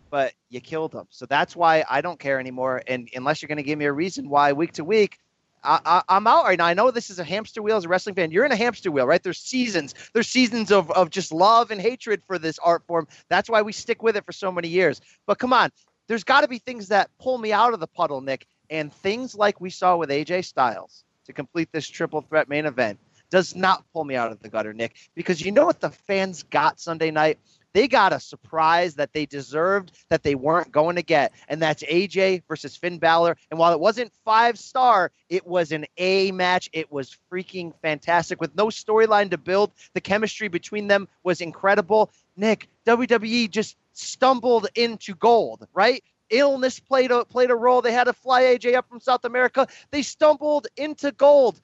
but 0.08 0.32
you 0.50 0.60
killed 0.60 0.92
them. 0.92 1.06
So 1.10 1.24
that's 1.26 1.56
why 1.56 1.84
I 1.88 2.00
don't 2.02 2.18
care 2.18 2.38
anymore. 2.38 2.82
And 2.86 3.08
unless 3.14 3.40
you're 3.40 3.48
going 3.48 3.56
to 3.56 3.62
give 3.62 3.78
me 3.78 3.86
a 3.86 3.92
reason 3.92 4.28
why 4.28 4.52
week 4.52 4.72
to 4.74 4.84
week, 4.84 5.18
I, 5.64 6.02
I'm 6.08 6.26
out 6.26 6.44
right 6.44 6.58
now. 6.58 6.66
I 6.66 6.74
know 6.74 6.90
this 6.90 7.10
is 7.10 7.18
a 7.18 7.24
hamster 7.24 7.62
wheel 7.62 7.76
as 7.76 7.84
a 7.84 7.88
wrestling 7.88 8.14
fan. 8.14 8.30
You're 8.30 8.44
in 8.44 8.52
a 8.52 8.56
hamster 8.56 8.90
wheel, 8.90 9.06
right? 9.06 9.22
There's 9.22 9.38
seasons. 9.38 9.94
There's 10.12 10.28
seasons 10.28 10.72
of, 10.72 10.90
of 10.90 11.10
just 11.10 11.32
love 11.32 11.70
and 11.70 11.80
hatred 11.80 12.22
for 12.26 12.38
this 12.38 12.58
art 12.58 12.82
form. 12.86 13.06
That's 13.28 13.48
why 13.48 13.62
we 13.62 13.72
stick 13.72 14.02
with 14.02 14.16
it 14.16 14.24
for 14.24 14.32
so 14.32 14.50
many 14.50 14.68
years. 14.68 15.00
But 15.26 15.38
come 15.38 15.52
on, 15.52 15.70
there's 16.08 16.24
got 16.24 16.40
to 16.42 16.48
be 16.48 16.58
things 16.58 16.88
that 16.88 17.10
pull 17.20 17.38
me 17.38 17.52
out 17.52 17.74
of 17.74 17.80
the 17.80 17.86
puddle, 17.86 18.20
Nick. 18.20 18.46
And 18.70 18.92
things 18.92 19.34
like 19.34 19.60
we 19.60 19.70
saw 19.70 19.96
with 19.96 20.10
AJ 20.10 20.44
Styles 20.46 21.04
to 21.26 21.32
complete 21.32 21.68
this 21.72 21.86
triple 21.86 22.22
threat 22.22 22.48
main 22.48 22.66
event 22.66 22.98
does 23.30 23.56
not 23.56 23.84
pull 23.92 24.04
me 24.04 24.14
out 24.14 24.30
of 24.30 24.40
the 24.40 24.48
gutter, 24.48 24.74
Nick. 24.74 24.94
Because 25.14 25.40
you 25.40 25.52
know 25.52 25.64
what 25.64 25.80
the 25.80 25.90
fans 25.90 26.42
got 26.42 26.80
Sunday 26.80 27.10
night? 27.10 27.38
They 27.74 27.88
got 27.88 28.12
a 28.12 28.20
surprise 28.20 28.94
that 28.96 29.12
they 29.12 29.26
deserved 29.26 29.92
that 30.08 30.22
they 30.22 30.34
weren't 30.34 30.72
going 30.72 30.96
to 30.96 31.02
get, 31.02 31.32
and 31.48 31.60
that's 31.60 31.82
AJ 31.84 32.42
versus 32.48 32.76
Finn 32.76 32.98
Balor. 32.98 33.36
And 33.50 33.58
while 33.58 33.72
it 33.72 33.80
wasn't 33.80 34.12
five 34.24 34.58
star, 34.58 35.10
it 35.28 35.46
was 35.46 35.72
an 35.72 35.86
A 35.96 36.32
match. 36.32 36.68
It 36.72 36.90
was 36.92 37.16
freaking 37.30 37.72
fantastic 37.82 38.40
with 38.40 38.54
no 38.54 38.66
storyline 38.66 39.30
to 39.30 39.38
build. 39.38 39.72
The 39.94 40.00
chemistry 40.00 40.48
between 40.48 40.88
them 40.88 41.08
was 41.22 41.40
incredible. 41.40 42.10
Nick, 42.36 42.68
WWE 42.86 43.50
just 43.50 43.76
stumbled 43.92 44.66
into 44.74 45.14
gold, 45.14 45.66
right? 45.74 46.02
Illness 46.30 46.80
played 46.80 47.10
a 47.10 47.24
played 47.26 47.50
a 47.50 47.54
role. 47.54 47.82
They 47.82 47.92
had 47.92 48.04
to 48.04 48.14
fly 48.14 48.42
AJ 48.44 48.74
up 48.74 48.88
from 48.88 49.00
South 49.00 49.24
America. 49.24 49.66
They 49.90 50.02
stumbled 50.02 50.66
into 50.76 51.12
gold. 51.12 51.60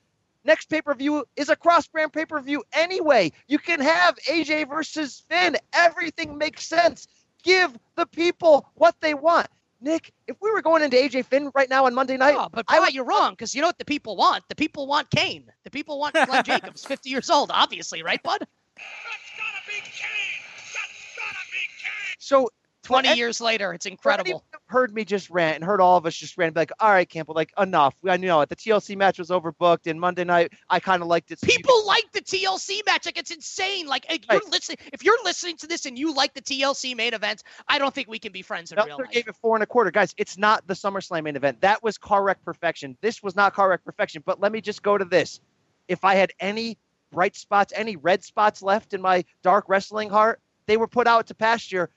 Next 0.49 0.71
pay 0.71 0.81
per 0.81 0.95
view 0.95 1.27
is 1.37 1.51
a 1.51 1.57
cross 1.57 1.87
brand 1.89 2.11
pay 2.11 2.25
per 2.25 2.41
view 2.41 2.65
anyway. 2.73 3.33
You 3.49 3.59
can 3.59 3.81
have 3.81 4.17
AJ 4.27 4.71
versus 4.71 5.23
Finn. 5.29 5.59
Everything 5.75 6.39
makes 6.39 6.67
sense. 6.67 7.07
Give 7.43 7.71
the 7.97 8.07
people 8.07 8.67
what 8.75 8.95
they 9.03 9.13
want. 9.13 9.47
Nick, 9.83 10.11
if 10.27 10.37
we 10.41 10.51
were 10.51 10.63
going 10.63 10.83
into 10.83 10.97
AJ 10.97 11.27
Finn 11.27 11.51
right 11.55 11.69
now 11.69 11.85
on 11.85 11.95
Monday 11.95 12.17
night, 12.17 12.35
Oh, 12.39 12.49
but 12.51 12.65
I 12.67 12.79
Bry, 12.79 12.89
you're 12.89 13.05
wrong 13.05 13.33
because 13.33 13.55
you 13.55 13.61
know 13.61 13.69
what 13.69 13.77
the 13.77 13.85
people 13.85 14.17
want? 14.17 14.43
The 14.49 14.55
people 14.55 14.87
want 14.87 15.11
Kane. 15.11 15.45
The 15.65 15.71
people 15.71 16.01
want 16.01 16.15
Glenn 16.15 16.43
Jacobs, 16.47 16.83
50 16.83 17.11
years 17.11 17.29
old, 17.29 17.51
obviously, 17.53 18.03
right, 18.03 18.23
bud? 18.23 18.39
That's 18.41 19.31
gotta 19.37 19.67
be 19.67 19.75
Kane! 19.83 20.41
That's 20.73 21.15
gotta 21.15 21.45
be 21.53 21.59
Kane! 21.79 22.17
so 22.19 22.49
20 22.89 23.09
for 23.09 23.15
years 23.15 23.41
later, 23.41 23.73
it's 23.73 23.87
incredible. 23.87 24.45
heard 24.67 24.93
me 24.93 25.05
just 25.05 25.31
rant 25.31 25.57
and 25.57 25.65
heard 25.65 25.81
all 25.81 25.97
of 25.97 26.07
us 26.07 26.17
just 26.17 26.37
rant, 26.37 26.55
be 26.55 26.61
like, 26.61 26.73
all 26.81 26.91
right, 26.91 27.09
Campbell, 27.09 27.35
like 27.35 27.53
enough. 27.59 27.95
I 28.09 28.17
know 28.17 28.41
it. 28.41 28.49
The 28.49 28.57
TLC 28.57 28.97
match 28.97 29.19
was 29.19 29.29
overbooked, 29.31 29.87
and 29.87 30.01
Monday 30.01 30.25
night 30.25 30.53
I 30.69 30.81
kind 30.81 31.03
of 31.03 31.09
liked 31.09 31.31
it. 31.31 31.41
People 31.43 31.87
like 31.87 32.11
the 32.13 32.21
TLC 32.21 32.85
match. 32.87 33.07
Like 33.07 33.19
it's 33.19 33.31
insane. 33.31 33.87
Like 33.87 34.07
if 34.11 34.23
you're 34.31 34.41
Right. 34.41 34.53
listening, 34.53 34.79
if 34.93 35.05
you're 35.05 35.23
listening 35.25 35.57
to 35.59 35.67
this 35.67 35.87
and 35.87 35.99
you 35.99 36.13
like 36.15 36.35
the 36.35 36.43
TLC 36.43 36.95
main 36.97 37.15
event, 37.15 37.43
I 37.69 37.79
don't 37.79 37.95
think 37.95 38.09
we 38.09 38.19
can 38.19 38.33
be 38.33 38.43
friends 38.43 38.73
in 38.73 38.77
real 38.77 38.87
Meltzer 38.87 39.05
life. 39.05 39.13
gave 39.13 39.29
it 39.29 39.37
four 39.37 39.57
and 39.57 39.63
a 39.63 39.67
quarter. 39.67 39.91
Guys, 39.91 40.15
it's 40.17 40.37
not 40.39 40.67
the 40.67 40.75
SummerSlam 40.75 41.25
main 41.25 41.37
event. 41.37 41.61
That 41.61 41.83
was 41.83 41.99
car 41.99 42.23
wreck 42.23 42.43
perfection. 42.45 42.97
This 43.01 43.23
was 43.23 43.37
not 43.37 43.55
car 43.55 43.69
wreck 43.71 43.85
perfection. 43.85 44.23
But 44.25 44.41
let 44.41 44.53
me 44.53 44.61
just 44.61 44.83
go 44.83 44.99
to 44.99 45.05
this. 45.05 45.41
If 45.89 46.05
I 46.05 46.15
had 46.15 46.33
any 46.41 46.79
bright 47.13 47.37
spots, 47.37 47.73
any 47.75 47.97
red 47.97 48.23
spots 48.25 48.63
left 48.63 48.93
in 48.95 49.01
my 49.01 49.25
dark 49.43 49.65
wrestling 49.69 50.11
heart, 50.11 50.41
they 50.67 50.77
were 50.77 50.87
put 50.89 51.07
out 51.07 51.27
to 51.29 51.35
pasture 51.35 51.89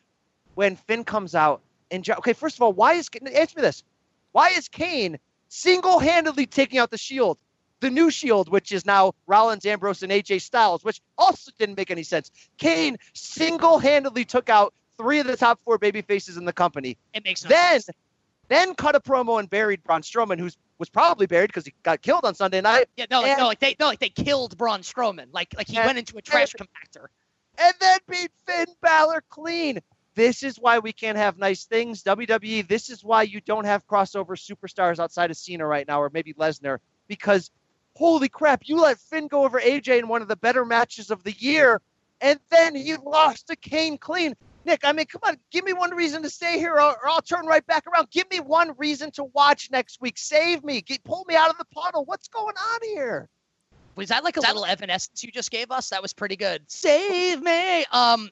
when 0.55 0.75
Finn 0.75 1.03
comes 1.03 1.35
out. 1.35 1.61
And 1.91 2.03
Jo- 2.03 2.15
okay, 2.19 2.33
first 2.33 2.55
of 2.55 2.61
all, 2.61 2.73
why 2.73 2.93
is 2.93 3.09
answer 3.33 3.57
me 3.57 3.61
this? 3.61 3.83
Why 4.31 4.49
is 4.49 4.67
Kane 4.69 5.17
single-handedly 5.49 6.45
taking 6.45 6.79
out 6.79 6.89
the 6.91 6.97
Shield, 6.97 7.37
the 7.81 7.89
new 7.89 8.09
Shield, 8.09 8.49
which 8.49 8.71
is 8.71 8.85
now 8.85 9.13
Rollins, 9.27 9.65
Ambrose, 9.65 10.01
and 10.03 10.11
AJ 10.11 10.41
Styles, 10.41 10.83
which 10.85 11.01
also 11.17 11.51
didn't 11.59 11.75
make 11.77 11.91
any 11.91 12.03
sense. 12.03 12.31
Kane 12.57 12.97
single-handedly 13.13 14.23
took 14.25 14.49
out 14.49 14.73
three 14.97 15.19
of 15.19 15.27
the 15.27 15.35
top 15.35 15.59
four 15.65 15.77
baby 15.77 16.01
faces 16.01 16.37
in 16.37 16.45
the 16.45 16.53
company. 16.53 16.97
It 17.13 17.25
makes 17.25 17.43
no 17.43 17.49
Then, 17.49 17.81
sense. 17.81 17.97
then 18.47 18.75
cut 18.75 18.95
a 18.95 18.99
promo 18.99 19.39
and 19.39 19.49
buried 19.49 19.83
Braun 19.83 20.01
Strowman, 20.01 20.39
who's 20.39 20.57
was 20.77 20.89
probably 20.89 21.27
buried 21.27 21.47
because 21.47 21.65
he 21.65 21.73
got 21.83 22.01
killed 22.01 22.25
on 22.25 22.33
Sunday 22.33 22.59
night. 22.59 22.87
Yeah, 22.97 23.05
no, 23.11 23.23
and- 23.23 23.37
no, 23.37 23.45
like 23.45 23.59
they, 23.59 23.75
no, 23.79 23.85
like 23.87 23.99
they 23.99 24.09
killed 24.09 24.57
Braun 24.57 24.81
Strowman. 24.81 25.27
Like, 25.31 25.53
like 25.55 25.67
he 25.67 25.77
And- 25.77 25.85
went 25.85 25.99
into 25.99 26.17
a 26.17 26.21
trash 26.23 26.53
compactor. 26.53 27.05
and 27.59 27.73
then 27.79 27.99
beat 28.09 28.31
Finn 28.47 28.65
Balor 28.81 29.23
clean. 29.29 29.79
This 30.21 30.43
is 30.43 30.57
why 30.59 30.77
we 30.77 30.93
can't 30.93 31.17
have 31.17 31.39
nice 31.39 31.65
things. 31.65 32.03
WWE, 32.03 32.67
this 32.67 32.91
is 32.91 33.03
why 33.03 33.23
you 33.23 33.41
don't 33.41 33.65
have 33.65 33.87
crossover 33.87 34.37
superstars 34.37 34.99
outside 34.99 35.31
of 35.31 35.35
Cena 35.35 35.65
right 35.65 35.87
now, 35.87 35.99
or 35.99 36.11
maybe 36.13 36.35
Lesnar, 36.35 36.77
because 37.07 37.49
holy 37.95 38.29
crap, 38.29 38.61
you 38.65 38.79
let 38.79 38.99
Finn 38.99 39.25
go 39.25 39.43
over 39.43 39.59
AJ 39.59 39.97
in 39.97 40.07
one 40.07 40.21
of 40.21 40.27
the 40.27 40.35
better 40.35 40.63
matches 40.63 41.09
of 41.09 41.23
the 41.23 41.31
year, 41.31 41.81
and 42.21 42.39
then 42.51 42.75
he 42.75 42.95
lost 42.97 43.47
to 43.47 43.55
Kane 43.55 43.97
clean. 43.97 44.35
Nick, 44.63 44.81
I 44.83 44.91
mean, 44.91 45.07
come 45.07 45.21
on, 45.23 45.37
give 45.49 45.65
me 45.65 45.73
one 45.73 45.89
reason 45.95 46.21
to 46.21 46.29
stay 46.29 46.59
here, 46.59 46.75
or, 46.75 46.81
or 46.81 47.09
I'll 47.09 47.23
turn 47.23 47.47
right 47.47 47.65
back 47.65 47.87
around. 47.87 48.11
Give 48.11 48.29
me 48.29 48.41
one 48.41 48.75
reason 48.77 49.09
to 49.13 49.23
watch 49.23 49.71
next 49.71 50.01
week. 50.01 50.19
Save 50.19 50.63
me. 50.63 50.81
Get, 50.81 51.03
pull 51.03 51.25
me 51.27 51.33
out 51.33 51.49
of 51.49 51.57
the 51.57 51.65
puddle. 51.73 52.05
What's 52.05 52.27
going 52.27 52.55
on 52.57 52.79
here? 52.83 53.27
Was 53.95 54.09
that 54.09 54.23
like 54.23 54.37
a 54.37 54.41
little 54.41 54.65
evanescence 54.65 55.23
you 55.23 55.31
just 55.31 55.49
gave 55.49 55.71
us? 55.71 55.89
That 55.89 56.03
was 56.03 56.13
pretty 56.13 56.35
good. 56.35 56.61
Save 56.67 57.41
me. 57.41 57.85
Um, 57.85 58.29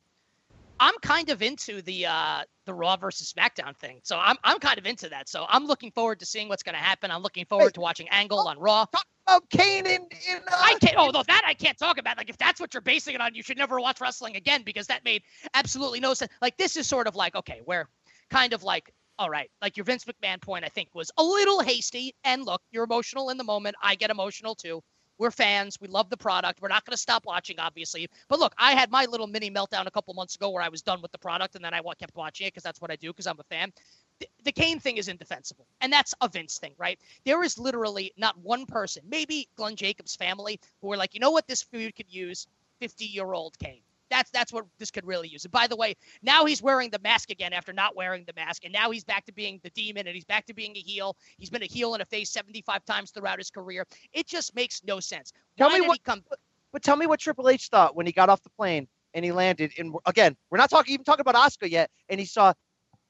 I'm 0.80 0.96
kind 1.02 1.30
of 1.30 1.42
into 1.42 1.82
the 1.82 2.06
uh 2.06 2.44
the 2.66 2.74
Raw 2.74 2.96
versus 2.98 3.34
SmackDown 3.34 3.76
thing, 3.78 4.00
so 4.04 4.18
I'm 4.18 4.38
I'm 4.44 4.60
kind 4.60 4.78
of 4.78 4.86
into 4.86 5.10
that. 5.10 5.30
So 5.30 5.46
I'm 5.50 5.66
looking 5.66 5.92
forward 5.92 6.20
to 6.20 6.26
seeing 6.26 6.48
what's 6.50 6.64
going 6.64 6.76
to 6.76 6.82
happen. 6.82 7.12
I'm 7.12 7.22
looking 7.22 7.46
forward 7.46 7.66
Wait. 7.66 7.74
to 7.76 7.82
watching 7.82 8.08
Angle 8.10 8.48
on 8.48 8.60
Raw. 8.60 8.86
Oh, 9.28 9.42
Kane 9.52 9.86
in, 9.86 10.02
in 10.28 10.38
uh, 10.38 10.42
I 10.52 10.76
can't. 10.82 10.96
Oh, 10.98 11.12
no, 11.12 11.22
that 11.22 11.44
I 11.46 11.54
can't 11.54 11.78
talk 11.78 12.00
about. 12.00 12.18
Like, 12.18 12.30
if 12.30 12.38
that's 12.38 12.60
what 12.60 12.74
you're 12.74 12.82
basing 12.82 13.14
it 13.14 13.22
on, 13.22 13.36
you 13.36 13.44
should 13.44 13.58
never 13.58 13.80
watch 13.80 14.02
wrestling 14.02 14.36
again 14.36 14.64
because 14.64 14.88
that 14.88 15.06
made 15.06 15.22
absolutely 15.54 16.00
no 16.00 16.16
sense. 16.16 16.32
Like, 16.42 16.58
this 16.58 16.76
is 16.78 16.88
sort 16.88 17.06
of 17.06 17.16
like 17.16 17.36
okay, 17.36 17.62
where 17.66 17.88
kind 18.30 18.54
of 18.54 18.64
like 18.64 18.92
all 19.20 19.30
right, 19.30 19.52
like 19.62 19.76
your 19.76 19.84
Vince 19.84 20.06
McMahon 20.06 20.42
point, 20.42 20.64
I 20.64 20.70
think 20.70 20.90
was 20.96 21.12
a 21.18 21.24
little 21.24 21.60
hasty. 21.60 22.16
And 22.24 22.46
look, 22.46 22.62
you're 22.72 22.86
emotional 22.86 23.30
in 23.30 23.38
the 23.38 23.44
moment. 23.44 23.76
I 23.84 23.96
get 23.96 24.10
emotional 24.10 24.56
too. 24.56 24.82
We're 25.20 25.32
fans. 25.32 25.80
We 25.80 25.88
love 25.88 26.10
the 26.10 26.18
product. 26.18 26.62
We're 26.62 26.70
not 26.70 26.86
going 26.86 26.96
to 26.96 27.02
stop 27.02 27.26
watching, 27.26 27.60
obviously. 27.60 28.10
But 28.30 28.40
look, 28.40 28.56
I 28.58 28.72
had 28.72 28.90
my 28.90 29.06
little 29.06 29.28
mini 29.28 29.52
meltdown 29.52 29.86
a 29.86 29.92
couple 29.92 30.14
months 30.14 30.36
ago 30.36 30.50
where 30.50 30.64
I 30.64 30.70
was 30.70 30.82
done 30.82 31.02
with 31.02 31.12
the 31.12 31.18
product, 31.18 31.56
and 31.56 31.64
then 31.64 31.74
I 31.74 31.82
kept 32.00 32.16
watching 32.16 32.48
it 32.48 32.54
because 32.54 32.64
that's 32.64 32.82
what 32.82 32.90
I 32.90 32.96
do 32.96 33.10
because 33.10 33.28
I'm 33.28 33.40
a 33.40 33.44
fan. 33.44 33.72
The, 34.20 34.28
the 34.46 34.52
Kane 34.52 34.80
thing 34.80 34.98
is 34.98 35.08
indefensible, 35.08 35.68
and 35.82 35.94
that's 35.94 36.14
a 36.22 36.28
Vince 36.28 36.58
thing, 36.58 36.74
right? 36.78 37.00
There 37.26 37.44
is 37.44 37.58
literally 37.58 38.12
not 38.18 38.38
one 38.40 38.66
person, 38.66 39.04
maybe 39.10 39.48
Glenn 39.56 39.76
Jacobs' 39.76 40.16
family, 40.16 40.60
who 40.82 40.88
were 40.88 40.98
like, 40.98 41.14
you 41.14 41.20
know 41.20 41.32
what, 41.32 41.48
this 41.48 41.62
food 41.62 41.96
could 41.96 42.12
use 42.12 42.48
50 42.80 43.06
year 43.06 43.34
old 43.34 43.58
Kane. 43.60 43.82
That's 44.10 44.32
that's 44.32 44.52
what 44.52 44.66
this 44.78 44.92
could 44.92 45.06
really 45.06 45.28
use. 45.28 45.46
And 45.46 45.52
by 45.52 45.68
the 45.68 45.76
way, 45.76 45.96
now 46.22 46.46
he's 46.46 46.62
wearing 46.62 46.90
the 46.90 47.00
mask 47.00 47.30
again 47.30 47.54
after 47.54 47.74
not 47.74 47.96
wearing 47.96 48.24
the 48.26 48.34
mask, 48.36 48.66
and 48.66 48.74
now 48.74 48.92
he's 48.92 49.04
back 49.04 49.26
to 49.26 49.34
being 49.34 49.60
the 49.64 49.70
demon, 49.72 50.08
and 50.08 50.16
he's 50.16 50.26
back 50.26 50.46
to 50.48 50.54
being 50.54 50.76
a 50.76 50.80
heel. 50.80 51.16
He's 51.38 51.50
been 51.50 51.64
a 51.64 51.68
heel 51.68 51.94
and 51.94 52.02
a 52.02 52.06
face 52.06 52.30
75 52.32 52.86
times 52.86 53.12
throughout 53.12 53.38
his 53.38 53.50
career. 53.50 53.86
It 54.14 54.28
just 54.28 54.56
makes 54.56 54.84
no 54.84 55.00
sense. 55.00 55.32
Tell 55.58 55.70
Why 55.70 55.80
me 55.80 55.88
what- 55.88 56.04
come? 56.04 56.24
But 56.72 56.84
tell 56.84 56.96
me 56.96 57.08
what 57.08 57.20
Triple 57.20 57.50
H 57.50 57.70
thought 57.70 57.96
when 57.96 58.06
he 58.06 58.12
got 58.12 58.30
off 58.30 58.44
the 58.44 58.50
plane 58.52 58.88
and 59.16 59.26
he 59.26 59.32
landed. 59.32 59.72
And 59.80 59.96
again, 60.06 60.38
we're 60.52 60.60
not 60.60 60.70
talking 60.70 60.94
even 60.94 61.04
talking 61.04 61.22
about 61.22 61.34
Asuka 61.34 61.70
yet. 61.70 61.90
And 62.10 62.20
he 62.20 62.28
saw 62.28 62.54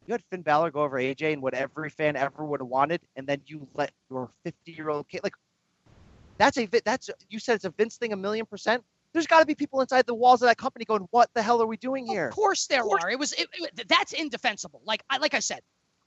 you 0.07 0.13
had 0.13 0.23
Finn 0.31 0.41
Balor 0.41 0.71
go 0.71 0.81
over 0.83 0.97
AJ 0.97 1.33
and 1.33 1.41
what 1.41 1.53
every 1.53 1.89
fan 1.89 2.15
ever 2.15 2.45
would 2.45 2.61
have 2.61 2.69
wanted, 2.69 3.01
and 3.15 3.27
then 3.27 3.41
you 3.45 3.67
let 3.73 3.91
your 4.09 4.31
50 4.43 4.71
year 4.71 4.89
old 4.89 5.07
kid 5.09 5.21
like 5.23 5.33
that's 6.37 6.57
a 6.57 6.67
that's 6.85 7.09
you 7.29 7.37
said 7.37 7.55
it's 7.55 7.65
a 7.65 7.69
Vince 7.69 7.97
thing 7.97 8.13
a 8.13 8.15
million 8.15 8.45
percent. 8.45 8.83
There's 9.13 9.27
got 9.27 9.39
to 9.39 9.45
be 9.45 9.55
people 9.55 9.81
inside 9.81 10.05
the 10.05 10.13
walls 10.13 10.41
of 10.41 10.47
that 10.47 10.57
company 10.57 10.85
going, 10.85 11.07
"What 11.11 11.29
the 11.33 11.41
hell 11.41 11.61
are 11.61 11.67
we 11.67 11.77
doing 11.77 12.05
here?" 12.05 12.27
Of 12.27 12.35
course 12.35 12.67
there 12.67 12.83
course. 12.83 13.03
are. 13.03 13.09
It 13.09 13.19
was 13.19 13.33
it, 13.33 13.47
it, 13.53 13.87
that's 13.87 14.13
indefensible. 14.13 14.81
Like 14.85 15.03
I 15.09 15.17
like 15.17 15.33
I 15.33 15.39
said, 15.39 15.61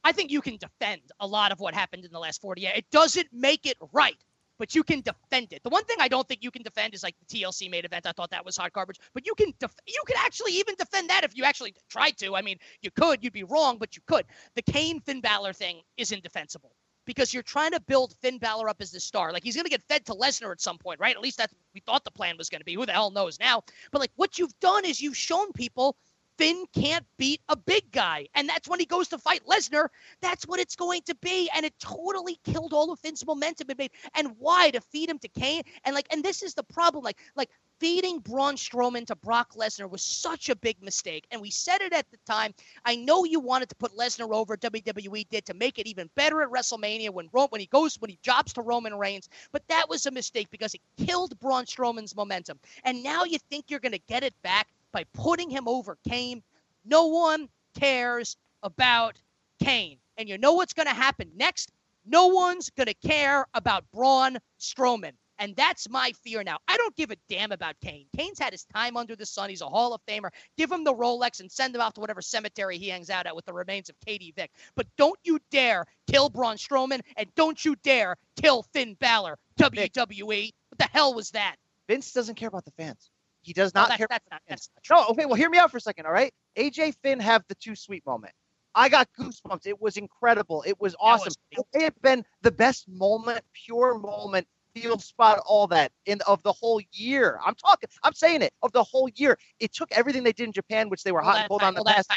I 0.05 0.13
think 0.13 0.31
you 0.31 0.41
can 0.41 0.57
defend 0.57 1.03
a 1.21 1.27
lot 1.27 1.53
of 1.53 1.61
what 1.61 1.75
happened 1.75 2.05
in 2.05 2.13
the 2.13 2.19
last 2.19 2.41
40 2.41 2.63
years. 2.63 2.75
It 2.77 2.87
doesn't 2.91 3.29
make 3.33 3.67
it 3.67 3.77
right 3.93 4.17
but 4.63 4.77
you 4.77 4.85
can 4.85 5.01
defend 5.01 5.53
it. 5.53 5.61
The 5.65 5.71
one 5.71 5.85
thing 5.87 5.97
I 5.99 6.07
don't 6.07 6.29
think 6.29 6.45
you 6.45 6.53
can 6.53 6.63
defend 6.63 6.95
is 6.95 7.03
like 7.03 7.17
the 7.19 7.37
TLC 7.41 7.69
main 7.69 7.85
event. 7.85 8.07
I 8.07 8.13
thought 8.13 8.31
that 8.31 8.45
was 8.45 8.57
hot 8.57 8.73
garbage, 8.73 8.99
but 9.13 9.27
you 9.27 9.35
can 9.35 9.53
def- 9.59 9.75
you 9.89 10.01
can 10.07 10.17
actually 10.19 10.53
even 10.53 10.77
defend 10.79 11.11
that 11.11 11.25
if 11.25 11.37
you 11.37 11.43
actually 11.43 11.75
tried 11.91 12.17
to. 12.19 12.37
I 12.37 12.43
mean, 12.43 12.59
you 12.81 12.93
could. 12.93 13.25
You'd 13.25 13.33
be 13.33 13.43
wrong, 13.43 13.79
but 13.79 13.97
you 13.97 14.03
could. 14.07 14.25
The 14.55 14.63
Kane 14.63 15.01
Finn 15.01 15.21
Balor 15.21 15.53
thing 15.53 15.81
is 15.97 16.13
indefensible 16.13 16.73
because 17.05 17.33
you're 17.35 17.43
trying 17.43 17.73
to 17.73 17.81
build 17.81 18.15
Finn 18.23 18.39
Balor 18.39 18.69
up 18.69 18.77
as 18.81 18.91
the 18.91 19.01
star. 19.01 19.33
Like 19.33 19.43
he's 19.43 19.55
going 19.55 19.65
to 19.65 19.71
get 19.71 19.83
fed 19.83 20.05
to 20.07 20.13
Lesnar 20.13 20.53
at 20.53 20.61
some 20.61 20.79
point, 20.79 21.01
right? 21.01 21.15
At 21.15 21.23
least 21.23 21.39
that's 21.39 21.55
we 21.75 21.81
thought 21.81 22.05
the 22.05 22.11
plan 22.11 22.37
was 22.37 22.49
going 22.49 22.61
to 22.61 22.65
be. 22.65 22.75
Who 22.75 22.87
the 22.87 22.93
hell 22.93 23.11
knows 23.11 23.39
now? 23.41 23.63
But 23.91 24.01
like 24.01 24.13
what 24.17 24.39
you've 24.39 24.59
done 24.61 24.85
is 24.85 25.01
you've 25.01 25.17
shown 25.17 25.53
people 25.53 25.97
Finn 26.39 26.65
can't 26.75 27.05
beat 27.19 27.41
a 27.49 27.57
big 27.57 27.91
guy. 27.93 28.27
And 28.35 28.49
that's 28.49 28.69
when 28.69 28.81
he 28.81 28.87
goes 28.87 29.09
to 29.09 29.19
fight 29.19 29.43
Lesnar. 29.47 29.89
That's 30.21 30.47
what 30.47 30.61
it's 30.61 30.77
going 30.77 31.03
to 31.07 31.15
be. 31.17 31.51
And 31.55 31.65
it 31.65 31.75
totally 31.79 32.39
killed 32.45 32.73
all 32.73 32.93
of 32.93 33.01
Finn's 33.01 33.25
momentum 33.27 33.71
it 33.71 33.79
made. 33.79 33.93
And 34.15 34.35
why? 34.39 34.71
To 34.71 34.81
feed 34.81 35.09
him 35.09 35.19
to 35.21 35.29
Kane. 35.29 35.63
And 35.85 35.95
like, 35.95 36.07
and 36.11 36.23
this 36.23 36.43
is 36.43 36.55
the 36.55 36.63
problem. 36.63 37.05
Like, 37.05 37.19
like 37.37 37.51
feeding 37.83 38.21
Braun 38.21 38.55
Strowman 38.55 39.07
to 39.07 39.17
Brock 39.17 39.55
Lesnar 39.55 39.91
was 39.91 40.03
such 40.03 40.49
a 40.49 40.57
big 40.57 40.81
mistake. 40.83 41.27
And 41.31 41.41
we 41.41 41.51
said 41.51 41.81
it 41.81 41.93
at 41.93 42.09
the 42.11 42.19
time. 42.27 42.55
I 42.85 42.95
know 42.95 43.25
you 43.25 43.41
wanted 43.41 43.69
to 43.71 43.75
put 43.75 43.97
Lesnar 43.97 44.33
over, 44.33 44.57
WWE 44.57 45.29
did 45.29 45.45
to 45.47 45.55
make 45.55 45.81
it 45.81 45.89
even 45.89 46.09
better 46.15 46.43
at 46.43 46.49
WrestleMania 46.51 47.11
when 47.11 47.27
when 47.27 47.61
he 47.61 47.67
goes 47.67 47.97
when 47.97 48.11
he 48.11 48.19
jobs 48.23 48.53
to 48.53 48.63
Roman 48.63 48.95
Reigns. 48.95 49.29
But 49.51 49.67
that 49.69 49.89
was 49.89 50.07
a 50.07 50.13
mistake 50.13 50.49
because 50.51 50.75
it 50.75 50.81
killed 50.97 51.39
Braun 51.41 51.65
Strowman's 51.65 52.15
momentum. 52.15 52.61
And 52.85 53.03
now 53.03 53.25
you 53.25 53.39
think 53.51 53.65
you're 53.69 53.81
going 53.81 53.93
to 53.93 54.03
get 54.09 54.23
it 54.23 54.35
back 54.43 54.69
by 54.93 55.05
putting 55.15 55.51
him 55.51 55.67
over 55.67 55.99
Kane. 56.09 56.43
No 56.85 57.07
one 57.07 57.49
cares 57.79 58.37
about 58.63 59.21
Kane. 59.63 59.99
And 60.17 60.29
you 60.29 60.39
know 60.39 60.53
what's 60.53 60.73
going 60.73 60.89
to 60.89 60.95
happen 60.95 61.31
next? 61.35 61.73
No 62.05 62.27
one's 62.27 62.71
going 62.71 62.89
to 62.89 63.09
care 63.09 63.47
about 63.55 63.85
Braun 63.93 64.39
Strowman. 64.61 65.13
And 65.39 65.57
that's 65.57 65.89
my 65.89 66.13
fear 66.23 66.45
now. 66.45 66.59
I 66.69 66.77
don't 66.77 66.95
give 66.95 67.11
a 67.11 67.17
damn 67.29 67.51
about 67.53 67.75
Kane. 67.81 68.07
Kane's 68.17 68.39
had 68.39 68.53
his 68.53 68.65
time 68.65 68.97
under 68.97 69.17
the 69.17 69.27
sun. 69.27 69.51
He's 69.51 69.61
a 69.61 69.69
Hall 69.69 69.93
of 69.93 70.01
Famer. 70.07 70.29
Give 70.57 70.71
him 70.71 70.85
the 70.85 70.95
Rolex 70.95 71.41
and 71.41 71.51
send 71.51 71.75
him 71.75 71.81
off 71.81 71.95
to 71.95 72.01
whatever 72.01 72.23
cemetery 72.23 72.79
he 72.79 72.89
hangs 72.89 73.11
out 73.11 73.27
at 73.27 73.35
with 73.35 73.45
the 73.47 73.53
remains 73.53 73.89
of 73.89 73.97
Katie 74.07 74.33
Vick. 74.37 74.53
But 74.77 74.87
don't 74.97 75.19
you 75.25 75.41
dare 75.51 75.87
kill 76.09 76.29
Braun 76.29 76.57
Strowman 76.57 77.01
and 77.17 77.35
don't 77.35 77.65
you 77.65 77.75
dare 77.77 78.17
kill 78.41 78.63
Finn 78.63 78.95
Balor. 79.01 79.37
WWE. 79.59 80.53
What 80.69 80.79
the 80.79 80.97
hell 80.97 81.15
was 81.15 81.31
that? 81.31 81.57
Vince 81.89 82.13
doesn't 82.13 82.37
care 82.37 82.49
about 82.49 82.65
the 82.65 82.71
fans. 82.73 83.11
He 83.43 83.53
does 83.53 83.75
not 83.75 83.87
oh, 83.87 83.89
that, 83.91 83.99
care. 83.99 84.07
That's 84.09 84.27
not, 84.31 84.41
that's 84.49 84.71
not 84.75 84.83
true. 84.83 84.97
No, 84.97 85.07
okay, 85.11 85.27
well, 85.27 85.35
hear 85.35 85.51
me 85.51 85.59
out 85.59 85.71
for 85.71 85.77
a 85.77 85.81
second, 85.81 86.07
all 86.07 86.13
right? 86.13 86.33
AJ 86.57 86.95
Finn 87.03 87.21
have 87.21 87.45
the 87.49 87.55
two 87.57 87.75
sweet 87.75 88.05
moment. 88.07 88.33
I 88.75 88.89
got 88.89 89.09
goosebumps. 89.19 89.67
It 89.67 89.81
was 89.81 89.97
incredible. 89.97 90.65
It 90.67 90.81
was 90.81 90.97
awesome. 90.99 91.27
Was 91.27 91.37
it 91.51 91.67
may 91.75 91.85
have 91.85 92.01
been 92.03 92.25
the 92.41 92.51
best 92.51 92.89
moment, 92.89 93.43
pure 93.67 93.99
moment, 93.99 94.47
field 94.75 95.03
spot, 95.03 95.41
all 95.47 95.67
that 95.69 95.93
in 96.07 96.21
of 96.27 96.43
the 96.43 96.53
whole 96.53 96.81
year. 96.93 97.39
I'm 97.45 97.55
talking. 97.55 97.89
I'm 98.03 98.15
saying 98.15 98.43
it 98.43 98.53
of 98.63 98.73
the 98.73 98.83
whole 98.83 99.09
year. 99.15 99.39
It 99.61 99.73
took 99.73 99.93
everything 99.93 100.23
they 100.23 100.33
did 100.33 100.45
in 100.45 100.53
Japan, 100.53 100.89
which 100.89 101.03
they 101.03 101.13
were 101.13 101.21
hot 101.21 101.39
and 101.39 101.49
cold 101.49 101.63
on 101.63 101.75
the 101.75 101.85
past. 101.85 102.11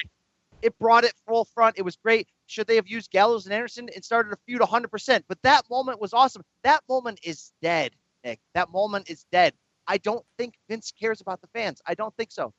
It 0.61 0.77
brought 0.79 1.03
it 1.03 1.13
full 1.27 1.45
front. 1.53 1.77
It 1.77 1.83
was 1.83 1.95
great. 1.97 2.27
Should 2.47 2.67
they 2.67 2.75
have 2.75 2.87
used 2.87 3.11
Gallows 3.11 3.45
and 3.45 3.53
Anderson 3.53 3.89
and 3.93 4.03
started 4.03 4.31
a 4.31 4.37
feud 4.45 4.61
100%? 4.61 5.23
But 5.27 5.37
that 5.43 5.63
moment 5.69 5.99
was 5.99 6.13
awesome. 6.13 6.43
That 6.63 6.81
moment 6.87 7.19
is 7.23 7.51
dead, 7.61 7.91
Nick. 8.23 8.39
That 8.53 8.71
moment 8.71 9.09
is 9.09 9.25
dead. 9.31 9.53
I 9.87 9.97
don't 9.97 10.25
think 10.37 10.55
Vince 10.69 10.91
cares 10.99 11.21
about 11.21 11.41
the 11.41 11.47
fans. 11.47 11.81
I 11.85 11.93
don't 11.93 12.15
think 12.15 12.31
so. 12.31 12.53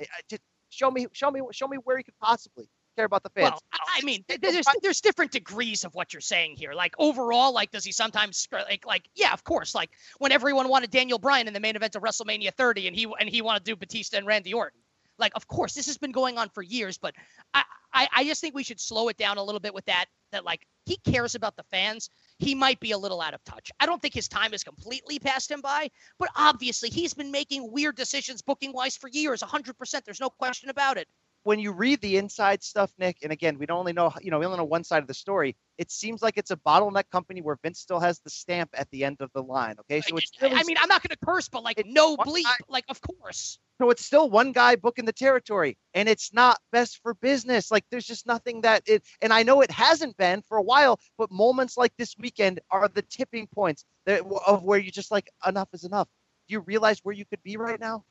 I, 0.00 0.04
I 0.04 0.20
just 0.28 0.42
show 0.70 0.90
me, 0.90 1.06
show 1.12 1.30
me, 1.30 1.40
show 1.52 1.68
me 1.68 1.78
where 1.84 1.96
he 1.96 2.02
could 2.02 2.18
possibly 2.20 2.68
care 2.96 3.04
about 3.04 3.22
the 3.22 3.30
fans. 3.30 3.52
Well, 3.52 3.60
I 3.96 4.04
mean, 4.04 4.24
there's 4.28 4.66
there's 4.82 5.00
different 5.00 5.30
degrees 5.30 5.84
of 5.84 5.94
what 5.94 6.12
you're 6.12 6.20
saying 6.20 6.56
here. 6.56 6.72
Like 6.72 6.94
overall, 6.98 7.52
like 7.52 7.70
does 7.70 7.84
he 7.84 7.92
sometimes 7.92 8.46
like 8.52 8.84
like 8.84 9.08
yeah, 9.14 9.32
of 9.32 9.44
course. 9.44 9.74
Like 9.74 9.90
when 10.18 10.32
everyone 10.32 10.68
wanted 10.68 10.90
Daniel 10.90 11.18
Bryan 11.18 11.46
in 11.46 11.54
the 11.54 11.60
main 11.60 11.76
event 11.76 11.94
of 11.94 12.02
WrestleMania 12.02 12.52
30, 12.54 12.88
and 12.88 12.96
he 12.96 13.06
and 13.20 13.28
he 13.28 13.40
wanted 13.40 13.64
to 13.64 13.72
do 13.72 13.76
Batista 13.76 14.16
and 14.16 14.26
Randy 14.26 14.52
Orton. 14.52 14.80
Like, 15.18 15.32
of 15.34 15.46
course, 15.48 15.74
this 15.74 15.86
has 15.86 15.98
been 15.98 16.12
going 16.12 16.38
on 16.38 16.48
for 16.50 16.62
years, 16.62 16.96
but 16.96 17.14
I, 17.52 17.64
I, 17.92 18.08
I 18.14 18.24
just 18.24 18.40
think 18.40 18.54
we 18.54 18.62
should 18.62 18.80
slow 18.80 19.08
it 19.08 19.16
down 19.16 19.36
a 19.36 19.42
little 19.42 19.60
bit 19.60 19.74
with 19.74 19.84
that. 19.86 20.06
That 20.32 20.44
like 20.44 20.66
he 20.86 20.96
cares 20.98 21.34
about 21.34 21.56
the 21.56 21.64
fans. 21.64 22.10
He 22.38 22.54
might 22.54 22.80
be 22.80 22.92
a 22.92 22.98
little 22.98 23.20
out 23.20 23.34
of 23.34 23.42
touch. 23.44 23.70
I 23.80 23.86
don't 23.86 24.00
think 24.00 24.14
his 24.14 24.28
time 24.28 24.52
has 24.52 24.62
completely 24.62 25.18
passed 25.18 25.50
him 25.50 25.60
by, 25.60 25.90
but 26.18 26.30
obviously 26.36 26.88
he's 26.88 27.14
been 27.14 27.30
making 27.30 27.72
weird 27.72 27.96
decisions 27.96 28.42
booking 28.42 28.72
wise 28.72 28.96
for 28.96 29.08
years, 29.08 29.42
100%. 29.42 30.04
There's 30.04 30.20
no 30.20 30.30
question 30.30 30.70
about 30.70 30.98
it 30.98 31.08
when 31.48 31.58
you 31.58 31.72
read 31.72 31.98
the 32.02 32.18
inside 32.18 32.62
stuff, 32.62 32.92
Nick, 32.98 33.20
and 33.22 33.32
again, 33.32 33.56
we 33.56 33.64
don't 33.64 33.78
only 33.78 33.94
know, 33.94 34.12
you 34.20 34.30
know, 34.30 34.38
we 34.38 34.44
only 34.44 34.58
know 34.58 34.66
one 34.66 34.84
side 34.84 35.00
of 35.00 35.06
the 35.08 35.14
story. 35.14 35.56
It 35.78 35.90
seems 35.90 36.20
like 36.20 36.36
it's 36.36 36.50
a 36.50 36.56
bottleneck 36.56 37.04
company 37.10 37.40
where 37.40 37.56
Vince 37.62 37.80
still 37.80 38.00
has 38.00 38.20
the 38.20 38.28
stamp 38.28 38.68
at 38.74 38.86
the 38.90 39.02
end 39.02 39.16
of 39.20 39.30
the 39.32 39.42
line. 39.42 39.76
Okay, 39.80 40.02
so 40.02 40.18
it's. 40.18 40.30
Really, 40.42 40.56
I 40.56 40.62
mean, 40.64 40.76
I'm 40.78 40.90
not 40.90 41.02
going 41.02 41.16
to 41.18 41.24
curse, 41.24 41.48
but 41.48 41.62
like 41.62 41.82
no 41.86 42.18
bleep, 42.18 42.42
guy, 42.42 42.52
like 42.68 42.84
of 42.90 43.00
course. 43.00 43.58
So 43.80 43.88
it's 43.88 44.04
still 44.04 44.28
one 44.28 44.52
guy 44.52 44.76
booking 44.76 45.06
the 45.06 45.12
territory, 45.12 45.78
and 45.94 46.06
it's 46.06 46.34
not 46.34 46.58
best 46.70 47.00
for 47.02 47.14
business. 47.14 47.70
Like 47.70 47.86
there's 47.90 48.06
just 48.06 48.26
nothing 48.26 48.60
that 48.60 48.82
it, 48.84 49.02
and 49.22 49.32
I 49.32 49.42
know 49.42 49.62
it 49.62 49.70
hasn't 49.70 50.18
been 50.18 50.42
for 50.42 50.58
a 50.58 50.62
while, 50.62 51.00
but 51.16 51.30
moments 51.30 51.78
like 51.78 51.94
this 51.96 52.14
weekend 52.18 52.60
are 52.70 52.88
the 52.88 53.00
tipping 53.00 53.46
points 53.46 53.86
that, 54.04 54.20
of 54.46 54.64
where 54.64 54.78
you 54.78 54.90
just 54.90 55.10
like 55.10 55.30
enough 55.46 55.68
is 55.72 55.84
enough. 55.84 56.08
Do 56.46 56.52
you 56.52 56.60
realize 56.60 57.00
where 57.04 57.14
you 57.14 57.24
could 57.24 57.42
be 57.42 57.56
right 57.56 57.80
now? 57.80 58.04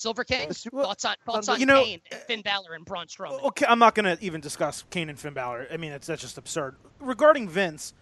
Silver 0.00 0.24
King, 0.24 0.50
thoughts 0.50 1.04
on 1.04 1.14
thoughts 1.26 1.48
um, 1.48 1.54
on 1.54 1.60
you 1.60 1.66
know, 1.66 1.82
Kane, 1.82 2.00
and 2.10 2.20
uh, 2.20 2.24
Finn 2.24 2.42
Balor, 2.42 2.74
and 2.74 2.84
Braun 2.84 3.06
Strowman. 3.06 3.42
Okay, 3.44 3.66
I'm 3.68 3.78
not 3.78 3.94
going 3.94 4.16
to 4.16 4.22
even 4.24 4.40
discuss 4.40 4.84
Kane 4.90 5.08
and 5.08 5.18
Finn 5.18 5.34
Balor. 5.34 5.68
I 5.72 5.76
mean, 5.76 5.90
that's 5.90 6.06
that's 6.06 6.22
just 6.22 6.38
absurd. 6.38 6.76
Regarding 7.00 7.48
Vince, 7.48 7.94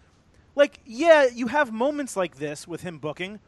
like, 0.55 0.81
yeah, 0.85 1.27
you 1.33 1.49
have 1.49 1.73
moments 1.73 2.17
like 2.17 2.37
this 2.37 2.67
with 2.67 2.83
him 2.83 2.99
booking, 2.99 3.41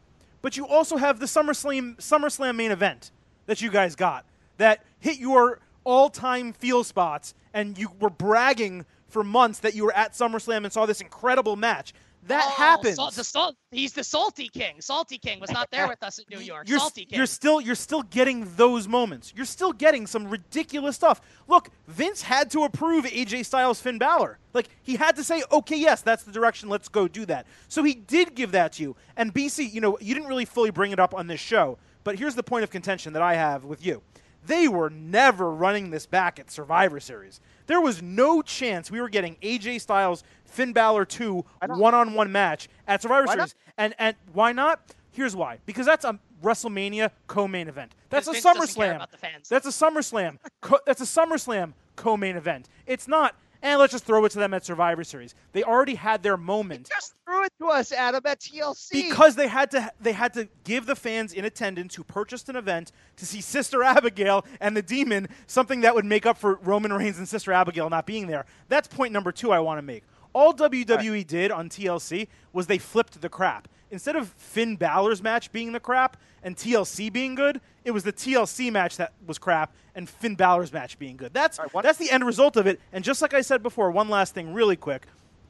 but 0.43 0.57
you 0.57 0.67
also 0.67 0.97
have 0.97 1.21
the 1.21 1.27
SummerSlam 1.27 1.97
SummerSlam 1.97 2.57
main 2.57 2.71
event 2.71 3.13
that 3.47 3.61
you 3.61 3.71
guys 3.71 3.97
got 3.97 4.25
that 4.59 4.85
hit 4.99 5.19
your 5.19 5.61
all-time 5.85 6.53
feel 6.53 6.85
spots, 6.85 7.35
and 7.55 7.79
you 7.79 7.89
were 7.99 8.11
bragging 8.11 8.85
for 9.09 9.25
months 9.25 9.61
that 9.61 9.75
you 9.75 9.85
were 9.85 9.97
at 9.97 10.13
SummerSlam 10.13 10.65
and 10.65 10.73
saw 10.73 10.85
this 10.85 11.01
incredible 11.01 11.57
match. 11.57 11.95
That 12.29 12.45
oh, 12.47 12.51
happens. 12.51 12.97
Salt, 12.97 13.15
the 13.15 13.25
salt, 13.25 13.57
he's 13.71 13.95
the 13.95 14.05
salty 14.05 14.49
king. 14.49 14.81
Salty 14.81 15.17
king 15.17 15.41
was 15.41 15.51
not 15.51 15.71
there 15.71 15.89
with 15.89 16.03
us 16.03 16.19
in 16.19 16.25
New 16.31 16.43
York. 16.43 16.69
You're, 16.69 16.79
salty 16.79 17.07
king. 17.07 17.17
You're 17.17 17.27
still 17.27 17.61
you're 17.61 17.75
still 17.75 18.03
getting 18.03 18.47
those 18.57 18.87
moments. 18.87 19.33
You're 19.35 19.47
still 19.47 19.73
getting 19.73 20.07
some 20.07 20.29
ridiculous 20.29 20.95
stuff. 20.95 21.23
Look, 21.49 21.71
Vince 21.87 22.23
had 22.23 22.51
to 22.51 22.65
approve 22.65 23.07
AJ 23.07 23.47
Styles 23.47 23.81
Finn 23.81 23.97
Balor. 23.99 24.39
Like 24.53 24.69
he 24.83 24.97
had 24.97 25.17
to 25.17 25.25
say, 25.25 25.43
okay, 25.51 25.79
yes, 25.79 26.03
that's 26.03 26.23
the 26.23 26.33
direction. 26.33 26.69
Let's 26.69 26.89
go 26.89 27.09
do 27.09 27.25
that. 27.27 27.47
So 27.69 27.83
he 27.83 27.95
did 27.95 28.35
give 28.35 28.53
that 28.53 28.75
to 28.75 28.83
you. 28.83 28.97
And 29.17 29.33
BC, 29.33 29.73
you 29.73 29.81
know, 29.81 29.97
you 30.01 30.15
didn't 30.15 30.29
really 30.29 30.45
fully 30.45 30.71
bring 30.71 30.93
it 30.93 31.01
up 31.01 31.15
on 31.15 31.29
this 31.29 31.41
show, 31.41 31.79
but 32.05 32.19
here's 32.19 32.35
the 32.35 32.43
point 32.43 32.63
of 32.63 32.71
contention 32.71 33.15
that 33.15 33.23
I 33.23 33.35
have 33.35 33.65
with 33.65 33.85
you. 33.85 34.03
They 34.47 34.69
were 34.69 34.91
never 34.91 35.51
running 35.51 35.91
this 35.91 36.07
back 36.07 36.39
at 36.39 36.51
Survivor 36.51 37.01
Series. 37.01 37.41
There 37.69 37.81
was 37.81 38.03
no 38.03 38.43
chance 38.43 38.91
we 38.91 39.01
were 39.01 39.09
getting 39.09 39.37
AJ 39.37 39.81
Styles 39.83 40.25
Finn 40.45 40.73
Balor 40.73 41.05
2 41.05 41.45
one 41.69 41.95
on 41.95 42.15
one 42.15 42.33
match 42.33 42.69
at 42.89 43.01
Survivor 43.03 43.27
why 43.27 43.35
Series. 43.35 43.55
Not? 43.55 43.75
And 43.77 43.95
and 43.99 44.17
why 44.33 44.53
not? 44.53 44.81
Here's 45.13 45.37
why. 45.37 45.59
Because 45.67 45.87
that's 45.87 46.05
a 46.05 46.19
WrestleMania 46.43 47.11
co-main 47.27 47.69
event. 47.69 47.95
That's 48.09 48.27
a 48.27 48.33
SummerSlam. 48.33 49.07
That's 49.49 49.67
a 49.67 49.71
SummerSlam. 49.71 50.39
co- 50.61 50.81
that's 50.87 51.01
a 51.01 51.05
SummerSlam 51.05 51.75
co-main 51.97 52.37
event. 52.37 52.69
It's 52.87 53.07
not 53.07 53.35
and 53.63 53.81
let's 53.81 53.93
just 53.93 54.05
throw 54.05 54.25
it 54.25 54.31
to 54.33 54.39
them 54.39 54.55
at 54.55 54.65
Survivor 54.65 55.05
Series. 55.05 55.35
They 55.53 55.65
already 55.65 55.97
had 55.97 56.23
their 56.23 56.37
moment. 56.37 56.89
just 56.89 57.15
threw 57.25 57.45
it 57.45 57.53
to 57.61 57.67
us, 57.69 57.93
Adam, 57.93 58.23
at 58.25 58.41
TLC. 58.41 58.91
Because 58.93 59.35
they 59.35 59.49
had 59.49 59.71
to 59.73 59.91
they 60.01 60.13
had 60.13 60.35
to 60.35 60.49
give 60.65 60.87
the 60.87 60.95
fans 60.95 61.33
in 61.33 61.45
attendance 61.45 61.95
who 61.95 62.05
purchased 62.05 62.49
an 62.49 62.57
event 62.57 62.93
to 63.17 63.27
see 63.27 63.41
Sister 63.41 63.83
Abigail 63.83 64.45
and 64.61 64.77
the 64.77 64.83
Demon 64.83 65.29
something 65.47 65.81
that 65.81 65.95
would 65.95 66.05
make 66.05 66.27
up 66.27 66.39
for 66.39 66.55
Roman 66.57 66.93
Reigns 66.93 67.19
and 67.19 67.29
Sister 67.29 67.53
Abigail 67.53 67.91
not 67.91 68.07
being 68.07 68.27
there. 68.27 68.47
That's 68.69 68.89
point 68.89 69.13
number 69.13 69.33
two 69.33 69.51
I 69.53 69.59
want 69.61 69.79
to 69.79 69.83
make. 69.83 70.05
All 70.33 70.55
WWE 70.55 71.11
right. 71.11 71.27
did 71.27 71.51
on 71.51 71.69
TLC 71.69 72.29
was 72.53 72.67
they 72.67 72.79
flipped 72.79 73.21
the 73.21 73.29
crap. 73.29 73.67
Instead 73.91 74.17
of 74.17 74.29
Finn 74.37 74.77
Balor's 74.77 75.23
match 75.23 75.51
being 75.51 75.73
the 75.73 75.81
crap 75.81 76.19
and 76.49 76.57
TLC 76.57 77.13
being 77.13 77.35
good, 77.35 77.61
it 77.85 77.91
was 77.91 78.05
the 78.05 78.13
TLC 78.13 78.73
match 78.73 78.97
that 78.97 79.13
was 79.27 79.39
crap 79.39 79.75
and 79.95 80.09
Finn 80.09 80.35
Balor's 80.35 80.73
match 80.73 80.99
being 80.99 81.19
good. 81.19 81.35
That's 81.35 81.59
right, 81.59 81.69
that's 81.83 81.99
the 81.99 82.11
end 82.11 82.25
result 82.25 82.57
of 82.57 82.67
it. 82.67 82.81
And 82.91 83.05
just 83.05 83.21
like 83.21 83.35
I 83.35 83.43
said 83.43 83.63
before, 83.63 83.91
one 83.91 84.09
last 84.09 84.33
thing, 84.33 84.55
really 84.55 84.75
quick, 84.75 85.07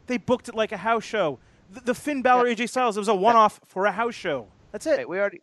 they 0.09 0.17
booked 0.17 0.49
it 0.49 0.57
like 0.57 0.73
a 0.73 0.77
house 0.77 1.05
show. 1.05 1.39
The, 1.71 1.83
the 1.83 1.95
Finn 1.95 2.21
Balor 2.21 2.49
yeah. 2.49 2.55
AJ 2.57 2.71
Styles, 2.71 2.97
it 2.97 3.01
was 3.01 3.07
a 3.07 3.15
one-off 3.15 3.61
yeah. 3.63 3.67
for 3.69 3.87
a 3.87 3.93
house 3.93 4.17
show. 4.17 4.49
That's 4.73 4.87
it. 4.87 5.09
we 5.09 5.21
already 5.21 5.41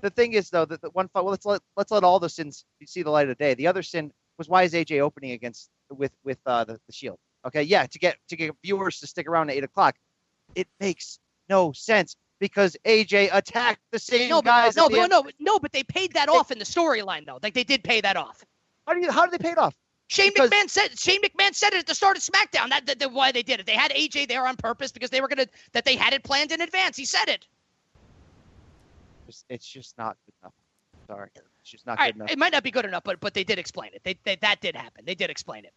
the 0.00 0.10
thing 0.10 0.32
is 0.32 0.50
though 0.50 0.64
that 0.64 0.82
the 0.82 0.90
one 0.90 1.08
well 1.14 1.24
let's 1.24 1.46
let 1.46 1.62
let's 1.76 1.90
let 1.90 2.04
all 2.04 2.18
the 2.18 2.28
sins 2.28 2.64
see 2.84 3.02
the 3.02 3.10
light 3.10 3.28
of 3.28 3.38
the 3.38 3.44
day. 3.44 3.54
The 3.54 3.68
other 3.68 3.84
sin 3.84 4.12
was 4.38 4.48
why 4.48 4.64
is 4.64 4.72
AJ 4.72 5.00
opening 5.00 5.30
against 5.30 5.70
with 5.88 6.12
with 6.24 6.38
uh, 6.46 6.64
the, 6.64 6.80
the 6.86 6.92
Shield? 6.92 7.18
Okay, 7.46 7.62
yeah, 7.62 7.86
to 7.86 7.98
get 7.98 8.16
to 8.28 8.36
get 8.36 8.52
viewers 8.64 8.98
to 9.00 9.06
stick 9.06 9.28
around 9.28 9.50
at 9.50 9.56
eight 9.56 9.64
o'clock. 9.64 9.94
It 10.56 10.66
makes 10.80 11.20
no 11.48 11.72
sense 11.72 12.16
because 12.38 12.76
AJ 12.84 13.30
attacked 13.32 13.80
the 13.92 13.98
same 13.98 14.28
No, 14.28 14.42
guys. 14.42 14.74
but 14.74 14.90
no, 14.90 15.00
but 15.00 15.08
no, 15.10 15.30
no, 15.40 15.58
but 15.58 15.72
they 15.72 15.82
paid 15.82 16.12
that 16.14 16.28
off 16.28 16.50
in 16.50 16.58
the 16.58 16.64
storyline 16.64 17.26
though. 17.26 17.38
Like 17.42 17.54
they 17.54 17.64
did 17.64 17.82
pay 17.84 18.00
that 18.00 18.16
off. 18.16 18.44
How 18.86 18.94
do 18.94 19.00
you 19.00 19.10
how 19.10 19.26
did 19.26 19.38
they 19.38 19.42
pay 19.42 19.52
it 19.52 19.58
off? 19.58 19.74
Shane 20.08 20.30
Because- 20.34 20.50
McMahon 20.50 20.70
said 20.70 20.98
Shane 20.98 21.20
McMahon 21.22 21.54
said 21.54 21.72
it 21.74 21.78
at 21.80 21.86
the 21.86 21.94
start 21.94 22.16
of 22.16 22.22
SmackDown. 22.22 22.68
That, 22.70 22.86
that, 22.86 22.98
that 23.00 23.12
why 23.12 23.32
they 23.32 23.42
did 23.42 23.58
it. 23.60 23.66
They 23.66 23.74
had 23.74 23.90
AJ 23.90 24.28
there 24.28 24.46
on 24.46 24.56
purpose 24.56 24.92
because 24.92 25.10
they 25.10 25.20
were 25.20 25.28
gonna 25.28 25.46
that 25.72 25.84
they 25.84 25.96
had 25.96 26.12
it 26.12 26.22
planned 26.22 26.52
in 26.52 26.60
advance. 26.60 26.96
He 26.96 27.04
said 27.04 27.28
it. 27.28 27.46
It's, 29.28 29.44
it's 29.48 29.66
just 29.66 29.98
not 29.98 30.16
good 30.26 30.34
enough. 30.42 30.52
Sorry, 31.08 31.28
it's 31.60 31.70
just 31.70 31.86
not 31.86 31.92
All 31.92 31.96
good 31.96 32.02
right, 32.02 32.14
enough. 32.16 32.30
it 32.30 32.38
might 32.38 32.52
not 32.52 32.62
be 32.62 32.70
good 32.70 32.84
enough, 32.84 33.02
but 33.04 33.18
but 33.20 33.34
they 33.34 33.44
did 33.44 33.58
explain 33.58 33.90
it. 33.94 34.02
They, 34.04 34.16
they 34.24 34.36
that 34.36 34.60
did 34.60 34.76
happen. 34.76 35.04
They 35.04 35.14
did 35.14 35.30
explain 35.30 35.64
it. 35.64 35.72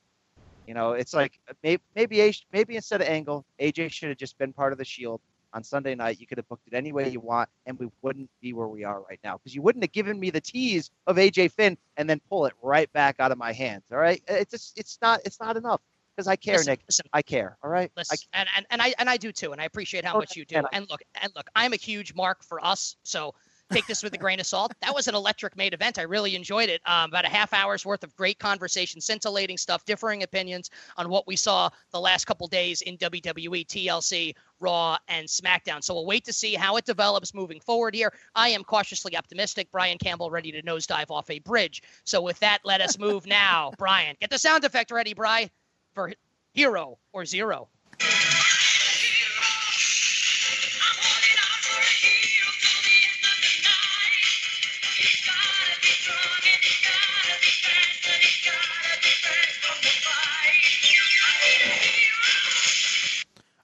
You 0.67 0.73
know, 0.75 0.91
it's 0.93 1.13
like 1.15 1.39
uh, 1.49 1.53
maybe 1.63 1.81
maybe 1.95 2.33
maybe 2.53 2.75
instead 2.75 3.01
of 3.01 3.07
Angle, 3.07 3.45
AJ 3.59 3.91
should 3.91 4.09
have 4.09 4.17
just 4.17 4.37
been 4.37 4.53
part 4.53 4.71
of 4.71 4.77
the 4.77 4.85
Shield 4.85 5.21
on 5.53 5.63
Sunday 5.63 5.95
night. 5.95 6.19
You 6.19 6.27
could 6.27 6.37
have 6.37 6.47
booked 6.47 6.67
it 6.67 6.73
any 6.73 6.91
way 6.91 7.09
you 7.09 7.19
want, 7.19 7.49
and 7.65 7.77
we 7.79 7.89
wouldn't 8.01 8.29
be 8.41 8.53
where 8.53 8.67
we 8.67 8.83
are 8.83 9.01
right 9.01 9.19
now 9.23 9.37
because 9.37 9.53
you 9.55 9.61
wouldn't 9.61 9.83
have 9.83 9.91
given 9.91 10.19
me 10.19 10.29
the 10.29 10.41
tease 10.41 10.91
of 11.07 11.17
AJ 11.17 11.51
Finn 11.51 11.77
and 11.97 12.09
then 12.09 12.21
pull 12.29 12.45
it 12.45 12.53
right 12.61 12.91
back 12.93 13.15
out 13.19 13.31
of 13.31 13.37
my 13.37 13.51
hands. 13.51 13.83
All 13.91 13.97
right, 13.97 14.21
it's 14.27 14.51
just 14.51 14.77
it's 14.77 14.97
not 15.01 15.21
it's 15.25 15.39
not 15.39 15.57
enough 15.57 15.81
because 16.15 16.27
I 16.27 16.35
care, 16.35 16.55
Listen, 16.57 16.71
Nick. 16.71 16.81
listen, 16.87 17.05
I 17.13 17.21
care. 17.21 17.57
All 17.63 17.69
right, 17.69 17.91
I, 17.97 17.99
listen, 17.99 18.17
and, 18.33 18.49
and 18.55 18.65
and 18.69 18.81
I 18.81 18.93
and 18.99 19.09
I 19.09 19.17
do 19.17 19.31
too, 19.31 19.51
and 19.51 19.61
I 19.61 19.65
appreciate 19.65 20.05
how 20.05 20.11
Okay, 20.11 20.19
much 20.19 20.35
you 20.35 20.45
do. 20.45 20.55
and 20.55 20.65
I- 20.65 20.69
And 20.73 20.89
look, 20.89 21.01
and 21.21 21.31
look, 21.35 21.47
I'm 21.55 21.73
a 21.73 21.77
huge 21.77 22.13
mark 22.13 22.43
for 22.43 22.63
us, 22.63 22.95
so 23.03 23.33
take 23.71 23.87
this 23.87 24.03
with 24.03 24.13
a 24.13 24.17
grain 24.17 24.39
of 24.39 24.45
salt. 24.45 24.73
That 24.81 24.93
was 24.93 25.07
an 25.07 25.15
electric 25.15 25.55
made 25.55 25.73
event. 25.73 25.99
I 25.99 26.03
really 26.03 26.35
enjoyed 26.35 26.69
it. 26.69 26.81
Um, 26.85 27.09
about 27.09 27.25
a 27.25 27.29
half 27.29 27.53
hour's 27.53 27.85
worth 27.85 28.03
of 28.03 28.15
great 28.15 28.39
conversation, 28.39 29.01
scintillating 29.01 29.57
stuff, 29.57 29.85
differing 29.85 30.23
opinions 30.23 30.69
on 30.97 31.09
what 31.09 31.27
we 31.27 31.35
saw 31.35 31.69
the 31.91 31.99
last 31.99 32.25
couple 32.25 32.47
days 32.47 32.81
in 32.81 32.97
WWE, 32.97 33.65
TLC, 33.67 34.35
Raw, 34.59 34.97
and 35.07 35.27
SmackDown. 35.27 35.83
So 35.83 35.93
we'll 35.93 36.05
wait 36.05 36.25
to 36.25 36.33
see 36.33 36.55
how 36.55 36.77
it 36.77 36.85
develops 36.85 37.33
moving 37.33 37.59
forward 37.59 37.95
here. 37.95 38.13
I 38.35 38.49
am 38.49 38.63
cautiously 38.63 39.15
optimistic. 39.15 39.69
Brian 39.71 39.97
Campbell 39.97 40.31
ready 40.31 40.51
to 40.51 40.61
nosedive 40.63 41.11
off 41.11 41.29
a 41.29 41.39
bridge. 41.39 41.83
So 42.03 42.21
with 42.21 42.39
that, 42.39 42.59
let 42.63 42.81
us 42.81 42.97
move 42.97 43.25
now. 43.27 43.71
Brian, 43.77 44.15
get 44.19 44.29
the 44.29 44.39
sound 44.39 44.63
effect 44.63 44.91
ready, 44.91 45.13
Bry, 45.13 45.49
for 45.93 46.13
hero 46.53 46.97
or 47.13 47.25
zero. 47.25 47.67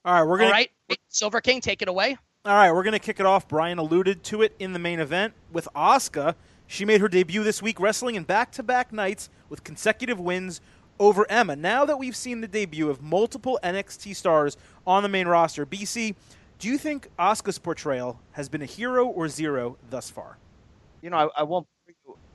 All 0.06 0.14
right, 0.14 0.22
we're 0.22 0.38
gonna 0.38 0.50
right, 0.50 0.70
Silver 1.08 1.40
King, 1.40 1.60
take 1.60 1.82
it 1.82 1.88
away. 1.88 2.16
All 2.44 2.54
right, 2.54 2.72
we're 2.72 2.84
going 2.84 2.92
to 2.92 3.00
kick 3.00 3.18
it 3.18 3.26
off. 3.26 3.48
Brian 3.48 3.78
alluded 3.78 4.22
to 4.22 4.42
it 4.42 4.54
in 4.60 4.72
the 4.72 4.78
main 4.78 5.00
event 5.00 5.34
with 5.50 5.66
Asuka. 5.74 6.36
She 6.68 6.84
made 6.84 7.00
her 7.00 7.08
debut 7.08 7.42
this 7.42 7.60
week 7.60 7.80
wrestling 7.80 8.14
in 8.14 8.22
back 8.22 8.52
to 8.52 8.62
back 8.62 8.92
nights 8.92 9.28
with 9.48 9.64
consecutive 9.64 10.20
wins 10.20 10.60
over 11.00 11.26
Emma. 11.28 11.56
Now 11.56 11.84
that 11.84 11.98
we've 11.98 12.14
seen 12.14 12.40
the 12.40 12.46
debut 12.46 12.88
of 12.88 13.02
multiple 13.02 13.58
NXT 13.64 14.14
stars 14.14 14.56
on 14.86 15.02
the 15.02 15.08
main 15.08 15.26
roster, 15.26 15.66
BC, 15.66 16.14
do 16.60 16.68
you 16.68 16.78
think 16.78 17.10
Asuka's 17.18 17.58
portrayal 17.58 18.20
has 18.32 18.48
been 18.48 18.62
a 18.62 18.66
hero 18.66 19.06
or 19.06 19.28
zero 19.28 19.76
thus 19.90 20.08
far? 20.08 20.38
you 21.02 21.10
know, 21.10 21.16
I, 21.36 21.40
I 21.40 21.42
won't 21.44 21.66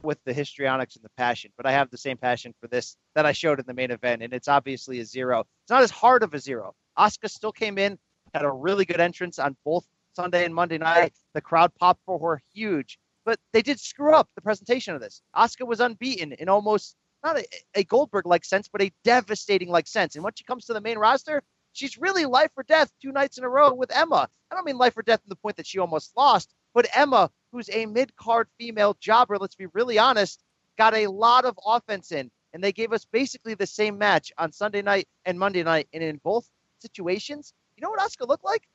with 0.01 0.17
the 0.25 0.33
histrionics 0.33 0.95
and 0.95 1.03
the 1.03 1.09
passion, 1.17 1.51
but 1.57 1.65
I 1.65 1.71
have 1.73 1.89
the 1.89 1.97
same 1.97 2.17
passion 2.17 2.53
for 2.59 2.67
this 2.67 2.95
that 3.15 3.25
I 3.25 3.33
showed 3.33 3.59
in 3.59 3.65
the 3.67 3.73
main 3.73 3.91
event, 3.91 4.23
and 4.23 4.33
it's 4.33 4.47
obviously 4.47 4.99
a 4.99 5.05
zero. 5.05 5.41
It's 5.63 5.69
not 5.69 5.83
as 5.83 5.91
hard 5.91 6.23
of 6.23 6.33
a 6.33 6.39
zero. 6.39 6.73
Asuka 6.97 7.29
still 7.29 7.51
came 7.51 7.77
in, 7.77 7.97
had 8.33 8.45
a 8.45 8.51
really 8.51 8.85
good 8.85 8.99
entrance 8.99 9.39
on 9.39 9.55
both 9.65 9.85
Sunday 10.13 10.45
and 10.45 10.53
Monday 10.53 10.77
night. 10.77 11.13
The 11.33 11.41
crowd 11.41 11.71
popped 11.79 12.01
for 12.05 12.19
her 12.19 12.41
huge, 12.53 12.99
but 13.25 13.39
they 13.53 13.61
did 13.61 13.79
screw 13.79 14.13
up 14.13 14.29
the 14.35 14.41
presentation 14.41 14.95
of 14.95 15.01
this. 15.01 15.21
Asuka 15.35 15.65
was 15.65 15.79
unbeaten 15.79 16.33
in 16.33 16.49
almost 16.49 16.95
not 17.23 17.37
a, 17.37 17.45
a 17.75 17.83
Goldberg 17.83 18.25
like 18.25 18.45
sense, 18.45 18.67
but 18.67 18.81
a 18.81 18.91
devastating 19.03 19.69
like 19.69 19.87
sense. 19.87 20.15
And 20.15 20.23
when 20.23 20.33
she 20.35 20.43
comes 20.43 20.65
to 20.65 20.73
the 20.73 20.81
main 20.81 20.97
roster, 20.97 21.43
she's 21.73 21.97
really 21.97 22.25
life 22.25 22.51
or 22.57 22.63
death 22.63 22.91
two 23.01 23.11
nights 23.11 23.37
in 23.37 23.43
a 23.43 23.49
row 23.49 23.73
with 23.73 23.95
Emma. 23.95 24.27
I 24.49 24.55
don't 24.55 24.65
mean 24.65 24.77
life 24.77 24.97
or 24.97 25.03
death 25.03 25.21
in 25.23 25.29
the 25.29 25.35
point 25.35 25.57
that 25.57 25.67
she 25.67 25.79
almost 25.79 26.11
lost, 26.17 26.53
but 26.73 26.87
Emma, 26.93 27.29
who's 27.51 27.69
a 27.69 27.85
mid 27.85 28.15
card 28.15 28.47
female 28.57 28.97
jobber, 28.99 29.37
let's 29.37 29.55
be 29.55 29.67
really 29.67 29.99
honest, 29.99 30.43
got 30.77 30.95
a 30.95 31.07
lot 31.07 31.45
of 31.45 31.59
offense 31.65 32.11
in. 32.11 32.31
And 32.53 32.61
they 32.63 32.73
gave 32.73 32.91
us 32.91 33.05
basically 33.05 33.53
the 33.53 33.67
same 33.67 33.97
match 33.97 34.31
on 34.37 34.51
Sunday 34.51 34.81
night 34.81 35.07
and 35.25 35.39
Monday 35.39 35.63
night. 35.63 35.87
And 35.93 36.03
in 36.03 36.19
both 36.21 36.49
situations, 36.81 37.53
you 37.77 37.81
know 37.81 37.89
what 37.89 37.99
Asuka 37.99 38.27
looked 38.27 38.45
like? 38.45 38.67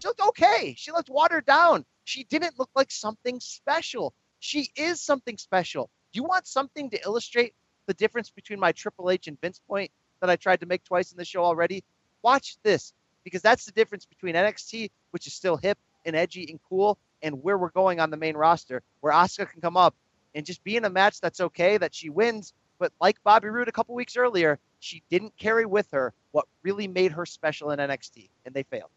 She 0.00 0.08
looked 0.08 0.20
okay. 0.20 0.74
She 0.76 0.92
looked 0.92 1.10
watered 1.10 1.46
down. 1.46 1.84
She 2.04 2.24
didn't 2.24 2.58
look 2.58 2.70
like 2.74 2.90
something 2.90 3.40
special. 3.40 4.14
She 4.38 4.70
is 4.76 5.00
something 5.00 5.36
special. 5.36 5.90
Do 6.12 6.18
you 6.18 6.24
want 6.24 6.46
something 6.46 6.90
to 6.90 7.02
illustrate 7.04 7.54
the 7.86 7.94
difference 7.94 8.30
between 8.30 8.60
my 8.60 8.72
Triple 8.72 9.10
H 9.10 9.26
and 9.26 9.40
Vince 9.40 9.60
point 9.68 9.90
that 10.20 10.30
I 10.30 10.36
tried 10.36 10.60
to 10.60 10.66
make 10.66 10.84
twice 10.84 11.10
in 11.10 11.18
the 11.18 11.24
show 11.24 11.44
already? 11.44 11.84
Watch 12.22 12.56
this 12.62 12.94
because 13.24 13.42
that's 13.42 13.66
the 13.66 13.72
difference 13.72 14.06
between 14.06 14.34
NXT, 14.34 14.90
which 15.10 15.26
is 15.26 15.34
still 15.34 15.56
hip 15.56 15.78
and 16.06 16.16
edgy 16.16 16.46
and 16.50 16.60
cool, 16.68 16.98
and 17.22 17.42
where 17.42 17.58
we're 17.58 17.70
going 17.70 18.00
on 18.00 18.10
the 18.10 18.16
main 18.16 18.36
roster, 18.36 18.82
where 19.00 19.12
Asuka 19.12 19.50
can 19.50 19.60
come 19.60 19.76
up 19.76 19.94
and 20.34 20.46
just 20.46 20.62
be 20.64 20.76
in 20.76 20.84
a 20.84 20.90
match 20.90 21.20
that's 21.20 21.40
okay, 21.40 21.76
that 21.76 21.94
she 21.94 22.08
wins. 22.08 22.54
But 22.78 22.92
like 23.00 23.22
Bobby 23.24 23.48
Roode 23.48 23.68
a 23.68 23.72
couple 23.72 23.94
weeks 23.94 24.16
earlier, 24.16 24.58
she 24.80 25.02
didn't 25.10 25.36
carry 25.36 25.66
with 25.66 25.90
her 25.92 26.12
what 26.32 26.46
really 26.62 26.88
made 26.88 27.12
her 27.12 27.26
special 27.26 27.70
in 27.70 27.78
NXT, 27.78 28.28
and 28.46 28.54
they 28.54 28.62
failed. 28.62 28.90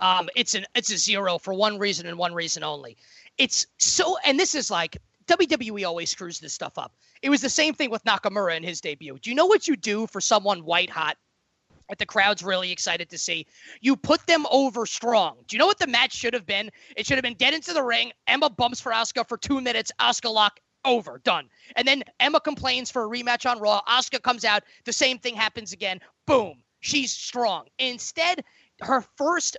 Um, 0.00 0.28
it's 0.34 0.54
an 0.54 0.66
it's 0.74 0.92
a 0.92 0.98
zero 0.98 1.38
for 1.38 1.54
one 1.54 1.78
reason 1.78 2.06
and 2.06 2.18
one 2.18 2.34
reason 2.34 2.64
only. 2.64 2.96
It's 3.38 3.66
so, 3.78 4.16
and 4.24 4.38
this 4.38 4.54
is 4.54 4.70
like 4.70 4.98
WWE 5.26 5.86
always 5.86 6.10
screws 6.10 6.40
this 6.40 6.52
stuff 6.52 6.76
up. 6.76 6.92
It 7.22 7.30
was 7.30 7.40
the 7.40 7.48
same 7.48 7.74
thing 7.74 7.90
with 7.90 8.02
Nakamura 8.04 8.56
in 8.56 8.62
his 8.62 8.80
debut. 8.80 9.18
Do 9.20 9.30
you 9.30 9.36
know 9.36 9.46
what 9.46 9.68
you 9.68 9.76
do 9.76 10.06
for 10.08 10.20
someone 10.20 10.64
white 10.64 10.90
hot? 10.90 11.16
That 11.88 11.98
the 11.98 12.06
crowd's 12.06 12.42
really 12.42 12.72
excited 12.72 13.10
to 13.10 13.18
see. 13.18 13.46
You 13.80 13.96
put 13.96 14.26
them 14.26 14.46
over 14.50 14.86
strong. 14.86 15.36
Do 15.46 15.54
you 15.54 15.58
know 15.58 15.66
what 15.66 15.78
the 15.78 15.86
match 15.86 16.14
should 16.14 16.32
have 16.32 16.46
been? 16.46 16.70
It 16.96 17.06
should 17.06 17.16
have 17.16 17.22
been 17.22 17.34
get 17.34 17.54
into 17.54 17.72
the 17.72 17.82
ring. 17.82 18.12
Emma 18.26 18.48
bumps 18.48 18.80
for 18.80 18.92
Asuka 18.92 19.28
for 19.28 19.36
two 19.36 19.60
minutes. 19.60 19.92
Asuka 20.00 20.32
lock 20.32 20.58
over, 20.84 21.20
done. 21.24 21.48
And 21.76 21.86
then 21.86 22.02
Emma 22.20 22.40
complains 22.40 22.90
for 22.90 23.04
a 23.04 23.08
rematch 23.08 23.50
on 23.50 23.58
Raw. 23.60 23.80
Asuka 23.88 24.22
comes 24.22 24.44
out. 24.44 24.62
The 24.84 24.92
same 24.92 25.18
thing 25.18 25.34
happens 25.34 25.72
again. 25.72 26.00
Boom. 26.26 26.62
She's 26.80 27.12
strong. 27.12 27.66
Instead, 27.78 28.44
her 28.80 29.04
first 29.16 29.56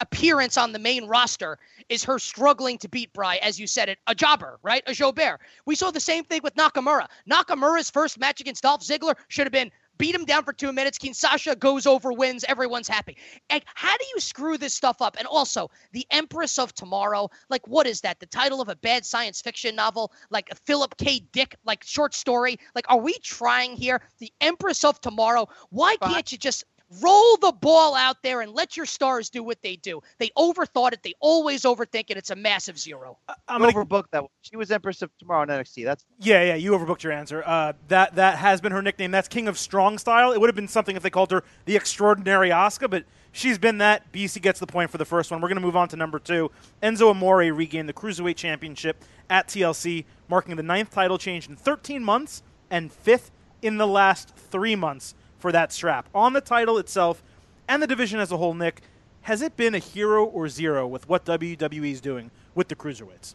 appearance 0.00 0.56
on 0.56 0.72
the 0.72 0.78
main 0.78 1.06
roster 1.06 1.58
is 1.88 2.04
her 2.04 2.18
struggling 2.18 2.78
to 2.78 2.88
beat 2.88 3.12
Bry, 3.12 3.36
as 3.36 3.58
you 3.58 3.66
said 3.66 3.88
it, 3.88 3.98
a 4.06 4.14
jobber, 4.14 4.58
right? 4.62 4.82
A 4.86 4.92
jobber. 4.92 5.38
We 5.64 5.74
saw 5.74 5.90
the 5.90 6.00
same 6.00 6.24
thing 6.24 6.40
with 6.42 6.54
Nakamura. 6.54 7.06
Nakamura's 7.28 7.90
first 7.90 8.18
match 8.18 8.40
against 8.40 8.62
Dolph 8.62 8.82
Ziggler 8.82 9.14
should 9.28 9.46
have 9.46 9.52
been 9.52 9.72
beat 9.98 10.14
him 10.14 10.24
down 10.24 10.44
for 10.44 10.52
two 10.52 10.72
minutes. 10.72 10.98
Kinshasa 10.98 11.58
goes 11.58 11.86
over, 11.86 12.12
wins, 12.12 12.44
everyone's 12.48 12.88
happy. 12.88 13.16
And 13.50 13.62
how 13.74 13.96
do 13.96 14.04
you 14.14 14.20
screw 14.20 14.56
this 14.56 14.74
stuff 14.74 15.02
up? 15.02 15.16
And 15.18 15.26
also, 15.26 15.70
the 15.92 16.06
Empress 16.10 16.58
of 16.58 16.74
Tomorrow, 16.74 17.30
like 17.50 17.66
what 17.66 17.86
is 17.86 18.00
that? 18.02 18.20
The 18.20 18.26
title 18.26 18.60
of 18.60 18.68
a 18.68 18.76
bad 18.76 19.04
science 19.04 19.40
fiction 19.40 19.74
novel, 19.74 20.12
like 20.30 20.48
a 20.50 20.54
Philip 20.54 20.96
K. 20.96 21.20
Dick, 21.32 21.56
like 21.64 21.84
short 21.84 22.14
story. 22.14 22.58
Like, 22.74 22.86
are 22.88 22.98
we 22.98 23.14
trying 23.22 23.76
here? 23.76 24.00
The 24.18 24.32
Empress 24.40 24.84
of 24.84 25.00
Tomorrow. 25.00 25.48
Why 25.70 25.96
can't 25.96 26.30
you 26.30 26.38
just 26.38 26.64
roll 27.02 27.36
the 27.36 27.52
ball 27.52 27.94
out 27.94 28.22
there 28.22 28.40
and 28.40 28.52
let 28.52 28.76
your 28.76 28.86
stars 28.86 29.30
do 29.30 29.42
what 29.42 29.60
they 29.62 29.76
do? 29.76 30.00
They 30.18 30.30
overthought 30.36 30.92
it. 30.92 31.02
They 31.02 31.14
always 31.20 31.62
overthink 31.62 32.06
it. 32.08 32.16
It's 32.16 32.30
a 32.30 32.36
massive 32.36 32.78
zero. 32.78 33.18
I'm 33.46 33.60
gonna 33.60 33.72
overbooked 33.72 34.10
that 34.12 34.22
one. 34.22 34.30
She 34.42 34.56
was 34.56 34.70
Empress 34.70 35.02
of 35.02 35.10
Tomorrow 35.18 35.42
in 35.42 35.48
NXT. 35.48 35.84
That's 35.84 36.04
Yeah, 36.18 36.42
yeah, 36.42 36.54
you 36.54 36.72
overbooked 36.72 37.02
your 37.02 37.12
answer. 37.12 37.42
Uh, 37.44 37.72
that 37.88 38.14
that 38.14 38.38
has 38.38 38.60
been 38.60 38.72
her 38.72 38.82
nickname. 38.82 39.10
That's 39.10 39.28
King 39.28 39.48
of 39.48 39.58
Strong 39.58 39.98
Style. 39.98 40.32
It 40.32 40.40
would 40.40 40.48
have 40.48 40.56
been 40.56 40.68
something 40.68 40.96
if 40.96 41.02
they 41.02 41.10
called 41.10 41.30
her 41.30 41.44
the 41.66 41.76
Extraordinary 41.76 42.50
Asuka, 42.50 42.88
but 42.90 43.04
she's 43.32 43.58
been 43.58 43.78
that. 43.78 44.10
BC 44.12 44.40
gets 44.40 44.60
the 44.60 44.66
point 44.66 44.90
for 44.90 44.98
the 44.98 45.04
first 45.04 45.30
one. 45.30 45.40
We're 45.40 45.48
going 45.48 45.60
to 45.60 45.64
move 45.64 45.76
on 45.76 45.88
to 45.88 45.96
number 45.96 46.18
two. 46.18 46.50
Enzo 46.82 47.10
Amore 47.10 47.52
regained 47.52 47.88
the 47.88 47.92
Cruiserweight 47.92 48.36
Championship 48.36 49.04
at 49.30 49.48
TLC, 49.48 50.04
marking 50.28 50.56
the 50.56 50.62
ninth 50.62 50.90
title 50.90 51.18
change 51.18 51.48
in 51.48 51.56
13 51.56 52.02
months 52.02 52.42
and 52.70 52.92
fifth 52.92 53.30
in 53.62 53.76
the 53.76 53.86
last 53.86 54.34
three 54.36 54.76
months 54.76 55.14
for 55.38 55.52
that 55.52 55.72
strap. 55.72 56.08
On 56.14 56.32
the 56.32 56.40
title 56.40 56.78
itself 56.78 57.22
and 57.68 57.82
the 57.82 57.86
division 57.86 58.20
as 58.20 58.32
a 58.32 58.36
whole, 58.36 58.54
Nick, 58.54 58.82
has 59.22 59.42
it 59.42 59.56
been 59.56 59.74
a 59.74 59.78
hero 59.78 60.24
or 60.24 60.48
zero 60.48 60.86
with 60.86 61.08
what 61.08 61.24
WWE 61.24 61.92
is 61.92 62.00
doing 62.00 62.30
with 62.54 62.68
the 62.68 62.74
Cruiserweights? 62.74 63.34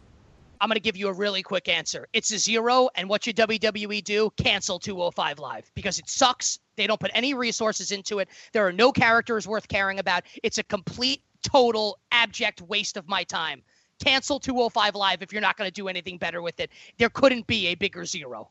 I'm 0.63 0.69
going 0.69 0.75
to 0.75 0.81
give 0.81 0.95
you 0.95 1.09
a 1.09 1.13
really 1.13 1.43
quick 1.43 1.67
answer. 1.67 2.07
It's 2.13 2.31
a 2.31 2.37
zero, 2.39 2.87
and 2.95 3.09
what 3.09 3.25
should 3.25 3.35
WWE 3.35 4.01
do? 4.01 4.31
Cancel 4.37 4.79
205 4.79 5.39
Live 5.39 5.69
because 5.75 5.99
it 5.99 6.09
sucks. 6.09 6.59
They 6.77 6.87
don't 6.87 6.99
put 6.99 7.11
any 7.13 7.33
resources 7.33 7.91
into 7.91 8.19
it. 8.19 8.29
There 8.53 8.65
are 8.65 8.71
no 8.71 8.93
characters 8.93 9.45
worth 9.45 9.67
caring 9.67 9.99
about. 9.99 10.23
It's 10.41 10.59
a 10.59 10.63
complete, 10.63 11.21
total, 11.43 11.99
abject 12.13 12.61
waste 12.61 12.95
of 12.95 13.09
my 13.09 13.25
time. 13.25 13.61
cancel 14.03 14.39
205 14.39 14.95
Live 14.95 15.21
if 15.21 15.33
you're 15.33 15.41
not 15.41 15.57
going 15.57 15.67
to 15.67 15.73
do 15.73 15.89
anything 15.89 16.17
better 16.17 16.41
with 16.41 16.59
it. 16.61 16.69
There 16.97 17.09
couldn't 17.09 17.45
be 17.45 17.67
a 17.67 17.75
bigger 17.75 18.05
zero. 18.05 18.49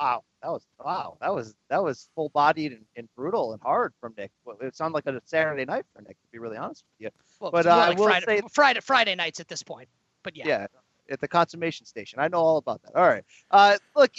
Wow, 0.00 0.24
that 0.42 0.50
was 0.50 0.66
wow, 0.84 1.16
that 1.20 1.32
was 1.32 1.54
that 1.68 1.82
was 1.82 2.08
full 2.14 2.28
bodied 2.30 2.72
and, 2.72 2.84
and, 2.96 3.08
brutal 3.14 3.52
and 3.52 3.62
hard 3.62 3.92
from 4.00 4.12
Nick. 4.16 4.32
It 4.60 4.74
sounded 4.74 4.94
like 4.94 5.06
a 5.06 5.20
Saturday 5.24 5.64
night 5.64 5.84
for 5.94 6.02
Nick, 6.02 6.20
to 6.20 6.28
be 6.32 6.38
really 6.38 6.56
honest 6.56 6.84
with 6.98 7.06
you. 7.06 7.10
Well, 7.40 7.50
but 7.52 7.66
uh, 7.66 7.76
like 7.76 7.98
Friday, 7.98 8.26
say, 8.26 8.42
Friday, 8.50 8.80
Friday 8.80 9.14
nights 9.14 9.40
at 9.40 9.48
this 9.48 9.62
point. 9.62 9.88
But 10.22 10.36
yeah, 10.36 10.46
yeah, 10.46 10.66
at 11.10 11.20
the 11.20 11.28
consummation 11.28 11.86
station. 11.86 12.18
I 12.18 12.28
know 12.28 12.38
all 12.38 12.56
about 12.56 12.82
that. 12.82 12.96
All 12.96 13.06
right, 13.06 13.24
uh, 13.52 13.76
look, 13.94 14.12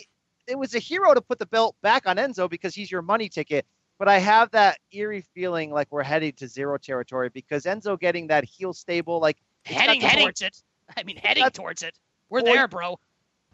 it 0.47 0.57
was 0.57 0.75
a 0.75 0.79
hero 0.79 1.13
to 1.13 1.21
put 1.21 1.39
the 1.39 1.45
belt 1.45 1.75
back 1.81 2.07
on 2.07 2.17
Enzo 2.17 2.49
because 2.49 2.73
he's 2.73 2.91
your 2.91 3.01
money 3.01 3.27
ticket. 3.27 3.65
But 3.99 4.07
I 4.07 4.17
have 4.19 4.49
that 4.51 4.79
eerie 4.91 5.23
feeling 5.33 5.71
like 5.71 5.87
we're 5.91 6.03
heading 6.03 6.33
to 6.33 6.47
zero 6.47 6.77
territory 6.77 7.29
because 7.29 7.63
Enzo 7.65 7.99
getting 7.99 8.27
that 8.27 8.43
heel 8.43 8.73
stable, 8.73 9.19
like 9.19 9.37
heading 9.65 10.01
heading 10.01 10.23
towards 10.23 10.41
it. 10.41 10.61
I 10.97 11.03
mean, 11.03 11.17
heading 11.17 11.49
towards 11.51 11.83
it. 11.83 11.95
We're 12.29 12.41
there, 12.41 12.67
bro. 12.67 12.97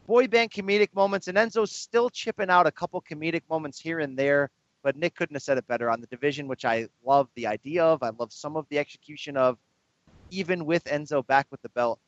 Boy 0.10 0.28
band 0.28 0.50
comedic 0.50 0.92
moments, 0.96 1.28
and 1.28 1.38
Enzo's 1.38 1.72
still 1.72 2.10
chipping 2.10 2.50
out 2.50 2.66
a 2.66 2.72
couple 2.72 3.00
comedic 3.00 3.44
moments 3.48 3.80
here 3.80 4.00
and 4.00 4.18
there. 4.18 4.50
But 4.82 4.96
Nick 4.96 5.14
couldn't 5.14 5.36
have 5.36 5.44
said 5.44 5.60
it 5.60 5.68
better 5.68 5.88
on 5.88 6.02
the 6.02 6.08
division, 6.08 6.48
which 6.48 6.66
I 6.66 6.88
love 7.06 7.30
the 7.36 7.46
idea 7.46 7.86
of. 7.86 8.02
I 8.02 8.10
love 8.10 8.34
some 8.34 8.58
of 8.58 8.66
the 8.70 8.80
execution 8.80 9.38
of, 9.38 9.60
even 10.32 10.66
with 10.66 10.84
Enzo 10.86 11.24
back 11.28 11.46
with 11.52 11.62
the 11.62 11.70
belt. 11.70 12.00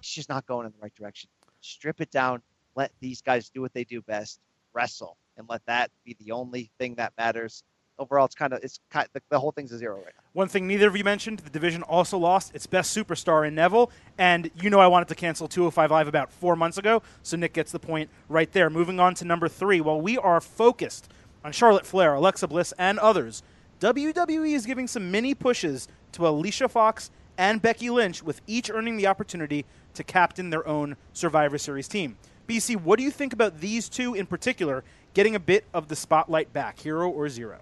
It's 0.00 0.12
just 0.12 0.28
not 0.28 0.44
going 0.44 0.66
in 0.66 0.72
the 0.72 0.78
right 0.82 0.94
direction. 0.94 1.30
Strip 1.62 2.02
it 2.02 2.10
down. 2.10 2.42
Let 2.76 2.92
these 3.00 3.22
guys 3.22 3.48
do 3.48 3.62
what 3.62 3.72
they 3.72 3.84
do 3.84 4.02
best 4.02 4.38
wrestle 4.74 5.16
and 5.38 5.48
let 5.48 5.64
that 5.64 5.90
be 6.04 6.18
the 6.20 6.32
only 6.32 6.70
thing 6.78 6.96
that 6.96 7.14
matters. 7.16 7.64
Overall, 7.98 8.24
it's 8.24 8.34
kind 8.34 8.52
of 8.52 8.60
it's 8.62 8.80
kind 8.90 9.06
the, 9.12 9.22
the 9.28 9.38
whole 9.38 9.52
thing's 9.52 9.70
a 9.70 9.78
zero 9.78 9.96
right 9.96 10.06
now. 10.06 10.22
One 10.32 10.48
thing 10.48 10.66
neither 10.66 10.88
of 10.88 10.96
you 10.96 11.04
mentioned: 11.04 11.38
the 11.40 11.50
division 11.50 11.82
also 11.82 12.18
lost 12.18 12.54
its 12.54 12.66
best 12.66 12.96
superstar 12.96 13.46
in 13.46 13.54
Neville, 13.54 13.90
and 14.18 14.50
you 14.56 14.68
know 14.68 14.80
I 14.80 14.88
wanted 14.88 15.08
to 15.08 15.14
cancel 15.14 15.46
205 15.46 15.90
Live 15.90 16.08
about 16.08 16.32
four 16.32 16.56
months 16.56 16.76
ago, 16.76 17.02
so 17.22 17.36
Nick 17.36 17.52
gets 17.52 17.70
the 17.70 17.78
point 17.78 18.10
right 18.28 18.50
there. 18.52 18.68
Moving 18.68 18.98
on 18.98 19.14
to 19.14 19.24
number 19.24 19.48
three, 19.48 19.80
while 19.80 20.00
we 20.00 20.18
are 20.18 20.40
focused 20.40 21.08
on 21.44 21.52
Charlotte 21.52 21.86
Flair, 21.86 22.14
Alexa 22.14 22.48
Bliss, 22.48 22.72
and 22.78 22.98
others, 22.98 23.42
WWE 23.80 24.54
is 24.54 24.66
giving 24.66 24.88
some 24.88 25.10
mini 25.10 25.34
pushes 25.34 25.86
to 26.12 26.26
Alicia 26.26 26.68
Fox 26.68 27.10
and 27.36 27.60
Becky 27.60 27.90
Lynch, 27.90 28.22
with 28.22 28.40
each 28.46 28.70
earning 28.70 28.96
the 28.96 29.06
opportunity 29.06 29.64
to 29.94 30.04
captain 30.04 30.50
their 30.50 30.66
own 30.66 30.96
Survivor 31.12 31.58
Series 31.58 31.88
team. 31.88 32.16
BC, 32.48 32.76
what 32.76 32.98
do 32.98 33.04
you 33.04 33.10
think 33.10 33.32
about 33.32 33.60
these 33.60 33.88
two 33.88 34.14
in 34.14 34.26
particular 34.26 34.84
getting 35.14 35.34
a 35.34 35.40
bit 35.40 35.64
of 35.72 35.88
the 35.88 35.96
spotlight 35.96 36.52
back, 36.52 36.78
hero 36.78 37.08
or 37.08 37.28
zero? 37.28 37.60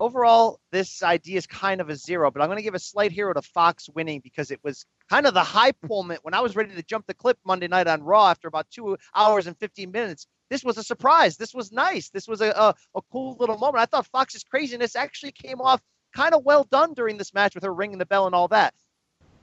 Overall, 0.00 0.58
this 0.72 1.02
idea 1.02 1.36
is 1.36 1.46
kind 1.46 1.78
of 1.78 1.90
a 1.90 1.94
zero, 1.94 2.30
but 2.30 2.40
I'm 2.40 2.48
going 2.48 2.56
to 2.56 2.62
give 2.62 2.74
a 2.74 2.78
slight 2.78 3.12
hero 3.12 3.34
to 3.34 3.42
Fox 3.42 3.86
winning 3.90 4.20
because 4.24 4.50
it 4.50 4.58
was 4.64 4.86
kind 5.10 5.26
of 5.26 5.34
the 5.34 5.44
high 5.44 5.72
moment 5.88 6.20
when 6.22 6.32
I 6.32 6.40
was 6.40 6.56
ready 6.56 6.74
to 6.74 6.82
jump 6.82 7.06
the 7.06 7.12
clip 7.12 7.38
Monday 7.44 7.68
night 7.68 7.86
on 7.86 8.02
Raw 8.02 8.30
after 8.30 8.48
about 8.48 8.70
two 8.70 8.96
hours 9.14 9.46
and 9.46 9.58
15 9.58 9.90
minutes. 9.90 10.26
This 10.48 10.64
was 10.64 10.78
a 10.78 10.82
surprise. 10.82 11.36
This 11.36 11.54
was 11.54 11.70
nice. 11.70 12.08
This 12.08 12.26
was 12.26 12.40
a, 12.40 12.48
a, 12.48 12.74
a 12.96 13.02
cool 13.12 13.36
little 13.38 13.58
moment. 13.58 13.82
I 13.82 13.84
thought 13.84 14.06
Fox's 14.06 14.42
craziness 14.42 14.96
actually 14.96 15.32
came 15.32 15.60
off 15.60 15.82
kind 16.16 16.34
of 16.34 16.44
well 16.44 16.64
done 16.64 16.94
during 16.94 17.18
this 17.18 17.34
match 17.34 17.54
with 17.54 17.64
her 17.64 17.74
ringing 17.74 17.98
the 17.98 18.06
bell 18.06 18.24
and 18.24 18.34
all 18.34 18.48
that. 18.48 18.72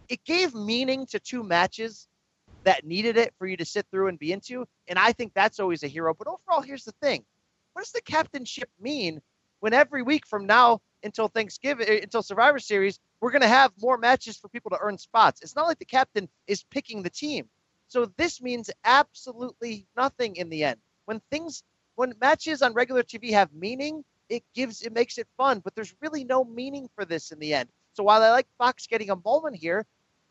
It 0.10 0.24
gave 0.26 0.56
meaning 0.56 1.06
to 1.12 1.20
two 1.20 1.44
matches 1.44 2.08
that 2.64 2.84
needed 2.84 3.16
it 3.16 3.32
for 3.38 3.46
you 3.46 3.58
to 3.58 3.66
sit 3.66 3.86
through 3.92 4.08
and 4.08 4.18
be 4.18 4.34
into. 4.34 4.66
And 4.88 4.98
I 4.98 5.12
think 5.12 5.34
that's 5.36 5.60
always 5.60 5.84
a 5.84 5.88
hero. 5.88 6.16
But 6.16 6.28
overall, 6.28 6.64
here's 6.64 6.84
the 6.84 6.94
thing 7.00 7.24
what 7.74 7.84
does 7.84 7.92
the 7.92 8.02
captainship 8.02 8.70
mean 8.80 9.22
when 9.60 9.74
every 9.74 10.04
week 10.04 10.26
from 10.26 10.46
now 10.46 10.80
until 11.04 11.28
Thanksgiving, 11.28 11.88
eh, 11.88 12.00
until 12.04 12.24
Survivor 12.24 12.60
Series, 12.60 13.00
we're 13.22 13.32
going 13.32 13.42
to 13.42 13.48
have 13.48 13.72
more 13.80 13.98
matches 13.98 14.38
for 14.38 14.50
people 14.50 14.72
to 14.72 14.78
earn 14.82 14.98
spots? 14.98 15.42
It's 15.42 15.56
not 15.56 15.68
like 15.68 15.80
the 15.80 15.86
captain 15.86 16.30
is 16.48 16.64
picking 16.64 17.04
the 17.04 17.10
team. 17.10 17.48
So 17.88 18.12
this 18.18 18.42
means 18.42 18.70
absolutely 18.84 19.88
nothing 19.96 20.36
in 20.36 20.50
the 20.50 20.64
end. 20.64 20.80
When 21.06 21.22
things, 21.32 21.64
when 21.96 22.14
matches 22.20 22.62
on 22.62 22.74
regular 22.74 23.04
TV 23.04 23.32
have 23.32 23.54
meaning, 23.54 24.04
it 24.30 24.44
gives, 24.54 24.82
it 24.82 24.94
makes 24.94 25.18
it 25.18 25.28
fun, 25.38 25.62
but 25.64 25.74
there's 25.74 25.96
really 26.02 26.24
no 26.24 26.44
meaning 26.44 26.90
for 26.96 27.06
this 27.06 27.32
in 27.32 27.40
the 27.40 27.54
end. 27.54 27.70
So 27.94 28.04
while 28.04 28.22
I 28.22 28.30
like 28.30 28.48
Fox 28.58 28.86
getting 28.88 29.10
a 29.10 29.16
moment 29.16 29.56
here, 29.56 29.86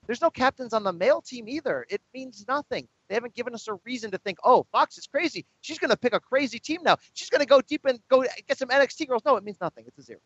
there's 0.07 0.21
no 0.21 0.31
captains 0.31 0.73
on 0.73 0.85
the 0.85 0.93
male 0.93 1.21
team 1.21 1.49
either. 1.49 1.87
It 1.89 2.01
means 2.15 2.45
nothing. 2.49 2.89
They 3.09 3.15
haven't 3.15 3.35
given 3.35 3.55
us 3.55 3.69
a 3.69 3.75
reason 3.85 4.11
to 4.11 4.19
think, 4.19 4.39
oh, 4.45 4.67
Fox 4.73 4.99
is 4.99 5.07
crazy. 5.07 5.47
She's 5.61 5.79
going 5.79 5.91
to 5.91 5.97
pick 5.97 6.13
a 6.13 6.21
crazy 6.21 6.59
team 6.59 6.81
now. 6.83 6.97
She's 7.15 7.31
going 7.31 7.41
to 7.41 7.47
go 7.47 7.61
deep 7.61 7.85
and 7.85 8.01
go 8.11 8.25
get 8.49 8.59
some 8.59 8.69
NXT 8.69 9.09
girls. 9.09 9.23
No, 9.25 9.37
it 9.37 9.45
means 9.45 9.59
nothing. 9.61 9.85
It's 9.87 9.99
a 9.99 10.03
zero. 10.03 10.21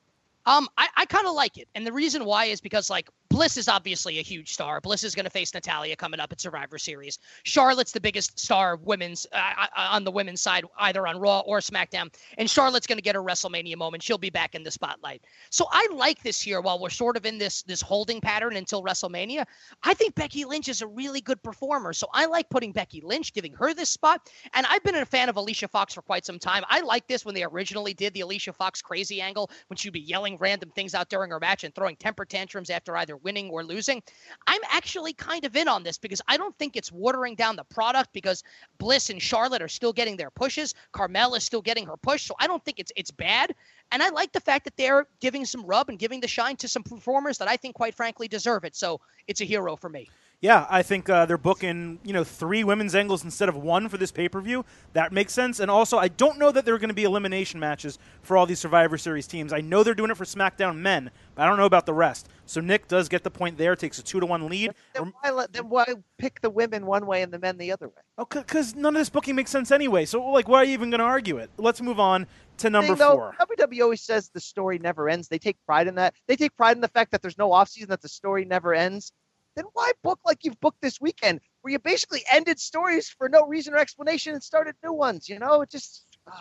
Um, 0.47 0.68
I, 0.78 0.88
I 0.97 1.07
kind 1.07 1.26
of 1.26 1.34
like 1.34 1.59
it, 1.59 1.68
and 1.74 1.86
the 1.86 1.93
reason 1.93 2.24
why 2.24 2.47
is 2.47 2.61
because 2.61 2.91
like 2.91 3.11
Bliss 3.30 3.57
is 3.57 3.68
obviously 3.68 4.18
a 4.18 4.22
huge 4.22 4.53
star. 4.53 4.80
Bliss 4.80 5.05
is 5.05 5.14
going 5.14 5.24
to 5.24 5.30
face 5.30 5.55
Natalya 5.55 5.95
coming 5.95 6.18
up 6.18 6.32
at 6.32 6.41
Survivor 6.41 6.78
Series. 6.78 7.20
Charlotte's 7.45 7.93
the 7.93 8.01
biggest 8.01 8.36
star 8.41 8.74
women's 8.74 9.24
uh, 9.32 9.36
uh, 9.36 9.66
uh, 9.76 9.88
on 9.93 10.03
the 10.03 10.11
women's 10.11 10.41
side, 10.41 10.64
either 10.78 11.07
on 11.07 11.16
Raw 11.16 11.41
or 11.47 11.61
SmackDown, 11.61 12.12
and 12.38 12.51
Charlotte's 12.51 12.88
going 12.88 12.99
to 12.99 13.03
get 13.03 13.14
a 13.14 13.22
WrestleMania 13.22 13.76
moment. 13.76 14.03
She'll 14.03 14.18
be 14.18 14.30
back 14.30 14.57
in 14.57 14.64
the 14.64 14.70
spotlight. 14.70 15.22
So 15.51 15.66
I 15.70 15.86
like 15.93 16.20
this 16.24 16.41
here 16.41 16.61
while 16.61 16.80
we're 16.80 16.91
sort 16.91 17.16
of 17.16 17.24
in 17.24 17.38
this 17.38 17.62
this 17.62 17.80
holding 17.80 18.20
pattern 18.20 18.57
until 18.57 18.82
WrestleMania. 18.82 19.45
I 19.84 19.95
think 19.95 20.16
Becky 20.16 20.45
Lynch 20.45 20.68
is 20.68 20.82
a 20.82 20.88
really 20.88 21.20
good 21.20 21.41
performer, 21.45 21.93
so 21.93 22.09
I 22.12 22.26
like 22.26 22.51
putting 22.51 22.72
Becky 22.72 23.01
Lynch, 23.01 23.32
giving 23.32 23.53
her 23.53 23.74
this 23.74 23.91
spot. 23.91 24.28
And 24.55 24.66
I've 24.68 24.82
been 24.82 24.97
a 24.97 25.07
fan 25.07 25.28
of 25.28 25.36
Alicia 25.36 25.68
Fox 25.68 25.95
for 25.95 26.03
quite 26.03 26.26
some 26.26 26.41
time. 26.41 26.64
I 26.68 26.80
like 26.80 27.07
this 27.07 27.24
when 27.24 27.36
they 27.36 27.45
originally 27.45 27.95
did 27.95 28.12
the 28.14 28.22
Alicia 28.22 28.53
Fox 28.53 28.82
crazy 28.82 29.20
angle 29.20 29.51
when 29.68 29.76
she'd 29.76 29.93
be 29.93 30.01
yelling 30.01 30.29
random 30.38 30.70
things 30.70 30.94
out 30.94 31.08
during 31.08 31.30
her 31.30 31.40
match 31.40 31.64
and 31.64 31.74
throwing 31.74 31.96
temper 31.96 32.24
tantrums 32.24 32.70
after 32.70 32.96
either 32.96 33.16
winning 33.16 33.50
or 33.50 33.64
losing. 33.64 34.02
I'm 34.46 34.60
actually 34.70 35.12
kind 35.12 35.44
of 35.44 35.56
in 35.56 35.68
on 35.68 35.82
this 35.82 35.98
because 35.98 36.20
I 36.28 36.36
don't 36.36 36.56
think 36.58 36.76
it's 36.76 36.92
watering 36.92 37.34
down 37.34 37.56
the 37.56 37.64
product 37.64 38.12
because 38.12 38.42
Bliss 38.78 39.10
and 39.10 39.20
Charlotte 39.20 39.62
are 39.62 39.68
still 39.68 39.92
getting 39.92 40.16
their 40.16 40.30
pushes. 40.30 40.74
Carmella 40.92 41.38
is 41.38 41.44
still 41.44 41.62
getting 41.62 41.86
her 41.86 41.96
push. 41.96 42.22
So 42.22 42.34
I 42.38 42.46
don't 42.46 42.64
think 42.64 42.78
it's 42.78 42.92
it's 42.96 43.10
bad. 43.10 43.54
And 43.92 44.02
I 44.02 44.10
like 44.10 44.32
the 44.32 44.40
fact 44.40 44.64
that 44.64 44.76
they're 44.76 45.06
giving 45.20 45.44
some 45.44 45.64
rub 45.64 45.88
and 45.88 45.98
giving 45.98 46.20
the 46.20 46.28
shine 46.28 46.56
to 46.56 46.68
some 46.68 46.82
performers 46.82 47.38
that 47.38 47.48
I 47.48 47.56
think, 47.56 47.74
quite 47.74 47.94
frankly, 47.94 48.28
deserve 48.28 48.64
it. 48.64 48.76
So 48.76 49.00
it's 49.26 49.40
a 49.40 49.44
hero 49.44 49.76
for 49.76 49.88
me. 49.88 50.08
Yeah, 50.41 50.66
I 50.70 50.82
think 50.82 51.11
uh, 51.11 51.26
they're 51.26 51.36
booking 51.36 51.99
you 52.03 52.14
know 52.14 52.24
three 52.24 52.64
women's 52.64 52.95
angles 52.95 53.24
instead 53.24 53.51
of 53.51 53.57
one 53.57 53.91
for 53.91 53.99
this 53.99 54.11
pay 54.11 54.26
per 54.26 54.41
view. 54.41 54.64
That 54.95 55.12
makes 55.12 55.34
sense. 55.34 55.61
And 55.61 55.70
also, 55.70 55.99
I 55.99 56.09
don't 56.09 56.38
know 56.38 56.51
that 56.51 56.64
there 56.64 56.74
are 56.74 56.78
going 56.78 56.88
to 56.88 56.95
be 56.95 57.05
elimination 57.05 57.61
matches 57.61 57.99
for 58.22 58.38
all 58.38 58.47
these 58.47 58.59
Survivor 58.59 58.97
Series 58.97 59.26
teams. 59.26 59.53
I 59.53 59.61
know 59.61 59.82
they're 59.82 59.95
doing 59.95 60.11
it 60.11 60.16
for 60.16 60.24
SmackDown 60.24 60.78
men, 60.78 61.11
but 61.34 61.43
I 61.43 61.47
don't 61.47 61.59
know 61.59 61.66
about 61.66 61.84
the 61.84 61.93
rest. 61.93 62.28
So 62.47 62.62
Nick 62.62 62.88
does 62.88 63.11
get 63.11 63.22
the 63.22 63.30
point 63.30 63.59
there. 63.59 63.76
Takes 63.76 63.99
a 63.99 64.03
two 64.03 64.18
to 64.18 64.24
one 64.24 64.49
lead. 64.49 64.72
Then 64.95 65.12
why, 65.20 65.47
then 65.53 65.68
why 65.68 65.84
pick 66.16 66.41
the 66.41 66.51
women 66.51 66.86
one 66.86 67.05
way 67.05 67.20
and 67.20 67.30
the 67.30 67.38
men 67.38 67.59
the 67.59 67.70
other 67.72 67.88
way? 67.88 68.03
Oh, 68.16 68.24
because 68.24 68.74
none 68.74 68.97
of 68.97 69.01
this 69.01 69.11
booking 69.11 69.36
makes 69.36 69.51
sense 69.51 69.70
anyway. 69.70 70.07
So 70.07 70.22
like, 70.30 70.49
why 70.49 70.62
are 70.62 70.64
you 70.64 70.72
even 70.72 70.88
going 70.88 71.01
to 71.01 71.05
argue 71.05 71.36
it? 71.36 71.51
Let's 71.59 71.82
move 71.82 72.01
on 72.01 72.26
to 72.59 72.70
number 72.70 72.97
thing, 72.97 73.07
four. 73.07 73.34
Though, 73.38 73.66
WWE 73.66 73.82
always 73.82 74.01
says 74.01 74.30
the 74.32 74.41
story 74.41 74.78
never 74.78 75.11
ends. 75.11 75.28
They 75.28 75.38
take 75.38 75.59
pride 75.66 75.86
in 75.86 75.97
that. 75.97 76.14
They 76.26 76.36
take 76.36 76.57
pride 76.57 76.78
in 76.78 76.80
the 76.80 76.88
fact 76.88 77.12
that 77.12 77.20
there's 77.20 77.36
no 77.36 77.51
offseason, 77.51 77.88
that 77.88 78.01
the 78.01 78.09
story 78.09 78.47
never 78.47 78.72
ends 78.72 79.12
then 79.57 79.64
why 79.72 79.92
book 80.03 80.20
like 80.24 80.44
you've 80.44 80.61
booked 80.61 80.80
this 80.80 81.01
weekend, 81.01 81.40
where 81.61 81.72
you 81.72 81.78
basically 81.78 82.22
ended 82.32 82.59
stories 82.59 83.09
for 83.09 83.28
no 83.28 83.46
reason 83.46 83.74
or 83.74 83.78
explanation 83.78 84.34
and 84.34 84.42
started 84.42 84.74
new 84.82 84.92
ones? 84.92 85.28
You 85.28 85.38
know, 85.38 85.62
it 85.62 85.70
just. 85.70 86.07
Oh. 86.26 86.32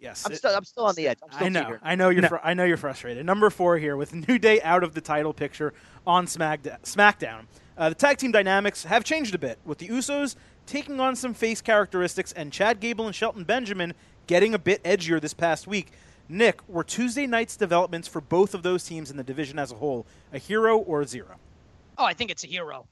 Yes, 0.00 0.24
I'm 0.24 0.34
still 0.34 0.54
I'm 0.54 0.64
still 0.64 0.84
on 0.84 0.94
the 0.94 1.08
edge. 1.08 1.18
I 1.32 1.48
know. 1.48 1.76
I 1.82 1.96
know 1.96 2.08
you're. 2.08 2.22
No. 2.22 2.28
Fr- 2.28 2.36
I 2.44 2.54
know 2.54 2.64
you're 2.64 2.76
frustrated. 2.76 3.26
Number 3.26 3.50
four 3.50 3.78
here 3.78 3.96
with 3.96 4.14
New 4.28 4.38
Day 4.38 4.60
out 4.62 4.84
of 4.84 4.94
the 4.94 5.00
title 5.00 5.32
picture 5.32 5.74
on 6.06 6.26
Smackda- 6.26 6.80
SmackDown. 6.82 7.46
Uh, 7.76 7.88
the 7.88 7.94
tag 7.94 8.18
team 8.18 8.32
dynamics 8.32 8.84
have 8.84 9.04
changed 9.04 9.34
a 9.34 9.38
bit 9.38 9.58
with 9.64 9.78
the 9.78 9.88
Usos 9.88 10.36
taking 10.66 11.00
on 11.00 11.16
some 11.16 11.34
face 11.34 11.60
characteristics 11.60 12.32
and 12.32 12.52
Chad 12.52 12.78
Gable 12.80 13.06
and 13.06 13.14
Shelton 13.14 13.44
Benjamin 13.44 13.94
getting 14.26 14.54
a 14.54 14.58
bit 14.58 14.82
edgier 14.84 15.20
this 15.20 15.34
past 15.34 15.66
week. 15.66 15.92
Nick, 16.28 16.68
were 16.68 16.84
Tuesday 16.84 17.26
night's 17.26 17.56
developments 17.56 18.06
for 18.06 18.20
both 18.20 18.54
of 18.54 18.62
those 18.62 18.84
teams 18.84 19.10
in 19.10 19.16
the 19.16 19.24
division 19.24 19.58
as 19.58 19.72
a 19.72 19.76
whole 19.76 20.06
a 20.32 20.38
hero 20.38 20.76
or 20.76 21.00
a 21.00 21.06
zero? 21.06 21.36
Oh, 21.98 22.04
I 22.04 22.14
think 22.14 22.30
it's 22.30 22.44
a 22.44 22.46
hero. 22.46 22.86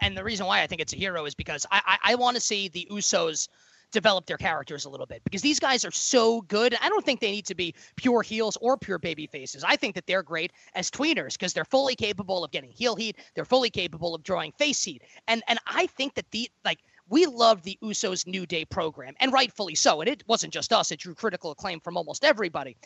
and 0.00 0.16
the 0.16 0.24
reason 0.24 0.46
why 0.46 0.62
I 0.62 0.66
think 0.66 0.80
it's 0.80 0.92
a 0.92 0.96
hero 0.96 1.26
is 1.26 1.34
because 1.34 1.66
I, 1.70 1.82
I, 1.84 2.12
I 2.12 2.14
want 2.14 2.36
to 2.36 2.40
see 2.40 2.68
the 2.68 2.88
Usos 2.90 3.48
develop 3.90 4.26
their 4.26 4.36
characters 4.36 4.84
a 4.84 4.88
little 4.88 5.06
bit 5.06 5.22
because 5.24 5.42
these 5.42 5.60
guys 5.60 5.84
are 5.84 5.90
so 5.90 6.40
good. 6.42 6.76
I 6.80 6.88
don't 6.88 7.04
think 7.04 7.20
they 7.20 7.30
need 7.30 7.46
to 7.46 7.54
be 7.54 7.74
pure 7.96 8.22
heels 8.22 8.58
or 8.60 8.76
pure 8.76 8.98
baby 8.98 9.26
faces. 9.26 9.64
I 9.64 9.76
think 9.76 9.94
that 9.94 10.06
they're 10.06 10.22
great 10.22 10.52
as 10.74 10.90
tweeners 10.90 11.32
because 11.34 11.52
they're 11.52 11.64
fully 11.64 11.94
capable 11.94 12.44
of 12.44 12.50
getting 12.50 12.70
heel 12.70 12.96
heat. 12.96 13.16
They're 13.34 13.44
fully 13.44 13.70
capable 13.70 14.14
of 14.14 14.22
drawing 14.22 14.52
face 14.52 14.82
heat. 14.82 15.02
And 15.28 15.42
and 15.48 15.58
I 15.66 15.86
think 15.86 16.14
that 16.14 16.30
the 16.30 16.50
like 16.64 16.80
we 17.08 17.26
loved 17.26 17.64
the 17.64 17.78
Usos 17.82 18.26
New 18.26 18.46
Day 18.46 18.64
program, 18.64 19.14
and 19.20 19.32
rightfully 19.32 19.74
so. 19.74 20.00
And 20.00 20.08
it 20.08 20.24
wasn't 20.26 20.52
just 20.52 20.72
us; 20.72 20.90
it 20.90 20.98
drew 21.00 21.14
critical 21.14 21.50
acclaim 21.50 21.80
from 21.80 21.96
almost 21.96 22.24
everybody. 22.24 22.76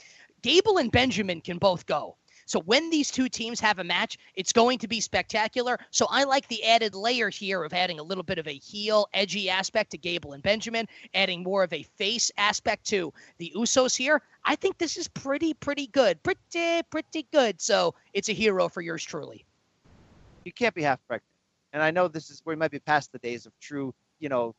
Gable 0.43 0.79
and 0.79 0.91
Benjamin 0.93 1.41
can 1.41 1.59
both 1.59 1.87
go. 1.87 2.16
So 2.49 2.61
when 2.61 2.89
these 2.89 3.11
two 3.11 3.29
teams 3.29 3.61
have 3.61 3.79
a 3.79 3.85
match, 3.85 4.17
it's 4.35 4.55
going 4.55 4.79
to 4.79 4.89
be 4.89 5.01
spectacular. 5.01 5.79
So 5.91 6.07
I 6.09 6.25
like 6.25 6.49
the 6.49 6.65
added 6.65 6.95
layer 6.95 7.29
here 7.29 7.63
of 7.63 7.75
adding 7.75 7.99
a 7.99 8.03
little 8.03 8.25
bit 8.25 8.39
of 8.39 8.49
a 8.49 8.55
heel, 8.55 9.07
edgy 9.13 9.51
aspect 9.51 9.91
to 9.91 9.99
Gable 9.99 10.33
and 10.33 10.43
Benjamin, 10.43 10.89
adding 11.13 11.43
more 11.43 11.63
of 11.63 11.75
a 11.75 11.83
face 11.83 12.33
aspect 12.39 12.87
to 12.87 13.13
the 13.37 13.53
Usos 13.55 13.95
here. 13.95 14.23
I 14.47 14.57
think 14.57 14.79
this 14.79 14.97
is 14.97 15.09
pretty, 15.09 15.53
pretty 15.53 15.89
good. 15.89 16.23
Pretty, 16.23 16.83
pretty 16.91 17.27
good. 17.33 17.61
So 17.61 17.95
it's 18.15 18.31
a 18.31 18.33
hero 18.33 18.71
for 18.71 18.81
yours 18.81 19.05
truly. 19.05 19.45
You 20.47 20.53
can't 20.53 20.75
be 20.75 20.83
half 20.83 21.01
pregnant. 21.07 21.25
And 21.75 21.83
I 21.83 21.91
know 21.91 22.09
this 22.09 22.31
is 22.31 22.41
where 22.45 22.57
we 22.57 22.59
might 22.59 22.71
be 22.71 22.79
past 22.79 23.13
the 23.13 23.19
days 23.19 23.45
of 23.45 23.53
true, 23.61 23.95
you 24.21 24.31
know, 24.31 24.55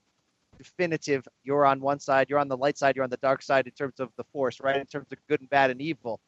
definitive. 0.60 1.28
You're 1.44 1.66
on 1.66 1.80
one 1.80 2.00
side, 2.00 2.30
you're 2.30 2.38
on 2.38 2.50
the 2.50 2.58
light 2.58 2.78
side, 2.78 2.96
you're 2.96 3.04
on 3.04 3.10
the 3.10 3.18
dark 3.18 3.42
side 3.42 3.66
in 3.66 3.72
terms 3.72 4.00
of 4.00 4.10
the 4.16 4.26
force, 4.26 4.60
right? 4.60 4.78
In 4.78 4.86
terms 4.86 5.08
of 5.12 5.18
good 5.28 5.42
and 5.42 5.50
bad 5.50 5.72
and 5.72 5.82
evil. 5.82 6.20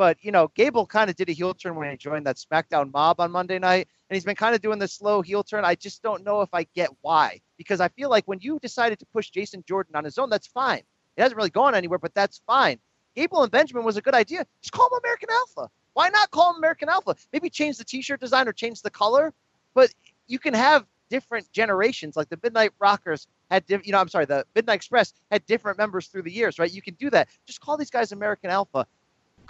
But 0.00 0.16
you 0.22 0.32
know, 0.32 0.50
Gable 0.54 0.86
kind 0.86 1.10
of 1.10 1.16
did 1.16 1.28
a 1.28 1.32
heel 1.32 1.52
turn 1.52 1.74
when 1.74 1.90
he 1.90 1.96
joined 1.98 2.24
that 2.24 2.36
SmackDown 2.36 2.90
mob 2.90 3.20
on 3.20 3.30
Monday 3.30 3.58
night, 3.58 3.86
and 4.08 4.14
he's 4.16 4.24
been 4.24 4.34
kind 4.34 4.54
of 4.54 4.62
doing 4.62 4.78
the 4.78 4.88
slow 4.88 5.20
heel 5.20 5.44
turn. 5.44 5.62
I 5.62 5.74
just 5.74 6.02
don't 6.02 6.24
know 6.24 6.40
if 6.40 6.48
I 6.54 6.64
get 6.74 6.88
why, 7.02 7.42
because 7.58 7.82
I 7.82 7.88
feel 7.88 8.08
like 8.08 8.24
when 8.24 8.38
you 8.40 8.58
decided 8.60 8.98
to 9.00 9.04
push 9.12 9.28
Jason 9.28 9.62
Jordan 9.68 9.94
on 9.94 10.04
his 10.04 10.16
own, 10.16 10.30
that's 10.30 10.46
fine. 10.46 10.78
It 11.18 11.20
hasn't 11.20 11.36
really 11.36 11.50
gone 11.50 11.74
anywhere, 11.74 11.98
but 11.98 12.14
that's 12.14 12.40
fine. 12.46 12.78
Gable 13.14 13.42
and 13.42 13.52
Benjamin 13.52 13.84
was 13.84 13.98
a 13.98 14.00
good 14.00 14.14
idea. 14.14 14.46
Just 14.62 14.72
call 14.72 14.86
him 14.86 15.00
American 15.04 15.28
Alpha. 15.30 15.70
Why 15.92 16.08
not 16.08 16.30
call 16.30 16.52
him 16.52 16.56
American 16.56 16.88
Alpha? 16.88 17.14
Maybe 17.30 17.50
change 17.50 17.76
the 17.76 17.84
T-shirt 17.84 18.20
design 18.20 18.48
or 18.48 18.54
change 18.54 18.80
the 18.80 18.88
color, 18.88 19.34
but 19.74 19.92
you 20.28 20.38
can 20.38 20.54
have 20.54 20.86
different 21.10 21.52
generations. 21.52 22.16
Like 22.16 22.30
the 22.30 22.38
Midnight 22.42 22.70
Rockers 22.78 23.26
had, 23.50 23.64
you 23.68 23.92
know, 23.92 23.98
I'm 23.98 24.08
sorry, 24.08 24.24
the 24.24 24.46
Midnight 24.54 24.76
Express 24.76 25.12
had 25.30 25.44
different 25.44 25.76
members 25.76 26.06
through 26.06 26.22
the 26.22 26.32
years, 26.32 26.58
right? 26.58 26.72
You 26.72 26.80
can 26.80 26.94
do 26.94 27.10
that. 27.10 27.28
Just 27.46 27.60
call 27.60 27.76
these 27.76 27.90
guys 27.90 28.12
American 28.12 28.48
Alpha. 28.48 28.86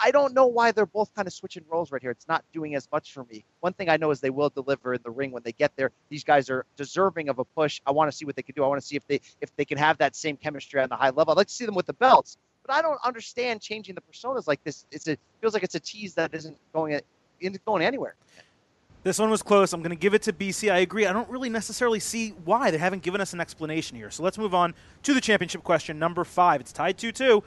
I 0.02 0.10
don't 0.10 0.32
know 0.32 0.46
why 0.46 0.72
they're 0.72 0.86
both 0.86 1.14
kind 1.14 1.28
of 1.28 1.34
switching 1.34 1.62
roles 1.68 1.92
right 1.92 2.00
here. 2.00 2.10
It's 2.10 2.26
not 2.26 2.44
doing 2.52 2.74
as 2.74 2.88
much 2.90 3.12
for 3.12 3.24
me. 3.24 3.44
One 3.60 3.74
thing 3.74 3.90
I 3.90 3.98
know 3.98 4.10
is 4.10 4.20
they 4.20 4.30
will 4.30 4.48
deliver 4.48 4.94
in 4.94 5.00
the 5.02 5.10
ring 5.10 5.30
when 5.30 5.42
they 5.42 5.52
get 5.52 5.76
there. 5.76 5.90
These 6.08 6.24
guys 6.24 6.48
are 6.48 6.64
deserving 6.76 7.28
of 7.28 7.38
a 7.38 7.44
push. 7.44 7.80
I 7.86 7.90
want 7.90 8.10
to 8.10 8.16
see 8.16 8.24
what 8.24 8.34
they 8.34 8.42
can 8.42 8.54
do. 8.54 8.64
I 8.64 8.68
want 8.68 8.80
to 8.80 8.86
see 8.86 8.96
if 8.96 9.06
they 9.06 9.20
if 9.40 9.54
they 9.56 9.64
can 9.64 9.76
have 9.76 9.98
that 9.98 10.16
same 10.16 10.36
chemistry 10.36 10.80
on 10.80 10.88
the 10.88 10.96
high 10.96 11.10
level. 11.10 11.32
I'd 11.32 11.36
like 11.36 11.48
to 11.48 11.52
see 11.52 11.66
them 11.66 11.74
with 11.74 11.86
the 11.86 11.92
belts, 11.92 12.38
but 12.66 12.74
I 12.74 12.80
don't 12.80 12.98
understand 13.04 13.60
changing 13.60 13.94
the 13.94 14.00
personas 14.00 14.46
like 14.46 14.64
this. 14.64 14.86
It's 14.90 15.06
a 15.06 15.18
feels 15.40 15.52
like 15.52 15.62
it's 15.62 15.74
a 15.74 15.80
tease 15.80 16.14
that 16.14 16.34
isn't 16.34 16.56
going 16.72 16.98
isn't 17.40 17.64
going 17.64 17.82
anywhere. 17.82 18.14
This 19.02 19.18
one 19.18 19.30
was 19.30 19.42
close. 19.42 19.72
I'm 19.72 19.80
going 19.80 19.90
to 19.90 19.96
give 19.96 20.12
it 20.12 20.20
to 20.22 20.32
BC. 20.32 20.70
I 20.70 20.78
agree. 20.78 21.06
I 21.06 21.12
don't 21.14 21.28
really 21.30 21.48
necessarily 21.48 22.00
see 22.00 22.30
why 22.44 22.70
they 22.70 22.76
haven't 22.76 23.02
given 23.02 23.20
us 23.22 23.32
an 23.32 23.40
explanation 23.40 23.96
here. 23.96 24.10
So 24.10 24.22
let's 24.22 24.36
move 24.36 24.54
on 24.54 24.74
to 25.04 25.14
the 25.14 25.22
championship 25.22 25.62
question 25.62 25.98
number 25.98 26.22
five. 26.22 26.60
It's 26.60 26.72
tied 26.72 26.98
2 26.98 27.10
2. 27.12 27.42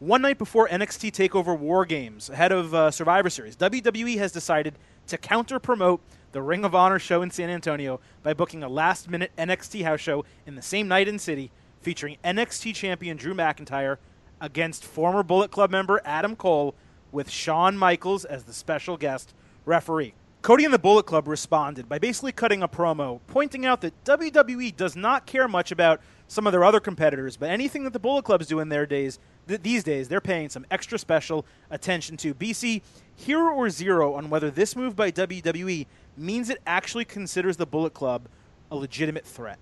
One 0.00 0.22
night 0.22 0.38
before 0.38 0.66
NXT 0.66 1.10
TakeOver 1.10 1.58
War 1.58 1.84
Games, 1.84 2.30
ahead 2.30 2.52
of 2.52 2.72
uh, 2.72 2.90
Survivor 2.90 3.28
Series, 3.28 3.54
WWE 3.56 4.16
has 4.16 4.32
decided 4.32 4.78
to 5.08 5.18
counter 5.18 5.58
promote 5.58 6.00
the 6.32 6.40
Ring 6.40 6.64
of 6.64 6.74
Honor 6.74 6.98
show 6.98 7.20
in 7.20 7.30
San 7.30 7.50
Antonio 7.50 8.00
by 8.22 8.32
booking 8.32 8.62
a 8.62 8.68
last 8.70 9.10
minute 9.10 9.30
NXT 9.36 9.84
house 9.84 10.00
show 10.00 10.24
in 10.46 10.54
the 10.54 10.62
same 10.62 10.88
night 10.88 11.06
in 11.06 11.18
city 11.18 11.50
featuring 11.82 12.16
NXT 12.24 12.74
champion 12.74 13.18
Drew 13.18 13.34
McIntyre 13.34 13.98
against 14.40 14.86
former 14.86 15.22
Bullet 15.22 15.50
Club 15.50 15.70
member 15.70 16.00
Adam 16.06 16.34
Cole 16.34 16.74
with 17.12 17.28
Shawn 17.28 17.76
Michaels 17.76 18.24
as 18.24 18.44
the 18.44 18.54
special 18.54 18.96
guest 18.96 19.34
referee. 19.66 20.14
Cody 20.40 20.64
and 20.64 20.72
the 20.72 20.78
Bullet 20.78 21.04
Club 21.04 21.28
responded 21.28 21.90
by 21.90 21.98
basically 21.98 22.32
cutting 22.32 22.62
a 22.62 22.68
promo, 22.68 23.20
pointing 23.26 23.66
out 23.66 23.82
that 23.82 24.02
WWE 24.04 24.74
does 24.74 24.96
not 24.96 25.26
care 25.26 25.46
much 25.46 25.70
about 25.70 26.00
some 26.26 26.46
of 26.46 26.52
their 26.54 26.64
other 26.64 26.80
competitors, 26.80 27.36
but 27.36 27.50
anything 27.50 27.84
that 27.84 27.92
the 27.92 27.98
Bullet 27.98 28.24
Clubs 28.24 28.46
do 28.46 28.60
in 28.60 28.70
their 28.70 28.86
days 28.86 29.18
th- 29.50 29.62
these 29.62 29.84
days 29.84 30.08
they're 30.08 30.20
paying 30.20 30.48
some 30.48 30.64
extra 30.70 30.98
special 30.98 31.44
attention 31.70 32.16
to. 32.18 32.32
BC, 32.32 32.80
hero 33.14 33.54
or 33.54 33.68
zero 33.68 34.14
on 34.14 34.30
whether 34.30 34.50
this 34.50 34.74
move 34.74 34.96
by 34.96 35.10
WWE 35.10 35.86
means 36.16 36.48
it 36.48 36.60
actually 36.66 37.04
considers 37.04 37.56
the 37.56 37.66
Bullet 37.66 37.92
Club 37.92 38.28
a 38.70 38.76
legitimate 38.76 39.26
threat. 39.26 39.58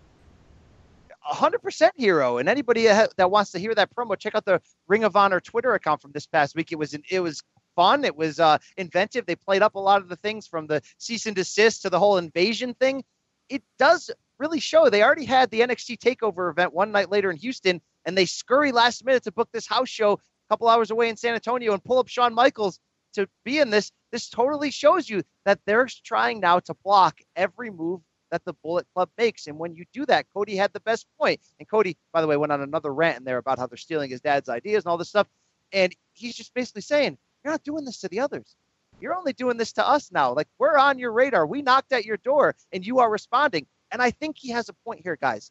100% 1.30 1.90
hero 1.96 2.38
and 2.38 2.48
anybody 2.48 2.84
that 2.84 3.30
wants 3.30 3.50
to 3.50 3.58
hear 3.58 3.74
that 3.74 3.94
promo 3.94 4.18
check 4.18 4.34
out 4.34 4.46
the 4.46 4.60
ring 4.86 5.04
of 5.04 5.14
honor 5.14 5.40
twitter 5.40 5.74
account 5.74 6.00
from 6.00 6.10
this 6.12 6.26
past 6.26 6.56
week 6.56 6.72
it 6.72 6.76
was 6.76 6.96
it 7.10 7.20
was 7.20 7.42
fun 7.76 8.02
it 8.02 8.16
was 8.16 8.40
uh, 8.40 8.56
inventive 8.78 9.26
they 9.26 9.36
played 9.36 9.60
up 9.60 9.74
a 9.74 9.78
lot 9.78 10.00
of 10.00 10.08
the 10.08 10.16
things 10.16 10.46
from 10.46 10.66
the 10.66 10.80
cease 10.96 11.26
and 11.26 11.36
desist 11.36 11.82
to 11.82 11.90
the 11.90 11.98
whole 11.98 12.16
invasion 12.16 12.72
thing 12.74 13.04
it 13.50 13.62
does 13.78 14.10
really 14.38 14.58
show 14.58 14.88
they 14.88 15.02
already 15.02 15.26
had 15.26 15.50
the 15.50 15.60
nxt 15.60 15.98
takeover 15.98 16.50
event 16.50 16.72
one 16.72 16.90
night 16.90 17.10
later 17.10 17.30
in 17.30 17.36
houston 17.36 17.78
and 18.08 18.16
they 18.16 18.24
scurry 18.24 18.72
last 18.72 19.04
minute 19.04 19.22
to 19.24 19.30
book 19.30 19.50
this 19.52 19.66
house 19.66 19.90
show 19.90 20.14
a 20.14 20.18
couple 20.48 20.66
hours 20.66 20.90
away 20.90 21.10
in 21.10 21.16
San 21.16 21.34
Antonio 21.34 21.74
and 21.74 21.84
pull 21.84 21.98
up 21.98 22.08
Shawn 22.08 22.32
Michaels 22.32 22.80
to 23.12 23.28
be 23.44 23.58
in 23.58 23.68
this. 23.68 23.92
This 24.10 24.30
totally 24.30 24.70
shows 24.70 25.10
you 25.10 25.22
that 25.44 25.60
they're 25.66 25.86
trying 26.04 26.40
now 26.40 26.58
to 26.60 26.74
block 26.82 27.20
every 27.36 27.68
move 27.68 28.00
that 28.30 28.42
the 28.46 28.54
Bullet 28.64 28.86
Club 28.94 29.10
makes. 29.18 29.46
And 29.46 29.58
when 29.58 29.74
you 29.74 29.84
do 29.92 30.06
that, 30.06 30.24
Cody 30.32 30.56
had 30.56 30.72
the 30.72 30.80
best 30.80 31.06
point. 31.20 31.38
And 31.58 31.68
Cody, 31.68 31.98
by 32.10 32.22
the 32.22 32.26
way, 32.26 32.38
went 32.38 32.50
on 32.50 32.62
another 32.62 32.94
rant 32.94 33.18
in 33.18 33.24
there 33.24 33.36
about 33.36 33.58
how 33.58 33.66
they're 33.66 33.76
stealing 33.76 34.08
his 34.08 34.22
dad's 34.22 34.48
ideas 34.48 34.84
and 34.84 34.90
all 34.90 34.96
this 34.96 35.10
stuff. 35.10 35.26
And 35.74 35.94
he's 36.14 36.34
just 36.34 36.54
basically 36.54 36.82
saying, 36.82 37.18
You're 37.44 37.52
not 37.52 37.62
doing 37.62 37.84
this 37.84 38.00
to 38.00 38.08
the 38.08 38.20
others. 38.20 38.56
You're 39.02 39.16
only 39.16 39.34
doing 39.34 39.58
this 39.58 39.74
to 39.74 39.86
us 39.86 40.10
now. 40.10 40.32
Like 40.32 40.48
we're 40.58 40.78
on 40.78 40.98
your 40.98 41.12
radar. 41.12 41.46
We 41.46 41.60
knocked 41.60 41.92
at 41.92 42.06
your 42.06 42.16
door 42.16 42.56
and 42.72 42.86
you 42.86 43.00
are 43.00 43.10
responding. 43.10 43.66
And 43.92 44.00
I 44.00 44.12
think 44.12 44.36
he 44.38 44.48
has 44.48 44.70
a 44.70 44.74
point 44.84 45.02
here, 45.02 45.18
guys. 45.20 45.50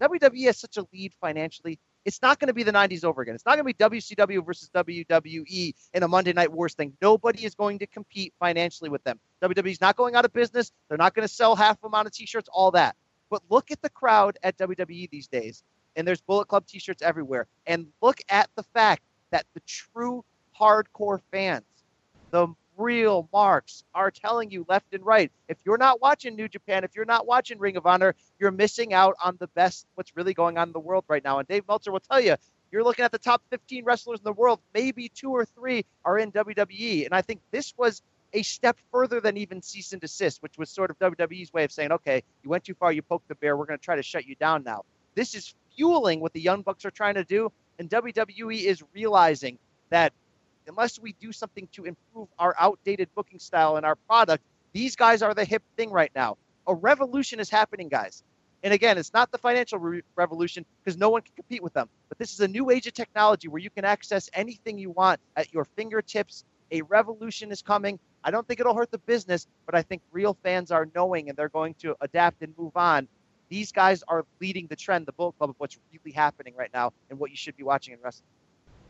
WWE 0.00 0.46
has 0.46 0.58
such 0.58 0.78
a 0.78 0.86
lead 0.92 1.12
financially 1.20 1.78
it's 2.04 2.22
not 2.22 2.38
going 2.38 2.48
to 2.48 2.54
be 2.54 2.62
the 2.62 2.72
90s 2.72 3.04
over 3.04 3.22
again. 3.22 3.34
It's 3.34 3.44
not 3.44 3.56
going 3.56 3.72
to 3.72 3.90
be 3.90 3.98
WCW 3.98 4.44
versus 4.44 4.70
WWE 4.74 5.74
in 5.94 6.02
a 6.02 6.08
Monday 6.08 6.32
Night 6.32 6.50
Wars 6.50 6.74
thing. 6.74 6.92
Nobody 7.02 7.44
is 7.44 7.54
going 7.54 7.78
to 7.80 7.86
compete 7.86 8.32
financially 8.38 8.90
with 8.90 9.02
them. 9.04 9.18
WWE's 9.42 9.80
not 9.80 9.96
going 9.96 10.14
out 10.14 10.24
of 10.24 10.32
business. 10.32 10.72
They're 10.88 10.98
not 10.98 11.14
going 11.14 11.26
to 11.26 11.32
sell 11.32 11.54
half 11.56 11.82
amount 11.84 12.06
of 12.06 12.12
t-shirts, 12.12 12.48
all 12.52 12.70
that. 12.72 12.96
But 13.30 13.42
look 13.50 13.70
at 13.70 13.82
the 13.82 13.90
crowd 13.90 14.38
at 14.42 14.56
WWE 14.58 15.10
these 15.10 15.26
days. 15.26 15.62
And 15.96 16.06
there's 16.06 16.20
Bullet 16.20 16.48
Club 16.48 16.66
t-shirts 16.66 17.02
everywhere. 17.02 17.46
And 17.66 17.88
look 18.00 18.20
at 18.28 18.48
the 18.56 18.62
fact 18.62 19.02
that 19.30 19.44
the 19.54 19.60
true 19.66 20.24
hardcore 20.58 21.20
fans, 21.30 21.64
the 22.30 22.48
real 22.78 23.28
marks 23.32 23.84
are 23.94 24.10
telling 24.10 24.50
you 24.50 24.64
left 24.68 24.94
and 24.94 25.04
right. 25.04 25.30
If 25.48 25.58
you're 25.64 25.78
not 25.78 26.00
watching 26.00 26.36
New 26.36 26.48
Japan, 26.48 26.84
if 26.84 26.94
you're 26.94 27.04
not 27.04 27.26
watching 27.26 27.58
Ring 27.58 27.76
of 27.76 27.86
Honor, 27.86 28.14
you're 28.38 28.50
missing 28.50 28.94
out 28.94 29.16
on 29.22 29.36
the 29.40 29.48
best, 29.48 29.86
what's 29.96 30.16
really 30.16 30.32
going 30.32 30.56
on 30.56 30.68
in 30.68 30.72
the 30.72 30.80
world 30.80 31.04
right 31.08 31.22
now. 31.22 31.38
And 31.38 31.48
Dave 31.48 31.64
Meltzer 31.68 31.92
will 31.92 32.00
tell 32.00 32.20
you, 32.20 32.36
you're 32.70 32.84
looking 32.84 33.04
at 33.04 33.12
the 33.12 33.18
top 33.18 33.42
15 33.50 33.84
wrestlers 33.84 34.20
in 34.20 34.24
the 34.24 34.32
world, 34.32 34.60
maybe 34.74 35.08
two 35.08 35.30
or 35.30 35.44
three 35.44 35.84
are 36.04 36.18
in 36.18 36.30
WWE. 36.32 37.04
And 37.04 37.14
I 37.14 37.22
think 37.22 37.40
this 37.50 37.74
was 37.76 38.02
a 38.32 38.42
step 38.42 38.76
further 38.92 39.20
than 39.20 39.36
even 39.36 39.62
cease 39.62 39.92
and 39.92 40.00
desist, 40.00 40.42
which 40.42 40.58
was 40.58 40.70
sort 40.70 40.90
of 40.90 40.98
WWE's 40.98 41.52
way 41.52 41.64
of 41.64 41.72
saying, 41.72 41.92
okay, 41.92 42.22
you 42.42 42.50
went 42.50 42.64
too 42.64 42.74
far, 42.74 42.92
you 42.92 43.02
poked 43.02 43.28
the 43.28 43.34
bear, 43.34 43.56
we're 43.56 43.64
going 43.64 43.78
to 43.78 43.84
try 43.84 43.96
to 43.96 44.02
shut 44.02 44.26
you 44.26 44.34
down 44.36 44.62
now. 44.64 44.84
This 45.14 45.34
is 45.34 45.54
fueling 45.74 46.20
what 46.20 46.32
the 46.32 46.40
Young 46.40 46.62
Bucks 46.62 46.84
are 46.84 46.90
trying 46.90 47.14
to 47.14 47.24
do. 47.24 47.50
And 47.78 47.88
WWE 47.88 48.64
is 48.64 48.82
realizing 48.92 49.58
that 49.90 50.12
unless 50.68 50.98
we 50.98 51.14
do 51.20 51.32
something 51.32 51.68
to 51.72 51.84
improve 51.84 52.28
our 52.38 52.54
outdated 52.58 53.08
booking 53.14 53.38
style 53.38 53.76
and 53.76 53.86
our 53.86 53.94
product, 53.94 54.44
these 54.72 54.96
guys 54.96 55.22
are 55.22 55.34
the 55.34 55.44
hip 55.44 55.62
thing 55.76 55.90
right 55.90 56.12
now. 56.14 56.36
A 56.66 56.74
revolution 56.74 57.40
is 57.40 57.50
happening, 57.50 57.88
guys. 57.88 58.22
And 58.62 58.74
again, 58.74 58.98
it's 58.98 59.12
not 59.12 59.30
the 59.30 59.38
financial 59.38 59.78
re- 59.78 60.02
revolution 60.16 60.64
because 60.84 60.98
no 60.98 61.10
one 61.10 61.22
can 61.22 61.32
compete 61.36 61.62
with 61.62 61.72
them. 61.74 61.88
But 62.08 62.18
this 62.18 62.32
is 62.32 62.40
a 62.40 62.48
new 62.48 62.70
age 62.70 62.86
of 62.86 62.94
technology 62.94 63.48
where 63.48 63.62
you 63.62 63.70
can 63.70 63.84
access 63.84 64.28
anything 64.32 64.78
you 64.78 64.90
want 64.90 65.20
at 65.36 65.52
your 65.52 65.64
fingertips. 65.64 66.44
A 66.70 66.82
revolution 66.82 67.52
is 67.52 67.62
coming. 67.62 67.98
I 68.24 68.30
don't 68.30 68.46
think 68.46 68.60
it'll 68.60 68.74
hurt 68.74 68.90
the 68.90 68.98
business, 68.98 69.46
but 69.64 69.74
I 69.74 69.82
think 69.82 70.02
real 70.10 70.36
fans 70.42 70.70
are 70.70 70.88
knowing 70.94 71.28
and 71.28 71.38
they're 71.38 71.48
going 71.48 71.74
to 71.80 71.96
adapt 72.00 72.42
and 72.42 72.52
move 72.58 72.76
on. 72.76 73.08
These 73.48 73.72
guys 73.72 74.02
are 74.08 74.26
leading 74.40 74.66
the 74.66 74.76
trend, 74.76 75.06
the 75.06 75.12
Bullet 75.12 75.38
Club, 75.38 75.50
of 75.50 75.56
what's 75.58 75.78
really 75.92 76.14
happening 76.14 76.54
right 76.56 76.70
now 76.74 76.92
and 77.08 77.18
what 77.18 77.30
you 77.30 77.36
should 77.36 77.56
be 77.56 77.62
watching 77.62 77.94
in 77.94 78.00
wrestling. 78.02 78.26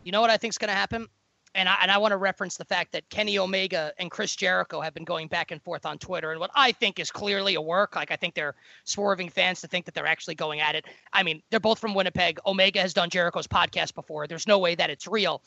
You 0.02 0.12
know 0.12 0.20
what 0.20 0.30
I 0.30 0.38
think 0.38 0.52
is 0.52 0.58
going 0.58 0.70
to 0.70 0.74
happen? 0.74 1.06
And 1.54 1.68
I, 1.68 1.76
and 1.82 1.90
I 1.90 1.98
want 1.98 2.12
to 2.12 2.16
reference 2.16 2.56
the 2.56 2.64
fact 2.64 2.92
that 2.92 3.08
Kenny 3.10 3.38
Omega 3.38 3.92
and 3.98 4.10
Chris 4.10 4.36
Jericho 4.36 4.80
have 4.80 4.94
been 4.94 5.04
going 5.04 5.28
back 5.28 5.50
and 5.50 5.62
forth 5.62 5.86
on 5.86 5.98
Twitter, 5.98 6.30
and 6.30 6.40
what 6.40 6.50
I 6.54 6.72
think 6.72 6.98
is 6.98 7.10
clearly 7.10 7.54
a 7.54 7.60
work. 7.60 7.96
Like 7.96 8.10
I 8.10 8.16
think 8.16 8.34
they're 8.34 8.54
swerving 8.84 9.28
fans 9.28 9.60
to 9.60 9.68
think 9.68 9.84
that 9.84 9.94
they're 9.94 10.06
actually 10.06 10.34
going 10.34 10.60
at 10.60 10.74
it. 10.74 10.84
I 11.12 11.22
mean, 11.22 11.42
they're 11.50 11.60
both 11.60 11.78
from 11.78 11.94
Winnipeg. 11.94 12.38
Omega 12.46 12.80
has 12.80 12.94
done 12.94 13.10
Jericho's 13.10 13.46
podcast 13.46 13.94
before. 13.94 14.26
There's 14.26 14.46
no 14.46 14.58
way 14.58 14.74
that 14.74 14.90
it's 14.90 15.06
real. 15.06 15.42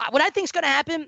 Uh, 0.00 0.06
what 0.10 0.22
I 0.22 0.30
think 0.30 0.44
is 0.44 0.52
going 0.52 0.64
to 0.64 0.68
happen, 0.68 1.06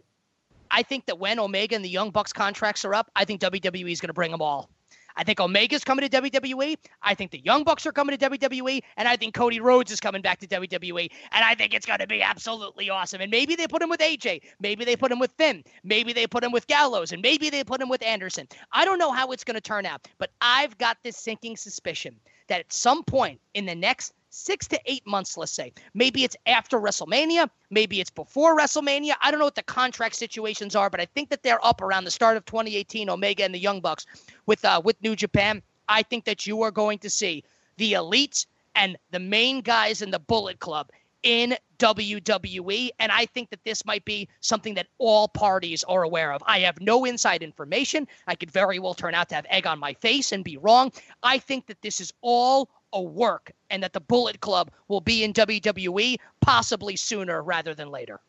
I 0.70 0.82
think 0.82 1.07
that 1.07 1.18
when 1.18 1.39
Omega 1.39 1.74
and 1.74 1.84
the 1.84 1.89
Young 1.89 2.11
Bucks 2.11 2.32
contracts 2.32 2.84
are 2.84 2.95
up, 2.95 3.11
I 3.16 3.24
think 3.24 3.41
WWE 3.41 3.91
is 3.91 4.01
going 4.01 4.09
to 4.09 4.14
bring 4.14 4.30
them 4.30 4.43
all. 4.43 4.70
I 5.19 5.25
think 5.25 5.41
Omega's 5.41 5.83
coming 5.83 6.09
to 6.09 6.23
WWE. 6.23 6.77
I 7.03 7.14
think 7.14 7.33
the 7.33 7.41
Young 7.41 7.64
Bucks 7.64 7.85
are 7.87 7.93
coming 7.93 8.16
to 8.16 8.31
WWE. 8.31 8.81
And 8.97 9.09
I 9.09 9.16
think 9.16 9.35
Cody 9.35 9.61
Rhodes 9.61 9.91
is 9.91 9.99
coming 9.99 10.23
back 10.23 10.39
to 10.39 10.47
WWE. 10.47 11.11
And 11.33 11.45
I 11.45 11.57
think 11.57 11.75
it's 11.75 11.85
going 11.85 11.99
to 11.99 12.07
be 12.07 12.23
absolutely 12.23 12.89
awesome. 12.89 13.21
And 13.21 13.31
maybe 13.31 13.57
they 13.57 13.66
put 13.66 13.83
him 13.83 13.91
with 13.91 13.99
AJ. 13.99 14.43
Maybe 14.61 14.85
they 14.85 14.95
put 14.95 15.11
him 15.11 15.19
with 15.19 15.33
Finn. 15.33 15.64
Maybe 15.83 16.12
they 16.12 16.29
put 16.29 16.45
him 16.45 16.53
with 16.53 16.69
Gallows. 16.69 17.11
And 17.11 17.21
maybe 17.21 17.51
they 17.51 17.64
put 17.64 17.83
him 17.83 17.89
with 17.89 18.03
Anderson. 18.05 18.47
I 18.73 18.85
don't 18.85 18.99
know 18.99 19.11
how 19.11 19.33
it's 19.33 19.43
going 19.43 19.57
to 19.57 19.61
turn 19.61 19.85
out. 19.87 20.07
But 20.19 20.31
I've 20.41 20.79
got 20.79 20.99
this 21.03 21.16
sinking 21.16 21.57
suspicion 21.57 22.14
that 22.47 22.61
at 22.61 22.73
some 22.73 23.03
point 23.03 23.41
in 23.55 23.66
the 23.66 23.75
next 23.75 24.14
six 24.39 24.66
to 24.68 24.80
eight 24.86 25.07
months, 25.07 25.36
let's 25.36 25.53
say. 25.53 25.72
Maybe 25.95 26.24
it's 26.24 26.36
after 26.47 26.78
WrestleMania. 26.78 27.51
Maybe 27.70 28.01
it's 28.01 28.11
before 28.11 28.57
WrestleMania. 28.57 29.12
I 29.20 29.30
don't 29.30 29.39
know 29.39 29.47
what 29.47 29.55
the 29.55 29.62
contract 29.62 30.14
situations 30.14 30.76
are, 30.76 30.91
but 30.91 31.01
I 31.01 31.07
think 31.07 31.30
that 31.30 31.43
they're 31.43 31.64
up 31.64 31.82
around 31.82 32.05
the 32.05 32.11
start 32.11 32.36
of 32.36 32.45
2018. 32.45 33.11
Omega 33.11 33.45
and 33.45 33.55
the 33.55 33.59
Young 33.59 33.80
Bucks 33.80 34.07
with 34.47 34.64
uh, 34.64 34.80
with 34.84 35.01
New 35.03 35.16
Japan. 35.16 35.62
I 35.89 36.03
think 36.03 36.24
that 36.24 36.47
you 36.47 36.62
are 36.62 36.70
going 36.70 36.99
to 37.01 37.11
see 37.11 37.45
the 37.76 37.95
elites 37.95 38.47
and 38.74 38.97
the 39.11 39.18
main 39.18 39.61
guys 39.61 40.03
in 40.03 40.11
the 40.11 40.18
Bullet 40.18 40.61
Club 40.61 40.91
in 41.22 41.57
WWE. 41.78 42.91
And 42.99 43.11
I 43.12 43.26
think 43.26 43.51
that 43.51 43.64
this 43.64 43.84
might 43.84 44.05
be 44.05 44.28
something 44.41 44.74
that 44.74 44.86
all 44.99 45.28
parties 45.28 45.84
are 45.84 46.03
aware 46.03 46.32
of. 46.32 46.43
I 46.47 46.61
have 46.61 46.80
no 46.80 47.05
inside 47.05 47.43
information. 47.43 48.07
I 48.26 48.34
could 48.34 48.51
very 48.51 48.78
well 48.78 48.95
turn 48.95 49.14
out 49.14 49.28
to 49.30 49.34
have 49.34 49.47
egg 49.49 49.66
on 49.66 49.78
my 49.78 49.95
face 49.95 50.32
and 50.32 50.45
be 50.45 50.57
wrong. 50.57 50.93
I 51.22 51.39
think 51.39 51.66
that 51.66 51.82
this 51.82 52.01
is 52.01 52.12
all 52.20 52.70
a 52.93 53.03
work 53.03 53.53
and 53.70 53.82
that 53.82 53.93
the 53.93 54.01
Bullet 54.01 54.41
Club 54.41 54.70
will 54.89 55.01
be 55.01 55.24
in 55.24 55.32
WWE 55.32 56.16
possibly 56.41 56.97
sooner 56.97 57.43
rather 57.43 57.74
than 57.74 57.91
later. 57.91 58.20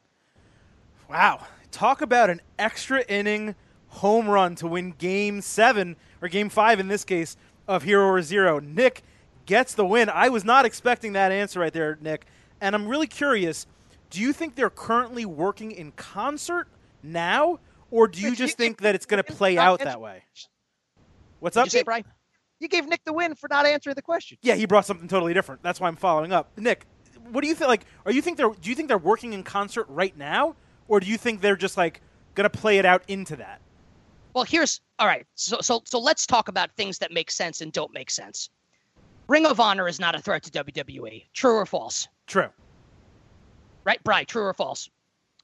Wow. 1.10 1.46
Talk 1.72 2.02
about 2.02 2.30
an 2.30 2.42
extra 2.58 3.04
inning 3.08 3.56
home 3.88 4.28
run 4.28 4.56
to 4.56 4.68
win 4.68 4.92
game 4.98 5.42
seven, 5.42 5.96
or 6.22 6.28
game 6.28 6.50
five 6.50 6.80
in 6.80 6.88
this 6.88 7.04
case, 7.04 7.38
of 7.68 7.84
Hero 7.84 8.06
or 8.08 8.22
Zero. 8.22 8.60
Nick 8.60 9.04
gets 9.46 9.74
the 9.74 9.86
win. 9.86 10.10
I 10.10 10.30
was 10.30 10.44
not 10.44 10.66
expecting 10.66 11.14
that 11.14 11.32
answer 11.32 11.60
right 11.60 11.74
there, 11.74 11.98
Nick. 12.02 12.26
And 12.62 12.76
I'm 12.76 12.88
really 12.88 13.08
curious 13.08 13.66
do 14.10 14.22
you 14.22 14.34
think 14.34 14.56
they're 14.56 14.72
currently 14.72 15.26
working 15.26 15.72
in 15.72 15.92
concert 15.92 16.68
now, 17.04 17.60
or 17.92 18.08
do 18.08 18.22
you 18.22 18.36
just 18.36 18.58
think 18.58 18.82
that 18.82 18.96
it's 18.96 19.06
going 19.06 19.24
to 19.24 19.34
play 19.34 19.58
out 19.58 19.80
that 19.80 20.02
way? 20.02 20.24
What's 21.40 21.56
up, 21.56 21.70
Brian? 21.86 22.06
You 22.60 22.68
gave 22.68 22.88
Nick 22.88 23.04
the 23.06 23.14
win 23.14 23.36
for 23.36 23.48
not 23.50 23.66
answering 23.66 23.96
the 23.96 24.02
question. 24.02 24.38
Yeah, 24.42 24.56
he 24.56 24.66
brought 24.66 24.86
something 24.86 25.08
totally 25.08 25.34
different. 25.34 25.64
That's 25.64 25.80
why 25.80 25.88
I'm 25.88 25.96
following 25.96 26.34
up. 26.34 26.52
Nick, 26.58 26.86
what 27.32 27.42
do 27.42 27.48
you 27.48 27.56
think? 27.56 27.70
Like, 27.70 27.86
are 28.06 28.12
you 28.12 28.22
think 28.22 28.38
they're? 28.38 28.50
Do 28.50 28.70
you 28.70 28.76
think 28.76 28.88
they're 28.88 28.98
working 28.98 29.34
in 29.34 29.44
concert 29.44 29.86
right 29.90 30.16
now, 30.18 30.56
or 30.88 31.00
do 31.00 31.08
you 31.08 31.18
think 31.18 31.42
they're 31.42 31.56
just 31.56 31.78
like 31.78 32.02
going 32.36 32.50
to 32.50 32.58
play 32.58 32.78
it 32.78 32.86
out 32.86 33.04
into 33.08 33.36
that? 33.38 33.62
Well, 34.34 34.44
here's 34.44 34.82
all 35.00 35.08
right. 35.08 35.26
So, 35.36 35.60
so, 35.62 35.82
so 35.86 36.00
let's 36.00 36.28
talk 36.28 36.48
about 36.48 36.72
things 36.76 36.98
that 37.00 37.12
make 37.12 37.32
sense 37.32 37.62
and 37.62 37.72
don't 37.72 37.94
make 37.94 38.12
sense. 38.12 38.50
Ring 39.28 39.46
of 39.46 39.60
Honor 39.60 39.88
is 39.88 40.00
not 40.00 40.16
a 40.16 40.20
threat 40.20 40.44
to 40.44 40.64
WWE. 40.64 41.26
True 41.34 41.56
or 41.56 41.66
false? 41.66 42.08
True. 42.28 42.50
Right, 43.86 44.04
Brian? 44.04 44.26
True 44.26 44.44
or 44.44 44.54
false? 44.54 44.90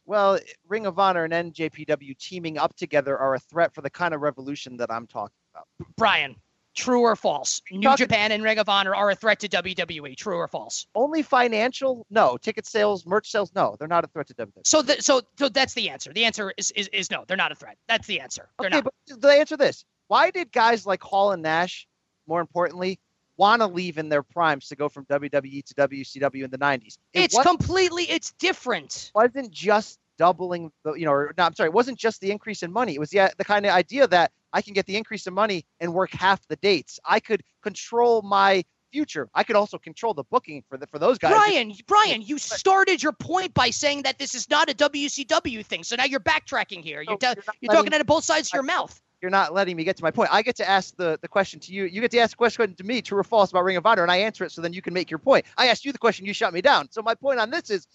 Well, 0.06 0.40
Ring 0.68 0.86
of 0.86 1.00
Honor 1.00 1.24
and 1.24 1.54
NJPW 1.54 2.18
teaming 2.18 2.58
up 2.58 2.76
together 2.76 3.18
are 3.18 3.36
a 3.36 3.40
threat 3.40 3.74
for 3.74 3.82
the 3.82 3.90
kind 3.90 4.14
of 4.14 4.22
revolution 4.22 4.78
that 4.78 4.92
I'm 4.92 5.08
talking 5.08 5.36
about. 5.54 5.68
Brian, 5.98 6.36
true 6.76 7.02
or 7.02 7.16
false? 7.16 7.62
New 7.72 7.82
Talking- 7.82 8.04
Japan 8.06 8.32
and 8.32 8.44
Ring 8.44 8.60
of 8.60 8.70
Honor 8.70 8.94
are 8.94 9.10
a 9.10 9.16
threat 9.16 9.40
to 9.40 9.50
WWE. 9.50 10.16
True 10.16 10.38
or 10.38 10.48
false? 10.48 10.86
Only 10.94 11.22
financial? 11.24 12.06
No. 12.10 12.38
Ticket 12.38 12.66
sales, 12.66 13.06
merch 13.06 13.32
sales? 13.32 13.52
No. 13.56 13.76
They're 13.80 13.88
not 13.88 14.04
a 14.04 14.08
threat 14.08 14.28
to 14.28 14.34
WWE. 14.36 14.66
So, 14.66 14.82
the, 14.82 15.02
so, 15.02 15.22
so 15.40 15.50
that's 15.50 15.74
the 15.74 15.90
answer. 15.90 16.14
The 16.14 16.26
answer 16.26 16.54
is, 16.58 16.72
is, 16.72 16.88
is 16.90 17.10
no. 17.10 17.24
They're 17.28 17.38
not 17.38 17.52
a 17.52 17.56
threat. 17.56 17.78
That's 17.88 18.08
the 18.08 18.20
answer. 18.20 18.50
They're 18.60 18.68
Okay, 18.68 18.78
not. 18.78 18.84
but 19.08 19.22
the 19.22 19.30
answer 19.30 19.58
this: 19.58 19.84
Why 20.08 20.32
did 20.32 20.52
guys 20.52 20.86
like 20.86 21.02
Hall 21.02 21.32
and 21.32 21.42
Nash, 21.42 21.88
more 22.28 22.42
importantly, 22.42 23.00
want 23.38 23.62
to 23.62 23.68
leave 23.68 23.98
in 23.98 24.10
their 24.10 24.24
primes 24.24 24.68
to 24.70 24.76
go 24.76 24.88
from 24.90 25.06
WWE 25.06 25.64
to 25.66 25.74
WCW 25.76 26.44
in 26.44 26.52
the 26.52 26.58
'90s? 26.58 26.98
It 27.14 27.24
it's 27.26 27.40
completely. 27.42 28.04
It's 28.04 28.32
different. 28.40 29.12
wasn't 29.16 29.52
just 29.52 29.98
doubling 30.18 30.72
the 30.84 30.94
you 30.94 31.06
know 31.06 31.12
or, 31.12 31.34
no 31.38 31.44
i'm 31.44 31.54
sorry 31.56 31.68
it 31.68 31.74
wasn't 31.74 31.98
just 31.98 32.22
the 32.22 32.32
increase 32.32 32.64
in 32.64 32.72
money. 32.72 32.94
It 32.94 33.00
was 33.00 33.10
the, 33.10 33.32
the 33.38 33.46
kind 33.46 33.66
of 33.66 33.72
idea 33.72 34.08
that 34.08 34.32
i 34.54 34.62
can 34.62 34.74
get 34.74 34.86
the 34.86 34.96
increase 34.96 35.28
in 35.28 35.34
money 35.34 35.66
and 35.80 35.94
work 35.94 36.12
half 36.14 36.46
the 36.48 36.56
dates. 36.58 37.00
I 37.06 37.20
could 37.20 37.44
control 37.62 38.22
my 38.22 38.64
future. 38.92 39.28
I 39.34 39.44
could 39.44 39.58
also 39.58 39.78
control 39.78 40.14
the 40.14 40.24
booking 40.24 40.64
for 40.70 40.78
the 40.78 40.88
for 40.88 41.00
those 41.00 41.18
guys. 41.18 41.32
Brian, 41.34 41.74
Brian, 41.86 42.22
you 42.22 42.38
started 42.38 43.04
your 43.04 43.12
point 43.12 43.54
by 43.54 43.70
saying 43.70 44.04
that 44.04 44.18
this 44.20 44.34
is 44.36 44.50
not 44.50 44.70
a 44.70 44.74
WCW 44.74 45.66
thing. 45.66 45.84
So 45.84 45.98
now 45.98 46.06
you're 46.06 46.22
backtracking 46.22 46.82
here. 46.82 47.02
You're, 47.02 47.18
ta- 47.18 47.34
you're 47.36 47.44
you're 47.60 47.74
talking 47.74 47.94
out 47.94 48.00
of 48.00 48.08
both 48.08 48.24
sides 48.24 48.48
of 48.50 48.54
your 48.54 48.64
mouth. 48.64 49.02
you're 49.22 49.32
not 49.32 49.54
letting 49.54 49.76
me 49.76 49.84
get 49.84 49.98
to 49.98 50.04
my 50.04 50.12
point. 50.12 50.30
I 50.32 50.42
get 50.42 50.56
to 50.58 50.70
ask 50.70 50.96
the, 50.96 51.20
the 51.22 51.28
question 51.28 51.60
to 51.62 51.74
you. 51.74 51.86
You 51.86 52.00
get 52.00 52.12
to 52.12 52.20
ask 52.20 52.32
the 52.32 52.38
question 52.38 52.74
to 52.76 52.84
me 52.86 53.02
true 53.02 53.18
or 53.18 53.24
false 53.24 53.52
about 53.52 53.66
ring 53.66 53.76
of 53.76 53.86
honor 53.86 54.04
and 54.04 54.12
i 54.12 54.18
answer 54.18 54.46
it 54.46 54.52
so 54.52 54.62
then 54.62 54.72
you 54.72 54.82
can 54.82 54.94
make 54.94 55.10
your 55.12 55.20
point. 55.20 55.46
I 55.58 55.68
asked 55.68 55.84
you 55.84 55.92
the 55.92 55.98
question 55.98 56.26
you 56.26 56.34
shut 56.34 56.54
me 56.54 56.62
down. 56.62 56.90
So 56.92 57.02
my 57.02 57.16
point 57.16 57.40
on 57.40 57.50
this 57.50 57.70
is 57.70 57.88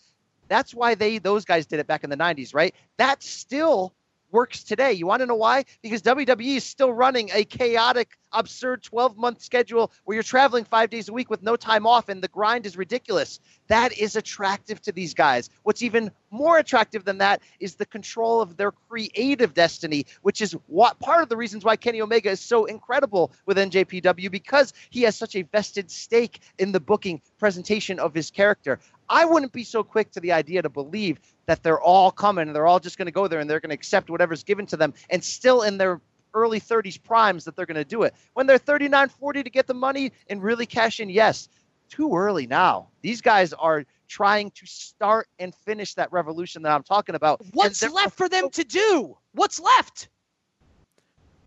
that's 0.51 0.75
why 0.75 0.95
they 0.95 1.17
those 1.17 1.47
guys 1.47 1.65
did 1.65 1.81
it 1.81 1.87
back 1.87 2.05
in 2.05 2.11
the 2.11 2.17
90s 2.17 2.55
right? 2.55 2.75
That 2.99 3.23
still 3.23 3.95
works 4.33 4.63
today. 4.63 4.93
You 4.93 5.07
want 5.07 5.21
to 5.21 5.27
know 5.27 5.35
why? 5.35 5.65
Because 5.83 6.03
wwe 6.03 6.57
is 6.57 6.65
still 6.65 6.93
running 6.93 7.31
a 7.33 7.45
chaotic 7.45 8.17
absurd 8.33 8.83
12 8.83 9.17
month 9.17 9.43
schedule 9.43 9.91
where 10.05 10.15
you're 10.15 10.23
traveling 10.23 10.65
five 10.65 10.91
days 10.91 11.09
a 11.09 11.13
week 11.13 11.31
with 11.31 11.43
no 11.43 11.57
time 11.57 11.87
off 11.87 12.09
and 12.09 12.23
the 12.23 12.29
grind 12.29 12.67
is 12.67 12.77
ridiculous. 12.77 13.41
That 13.69 13.97
is 13.99 14.17
attractive 14.17 14.81
to 14.83 14.93
these 14.93 15.15
guys. 15.15 15.51
What's 15.63 15.83
even 15.83 16.13
more 16.31 16.59
attractive 16.59 17.05
than 17.05 17.19
that 17.19 17.43
is 17.59 17.75
the 17.75 17.87
control 17.87 18.41
of 18.41 18.57
their 18.57 18.73
creative 18.89 19.53
destiny 19.53 20.07
which 20.23 20.41
is 20.41 20.53
what 20.67 20.99
part 21.01 21.23
of 21.23 21.29
the 21.29 21.37
reasons 21.37 21.65
why 21.65 21.77
kenny 21.77 22.01
omega 22.01 22.31
is 22.31 22.41
so 22.41 22.65
incredible 22.67 23.33
with 23.47 23.57
njpw 23.57 24.31
because 24.31 24.73
he 24.91 25.03
has 25.03 25.17
such 25.17 25.35
a 25.35 25.43
vested 25.43 25.91
stake 25.91 26.41
in 26.59 26.73
the 26.73 26.81
booking 26.81 27.21
presentation 27.39 27.99
of 27.99 28.15
his 28.15 28.31
character 28.31 28.79
I 29.11 29.25
wouldn't 29.25 29.53
be 29.53 29.65
so 29.65 29.83
quick 29.83 30.13
to 30.13 30.21
the 30.21 30.33
idea 30.33 30.63
to 30.63 30.69
believe 30.69 31.19
that 31.47 31.63
they're 31.65 31.81
all 31.81 32.13
coming 32.13 32.47
and 32.47 32.55
they're 32.55 32.67
all 32.67 32.79
just 32.79 32.97
going 32.97 33.07
to 33.07 33.13
go 33.13 33.27
there 33.27 33.41
and 33.41 33.51
they're 33.51 33.61
going 33.61 33.71
to 33.71 33.75
accept 33.75 34.09
whatever's 34.09 34.45
given 34.45 34.67
to 34.67 34.77
them 34.77 34.95
and 35.11 35.23
still 35.23 35.63
in 35.63 35.77
their 35.77 36.01
early 36.33 36.61
30s 36.61 37.03
primes 37.03 37.45
that 37.45 37.57
they're 37.57 37.67
going 37.67 37.75
to 37.75 37.85
do 37.85 38.05
it. 38.05 38.15
When 38.35 38.47
they're 38.47 38.57
39, 38.57 39.09
40 39.09 39.43
to 39.43 39.51
get 39.51 39.67
the 39.67 39.75
money 39.75 40.13
and 40.29 40.41
really 40.41 40.65
cash 40.65 41.01
in, 41.01 41.11
yes, 41.11 41.49
too 41.89 42.15
early 42.15 42.47
now. 42.47 42.89
These 43.03 43.21
guys 43.21 43.53
are 43.53 43.85
trying 44.07 44.53
to 44.53 44.67
start 44.67 45.29
and 45.41 45.53
finish 45.55 45.95
that 45.95 46.13
revolution 46.13 46.63
that 46.63 46.73
I'm 46.73 46.85
talking 46.85 47.17
about. 47.17 47.43
What's 47.53 47.83
left 47.93 48.17
for 48.17 48.29
them 48.29 48.49
to 48.51 48.65
do? 48.65 49.17
What's 49.33 49.59
left? 49.59 50.09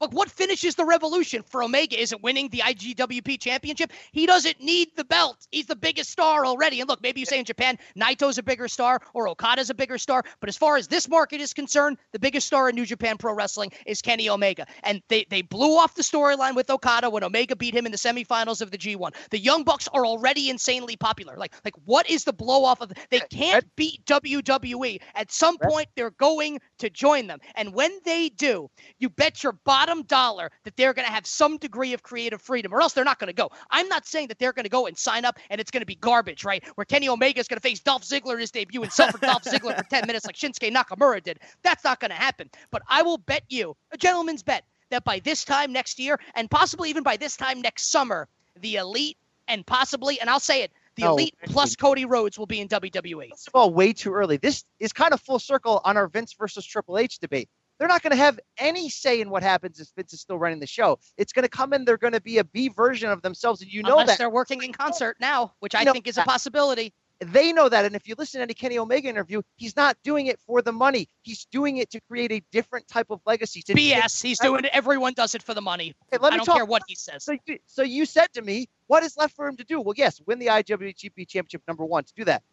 Look, 0.04 0.12
what 0.12 0.30
finishes 0.30 0.76
the 0.76 0.84
revolution 0.84 1.44
for 1.44 1.64
Omega? 1.64 1.98
Is 1.98 2.12
it 2.12 2.22
winning 2.22 2.50
the 2.50 2.58
IWGP 2.58 3.40
championship? 3.40 3.94
He 4.12 4.26
doesn't 4.26 4.60
need 4.60 4.90
the 4.98 5.06
belt. 5.06 5.48
He's 5.50 5.66
the 5.66 5.78
biggest 5.78 6.10
star 6.10 6.46
already. 6.46 6.82
And 6.82 6.90
look, 6.90 7.02
maybe 7.02 7.22
you 7.22 7.26
say 7.26 7.40
in 7.40 7.46
Japan, 7.46 7.80
Naito's 7.96 8.38
a 8.38 8.44
bigger 8.44 8.68
star 8.68 9.00
or 9.14 9.30
Okada's 9.30 9.70
a 9.70 9.74
bigger 9.74 9.98
star. 9.98 10.26
But 10.42 10.50
as 10.50 10.58
far 10.58 10.76
as 10.76 10.90
this 10.90 11.08
market 11.08 11.40
is 11.40 11.54
concerned, 11.54 12.00
the 12.12 12.20
biggest 12.20 12.48
star 12.48 12.68
in 12.68 12.76
New 12.76 12.86
Japan 12.86 13.18
Pro 13.18 13.34
Wrestling 13.34 13.72
is 13.86 14.02
Kenny 14.02 14.30
Omega. 14.30 14.68
And 14.84 15.02
they, 15.08 15.26
they 15.30 15.42
blew 15.42 15.78
off 15.78 15.96
the 15.96 16.02
storyline 16.02 16.54
with 16.54 16.70
Okada 16.70 17.10
when 17.10 17.24
Omega 17.24 17.56
beat 17.56 17.74
him 17.74 17.86
in 17.86 17.94
the 17.94 17.98
semifinals 17.98 18.62
of 18.62 18.72
the 18.72 18.78
G1. 18.78 19.16
The 19.30 19.40
Young 19.40 19.64
Bucks 19.64 19.88
are 19.94 20.06
already 20.06 20.50
insanely 20.50 20.98
popular. 20.98 21.38
Like, 21.38 21.54
like 21.64 21.76
what 21.86 22.10
is 22.10 22.26
the 22.26 22.34
blow 22.34 22.66
off 22.66 22.82
of? 22.82 22.92
They 23.10 23.22
can't 23.22 23.66
beat 23.78 24.04
WWE. 24.04 25.00
At 25.16 25.32
some 25.32 25.58
point, 25.60 25.88
they're 25.96 26.12
going 26.12 26.60
to 26.80 26.90
join 26.90 27.28
them. 27.28 27.40
And 27.56 27.74
when 27.74 27.92
they 28.04 28.28
do, 28.28 28.70
you 29.00 29.10
bet 29.10 29.44
your 29.44 29.54
bottom 29.64 29.93
dollar 30.02 30.50
that 30.64 30.76
they're 30.76 30.94
going 30.94 31.06
to 31.06 31.14
have 31.14 31.28
some 31.28 31.58
degree 31.58 31.94
of 31.94 32.02
creative 32.02 32.42
freedom, 32.42 32.74
or 32.74 32.82
else 32.82 32.94
they're 32.94 33.04
not 33.04 33.20
going 33.20 33.28
to 33.28 33.34
go. 33.34 33.52
I'm 33.70 33.88
not 33.88 34.08
saying 34.08 34.30
that 34.30 34.40
they're 34.40 34.52
going 34.52 34.64
to 34.64 34.70
go 34.70 34.88
and 34.88 34.98
sign 34.98 35.26
up 35.26 35.38
and 35.52 35.62
it's 35.62 35.70
going 35.70 35.82
to 35.82 35.86
be 35.86 35.96
garbage, 35.96 36.44
right? 36.44 36.64
Where 36.76 36.86
Kenny 36.86 37.08
Omega 37.08 37.40
is 37.40 37.48
going 37.48 37.58
to 37.58 37.62
face 37.62 37.80
Dolph 37.80 38.04
Ziggler 38.04 38.34
in 38.34 38.40
his 38.40 38.52
debut 38.52 38.82
and 38.82 38.92
suffer 38.92 39.18
Dolph 39.22 39.44
Ziggler 39.44 39.78
for 39.78 39.84
10 39.84 40.08
minutes 40.08 40.26
like 40.26 40.36
Shinsuke 40.36 40.74
Nakamura 40.74 41.22
did. 41.22 41.40
That's 41.62 41.84
not 41.84 42.00
going 42.00 42.12
to 42.12 42.18
happen. 42.18 42.50
But 42.72 42.82
I 42.90 43.04
will 43.04 43.20
bet 43.20 43.44
you, 43.50 43.76
a 43.92 43.98
gentleman's 43.98 44.42
bet, 44.42 44.64
that 44.90 45.04
by 45.04 45.20
this 45.20 45.46
time 45.46 45.72
next 45.72 46.00
year, 46.00 46.20
and 46.36 46.50
possibly 46.50 46.90
even 46.90 47.04
by 47.04 47.18
this 47.18 47.38
time 47.38 47.62
next 47.62 47.92
summer, 47.92 48.28
the 48.62 48.76
elite 48.76 49.18
and 49.48 49.66
possibly, 49.66 50.20
and 50.20 50.30
I'll 50.30 50.40
say 50.40 50.64
it, 50.64 50.72
the 50.96 51.06
elite 51.06 51.36
plus 51.46 51.76
Cody 51.76 52.06
Rhodes 52.06 52.38
will 52.38 52.46
be 52.46 52.62
in. 52.62 52.68
WWE. 52.68 53.30
First 53.30 53.48
of 53.48 53.56
all, 53.56 53.74
way 53.74 53.94
too 53.94 54.14
early. 54.14 54.38
This 54.38 54.64
is 54.80 54.94
kind 54.94 55.14
of 55.14 55.22
full 55.22 55.40
circle 55.40 55.82
on 55.84 55.98
our 55.98 56.08
Vince 56.08 56.34
versus 56.34 56.66
Triple 56.66 56.98
H 56.98 57.20
debate. 57.20 57.50
They're 57.84 57.90
not 57.90 58.02
going 58.02 58.12
to 58.12 58.16
have 58.18 58.40
any 58.58 58.88
say 58.88 59.20
in 59.20 59.30
what 59.30 59.44
happens 59.44 59.78
if 59.82 59.90
Vince 59.98 60.14
is 60.14 60.22
still 60.22 60.38
running 60.40 60.62
the 60.62 60.66
show. 60.66 61.00
It's 61.18 61.34
going 61.34 61.44
to 61.44 61.50
come 61.50 61.74
in. 61.74 61.84
They're 61.84 61.98
going 61.98 62.14
to 62.14 62.22
be 62.22 62.38
a 62.38 62.46
B 62.46 62.70
version 62.70 63.10
of 63.10 63.22
themselves, 63.22 63.62
and 63.62 63.70
you 63.70 63.84
know 63.84 63.90
Unless 63.90 64.08
that. 64.08 64.18
they're 64.20 64.30
working 64.30 64.64
in 64.64 64.72
concert 64.72 65.18
now, 65.20 65.52
which 65.60 65.76
I 65.76 65.80
You 65.82 65.88
know 65.88 65.92
think 65.92 66.08
is 66.08 66.18
a 66.18 66.22
possibility. 66.24 66.94
They 67.20 67.52
know 67.52 67.68
that. 67.68 67.84
And 67.84 67.94
if 67.94 68.08
you 68.08 68.16
listen 68.18 68.40
to 68.40 68.44
any 68.44 68.54
Kenny 68.54 68.78
Omega 68.80 69.10
interview, 69.10 69.42
he's 69.58 69.76
not 69.76 69.98
doing 70.02 70.28
it 70.28 70.40
for 70.48 70.62
the 70.62 70.72
money. 70.72 71.10
He's 71.24 71.44
doing 71.52 71.76
it 71.76 71.90
to 71.90 72.00
create 72.10 72.32
a 72.32 72.42
different 72.54 72.88
type 72.88 73.08
of 73.10 73.20
legacy. 73.26 73.62
To 73.64 73.74
BS. 73.74 74.22
He's 74.24 74.40
doing 74.40 74.64
it. 74.64 74.70
Everyone 74.72 75.12
does 75.12 75.36
it 75.36 75.44
for 75.44 75.54
the 75.54 75.62
money. 75.62 75.94
Okay, 76.14 76.24
let 76.24 76.32
me 76.32 76.36
I 76.36 76.38
don't 76.38 76.46
talk. 76.46 76.56
care 76.56 76.66
what 76.66 76.84
he 76.88 76.96
says. 76.96 77.26
So, 77.26 77.36
you- 77.46 77.60
so 77.66 77.84
you 77.84 78.06
said 78.06 78.28
to 78.36 78.42
me, 78.42 78.70
what 78.88 79.04
is 79.04 79.18
left 79.18 79.36
for 79.36 79.46
him 79.46 79.58
to 79.58 79.64
do? 79.66 79.82
Well, 79.82 79.96
yes, 79.98 80.22
win 80.26 80.40
the 80.40 80.48
IWGP 80.48 81.28
Championship 81.28 81.62
number 81.68 81.84
one 81.84 82.06
to 82.06 82.14
do 82.16 82.24
that. 82.24 82.44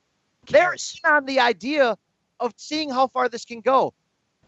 They're 0.49 0.75
on 1.05 1.25
the 1.27 1.39
idea 1.39 1.97
of 2.41 2.53
seeing 2.57 2.91
how 2.91 3.07
far 3.07 3.29
this 3.29 3.45
can 3.45 3.61
go. 3.61 3.95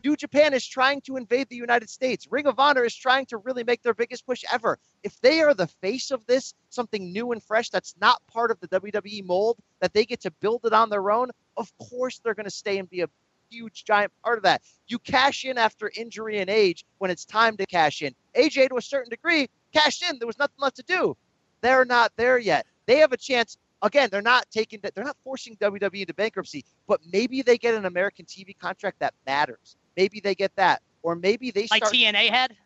New 0.05 0.17
Japan 0.17 0.53
is 0.53 0.67
trying 0.67 1.01
to 1.03 1.17
invade 1.17 1.49
the 1.49 1.57
United 1.57 1.89
States. 1.89 2.27
Ring 2.29 2.47
of 2.47 2.59
Honor 2.59 2.85
is 2.85 2.95
trying 2.95 3.25
to 3.27 3.37
really 3.37 3.63
make 3.63 3.83
their 3.83 3.95
biggest 3.95 4.27
push 4.27 4.43
ever. 4.53 4.79
If 5.05 5.21
they 5.21 5.43
are 5.43 5.55
the 5.55 5.69
face 5.69 6.11
of 6.11 6.27
this, 6.27 6.55
something 6.71 7.13
new 7.13 7.31
and 7.31 7.41
fresh 7.41 7.71
that's 7.71 7.95
not 8.01 8.21
part 8.27 8.51
of 8.51 8.59
the 8.59 8.69
WWE 8.69 9.25
mold, 9.25 9.59
that 9.81 9.93
they 9.93 10.05
get 10.05 10.21
to 10.23 10.31
build 10.33 10.63
it 10.65 10.73
on 10.73 10.91
their 10.91 11.13
own, 11.13 11.31
of 11.57 11.71
course 11.79 12.19
they're 12.19 12.35
going 12.35 12.45
to 12.45 12.51
stay 12.51 12.79
and 12.79 12.91
be 12.91 13.03
a 13.03 13.09
huge, 13.49 13.85
giant 13.85 14.13
part 14.25 14.39
of 14.39 14.43
that. 14.43 14.63
You 14.89 14.99
cash 14.99 15.45
in 15.45 15.57
after 15.57 15.93
injury 15.95 16.41
and 16.41 16.51
age 16.51 16.85
when 16.99 17.11
it's 17.11 17.25
time 17.25 17.57
to 17.59 17.67
cash 17.67 18.03
in. 18.03 18.13
AJ, 18.37 18.71
to 18.71 18.79
a 18.79 18.83
certain 18.83 19.11
degree, 19.11 19.49
cashed 19.73 20.03
in. 20.03 20.19
There 20.19 20.27
was 20.27 20.39
nothing 20.39 20.57
left 20.59 20.77
to 20.77 20.83
do. 20.83 21.17
They're 21.61 21.85
not 21.85 22.13
there 22.17 22.39
yet. 22.39 22.67
They 22.87 22.99
have 22.99 23.13
a 23.13 23.17
chance. 23.17 23.57
Again, 23.83 24.09
they're 24.11 24.23
not 24.23 24.47
taking. 24.51 24.81
They're 24.83 25.05
not 25.05 25.17
forcing 25.23 25.57
WWE 25.57 26.01
into 26.01 26.15
bankruptcy, 26.15 26.65
but 26.89 27.01
maybe 27.13 27.43
they 27.43 27.59
get 27.59 27.75
an 27.75 27.85
American 27.85 28.25
TV 28.25 28.59
contract 28.59 28.99
that 29.01 29.15
matters. 29.27 29.77
Maybe 29.97 30.21
they 30.21 30.35
get 30.35 30.55
that, 30.57 30.83
or 31.03 31.15
maybe 31.15 31.51
they 31.51 31.67
Like 31.71 31.85
start, 31.85 31.93
TNA 31.95 32.31
had? 32.31 32.57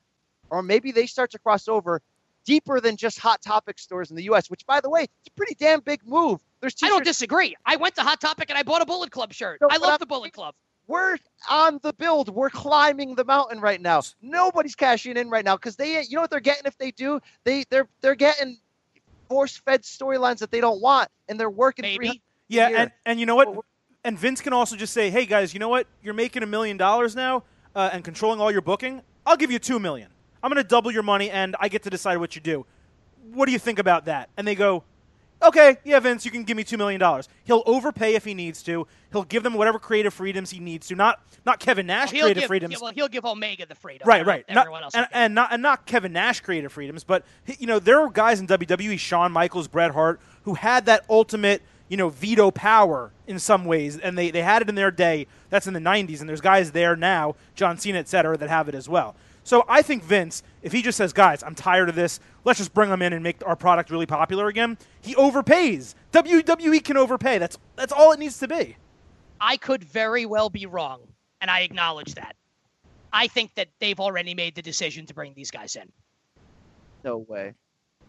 or 0.51 0.63
maybe 0.63 0.93
they 0.93 1.07
start 1.07 1.31
to 1.33 1.39
cross 1.39 1.69
over 1.69 2.01
deeper 2.45 2.81
than 2.81 2.97
just 2.97 3.19
Hot 3.19 3.43
Topic 3.43 3.79
stores 3.79 4.11
in 4.11 4.17
the 4.17 4.23
U.S. 4.25 4.49
Which, 4.49 4.65
by 4.67 4.81
the 4.81 4.89
way, 4.89 5.03
it's 5.03 5.29
a 5.29 5.31
pretty 5.33 5.55
damn 5.57 5.81
big 5.81 6.01
move. 6.07 6.41
There's 6.61 6.75
I 6.83 6.89
don't 6.89 7.05
disagree. 7.05 7.57
I 7.67 7.77
went 7.77 7.95
to 7.97 8.03
Hot 8.03 8.21
Topic 8.21 8.49
and 8.51 8.59
I 8.59 8.63
bought 8.63 8.83
a 8.83 8.87
Bullet 8.87 9.11
Club 9.11 9.33
shirt. 9.33 9.61
No, 9.61 9.69
I 9.71 9.77
love 9.79 9.91
I'm- 9.91 9.99
the 10.01 10.07
Bullet 10.07 10.33
Club. 10.33 10.55
we're 10.87 11.17
on 11.51 11.81
the 11.83 11.93
build. 11.95 12.29
We're 12.29 12.51
climbing 12.51 13.17
the 13.17 13.25
mountain 13.25 13.61
right 13.61 13.81
now. 13.81 14.03
Nobody's 14.23 14.77
cashing 14.77 15.17
in 15.17 15.29
right 15.29 15.45
now 15.45 15.57
because 15.57 15.75
they, 15.77 16.01
you 16.03 16.15
know 16.15 16.21
what 16.21 16.31
they're 16.31 16.39
getting 16.41 16.67
if 16.67 16.79
they 16.79 16.93
do? 16.93 17.21
They 17.45 17.65
they're 17.71 17.89
they're 18.01 18.15
getting 18.15 18.59
force-fed 19.29 19.83
storylines 19.83 20.39
that 20.39 20.53
they 20.53 20.61
don't 20.61 20.81
want, 20.81 21.09
and 21.29 21.39
they're 21.41 21.51
working. 21.51 21.83
300 21.83 22.01
Maybe. 22.01 22.23
Yeah, 22.49 22.69
and, 22.69 22.93
and 23.05 23.19
you 23.19 23.27
know 23.27 23.35
what? 23.35 23.49
Well, 24.07 24.11
And 24.11 24.19
Vince 24.19 24.41
can 24.41 24.53
also 24.53 24.77
just 24.77 24.93
say, 24.93 25.11
"Hey 25.11 25.27
guys, 25.27 25.53
you 25.53 25.61
know 25.61 25.69
what? 25.69 25.87
You're 26.03 26.15
making 26.15 26.43
a 26.43 26.47
million 26.47 26.77
dollars 26.77 27.17
now 27.17 27.43
uh, 27.75 27.91
and 27.93 28.05
controlling 28.05 28.41
all 28.41 28.53
your 28.53 28.63
booking. 28.63 29.03
I'll 29.27 29.37
give 29.37 29.51
you 29.51 29.59
two 29.59 29.79
million. 29.79 30.09
I'm 30.43 30.51
going 30.51 30.63
to 30.63 30.69
double 30.69 30.93
your 30.93 31.03
money, 31.03 31.29
and 31.31 31.57
I 31.59 31.69
get 31.69 31.83
to 31.85 31.91
decide 31.91 32.19
what 32.19 32.37
you 32.37 32.41
do. 32.41 32.65
What 33.33 33.47
do 33.47 33.53
you 33.53 33.59
think 33.59 33.79
about 33.79 34.05
that?" 34.05 34.29
And 34.37 34.47
they 34.47 34.55
go, 34.55 34.85
"Okay, 35.43 35.79
yeah, 35.85 35.99
Vince, 35.99 36.25
you 36.25 36.31
can 36.31 36.45
give 36.45 36.57
me 36.57 36.63
two 36.63 36.77
million 36.79 37.01
dollars. 37.01 37.29
He'll 37.45 37.65
overpay 37.67 38.15
if 38.15 38.25
he 38.25 38.35
needs 38.35 38.63
to. 38.65 38.87
He'll 39.11 39.25
give 39.25 39.43
them 39.43 39.55
whatever 39.55 39.79
creative 39.81 40.15
freedoms 40.15 40.51
he 40.51 40.61
needs 40.61 40.87
to. 40.89 40.95
Not 40.95 41.21
not 41.45 41.59
Kevin 41.59 41.87
Nash 41.87 42.11
He'll 42.13 42.23
creative 42.23 42.43
give, 42.43 42.49
freedoms. 42.49 42.75
yeah, 42.75 42.79
well, 42.83 42.93
he'll 42.95 43.09
give 43.09 43.25
Omega 43.25 43.67
the 43.67 43.75
freedom. 43.75 44.07
Right, 44.07 44.25
right. 44.25 44.45
Not- 44.49 44.67
Everyone 44.67 44.83
else 44.85 44.95
and, 44.95 45.07
and 45.13 45.35
not 45.35 45.53
and 45.53 45.63
not 45.63 45.87
Kevin 45.87 46.13
Nash 46.13 46.41
creative 46.41 46.73
freedoms, 46.73 47.03
but 47.03 47.25
you 47.59 47.67
know 47.67 47.81
there 47.81 48.01
are 48.01 48.11
guys 48.11 48.39
in 48.41 48.47
WWE, 48.47 48.99
Shawn 48.99 49.33
Michaels, 49.33 49.67
Bret 49.67 49.91
Hart, 49.91 50.21
who 50.45 50.55
had 50.55 50.87
that 50.87 51.05
ultimate 51.11 51.63
you 51.89 51.97
know 51.97 52.09
veto 52.09 52.51
power 52.51 53.13
in 53.27 53.39
some 53.39 53.65
ways, 53.65 53.99
and 53.99 54.17
they, 54.17 54.31
they 54.31 54.43
had 54.43 54.63
it 54.63 54.69
in 54.69 54.75
their 54.75 54.91
day. 54.91 55.27
That's 55.51 55.67
in 55.67 55.75
the 55.75 55.81
'90s, 55.81 56.21
and 56.21 56.29
there's 56.29 56.41
guys 56.41 56.73
there 56.73 56.97
now, 56.97 57.37
John 57.55 57.79
Cena, 57.79 57.99
et 57.99 58.09
cetera, 58.09 58.37
that 58.37 58.49
have 58.49 58.69
it 58.69 58.75
as 58.75 58.89
well. 58.89 59.15
So 59.45 59.65
I 59.69 59.83
think 59.83 60.03
Vince, 60.03 60.43
if 60.63 60.73
he 60.73 60.83
just 60.83 60.99
says, 60.99 61.13
"Guys, 61.13 61.43
I'm 61.43 61.55
tired 61.55 61.89
of 61.89 61.95
this. 61.95 62.19
Let's 62.45 62.59
just 62.59 62.75
bring 62.75 62.91
them 62.91 63.03
in 63.03 63.13
and 63.13 63.23
make 63.23 63.47
our 63.47 63.57
product 63.57 63.91
really 63.91 64.07
popular 64.07 64.49
again," 64.49 64.79
he 65.01 65.15
overpays. 65.15 65.95
WWE 66.13 66.83
can 66.83 66.97
overpay. 66.97 67.39
That's 67.39 67.59
that's 67.77 67.93
all 67.93 68.13
it 68.13 68.19
needs 68.19 68.39
to 68.39 68.49
be. 68.49 68.77
I 69.41 69.57
could 69.57 69.85
very 69.85 70.27
well 70.27 70.51
be 70.51 70.67
wrong, 70.67 71.01
and 71.41 71.51
I 71.51 71.61
acknowledge 71.61 72.15
that. 72.15 72.37
I 73.13 73.29
think 73.29 73.55
that 73.55 73.69
they've 73.81 74.01
already 74.01 74.35
made 74.35 74.55
the 74.55 74.63
decision 74.63 75.07
to 75.07 75.15
bring 75.15 75.35
these 75.35 75.51
guys 75.51 75.77
in. 75.77 75.91
No 77.05 77.19
way. 77.19 77.55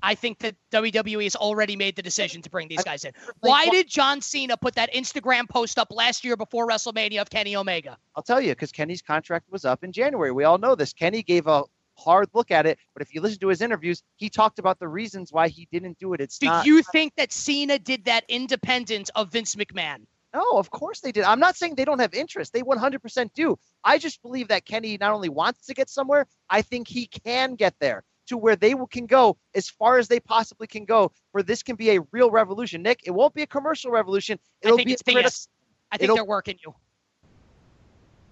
I 0.07 0.15
think 0.15 0.39
that 0.39 0.55
WWE 0.71 1.23
has 1.23 1.35
already 1.35 1.75
made 1.75 1.97
the 1.97 2.01
decision 2.01 2.41
to 2.43 2.49
bring 2.49 2.69
these 2.69 2.81
guys 2.81 3.03
in. 3.03 3.11
Why 3.41 3.67
did 3.67 3.89
John 3.89 4.21
Cena 4.21 4.55
put 4.55 4.75
that 4.75 4.93
Instagram 4.93 5.49
post 5.49 5.77
up 5.77 5.89
last 5.91 6.23
year 6.23 6.37
before 6.37 6.65
WrestleMania 6.65 7.19
of 7.19 7.29
Kenny 7.29 7.57
Omega? 7.57 7.97
I'll 8.15 8.23
tell 8.23 8.39
you, 8.39 8.51
because 8.51 8.71
Kenny's 8.71 9.01
contract 9.01 9.51
was 9.51 9.65
up 9.65 9.83
in 9.83 9.91
January. 9.91 10.31
We 10.31 10.45
all 10.45 10.59
know 10.59 10.75
this. 10.75 10.93
Kenny 10.93 11.23
gave 11.23 11.47
a 11.47 11.65
hard 11.97 12.29
look 12.33 12.51
at 12.51 12.65
it, 12.65 12.79
but 12.93 13.01
if 13.01 13.13
you 13.13 13.19
listen 13.19 13.39
to 13.39 13.49
his 13.49 13.61
interviews, 13.61 14.01
he 14.15 14.29
talked 14.29 14.59
about 14.59 14.79
the 14.79 14.87
reasons 14.87 15.33
why 15.33 15.49
he 15.49 15.67
didn't 15.73 15.99
do 15.99 16.13
it. 16.13 16.21
It's 16.21 16.39
Do 16.39 16.45
not. 16.45 16.65
you 16.65 16.83
think 16.83 17.13
that 17.17 17.33
Cena 17.33 17.77
did 17.77 18.05
that 18.05 18.23
independent 18.29 19.09
of 19.13 19.33
Vince 19.33 19.55
McMahon? 19.55 20.05
No, 20.33 20.57
of 20.57 20.69
course 20.69 21.01
they 21.01 21.11
did. 21.11 21.25
I'm 21.25 21.41
not 21.41 21.57
saying 21.57 21.75
they 21.75 21.83
don't 21.83 21.99
have 21.99 22.13
interest. 22.13 22.53
They 22.53 22.61
100% 22.61 23.33
do. 23.33 23.59
I 23.83 23.97
just 23.97 24.21
believe 24.21 24.47
that 24.47 24.63
Kenny 24.63 24.97
not 24.97 25.11
only 25.11 25.27
wants 25.27 25.65
to 25.65 25.73
get 25.73 25.89
somewhere, 25.89 26.27
I 26.49 26.61
think 26.61 26.87
he 26.87 27.07
can 27.07 27.55
get 27.55 27.75
there 27.81 28.05
to 28.27 28.37
where 28.37 28.55
they 28.55 28.75
can 28.91 29.05
go 29.05 29.37
as 29.55 29.69
far 29.69 29.97
as 29.97 30.07
they 30.07 30.19
possibly 30.19 30.67
can 30.67 30.85
go. 30.85 31.11
For 31.31 31.43
this 31.43 31.63
can 31.63 31.75
be 31.75 31.91
a 31.91 32.01
real 32.11 32.31
revolution. 32.31 32.81
Nick, 32.81 33.01
it 33.05 33.11
won't 33.11 33.33
be 33.33 33.41
a 33.41 33.47
commercial 33.47 33.91
revolution. 33.91 34.39
It'll 34.61 34.77
think 34.77 34.87
be 34.87 34.93
it's 34.93 35.01
a 35.01 35.11
criti-. 35.11 35.47
I 35.91 35.97
think 35.97 36.05
it'll- 36.05 36.15
they're 36.17 36.25
working 36.25 36.57
you. 36.65 36.73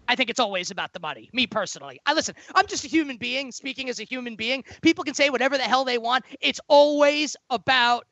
I 0.08 0.16
think 0.16 0.30
it's 0.30 0.40
always 0.40 0.70
about 0.70 0.94
the 0.94 1.00
money. 1.00 1.30
Me 1.34 1.48
personally. 1.48 2.00
I 2.06 2.14
listen, 2.14 2.36
I'm 2.54 2.68
just 2.68 2.86
a 2.86 2.88
human 2.88 3.18
being 3.18 3.52
speaking 3.52 3.90
as 3.90 4.00
a 4.00 4.04
human 4.04 4.36
being. 4.36 4.64
People 4.82 5.04
can 5.04 5.16
say 5.16 5.32
whatever 5.32 5.58
the 5.58 5.64
hell 5.64 5.84
they 5.84 5.98
want. 5.98 6.26
It's 6.42 6.60
always 6.68 7.36
about 7.50 8.06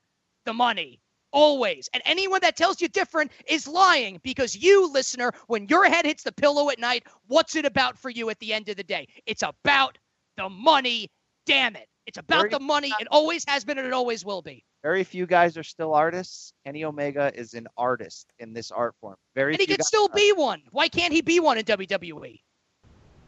the 0.46 0.54
money. 0.54 1.00
Always. 1.32 1.90
And 1.94 2.02
anyone 2.06 2.42
that 2.42 2.56
tells 2.56 2.82
you 2.82 2.88
different 2.88 3.32
is 3.48 3.68
lying 3.68 4.20
because 4.24 4.56
you, 4.56 4.92
listener, 4.92 5.32
when 5.48 5.68
your 5.68 5.86
head 5.86 6.06
hits 6.06 6.24
the 6.24 6.32
pillow 6.32 6.70
at 6.70 6.80
night, 6.80 7.06
what's 7.28 7.56
it 7.56 7.66
about 7.66 7.98
for 7.98 8.10
you 8.10 8.30
at 8.30 8.40
the 8.40 8.54
end 8.54 8.70
of 8.70 8.76
the 8.76 8.84
day? 8.84 9.08
It's 9.26 9.44
about 9.44 9.98
the 10.38 10.50
money. 10.50 11.10
Damn 11.46 11.76
it. 11.76 11.88
It's 12.06 12.18
about 12.18 12.38
Very- 12.42 12.50
the 12.50 12.60
money. 12.60 12.92
It 13.00 13.08
always 13.12 13.46
has 13.48 13.64
been 13.64 13.78
and 13.78 13.88
it 13.88 13.94
always 13.94 14.26
will 14.26 14.42
be. 14.42 14.64
Very 14.84 15.04
few 15.06 15.26
guys 15.26 15.58
are 15.58 15.64
still 15.64 15.94
artists. 15.94 16.54
Kenny 16.66 16.84
Omega 16.84 17.32
is 17.34 17.54
an 17.54 17.68
artist 17.78 18.28
in 18.40 18.54
this 18.54 18.72
art 18.72 18.96
form. 19.00 19.16
Very 19.36 19.54
And 19.54 19.62
he 19.62 19.68
could 19.68 19.84
still 19.84 20.10
be 20.10 20.34
one. 20.34 20.62
Why 20.72 20.90
can't 20.90 21.14
he 21.14 21.22
be 21.22 21.40
one 21.40 21.58
in? 21.58 21.64
WWE? 21.64 22.42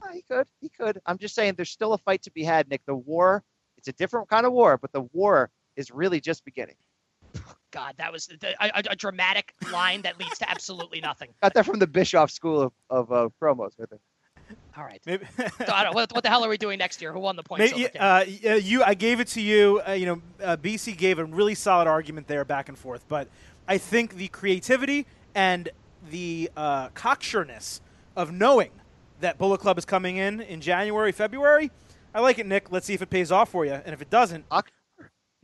Yeah, 0.04 0.12
he 0.14 0.24
could. 0.30 0.48
He 0.60 0.70
could. 0.70 1.00
I'm 1.06 1.18
just 1.18 1.34
saying 1.34 1.54
there's 1.56 1.70
still 1.70 1.94
a 1.94 1.98
fight 2.00 2.22
to 2.24 2.32
be 2.32 2.44
had, 2.44 2.70
Nick. 2.70 2.82
The 2.86 2.96
war, 2.96 3.44
it's 3.78 3.88
a 3.88 3.94
different 3.94 4.28
kind 4.30 4.46
of 4.46 4.52
war, 4.52 4.78
but 4.78 4.92
the 4.92 5.04
war 5.14 5.50
is 5.78 5.92
really 5.92 6.20
just 6.20 6.44
beginning. 6.44 6.76
God, 7.72 7.96
that 7.98 8.12
was 8.12 8.28
the, 8.28 8.56
a, 8.62 8.68
a- 8.80 8.92
a 8.92 8.96
dramatic 8.96 9.54
line 9.72 10.02
that 10.04 10.20
leads 10.20 10.38
to 10.40 10.50
absolutely 10.50 11.02
nothing. 11.02 11.30
Got 11.42 11.54
that 11.54 11.66
from 11.66 11.80
the 11.80 11.88
Bischoff 11.88 12.32
School 12.32 12.62
of, 12.62 12.74
of 12.90 13.12
uh, 13.12 13.30
promos 13.42 13.72
with 13.80 13.92
him. 13.92 14.00
All 14.78 14.84
right. 14.84 15.02
Maybe, 15.06 15.26
So 15.38 15.74
I 15.74 15.84
don't, 15.84 15.96
what, 15.96 16.12
what 16.14 16.24
the 16.24 16.30
hell 16.30 16.44
are 16.44 16.50
we 16.50 16.58
doing 16.58 16.78
next 16.78 17.02
year? 17.02 17.14
Who 17.14 17.20
won 17.20 17.36
the 17.36 17.44
points? 17.44 17.72
Maybe, 17.72 17.88
uh, 17.98 18.24
you, 18.24 18.84
I 18.84 18.94
gave 18.94 19.20
it 19.20 19.28
to 19.30 19.42
you. 19.42 19.82
Uh, 19.88 19.92
you 19.94 20.06
know, 20.06 20.22
uh, 20.44 20.58
BC 20.58 20.98
gave 20.98 21.20
a 21.20 21.26
really 21.26 21.56
solid 21.56 21.88
argument 21.88 22.28
there, 22.28 22.44
back 22.44 22.68
and 22.70 22.78
forth. 22.78 23.06
But 23.08 23.30
I 23.68 23.78
think 23.78 24.16
the 24.16 24.28
creativity 24.28 25.06
and 25.34 25.70
the 26.10 26.52
uh, 26.58 26.90
cocksureness 26.90 27.80
of 28.16 28.32
knowing 28.32 28.72
that 29.22 29.38
Bullet 29.38 29.60
Club 29.60 29.78
is 29.78 29.86
coming 29.86 30.18
in 30.18 30.42
in 30.42 30.62
January, 30.62 31.12
February, 31.12 31.72
I 32.14 32.20
like 32.22 32.40
it, 32.40 32.46
Nick. 32.46 32.72
Let's 32.72 32.86
see 32.86 32.94
if 32.94 33.02
it 33.02 33.10
pays 33.10 33.32
off 33.32 33.50
for 33.50 33.66
you. 33.66 33.74
And 33.74 33.94
if 33.94 34.02
it 34.02 34.10
doesn't, 34.10 34.48
Cock- 34.50 34.72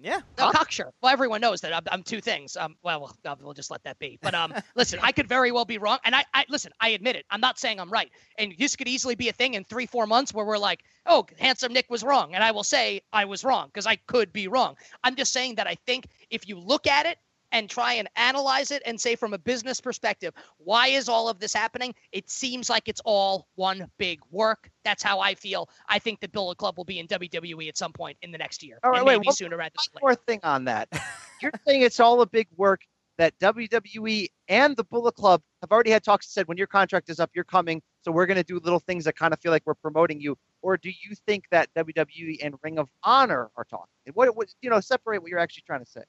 yeah, 0.01 0.21
no, 0.37 0.51
cocksure. 0.51 0.91
Well, 1.01 1.11
everyone 1.11 1.41
knows 1.41 1.61
that 1.61 1.73
I'm, 1.73 1.83
I'm 1.91 2.03
two 2.03 2.21
things. 2.21 2.57
Um, 2.57 2.75
well, 2.83 3.01
we'll, 3.01 3.37
we'll 3.41 3.53
just 3.53 3.71
let 3.71 3.83
that 3.83 3.99
be. 3.99 4.17
But 4.21 4.33
um, 4.33 4.53
listen, 4.75 4.99
I 5.01 5.11
could 5.11 5.27
very 5.27 5.51
well 5.51 5.65
be 5.65 5.77
wrong, 5.77 5.99
and 6.03 6.15
I, 6.15 6.23
I 6.33 6.45
listen. 6.49 6.71
I 6.79 6.89
admit 6.89 7.15
it. 7.15 7.25
I'm 7.29 7.41
not 7.41 7.59
saying 7.59 7.79
I'm 7.79 7.91
right, 7.91 8.11
and 8.37 8.53
this 8.57 8.75
could 8.75 8.87
easily 8.87 9.15
be 9.15 9.29
a 9.29 9.33
thing 9.33 9.53
in 9.53 9.63
three, 9.63 9.85
four 9.85 10.07
months 10.07 10.33
where 10.33 10.45
we're 10.45 10.57
like, 10.57 10.83
"Oh, 11.05 11.25
handsome 11.39 11.73
Nick 11.73 11.89
was 11.89 12.03
wrong," 12.03 12.33
and 12.35 12.43
I 12.43 12.51
will 12.51 12.63
say 12.63 13.01
I 13.13 13.25
was 13.25 13.43
wrong 13.43 13.67
because 13.67 13.85
I 13.85 13.95
could 13.95 14.33
be 14.33 14.47
wrong. 14.47 14.75
I'm 15.03 15.15
just 15.15 15.33
saying 15.33 15.55
that 15.55 15.67
I 15.67 15.75
think 15.85 16.07
if 16.29 16.47
you 16.47 16.57
look 16.57 16.87
at 16.87 17.05
it 17.05 17.17
and 17.51 17.69
try 17.69 17.93
and 17.93 18.09
analyze 18.15 18.71
it 18.71 18.81
and 18.85 18.99
say 18.99 19.15
from 19.15 19.33
a 19.33 19.37
business 19.37 19.81
perspective, 19.81 20.33
why 20.57 20.87
is 20.87 21.09
all 21.09 21.29
of 21.29 21.39
this 21.39 21.53
happening? 21.53 21.93
It 22.11 22.29
seems 22.29 22.69
like 22.69 22.87
it's 22.87 23.01
all 23.05 23.47
one 23.55 23.89
big 23.97 24.19
work. 24.31 24.69
That's 24.83 25.03
how 25.03 25.19
I 25.19 25.35
feel. 25.35 25.69
I 25.89 25.99
think 25.99 26.19
the 26.19 26.29
Bullet 26.29 26.57
Club 26.57 26.77
will 26.77 26.85
be 26.85 26.99
in 26.99 27.07
WWE 27.07 27.67
at 27.67 27.77
some 27.77 27.93
point 27.93 28.17
in 28.21 28.31
the 28.31 28.37
next 28.37 28.63
year, 28.63 28.79
All 28.83 28.91
right, 28.91 29.03
wait, 29.03 29.13
maybe 29.17 29.27
one- 29.27 29.35
sooner 29.35 29.57
rather 29.57 29.71
than 29.75 30.01
One 30.01 30.11
more 30.11 30.15
thing 30.15 30.39
on 30.43 30.65
that. 30.65 30.89
You're 31.41 31.51
saying 31.65 31.81
it's 31.81 31.99
all 31.99 32.21
a 32.21 32.25
big 32.25 32.47
work 32.55 32.81
that 33.17 33.37
WWE 33.39 34.27
and 34.47 34.75
the 34.75 34.83
Bullet 34.83 35.13
Club 35.15 35.41
have 35.61 35.71
already 35.71 35.91
had 35.91 36.03
talks 36.03 36.25
and 36.27 36.31
said 36.31 36.47
when 36.47 36.57
your 36.57 36.67
contract 36.67 37.09
is 37.09 37.19
up, 37.19 37.29
you're 37.33 37.43
coming. 37.43 37.81
So 38.03 38.11
we're 38.11 38.25
going 38.25 38.37
to 38.37 38.43
do 38.43 38.59
little 38.63 38.79
things 38.79 39.05
that 39.05 39.15
kind 39.15 39.33
of 39.33 39.39
feel 39.39 39.51
like 39.51 39.61
we're 39.65 39.75
promoting 39.75 40.19
you. 40.19 40.37
Or 40.63 40.77
do 40.77 40.89
you 40.89 41.15
think 41.27 41.45
that 41.51 41.69
WWE 41.75 42.37
and 42.43 42.55
Ring 42.63 42.79
of 42.79 42.89
Honor 43.03 43.49
are 43.55 43.63
talking? 43.65 43.87
What, 44.13 44.35
what 44.35 44.49
you 44.61 44.69
know, 44.69 44.79
separate 44.79 45.21
what 45.21 45.29
you're 45.29 45.39
actually 45.39 45.63
trying 45.67 45.83
to 45.83 45.89
say. 45.91 46.01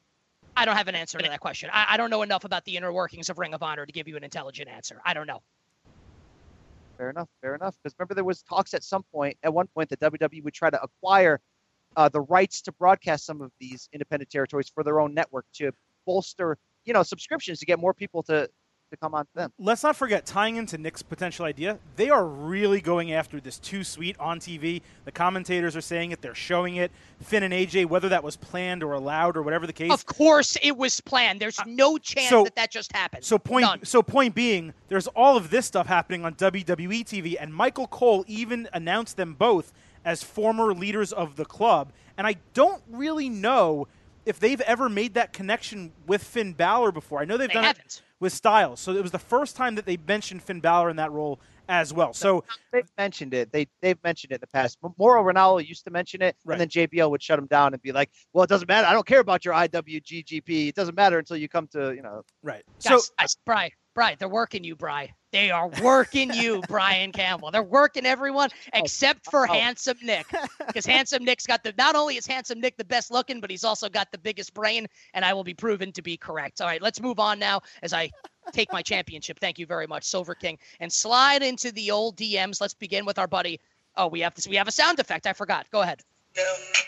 I 0.56 0.64
don't 0.64 0.76
have 0.76 0.88
an 0.88 0.94
answer 0.94 1.18
to 1.18 1.28
that 1.28 1.40
question. 1.40 1.70
I, 1.72 1.86
I 1.90 1.96
don't 1.96 2.10
know 2.10 2.22
enough 2.22 2.44
about 2.44 2.64
the 2.64 2.76
inner 2.76 2.92
workings 2.92 3.30
of 3.30 3.38
Ring 3.38 3.54
of 3.54 3.62
Honor 3.62 3.86
to 3.86 3.92
give 3.92 4.06
you 4.06 4.16
an 4.16 4.24
intelligent 4.24 4.68
answer. 4.68 5.00
I 5.04 5.14
don't 5.14 5.26
know. 5.26 5.42
Fair 6.98 7.10
enough. 7.10 7.28
Fair 7.40 7.54
enough. 7.54 7.74
Because 7.82 7.94
remember, 7.98 8.14
there 8.14 8.24
was 8.24 8.42
talks 8.42 8.74
at 8.74 8.84
some 8.84 9.02
point, 9.12 9.36
at 9.42 9.52
one 9.52 9.66
point, 9.68 9.88
that 9.90 10.00
WWE 10.00 10.44
would 10.44 10.54
try 10.54 10.70
to 10.70 10.80
acquire 10.82 11.40
uh, 11.96 12.08
the 12.08 12.20
rights 12.20 12.62
to 12.62 12.72
broadcast 12.72 13.26
some 13.26 13.40
of 13.40 13.50
these 13.60 13.88
independent 13.92 14.30
territories 14.30 14.70
for 14.72 14.84
their 14.84 15.00
own 15.00 15.14
network 15.14 15.46
to 15.54 15.72
bolster, 16.06 16.58
you 16.84 16.92
know, 16.92 17.02
subscriptions 17.02 17.58
to 17.58 17.66
get 17.66 17.78
more 17.78 17.94
people 17.94 18.22
to 18.22 18.48
to 18.92 18.96
come 18.96 19.14
on 19.14 19.24
to 19.24 19.30
them. 19.34 19.52
let's 19.58 19.82
not 19.82 19.96
forget 19.96 20.24
tying 20.24 20.56
into 20.56 20.78
Nick's 20.78 21.02
potential 21.02 21.44
idea. 21.44 21.78
They 21.96 22.10
are 22.10 22.24
really 22.26 22.80
going 22.80 23.12
after 23.12 23.40
this 23.40 23.58
too 23.58 23.82
sweet 23.82 24.16
on 24.20 24.38
TV. 24.38 24.82
The 25.04 25.12
commentators 25.12 25.74
are 25.74 25.80
saying 25.80 26.12
it. 26.12 26.20
They're 26.22 26.34
showing 26.34 26.76
it. 26.76 26.92
Finn 27.22 27.42
and 27.42 27.52
AJ, 27.52 27.86
whether 27.86 28.08
that 28.10 28.22
was 28.22 28.36
planned 28.36 28.82
or 28.82 28.92
allowed 28.92 29.36
or 29.36 29.42
whatever 29.42 29.66
the 29.66 29.72
case. 29.72 29.90
Of 29.90 30.06
course, 30.06 30.56
it 30.62 30.76
was 30.76 31.00
planned. 31.00 31.40
There's 31.40 31.58
uh, 31.58 31.64
no 31.66 31.98
chance 31.98 32.28
so- 32.28 32.44
that 32.44 32.54
that 32.56 32.70
just 32.70 32.92
happened. 32.92 33.24
So 33.24 33.38
point 33.38 33.62
None. 33.64 33.84
so 33.84 34.02
point 34.02 34.34
being, 34.34 34.74
there's 34.88 35.08
all 35.08 35.36
of 35.36 35.50
this 35.50 35.66
stuff 35.66 35.86
happening 35.86 36.24
on 36.24 36.34
WWE 36.34 37.04
TV, 37.04 37.36
and 37.40 37.52
Michael 37.52 37.86
Cole 37.88 38.24
even 38.28 38.68
announced 38.72 39.16
them 39.16 39.34
both 39.34 39.72
as 40.04 40.22
former 40.22 40.74
leaders 40.74 41.12
of 41.12 41.36
the 41.36 41.44
club. 41.44 41.92
And 42.18 42.26
I 42.26 42.36
don't 42.54 42.82
really 42.90 43.28
know 43.28 43.88
if 44.26 44.38
they've 44.38 44.60
ever 44.62 44.88
made 44.88 45.14
that 45.14 45.32
connection 45.32 45.92
with 46.06 46.22
Finn 46.22 46.52
Balor 46.52 46.92
before. 46.92 47.20
I 47.20 47.24
know 47.24 47.36
they've 47.36 47.48
They 47.48 47.54
done 47.54 47.64
haven't. 47.64 47.84
it 47.86 48.02
with 48.22 48.32
Styles, 48.32 48.78
so 48.80 48.92
it 48.92 49.02
was 49.02 49.10
the 49.10 49.18
first 49.18 49.56
time 49.56 49.74
that 49.74 49.84
they 49.84 49.98
mentioned 50.08 50.42
Finn 50.42 50.60
Balor 50.60 50.88
in 50.90 50.96
that 50.96 51.10
role 51.10 51.40
as 51.68 51.92
well. 51.92 52.12
So 52.12 52.44
They've 52.72 52.88
mentioned 52.96 53.34
it. 53.34 53.50
They 53.52 53.66
they've 53.80 54.02
mentioned 54.04 54.30
it 54.32 54.36
in 54.36 54.40
the 54.40 54.46
past. 54.46 54.78
Mauro 54.96 55.22
Ranallo 55.22 55.64
used 55.66 55.84
to 55.84 55.90
mention 55.90 56.22
it, 56.22 56.36
Right. 56.44 56.54
and 56.54 56.60
then 56.60 56.68
JBL 56.68 57.10
would 57.10 57.22
shut 57.22 57.38
him 57.38 57.46
down 57.46 57.72
and 57.74 57.82
be 57.82 57.92
like, 57.92 58.10
"Well, 58.32 58.44
it 58.44 58.48
doesn't 58.48 58.68
matter. 58.68 58.86
I 58.86 58.92
don't 58.92 59.06
care 59.06 59.20
about 59.20 59.44
your 59.44 59.54
IWGP. 59.54 60.68
It 60.68 60.74
doesn't 60.74 60.94
matter 60.94 61.18
until 61.18 61.36
you 61.36 61.48
come 61.48 61.66
to 61.68 61.92
you 61.94 62.02
know." 62.02 62.22
right, 62.42 62.62
so 62.78 63.00
guys, 63.18 63.36
Bry, 63.44 63.70
Bry, 63.94 64.16
they're 64.18 64.28
working 64.28 64.64
you, 64.64 64.74
Bry. 64.74 65.12
They 65.32 65.50
are 65.50 65.68
working 65.82 66.32
you, 66.32 66.62
Brian 66.68 67.12
Campbell. 67.12 67.50
They're 67.50 67.62
working 67.62 68.06
everyone 68.06 68.50
except 68.72 69.22
oh, 69.28 69.30
for 69.30 69.48
Oh. 69.48 69.52
Handsome 69.52 69.98
Nick. 70.02 70.26
Because 70.66 70.86
Handsome 70.86 71.24
Nick's 71.24 71.46
got 71.46 71.62
the 71.62 71.74
not 71.76 71.96
only 71.96 72.16
is 72.16 72.26
Handsome 72.26 72.60
Nick 72.60 72.76
the 72.76 72.84
best 72.84 73.10
looking, 73.10 73.40
but 73.40 73.50
he's 73.50 73.64
also 73.64 73.88
got 73.88 74.10
the 74.12 74.18
biggest 74.18 74.54
brain, 74.54 74.86
and 75.12 75.24
I 75.24 75.34
will 75.34 75.44
be 75.44 75.54
proven 75.54 75.92
to 75.92 76.02
be 76.02 76.16
correct. 76.16 76.60
All 76.60 76.66
right, 76.66 76.80
let's 76.80 77.00
move 77.00 77.18
on 77.18 77.38
now 77.38 77.60
as 77.82 77.92
I 77.92 78.10
take 78.52 78.72
my 78.72 78.80
championship. 78.80 79.38
Thank 79.38 79.58
you 79.58 79.66
very 79.66 79.86
much, 79.86 80.04
Silver 80.04 80.34
King. 80.34 80.58
And 80.80 80.90
slide 80.90 81.42
into 81.42 81.72
the 81.72 81.90
old 81.90 82.16
DMs. 82.16 82.60
Let's 82.60 82.74
begin 82.74 83.04
with 83.04 83.18
our 83.18 83.26
buddy. 83.26 83.60
Oh, 83.96 84.06
we 84.06 84.20
have 84.20 84.34
this. 84.34 84.48
We 84.48 84.56
have 84.56 84.68
a 84.68 84.72
sound 84.72 84.98
effect. 85.00 85.26
I 85.26 85.32
forgot. 85.34 85.66
Go 85.70 85.82
ahead. 85.82 86.02
down, 86.34 86.44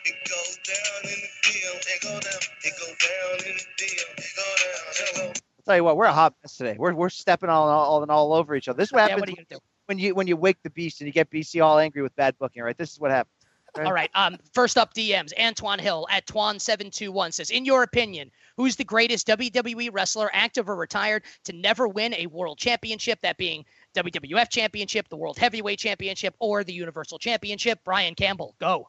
it 0.07 0.15
goes 0.29 0.59
down 0.65 1.03
in 1.05 1.21
the 1.21 1.29
field, 1.43 1.83
it 1.87 2.03
go 2.03 2.21
down, 2.21 2.41
it 2.63 2.75
go 2.79 2.87
down 2.87 3.47
in 3.47 3.57
the 3.57 3.67
field, 3.77 4.19
it 4.19 4.33
go 4.37 4.43
down, 4.57 4.85
it 4.95 5.17
go 5.17 5.54
I'll 5.54 5.54
tell 5.65 5.77
you 5.77 5.85
what, 5.85 5.97
we're 5.97 6.07
a 6.07 6.13
hot 6.13 6.35
mess 6.43 6.57
today. 6.57 6.77
We're 6.79 6.95
we're 6.95 7.09
stepping 7.09 7.49
all 7.49 7.69
all, 7.69 8.03
and 8.03 8.11
all 8.11 8.33
over 8.33 8.55
each 8.55 8.69
other. 8.69 8.77
This 8.77 8.89
is 8.89 8.93
what 8.93 9.09
Yeah, 9.09 9.17
happens 9.17 9.37
what 9.37 9.51
you 9.51 9.59
when 9.87 9.99
you 9.99 10.15
when 10.15 10.27
you 10.27 10.37
wake 10.37 10.59
the 10.63 10.71
beast 10.71 11.01
and 11.01 11.07
you 11.07 11.13
get 11.13 11.31
BC 11.31 11.65
all 11.65 11.79
angry 11.79 12.03
with 12.03 12.15
bad 12.17 12.37
booking. 12.39 12.63
Right, 12.63 12.77
this 12.77 12.93
is 12.93 13.01
what 13.01 13.11
happens. 13.11 13.31
All 13.77 13.93
right. 13.93 14.11
Um, 14.15 14.39
first 14.53 14.79
up, 14.79 14.95
DMs. 14.95 15.33
Antoine 15.39 15.81
Hill 15.81 16.07
at 16.09 16.27
Twan721 16.27 17.35
says, 17.35 17.51
In 17.51 17.65
your 17.65 17.83
opinion, 17.83 18.31
who's 18.57 18.77
the 18.77 18.85
greatest 18.85 19.27
WWE 19.27 19.91
wrestler, 19.93 20.31
active 20.33 20.69
or 20.69 20.77
retired, 20.77 21.25
to 21.45 21.53
never 21.53 21.89
win 21.89 22.15
a 22.15 22.27
world 22.27 22.59
championship? 22.59 23.19
That 23.23 23.37
being 23.37 23.65
WWF 23.97 24.49
Championship, 24.49 25.09
the 25.09 25.17
World 25.17 25.39
Heavyweight 25.39 25.81
Championship, 25.81 26.37
or 26.39 26.63
the 26.63 26.73
Universal 26.73 27.19
Championship? 27.19 27.81
Brian 27.85 28.15
Campbell, 28.15 28.55
go. 28.61 28.89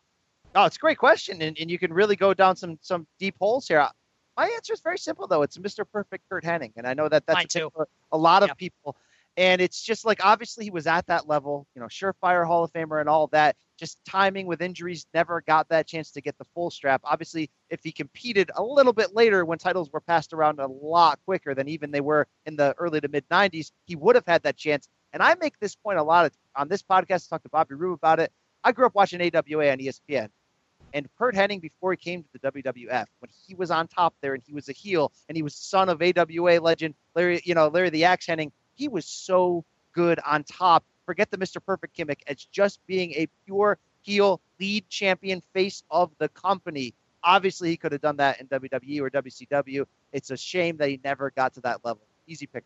Oh, 0.54 0.66
it's 0.66 0.78
a 0.78 0.80
great 0.80 1.00
question, 1.00 1.42
and, 1.42 1.58
and 1.60 1.70
you 1.70 1.80
can 1.80 1.92
really 1.92 2.16
go 2.16 2.34
down 2.34 2.56
some 2.56 2.78
some 2.82 3.08
deep 3.20 3.36
holes 3.40 3.68
here. 3.68 3.88
My 4.38 4.48
answer 4.48 4.74
is 4.74 4.82
very 4.82 4.98
simple 4.98 5.28
though. 5.28 5.42
It's 5.44 5.58
Mr. 5.58 5.86
Perfect 5.90 6.28
Curt 6.30 6.44
Hennig, 6.44 6.74
and 6.76 6.86
I 6.88 6.94
know 6.94 7.08
that 7.10 7.26
that's 7.26 7.56
a 7.56 7.70
a 8.12 8.18
lot 8.18 8.44
of 8.44 8.50
Yep. 8.50 8.58
people. 8.58 8.98
And 9.38 9.60
it's 9.62 9.82
just 9.82 10.06
like 10.06 10.24
obviously 10.24 10.64
he 10.64 10.72
was 10.72 10.88
at 10.88 11.06
that 11.08 11.28
level, 11.28 11.68
you 11.76 11.82
know, 11.82 11.88
surefire 11.88 12.46
Hall 12.48 12.64
of 12.64 12.72
Famer 12.72 13.02
and 13.02 13.10
all 13.10 13.28
that. 13.28 13.58
Just 13.78 14.00
timing 14.06 14.48
with 14.48 14.62
injuries, 14.62 15.06
never 15.14 15.42
got 15.42 15.68
that 15.68 15.88
chance 15.88 16.12
to 16.12 16.22
get 16.22 16.38
the 16.38 16.46
full 16.46 16.72
strap. 16.72 17.02
Obviously, 17.04 17.50
if 17.70 17.82
he 17.84 17.92
competed 17.92 18.50
a 18.56 18.64
little 18.64 18.94
bit 18.94 19.14
later 19.14 19.44
when 19.44 19.58
titles 19.58 19.92
were 19.92 20.00
passed 20.00 20.32
around 20.32 20.60
a 20.60 20.68
lot 20.68 21.20
quicker 21.26 21.54
than 21.54 21.68
even 21.68 21.92
they 21.92 22.00
were 22.00 22.28
in 22.46 22.56
the 22.56 22.74
early 22.78 23.02
to 23.02 23.10
mid 23.10 23.28
90s, 23.28 23.72
he 23.86 23.98
would 23.98 24.16
have 24.16 24.26
had 24.26 24.42
that 24.44 24.56
chance. 24.56 24.88
And 25.12 25.22
I 25.22 25.36
make 25.36 25.60
this 25.60 25.76
point 25.76 26.00
a 26.00 26.04
lot 26.04 26.26
of, 26.26 26.32
on 26.56 26.70
this 26.70 26.82
podcast. 26.82 27.28
I 27.28 27.36
talked 27.36 27.44
to 27.44 27.50
Bobby 27.50 27.76
Roode 27.76 27.96
about 27.96 28.22
it. 28.22 28.32
I 28.64 28.72
grew 28.72 28.86
up 28.86 28.96
watching 28.96 29.22
AWA 29.22 29.72
on 29.72 29.80
ESPN. 29.80 30.30
And 30.96 31.10
Curt 31.18 31.36
Hennig, 31.36 31.62
before 31.62 31.92
he 31.92 31.98
came 31.98 32.24
to 32.24 32.30
the 32.32 32.52
WWF, 32.52 33.06
when 33.20 33.30
he 33.46 33.54
was 33.54 33.70
on 33.70 33.86
top 33.86 34.16
there 34.22 34.34
and 34.34 34.42
he 34.48 34.54
was 34.54 34.70
a 34.70 34.72
heel 34.72 35.12
and 35.28 35.36
he 35.36 35.44
was 35.44 35.54
son 35.54 35.90
of 35.90 36.02
AWA 36.02 36.62
legend 36.62 36.96
Larry, 37.16 37.42
you 37.44 37.54
know, 37.54 37.68
Larry 37.68 37.90
the 37.90 38.06
Axe 38.06 38.28
Hennig, 38.28 38.54
he 38.76 38.88
was 38.88 39.06
so 39.06 39.66
good 39.92 40.22
on 40.26 40.46
top. 40.46 40.86
Forget 41.06 41.30
the 41.32 41.38
Mr. 41.38 41.58
Perfect 41.64 41.98
gimmick 41.98 42.24
as 42.28 42.46
just 42.46 42.80
being 42.88 43.12
a 43.12 43.28
pure 43.46 43.78
heel 44.04 44.40
lead 44.58 44.88
champion 44.88 45.42
face 45.54 45.84
of 45.92 46.12
the 46.18 46.30
company. 46.30 46.94
Obviously, 47.26 47.70
he 47.70 47.76
could 47.76 47.92
have 47.92 48.02
done 48.02 48.16
that 48.16 48.40
in 48.40 48.48
WWE 48.48 49.02
or 49.02 49.10
WCW. 49.10 49.86
It's 50.14 50.32
a 50.32 50.38
shame 50.38 50.78
that 50.78 50.88
he 50.88 51.02
never 51.04 51.30
got 51.32 51.54
to 51.56 51.62
that 51.62 51.84
level. 51.84 52.04
Easy 52.26 52.48
pick. 52.48 52.64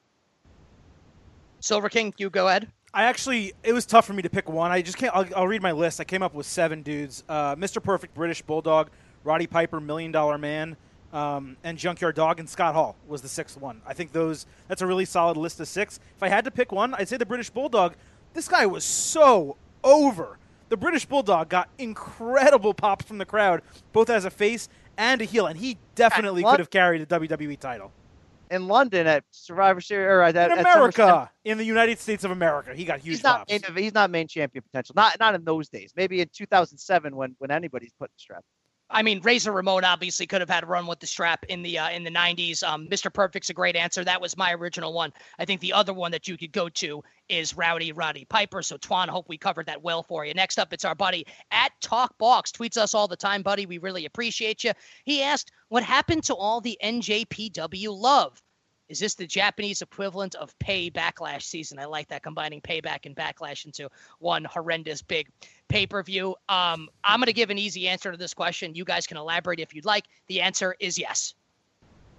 Silver 1.61 1.89
King, 1.89 2.13
you 2.17 2.29
go 2.29 2.47
ahead. 2.47 2.71
I 2.93 3.03
actually, 3.03 3.53
it 3.63 3.73
was 3.73 3.85
tough 3.85 4.05
for 4.05 4.13
me 4.13 4.23
to 4.23 4.29
pick 4.29 4.49
one. 4.49 4.71
I 4.71 4.81
just 4.81 4.97
can't. 4.97 5.15
I'll, 5.15 5.25
I'll 5.35 5.47
read 5.47 5.61
my 5.61 5.71
list. 5.71 5.99
I 5.99 6.03
came 6.03 6.23
up 6.23 6.33
with 6.33 6.45
seven 6.45 6.81
dudes: 6.81 7.23
uh, 7.29 7.55
Mr. 7.55 7.81
Perfect, 7.81 8.15
British 8.15 8.41
Bulldog, 8.41 8.89
Roddy 9.23 9.47
Piper, 9.47 9.79
Million 9.79 10.11
Dollar 10.11 10.37
Man, 10.37 10.75
um, 11.13 11.55
and 11.63 11.77
Junkyard 11.77 12.15
Dog, 12.15 12.39
and 12.39 12.49
Scott 12.49 12.73
Hall 12.73 12.95
was 13.07 13.21
the 13.21 13.27
sixth 13.27 13.57
one. 13.57 13.81
I 13.85 13.93
think 13.93 14.11
those. 14.11 14.45
That's 14.67 14.81
a 14.81 14.87
really 14.87 15.05
solid 15.05 15.37
list 15.37 15.59
of 15.59 15.67
six. 15.67 15.99
If 16.15 16.23
I 16.23 16.29
had 16.29 16.45
to 16.45 16.51
pick 16.51 16.71
one, 16.71 16.93
I'd 16.95 17.07
say 17.07 17.17
the 17.17 17.25
British 17.25 17.49
Bulldog. 17.49 17.93
This 18.33 18.47
guy 18.47 18.65
was 18.65 18.83
so 18.83 19.57
over. 19.83 20.37
The 20.69 20.77
British 20.77 21.05
Bulldog 21.05 21.49
got 21.49 21.69
incredible 21.79 22.73
pops 22.73 23.05
from 23.05 23.17
the 23.17 23.25
crowd, 23.25 23.61
both 23.91 24.09
as 24.09 24.25
a 24.25 24.29
face 24.29 24.69
and 24.97 25.21
a 25.21 25.25
heel, 25.25 25.47
and 25.47 25.57
he 25.57 25.77
definitely 25.95 26.43
could 26.43 26.59
have 26.59 26.69
carried 26.69 27.01
a 27.01 27.05
WWE 27.05 27.57
title 27.59 27.91
In 28.49 28.67
London 28.67 29.05
at 29.05 29.23
Survivor 29.31 29.79
Series 29.79 30.07
or 30.07 30.21
at, 30.21 30.35
in 30.35 30.57
at 30.57 30.59
America, 30.59 31.29
in 31.45 31.57
the 31.57 31.63
United 31.63 31.99
States 31.99 32.23
of 32.23 32.31
America. 32.31 32.73
He 32.73 32.83
got 32.83 32.99
huge 32.99 33.17
he's 33.17 33.23
not 33.23 33.47
main, 33.47 33.61
he's 33.77 33.93
not 33.93 34.09
main 34.09 34.27
champion 34.27 34.63
potential. 34.63 34.93
Not 34.95 35.19
not 35.19 35.35
in 35.35 35.43
those 35.43 35.69
days. 35.69 35.93
Maybe 35.95 36.21
in 36.21 36.29
2007 36.33 37.15
when 37.15 37.35
when 37.37 37.51
anybody's 37.51 37.93
putting 37.99 38.15
strap. 38.17 38.43
I 38.91 39.03
mean, 39.03 39.21
Razor 39.21 39.51
Ramon 39.51 39.85
obviously 39.85 40.25
could 40.25 40.41
have 40.41 40.49
had 40.49 40.63
a 40.63 40.67
run 40.67 40.87
with 40.87 40.99
the 40.99 41.05
strap 41.05 41.45
in 41.47 41.61
the 41.61 41.77
uh, 41.77 41.91
in 41.91 42.03
the 42.03 42.09
90s. 42.09 42.63
Um, 42.63 42.87
Mr. 42.87 43.13
Perfect's 43.13 43.51
a 43.51 43.53
great 43.53 43.75
answer. 43.75 44.03
That 44.03 44.19
was 44.19 44.35
my 44.35 44.53
original 44.53 44.93
one. 44.93 45.13
I 45.37 45.45
think 45.45 45.61
the 45.61 45.73
other 45.73 45.93
one 45.93 46.11
that 46.11 46.27
you 46.27 46.37
could 46.37 46.51
go 46.51 46.69
to 46.69 47.03
is 47.27 47.55
Rowdy 47.55 47.91
Roddy 47.91 48.25
Piper. 48.25 48.63
So 48.63 48.77
Twan, 48.77 49.07
hope 49.07 49.29
we 49.29 49.37
covered 49.37 49.67
that 49.67 49.83
well 49.83 50.01
for 50.01 50.25
you. 50.25 50.33
Next 50.33 50.57
up, 50.57 50.73
it's 50.73 50.85
our 50.85 50.95
buddy 50.95 51.27
at 51.51 51.71
Talkbox. 51.81 52.51
Tweets 52.51 52.77
us 52.77 52.95
all 52.95 53.07
the 53.07 53.15
time, 53.15 53.43
buddy. 53.43 53.67
We 53.67 53.77
really 53.77 54.05
appreciate 54.05 54.63
you. 54.63 54.71
He 55.05 55.21
asked, 55.21 55.51
"What 55.67 55.83
happened 55.83 56.23
to 56.23 56.35
all 56.35 56.59
the 56.59 56.77
NJPW 56.83 57.95
love?" 57.95 58.41
Is 58.89 58.99
this 58.99 59.13
the 59.13 59.27
Japanese 59.27 59.83
equivalent 59.83 60.33
of 60.33 60.57
pay 60.57 60.89
backlash 60.89 61.43
season? 61.43 61.77
I 61.77 61.85
like 61.85 62.07
that 62.07 62.23
combining 62.23 62.59
payback 62.59 63.05
and 63.05 63.15
backlash 63.15 63.65
into 63.65 63.87
one 64.17 64.43
horrendous 64.45 65.03
big 65.03 65.27
pay 65.69 65.87
per 65.87 66.03
view. 66.03 66.35
Um, 66.49 66.89
I'm 67.03 67.19
going 67.19 67.27
to 67.27 67.33
give 67.33 67.49
an 67.49 67.57
easy 67.57 67.87
answer 67.87 68.11
to 68.11 68.17
this 68.17 68.33
question. 68.33 68.75
You 68.75 68.83
guys 68.83 69.07
can 69.07 69.17
elaborate 69.17 69.59
if 69.59 69.73
you'd 69.73 69.85
like. 69.85 70.05
The 70.27 70.41
answer 70.41 70.75
is 70.79 70.97
yes. 70.97 71.33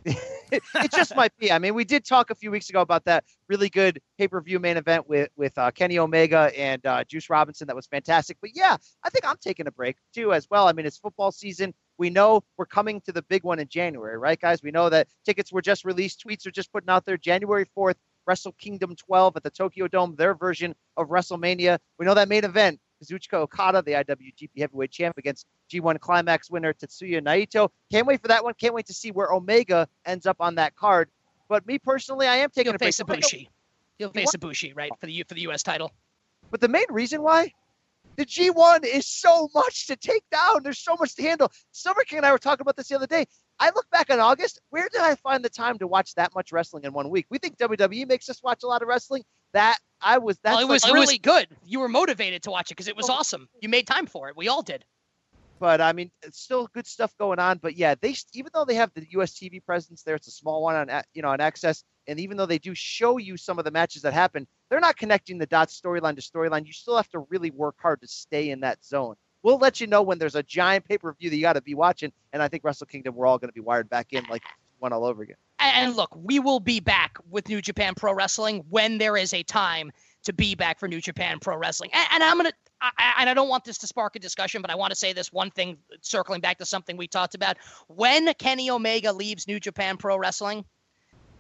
it 0.07 0.91
just 0.93 1.15
might 1.15 1.37
be. 1.37 1.53
I 1.53 1.59
mean, 1.59 1.75
we 1.75 1.85
did 1.85 2.07
talk 2.07 2.31
a 2.31 2.35
few 2.35 2.51
weeks 2.51 2.71
ago 2.71 2.81
about 2.81 3.05
that 3.05 3.25
really 3.49 3.69
good 3.69 4.01
pay 4.17 4.29
per 4.29 4.41
view 4.41 4.59
main 4.59 4.79
event 4.79 5.07
with 5.09 5.29
with 5.37 5.57
uh, 5.59 5.71
Kenny 5.73 5.99
Omega 5.99 6.51
and 6.57 6.85
uh, 6.87 7.05
Juice 7.05 7.29
Robinson. 7.29 7.67
That 7.67 7.77
was 7.77 7.87
fantastic. 7.87 8.39
But 8.41 8.51
yeah, 8.55 8.77
I 9.05 9.11
think 9.11 9.29
I'm 9.29 9.37
taking 9.37 9.67
a 9.67 9.71
break 9.71 9.97
too 10.15 10.33
as 10.33 10.49
well. 10.51 10.69
I 10.69 10.73
mean, 10.73 10.87
it's 10.87 10.97
football 10.97 11.33
season. 11.33 11.75
We 11.99 12.09
know 12.09 12.43
we're 12.57 12.65
coming 12.65 13.03
to 13.03 13.13
the 13.13 13.23
big 13.23 13.45
one 13.45 13.59
in 13.59 13.69
January, 13.69 14.17
right, 14.17 14.41
guys? 14.41 14.63
We 14.63 14.71
know 14.71 14.89
that 14.89 15.09
tickets 15.27 15.53
were 15.53 15.61
just 15.61 15.85
released. 15.85 16.25
Tweets 16.27 16.47
are 16.47 16.51
just 16.51 16.73
putting 16.73 16.89
out 16.89 17.05
there. 17.05 17.19
January 17.19 17.67
4th, 17.77 17.97
Wrestle 18.27 18.53
Kingdom 18.53 18.97
12 18.97 19.37
at 19.37 19.43
the 19.43 19.51
Tokyo 19.51 19.87
Dome, 19.87 20.15
their 20.17 20.35
version 20.35 20.75
of 20.97 21.09
WrestleMania. 21.09 21.79
We 21.99 22.07
know 22.07 22.15
that 22.15 22.31
main 22.31 22.45
event, 22.45 22.81
Kazuchika 23.03 23.35
Okada, 23.35 23.83
the 23.83 23.93
IWGP 23.93 24.51
Heavyweight 24.59 24.91
Champ, 24.91 25.17
against 25.19 25.47
G1 25.73 25.99
Climax 26.01 26.51
winner 26.51 26.73
Tetsuya 26.73 27.23
Naito. 27.23 27.71
Can't 27.91 28.07
wait 28.07 28.21
for 28.21 28.29
that 28.29 28.45
one. 28.45 28.55
Can't 28.55 28.75
wait 28.75 28.87
to 28.87 28.95
see 28.95 29.11
where 29.11 29.33
Omega 29.33 29.89
ends 30.05 30.27
up 30.27 30.37
on 30.41 30.55
that 30.57 30.77
card. 30.77 31.09
But 31.49 31.67
me 31.67 31.79
personally, 31.79 32.27
I 32.27 32.37
am 32.37 32.51
taking 32.51 32.73
He'll 32.73 32.77
a 32.77 32.79
break. 32.79 32.95
face 32.95 33.01
Ibushi. 33.01 33.49
He'll 33.99 34.11
face 34.11 34.33
Ibushi, 34.37 34.77
right, 34.77 34.93
for 35.01 35.07
the 35.07 35.25
for 35.29 35.35
the 35.35 35.43
U.S. 35.43 35.63
title. 35.63 35.93
But 36.51 36.61
the 36.61 36.69
main 36.69 36.87
reason 36.91 37.23
why 37.23 37.53
the 38.17 38.25
G1 38.25 38.85
is 38.85 39.07
so 39.07 39.49
much 39.55 39.87
to 39.87 39.97
take 39.97 40.25
down. 40.31 40.63
There's 40.63 40.79
so 40.79 40.97
much 40.99 41.15
to 41.17 41.23
handle. 41.23 41.51
Silver 41.73 42.03
King 42.03 42.19
and 42.19 42.27
I 42.27 42.33
were 42.33 42.39
talking 42.39 42.63
about 42.63 42.77
this 42.77 42.89
the 42.89 42.97
other 42.97 43.07
day. 43.07 43.27
I 43.59 43.67
look 43.75 43.89
back 43.91 44.11
on 44.11 44.21
August. 44.21 44.61
Where 44.71 44.89
did 44.91 45.01
I 45.01 45.15
find 45.17 45.45
the 45.45 45.51
time 45.51 45.79
to 45.79 45.87
watch 45.87 46.15
that 46.15 46.35
much 46.35 46.53
wrestling 46.53 46.85
in 46.85 46.93
one 46.93 47.11
week? 47.11 47.27
We 47.31 47.39
think 47.39 47.59
WWE 47.59 48.09
makes 48.09 48.29
us 48.29 48.43
watch 48.43 48.63
a 48.63 48.67
lot 48.67 48.83
of 48.83 48.89
wrestling. 48.89 49.23
That 49.53 49.79
I 50.01 50.19
was 50.19 50.39
that 50.39 50.53
well, 50.53 50.61
it 50.61 50.69
was 50.69 50.85
like- 50.85 50.93
really 50.95 51.19
good. 51.19 51.49
You 51.65 51.81
were 51.81 51.89
motivated 51.89 52.43
to 52.45 52.51
watch 52.51 52.71
it 52.71 52.75
because 52.75 52.89
it 52.89 52.97
was 52.97 53.11
Oh. 53.11 53.15
awesome. 53.15 53.49
You 53.61 53.69
made 53.69 53.87
time 53.87 54.07
for 54.07 54.29
it. 54.29 54.37
We 54.37 54.49
all 54.49 54.63
did. 54.63 54.85
But 55.59 55.81
I 55.83 55.93
mean, 55.93 56.11
it's 56.23 56.41
still 56.41 56.69
good 56.69 56.87
stuff 56.87 57.15
going 57.19 57.39
on. 57.39 57.59
But 57.59 57.77
yeah, 57.77 57.95
they 58.01 58.15
even 58.33 58.51
though 58.55 58.65
they 58.65 58.77
have 58.77 58.93
the 58.95 59.07
US 59.11 59.33
TV 59.35 59.61
presence 59.65 60.03
there, 60.03 60.15
it's 60.15 60.27
a 60.27 60.31
small 60.31 60.63
one 60.63 60.75
on 60.89 61.03
you 61.13 61.21
know 61.23 61.29
on 61.29 61.39
AXS, 61.39 61.85
and 62.07 62.19
even 62.19 62.37
though 62.39 62.47
they 62.47 62.59
do 62.59 62.75
show 62.75 63.19
you 63.19 63.37
some 63.37 63.59
of 63.59 63.65
the 63.67 63.71
matches 63.71 64.01
that 64.03 64.15
happen, 64.15 64.47
they're 64.71 64.81
not 64.81 64.97
connecting 64.97 65.37
the 65.37 65.47
dots 65.47 65.79
storyline 65.79 66.17
to 66.17 66.23
storyline. 66.23 66.67
You 66.67 66.73
still 66.73 66.97
have 66.97 67.11
to 67.11 67.21
really 67.29 67.51
work 67.51 67.77
hard 67.79 68.01
to 68.01 68.09
stay 68.09 68.51
in 68.51 68.61
that 68.61 68.83
zone. 68.83 69.17
We'll 69.43 69.59
let 69.59 69.81
you 69.81 69.87
know 69.87 70.01
when 70.03 70.19
there's 70.19 70.35
a 70.35 70.43
giant 70.43 70.87
pay 70.87 70.97
per 70.97 71.13
view 71.13 71.29
that 71.29 71.37
you 71.37 71.43
got 71.43 71.55
to 71.55 71.61
be 71.63 71.75
watching, 71.75 72.11
and 72.33 72.43
I 72.43 72.49
think 72.49 72.65
Wrestle 72.65 72.87
Kingdom 72.87 73.15
we're 73.15 73.27
all 73.27 73.39
going 73.39 73.51
to 73.51 73.55
be 73.55 73.61
wired 73.61 73.91
back 73.91 74.13
in 74.15 74.25
like 74.31 74.43
one 74.79 74.95
all 74.95 75.05
over 75.05 75.23
again. 75.23 75.37
And, 75.61 75.97
look, 75.97 76.17
we 76.17 76.39
will 76.39 76.61
be 76.61 76.81
back 76.81 77.19
with 77.29 77.49
New 77.49 77.61
Japan 77.61 77.95
Pro 77.95 78.13
Wrestling 78.15 78.65
when 78.69 78.99
there 78.99 79.17
is 79.17 79.33
a 79.35 79.43
time 79.43 79.93
to 80.25 80.33
be 80.33 80.55
back 80.55 80.79
for 80.79 80.89
New 80.89 81.01
Japan 81.01 81.39
Pro 81.41 81.57
Wrestling. 81.57 81.91
And, 81.93 82.07
and 82.15 82.23
I'm 82.23 82.37
gonna, 82.37 82.53
I- 82.81 83.15
and 83.21 83.31
I 83.31 83.35
don't 83.35 83.49
want 83.49 83.65
this 83.65 83.79
to 83.79 83.87
spark 83.87 84.17
a 84.17 84.19
discussion, 84.19 84.63
but 84.63 84.71
I 84.71 84.75
want 84.75 84.91
to 84.91 84.97
say 84.97 85.13
this 85.13 85.33
one 85.33 85.51
thing, 85.51 85.79
circling 86.03 86.41
back 86.41 86.59
to 86.59 86.67
something 86.67 86.97
we 86.97 87.07
talked 87.09 87.35
about. 87.35 87.57
When 87.89 88.33
Kenny 88.35 88.71
Omega 88.71 89.13
leaves 89.13 89.47
New 89.47 89.61
Japan 89.61 89.97
Pro 89.97 90.17
Wrestling, 90.17 90.65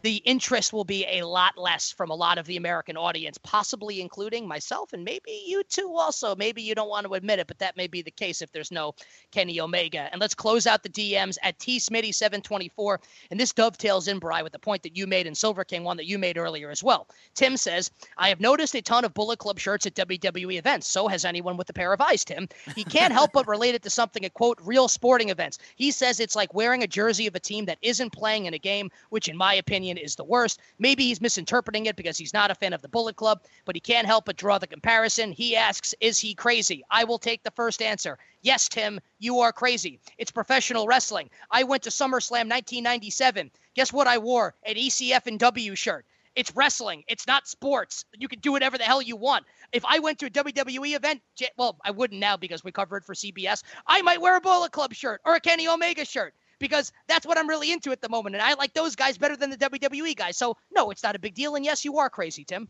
the 0.02 0.16
interest 0.16 0.72
will 0.72 0.84
be 0.84 1.06
a 1.06 1.22
lot 1.22 1.58
less 1.58 1.90
from 1.92 2.10
a 2.10 2.14
lot 2.14 2.38
of 2.38 2.46
the 2.46 2.56
American 2.56 2.96
audience, 2.96 3.38
possibly 3.38 4.00
including 4.00 4.46
myself 4.46 4.92
and 4.92 5.04
maybe 5.04 5.42
you 5.46 5.62
too 5.64 5.94
also. 5.96 6.34
Maybe 6.34 6.62
you 6.62 6.74
don't 6.74 6.88
want 6.88 7.06
to 7.06 7.14
admit 7.14 7.38
it, 7.38 7.46
but 7.46 7.58
that 7.58 7.76
may 7.76 7.86
be 7.86 8.02
the 8.02 8.10
case 8.10 8.42
if 8.42 8.52
there's 8.52 8.70
no 8.70 8.94
Kenny 9.30 9.60
Omega. 9.60 10.08
And 10.12 10.20
let's 10.20 10.34
close 10.34 10.66
out 10.66 10.82
the 10.82 10.88
DMs 10.88 11.36
at 11.42 11.58
T 11.58 11.78
Smitty 11.78 12.14
724. 12.14 13.00
And 13.30 13.38
this 13.38 13.52
dovetails 13.52 14.08
in, 14.08 14.18
Bry, 14.18 14.42
with 14.42 14.52
the 14.52 14.58
point 14.58 14.82
that 14.82 14.96
you 14.96 15.06
made 15.06 15.26
in 15.26 15.34
Silver 15.34 15.64
King, 15.64 15.84
one 15.84 15.96
that 15.96 16.06
you 16.06 16.18
made 16.18 16.38
earlier 16.38 16.70
as 16.70 16.82
well. 16.82 17.08
Tim 17.34 17.56
says, 17.56 17.90
I 18.16 18.28
have 18.28 18.40
noticed 18.40 18.74
a 18.74 18.82
ton 18.82 19.04
of 19.04 19.14
Bullet 19.14 19.38
Club 19.38 19.58
shirts 19.58 19.86
at 19.86 19.94
WWE 19.94 20.58
events. 20.58 20.88
So 20.88 21.08
has 21.08 21.24
anyone 21.24 21.56
with 21.56 21.70
a 21.70 21.74
pair 21.74 21.92
of 21.92 22.00
eyes, 22.00 22.24
Tim. 22.24 22.48
He 22.74 22.84
can't 22.84 23.12
help 23.12 23.32
but 23.32 23.46
relate 23.46 23.74
it 23.74 23.82
to 23.82 23.90
something 23.90 24.24
at 24.24 24.34
quote 24.34 24.58
real 24.62 24.88
sporting 24.88 25.28
events. 25.28 25.58
He 25.76 25.90
says 25.90 26.20
it's 26.20 26.36
like 26.36 26.54
wearing 26.54 26.82
a 26.82 26.86
jersey 26.86 27.26
of 27.26 27.34
a 27.34 27.40
team 27.40 27.64
that 27.66 27.78
isn't 27.82 28.12
playing 28.12 28.46
in 28.46 28.54
a 28.54 28.58
game, 28.58 28.90
which 29.10 29.28
in 29.28 29.36
my 29.36 29.54
opinion 29.54 29.89
opinion, 29.90 30.04
is 30.04 30.16
the 30.16 30.24
worst. 30.24 30.60
Maybe 30.78 31.04
he's 31.04 31.20
misinterpreting 31.20 31.86
it 31.86 31.96
because 31.96 32.16
he's 32.16 32.34
not 32.34 32.50
a 32.50 32.54
fan 32.54 32.72
of 32.72 32.82
the 32.82 32.88
Bullet 32.88 33.16
Club, 33.16 33.42
but 33.64 33.76
he 33.76 33.80
can't 33.80 34.06
help 34.06 34.24
but 34.24 34.36
draw 34.36 34.58
the 34.58 34.66
comparison. 34.66 35.32
He 35.32 35.56
asks, 35.56 35.94
Is 36.00 36.18
he 36.18 36.34
crazy? 36.34 36.82
I 36.90 37.04
will 37.04 37.18
take 37.18 37.42
the 37.42 37.50
first 37.52 37.82
answer. 37.82 38.18
Yes, 38.42 38.68
Tim, 38.68 39.00
you 39.18 39.40
are 39.40 39.52
crazy. 39.52 40.00
It's 40.18 40.30
professional 40.30 40.86
wrestling. 40.86 41.30
I 41.50 41.64
went 41.64 41.82
to 41.84 41.90
SummerSlam 41.90 42.48
1997. 42.48 43.50
Guess 43.74 43.92
what 43.92 44.06
I 44.06 44.18
wore? 44.18 44.54
An 44.64 44.76
ECF 44.76 45.26
and 45.26 45.38
W 45.38 45.74
shirt. 45.74 46.06
It's 46.36 46.54
wrestling. 46.54 47.02
It's 47.08 47.26
not 47.26 47.48
sports. 47.48 48.04
You 48.16 48.28
can 48.28 48.38
do 48.38 48.52
whatever 48.52 48.78
the 48.78 48.84
hell 48.84 49.02
you 49.02 49.16
want. 49.16 49.44
If 49.72 49.84
I 49.84 49.98
went 49.98 50.20
to 50.20 50.26
a 50.26 50.30
WWE 50.30 50.94
event, 50.94 51.20
well, 51.56 51.76
I 51.84 51.90
wouldn't 51.90 52.20
now 52.20 52.36
because 52.36 52.62
we 52.62 52.70
cover 52.70 52.96
it 52.96 53.04
for 53.04 53.14
CBS. 53.14 53.64
I 53.86 54.00
might 54.02 54.20
wear 54.20 54.36
a 54.36 54.40
Bullet 54.40 54.70
Club 54.70 54.94
shirt 54.94 55.20
or 55.24 55.34
a 55.34 55.40
Kenny 55.40 55.66
Omega 55.66 56.04
shirt 56.04 56.34
because 56.60 56.92
that's 57.08 57.26
what 57.26 57.36
I'm 57.36 57.48
really 57.48 57.72
into 57.72 57.90
at 57.90 58.00
the 58.00 58.08
moment. 58.08 58.36
And 58.36 58.42
I 58.42 58.54
like 58.54 58.72
those 58.72 58.94
guys 58.94 59.18
better 59.18 59.36
than 59.36 59.50
the 59.50 59.56
WWE 59.56 60.14
guys. 60.14 60.36
So, 60.36 60.56
no, 60.70 60.90
it's 60.90 61.02
not 61.02 61.16
a 61.16 61.18
big 61.18 61.34
deal. 61.34 61.56
And 61.56 61.64
yes, 61.64 61.84
you 61.84 61.98
are 61.98 62.08
crazy, 62.08 62.44
Tim. 62.44 62.68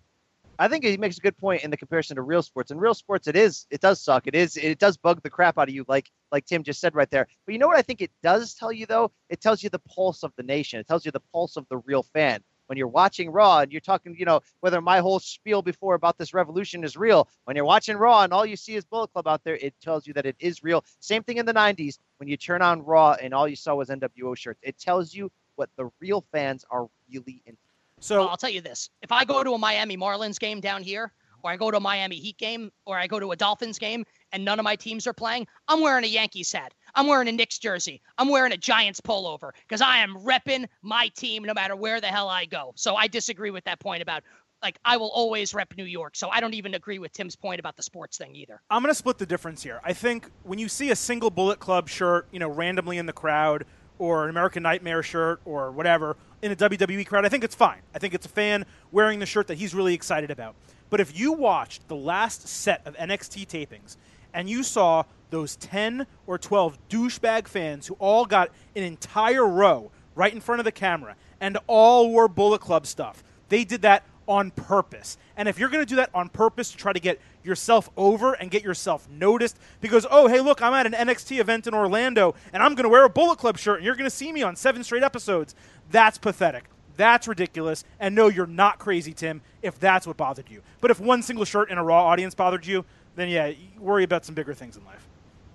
I 0.59 0.69
think 0.69 0.85
he 0.85 0.97
makes 0.99 1.17
a 1.17 1.21
good 1.21 1.39
point 1.39 1.65
in 1.65 1.71
the 1.71 1.77
comparison 1.77 2.17
to 2.17 2.23
real 2.23 2.43
sports. 2.43 2.71
In 2.71 2.79
real 2.79 2.93
sports, 2.93 3.27
it 3.27 3.35
is 3.35 3.67
it 3.71 3.81
does 3.81 3.99
suck. 3.99 4.27
It 4.27 4.35
is 4.35 4.59
it 4.59 4.79
does 4.79 4.99
bug 4.99 5.23
the 5.23 5.31
crap 5.31 5.59
out 5.59 5.69
of 5.69 5.75
you, 5.75 5.87
like 5.89 6.11
like 6.31 6.45
Tim 6.45 6.62
just 6.62 6.81
said 6.81 6.95
right 6.95 7.11
there. 7.11 7.27
But 7.47 7.53
you 7.53 7.59
know 7.59 7.67
what 7.67 7.79
I 7.79 7.83
think 7.83 8.03
it 8.03 8.11
does 8.23 8.53
tell 8.53 8.71
you 8.71 8.85
though? 8.85 9.11
It 9.31 9.41
tells 9.41 9.62
you 9.62 9.71
the 9.71 9.79
pulse 9.79 10.23
of 10.23 10.33
the 10.37 10.43
nation. 10.43 10.79
It 10.79 10.87
tells 10.87 11.07
you 11.07 11.12
the 11.12 11.23
pulse 11.33 11.57
of 11.57 11.67
the 11.71 11.79
real 11.79 12.03
fan. 12.03 12.43
When 12.71 12.77
you're 12.77 12.87
watching 12.87 13.31
Raw 13.31 13.59
and 13.59 13.73
you're 13.73 13.81
talking, 13.81 14.15
you 14.17 14.25
know, 14.25 14.43
whether 14.61 14.81
my 14.81 15.01
whole 15.01 15.19
spiel 15.19 15.61
before 15.61 15.97
about 15.97 16.19
this 16.19 16.33
revolution 16.33 16.85
is 16.85 16.97
real. 16.97 17.27
When 17.43 17.57
you're 17.57 17.65
watching 17.65 17.97
Raw 17.97 18.23
and 18.23 18.33
all 18.33 18.47
you 18.47 18.55
see 18.55 18.77
is 18.77 18.85
Bullet 18.85 19.13
Club 19.13 19.27
out 19.27 19.43
there, 19.43 19.57
it 19.57 19.75
tells 19.83 20.07
you 20.07 20.13
that 20.13 20.25
it 20.25 20.37
is 20.39 20.63
real. 20.63 20.85
Same 21.01 21.25
thing 21.25 21.39
in 21.39 21.47
the 21.47 21.53
'90s 21.53 21.99
when 22.19 22.29
you 22.29 22.37
turn 22.37 22.63
on 22.63 22.85
Raw 22.85 23.17
and 23.21 23.35
all 23.35 23.49
you 23.49 23.57
saw 23.57 23.75
was 23.75 23.89
NWO 23.89 24.37
shirts. 24.37 24.61
It 24.63 24.79
tells 24.79 25.13
you 25.13 25.33
what 25.57 25.69
the 25.77 25.91
real 25.99 26.25
fans 26.31 26.65
are 26.71 26.87
really 27.13 27.43
into. 27.45 27.59
So 27.99 28.21
Well, 28.21 28.29
I'll 28.29 28.37
tell 28.37 28.51
you 28.51 28.61
this: 28.61 28.89
if 29.03 29.11
I 29.11 29.25
go 29.25 29.43
to 29.43 29.55
a 29.55 29.59
Miami 29.59 29.97
Marlins 29.97 30.39
game 30.39 30.61
down 30.61 30.85
here, 30.85 31.13
or 31.43 31.51
I 31.51 31.57
go 31.57 31.71
to 31.71 31.77
a 31.77 31.81
Miami 31.81 32.17
Heat 32.17 32.39
game, 32.39 32.71
or 32.87 32.99
I 32.99 33.07
go 33.07 33.21
to 33.21 33.33
a 33.33 33.37
Dolphins 33.37 33.79
game, 33.79 34.05
and 34.33 34.45
none 34.45 34.59
of 34.59 34.65
my 34.65 34.77
teams 34.77 35.07
are 35.07 35.12
playing, 35.12 35.47
I'm 35.69 35.81
wearing 35.81 36.05
a 36.05 36.09
Yankees 36.09 36.53
hat. 36.53 36.73
I'm 36.95 37.07
wearing 37.07 37.29
a 37.29 37.33
Knicks 37.33 37.59
jersey. 37.59 38.03
I'm 38.19 38.29
wearing 38.29 38.53
a 38.53 38.57
Giants 38.57 39.01
pullover 39.01 39.53
because 39.69 39.81
I 39.81 39.99
am 39.99 40.17
repping 40.17 40.67
my 40.83 41.09
team 41.17 41.45
no 41.45 41.55
matter 41.55 41.77
where 41.77 42.01
the 42.01 42.09
hell 42.09 42.29
I 42.29 42.47
go. 42.47 42.73
So 42.77 42.97
I 42.97 43.07
disagree 43.07 43.51
with 43.51 43.65
that 43.65 43.79
point 43.81 44.03
about 44.03 44.23
like 44.62 44.79
I 44.85 44.97
will 44.97 45.11
always 45.11 45.55
rep 45.55 45.73
New 45.77 45.85
York. 45.85 46.17
So 46.17 46.29
I 46.29 46.41
don't 46.41 46.55
even 46.55 46.75
agree 46.75 46.99
with 46.99 47.12
Tim's 47.12 47.37
point 47.37 47.61
about 47.61 47.77
the 47.77 47.83
sports 47.83 48.19
thing 48.19 48.35
either. 48.35 48.61
I'm 48.71 48.83
going 48.83 48.91
to 48.93 48.99
split 48.99 49.19
the 49.19 49.27
difference 49.27 49.62
here. 49.62 49.81
I 49.85 49.93
think 49.93 50.31
when 50.43 50.59
you 50.59 50.69
see 50.69 50.91
a 50.91 50.97
single 50.97 51.31
Bullet 51.31 51.61
Club 51.61 51.89
shirt, 51.89 52.29
you 52.31 52.39
know, 52.39 52.51
randomly 52.51 52.99
in 52.99 53.07
the 53.07 53.12
crowd, 53.12 53.65
or 53.99 54.25
an 54.25 54.31
American 54.31 54.62
Nightmare 54.62 55.03
shirt, 55.03 55.41
or 55.45 55.71
whatever 55.73 56.17
in 56.43 56.53
a 56.53 56.57
WWE 56.57 57.07
crowd, 57.07 57.27
I 57.27 57.29
think 57.29 57.45
it's 57.45 57.55
fine. 57.55 57.81
I 57.95 57.99
think 57.99 58.15
it's 58.15 58.27
a 58.27 58.31
fan 58.31 58.65
wearing 58.93 59.19
the 59.19 59.27
shirt 59.27 59.47
that 59.49 59.59
he's 59.59 59.75
really 59.75 59.95
excited 59.95 60.31
about. 60.31 60.55
But 60.91 61.01
if 61.01 61.19
you 61.19 61.33
watched 61.33 61.89
the 61.89 61.97
last 61.97 62.47
set 62.47 62.87
of 62.87 62.97
NXT 62.97 63.47
tapings 63.47 63.97
and 64.35 64.51
you 64.51 64.62
saw 64.62 65.05
those 65.31 65.57
10 65.57 66.07
or 66.27 66.37
12 66.37 66.79
douchebag 66.89 67.47
fans 67.47 67.87
who 67.87 67.95
all 67.95 68.27
got 68.27 68.51
an 68.75 68.83
entire 68.83 69.47
row 69.47 69.91
right 70.17 70.33
in 70.33 70.41
front 70.41 70.59
of 70.59 70.65
the 70.65 70.73
camera 70.73 71.15
and 71.41 71.57
all 71.69 72.11
wore 72.11 72.29
Bullet 72.29 72.61
Club 72.61 72.87
stuff, 72.87 73.23
they 73.49 73.65
did 73.65 73.83
that 73.83 74.05
on 74.27 74.51
purpose. 74.51 75.17
And 75.37 75.49
if 75.49 75.59
you're 75.59 75.69
going 75.69 75.85
to 75.85 75.89
do 75.89 75.97
that 75.97 76.11
on 76.15 76.29
purpose 76.29 76.71
to 76.73 76.77
try 76.77 76.93
to 76.93 77.01
get 77.01 77.21
yourself 77.43 77.91
over 77.97 78.35
and 78.35 78.51
get 78.51 78.62
yourself 78.62 79.09
noticed 79.09 79.59
because, 79.81 80.07
oh, 80.11 80.29
hey, 80.29 80.41
look, 80.41 80.62
I'm 80.62 80.75
at 80.75 80.87
an 80.87 80.93
NXT 80.93 81.41
event 81.41 81.67
in 81.67 81.75
Orlando 81.75 82.35
and 82.53 82.62
I'm 82.62 82.75
going 82.75 82.85
to 82.85 82.89
wear 82.89 83.05
a 83.05 83.11
Bullet 83.11 83.39
Club 83.39 83.59
shirt 83.59 83.79
and 83.79 83.85
you're 83.85 83.97
going 83.97 84.11
to 84.11 84.15
see 84.15 84.33
me 84.33 84.43
on 84.43 84.57
seven 84.57 84.85
straight 84.85 85.03
episodes, 85.03 85.55
that's 85.91 86.19
pathetic. 86.19 86.65
That's 86.97 87.29
ridiculous. 87.29 87.85
And 87.99 88.15
no, 88.15 88.29
you're 88.29 88.47
not 88.47 88.79
crazy, 88.79 89.12
Tim, 89.12 89.41
if 89.62 89.79
that's 89.79 90.07
what 90.07 90.17
bothered 90.17 90.49
you. 90.51 90.62
But 90.81 90.91
if 90.91 91.01
one 91.01 91.23
single 91.23 91.45
shirt 91.45 91.71
in 91.71 91.79
a 91.79 91.85
Raw 91.85 92.05
audience 92.05 92.35
bothered 92.35 92.67
you, 92.67 92.85
then 93.17 93.29
yeah, 93.29 93.53
worry 93.79 94.05
about 94.05 94.25
some 94.25 94.35
bigger 94.35 94.55
things 94.55 94.77
in 94.77 94.85
life. 94.85 95.07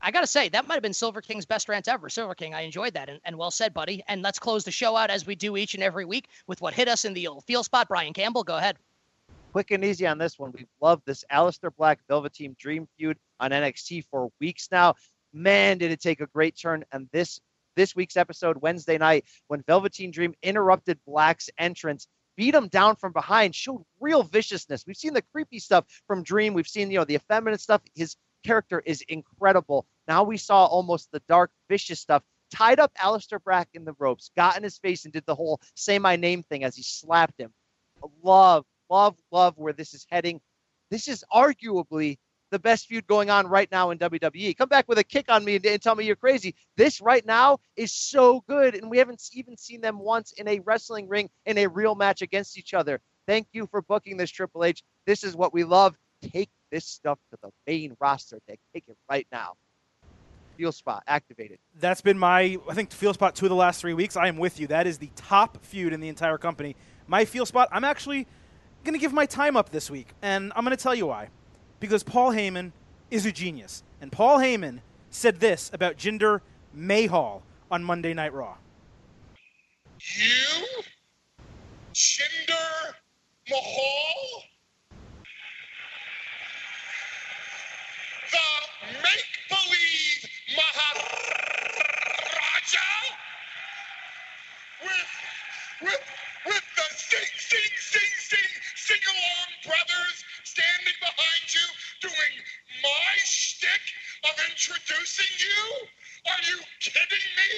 I 0.02 0.12
gotta 0.12 0.28
say 0.28 0.50
that 0.50 0.68
might 0.68 0.76
have 0.76 0.84
been 0.84 0.94
Silver 0.94 1.20
King's 1.22 1.46
best 1.48 1.68
rant 1.68 1.88
ever. 1.88 2.10
Silver 2.10 2.36
King, 2.36 2.54
I 2.54 2.62
enjoyed 2.62 2.94
that, 2.94 3.10
and, 3.10 3.20
and 3.26 3.38
well 3.38 3.50
said, 3.50 3.74
buddy. 3.74 4.04
And 4.08 4.22
let's 4.22 4.38
close 4.38 4.64
the 4.64 4.72
show 4.72 4.96
out 4.96 5.10
as 5.10 5.26
we 5.26 5.34
do 5.34 5.58
each 5.58 5.74
and 5.74 5.82
every 5.82 6.06
week 6.06 6.28
with 6.46 6.62
what 6.62 6.76
hit 6.76 6.88
us 6.88 7.06
in 7.06 7.14
the 7.14 7.28
old 7.28 7.44
feel 7.46 7.64
spot. 7.64 7.88
Brian 7.88 8.14
Campbell, 8.14 8.44
go 8.44 8.56
ahead. 8.56 8.78
quick 9.52 9.72
and 9.72 9.84
easy 9.84 10.06
on 10.06 10.20
this 10.20 10.38
one. 10.38 10.52
We've 10.52 10.68
loved 10.80 11.04
this 11.08 11.24
Aleister 11.32 11.72
Black 11.76 12.00
Velveteen 12.08 12.56
Dream 12.60 12.88
feud 12.98 13.18
on 13.40 13.50
NXT 13.52 14.06
for 14.12 14.30
weeks 14.40 14.68
now. 14.72 14.94
Man, 15.34 15.80
did 15.80 15.92
it 15.92 16.02
take 16.02 16.22
a 16.22 16.28
great 16.28 16.56
turn. 16.56 16.86
And 16.92 17.10
this 17.12 17.40
this 17.76 17.96
week's 17.96 18.18
episode, 18.18 18.58
Wednesday 18.62 18.98
night, 18.98 19.26
when 19.48 19.64
Velveteen 19.64 20.12
Dream 20.12 20.34
interrupted 20.42 21.00
Black's 21.06 21.50
entrance, 21.58 22.08
beat 22.38 22.56
him 22.56 22.68
down 22.68 22.96
from 22.96 23.14
behind, 23.14 23.56
showed 23.56 23.84
real 24.00 24.24
viciousness. 24.24 24.86
We've 24.86 24.98
seen 24.98 25.14
the 25.14 25.22
creepy 25.22 25.60
stuff 25.60 25.86
from 26.08 26.24
Dream. 26.24 26.54
We've 26.54 26.68
seen, 26.68 26.92
you 26.92 27.00
know, 27.00 27.06
the 27.06 27.16
effeminate 27.16 27.62
stuff. 27.62 27.82
His 27.96 28.16
character 28.46 28.82
is 28.86 29.04
incredible. 29.08 29.86
Now 30.08 30.24
we 30.24 30.38
saw 30.38 30.66
almost 30.66 31.12
the 31.12 31.22
dark, 31.28 31.52
vicious 31.70 32.00
stuff. 32.00 32.24
Tied 32.52 32.80
up 32.80 32.94
Aleister 33.02 33.40
Black 33.44 33.70
in 33.74 33.86
the 33.86 33.96
ropes, 33.98 34.32
got 34.36 34.56
in 34.56 34.64
his 34.64 34.78
face, 34.78 35.04
and 35.04 35.14
did 35.14 35.26
the 35.26 35.36
whole 35.36 35.60
say 35.76 35.98
my 35.98 36.16
name 36.16 36.44
thing 36.44 36.64
as 36.64 36.76
he 36.76 36.84
slapped 36.84 37.40
him. 37.40 37.52
Love, 38.24 38.66
love, 38.90 39.16
love 39.32 39.58
where 39.58 39.74
this 39.74 39.94
is 39.94 40.06
heading. 40.10 40.40
This 40.92 41.08
is 41.08 41.24
arguably 41.34 42.18
the 42.52 42.60
best 42.60 42.88
feud 42.88 43.08
going 43.08 43.30
on 43.30 43.48
right 43.48 43.70
now 43.72 43.90
in 43.92 43.98
WWE. 43.98 44.56
Come 44.58 44.70
back 44.70 44.88
with 44.88 44.98
a 44.98 45.04
kick 45.04 45.30
on 45.30 45.44
me 45.44 45.56
and, 45.56 45.66
and 45.66 45.82
tell 45.82 45.96
me 45.96 46.06
you're 46.06 46.16
crazy. 46.16 46.56
This 46.78 47.02
right 47.02 47.26
now 47.26 47.60
is 47.76 47.92
so 47.92 48.44
good, 48.48 48.76
and 48.76 48.90
we 48.90 48.98
haven't 48.98 49.22
even 49.34 49.58
seen 49.58 49.82
them 49.82 50.00
once 50.00 50.32
in 50.34 50.48
a 50.48 50.60
wrestling 50.60 51.08
ring 51.08 51.30
in 51.46 51.58
a 51.58 51.68
real 51.68 51.96
match 51.96 52.22
against 52.22 52.58
each 52.58 52.74
other. 52.74 53.00
Thank 53.28 53.48
you 53.54 53.68
for 53.68 53.82
booking 53.82 54.18
this 54.18 54.30
Triple 54.30 54.64
H. 54.64 54.84
This 55.06 55.24
is 55.24 55.36
what 55.36 55.54
we 55.54 55.64
love. 55.64 55.98
Take 56.22 56.50
this 56.72 56.86
stuff 56.86 57.20
to 57.32 57.38
the 57.42 57.50
main 57.68 57.96
roster. 58.00 58.40
Take 58.48 58.60
it 58.74 58.98
right 59.10 59.28
now. 59.32 59.54
Feel 60.58 60.72
spot 60.72 61.04
activated. 61.08 61.60
That's 61.80 62.02
been 62.02 62.18
my, 62.18 62.58
I 62.70 62.74
think, 62.74 62.92
feel 62.92 63.14
spot 63.14 63.36
two 63.36 63.46
of 63.46 63.50
the 63.50 63.56
last 63.56 63.82
three 63.82 63.94
weeks. 63.94 64.16
I 64.16 64.28
am 64.28 64.38
with 64.38 64.60
you. 64.60 64.68
That 64.68 64.88
is 64.88 64.98
the 64.98 65.10
top 65.16 65.64
feud 65.64 65.92
in 65.92 66.00
the 66.00 66.08
entire 66.08 66.38
company. 66.38 66.76
My 67.08 67.26
feel 67.26 67.46
spot, 67.46 67.68
I'm 67.72 67.84
actually 67.84 68.26
going 68.86 68.94
to 68.94 69.00
give 69.00 69.12
my 69.12 69.26
time 69.26 69.58
up 69.58 69.70
this 69.70 69.90
week, 69.90 70.14
and 70.22 70.54
I'm 70.56 70.64
going 70.64 70.76
to 70.76 70.82
tell 70.82 70.96
you 70.96 71.08
why. 71.08 71.30
Because 71.86 72.02
Paul 72.02 72.32
Heyman 72.32 72.72
is 73.12 73.28
a 73.28 73.32
genius. 73.32 73.84
And 74.02 74.12
Paul 74.12 74.40
Heyman 74.40 74.80
said 75.12 75.40
this 75.40 75.70
about 75.72 75.98
Jinder 75.98 76.42
Mahal 76.74 77.44
on 77.70 77.84
Monday 77.84 78.12
Night 78.16 78.34
Raw. 78.34 78.56
You? 80.00 80.66
Jinder 81.94 82.96
Mahal? 83.52 84.44
The 88.32 88.40
make-believe 89.04 90.26
Maharaja? 90.56 91.20
With, 94.82 94.92
with, 95.84 96.02
with 96.48 96.64
the 96.76 96.96
sing, 96.96 97.30
sing, 97.38 97.60
sing, 97.78 98.10
sing, 98.18 98.50
sing-along 98.76 99.50
brothers 99.64 100.24
standing 100.56 101.00
behind 101.04 101.44
you 101.52 101.68
doing 102.08 102.34
my 102.80 103.12
shtick 103.20 103.84
of 104.24 104.36
introducing 104.48 105.28
you? 105.36 105.64
Are 106.32 106.44
you 106.48 106.58
kidding 106.80 107.28
me? 107.36 107.52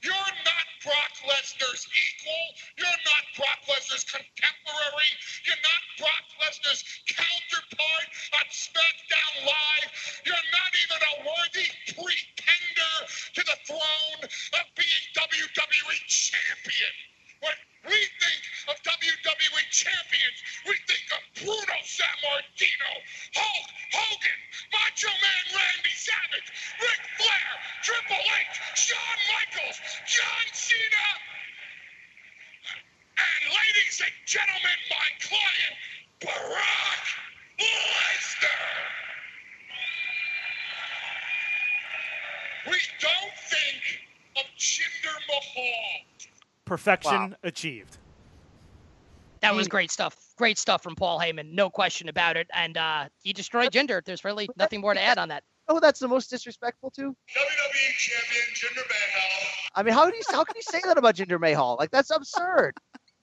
You're 0.00 0.32
not 0.48 0.66
Brock 0.80 1.12
Lesnar's 1.28 1.84
equal. 1.92 2.44
You're 2.80 3.02
not 3.04 3.24
Brock 3.36 3.60
Lesnar's 3.68 4.08
contemporary. 4.08 5.12
You're 5.44 5.60
not 5.60 5.82
Brock 6.00 6.24
Lesnar's 6.40 6.80
counterpart 7.04 8.08
on 8.40 8.46
SmackDown 8.48 9.34
Live. 9.44 9.92
You're 10.24 10.48
not 10.48 10.72
even 10.72 11.00
a 11.04 11.14
worthy 11.28 11.68
pretender 11.92 12.96
to 13.36 13.42
the 13.44 13.58
throne 13.68 14.22
of 14.24 14.64
being 14.72 15.04
WWE 15.20 16.00
champion. 16.08 16.96
When 17.44 17.58
we 17.86 17.94
think 17.94 18.42
of 18.68 18.74
WWE 18.82 19.64
champions, 19.70 20.38
we 20.66 20.74
think 20.90 21.06
of 21.14 21.22
Bruno 21.38 21.78
Sammartino, 21.86 22.92
Hulk 23.34 23.68
Hogan, 23.94 24.40
Macho 24.72 25.12
Man 25.12 25.44
Randy 25.54 25.94
Savage, 25.94 26.48
Ric 26.82 27.02
Flair, 27.18 27.50
Triple 27.82 28.16
H, 28.18 28.56
Shawn 28.74 29.18
Michaels, 29.30 29.78
John 30.06 30.46
Cena. 30.52 31.08
And 33.18 33.42
ladies 33.54 34.02
and 34.02 34.16
gentlemen, 34.26 34.78
my 34.90 35.08
client, 35.22 35.74
Brock 36.20 37.04
Lesnar. 37.58 38.98
We 42.66 42.78
don't 43.00 43.36
think 43.48 43.82
of 44.36 44.44
Jinder 44.58 45.18
Mahal. 45.28 46.07
Perfection 46.68 47.30
Wow. 47.30 47.36
achieved. 47.42 47.96
That 49.40 49.54
was 49.54 49.68
great 49.68 49.90
stuff. 49.90 50.16
Great 50.36 50.58
stuff 50.58 50.82
from 50.82 50.96
Paul 50.96 51.18
Heyman, 51.18 51.52
no 51.52 51.70
question 51.70 52.08
about 52.08 52.36
it. 52.36 52.48
And 52.52 52.76
uh, 52.76 53.08
he 53.22 53.32
destroyed 53.32 53.70
Jinder. 53.72 54.04
There's 54.04 54.24
really 54.24 54.48
nothing 54.56 54.80
more 54.80 54.94
to 54.94 55.00
add 55.00 55.16
on 55.16 55.28
that. 55.28 55.44
Oh, 55.68 55.80
that's 55.80 56.00
the 56.00 56.08
most 56.08 56.28
disrespectful 56.28 56.90
too. 56.90 57.14
WWE 57.36 57.96
champion 57.98 58.42
Jinder 58.54 58.88
Mahal. 58.88 59.48
I 59.74 59.82
mean, 59.82 59.94
how 59.94 60.10
do 60.10 60.16
you 60.16 60.22
how 60.30 60.44
can 60.44 60.56
you 60.56 60.62
say 60.62 60.80
that 60.84 60.98
about 60.98 61.14
Jinder 61.14 61.40
Mahal? 61.40 61.76
Like 61.78 61.90
that's 61.90 62.10
absurd. 62.10 62.74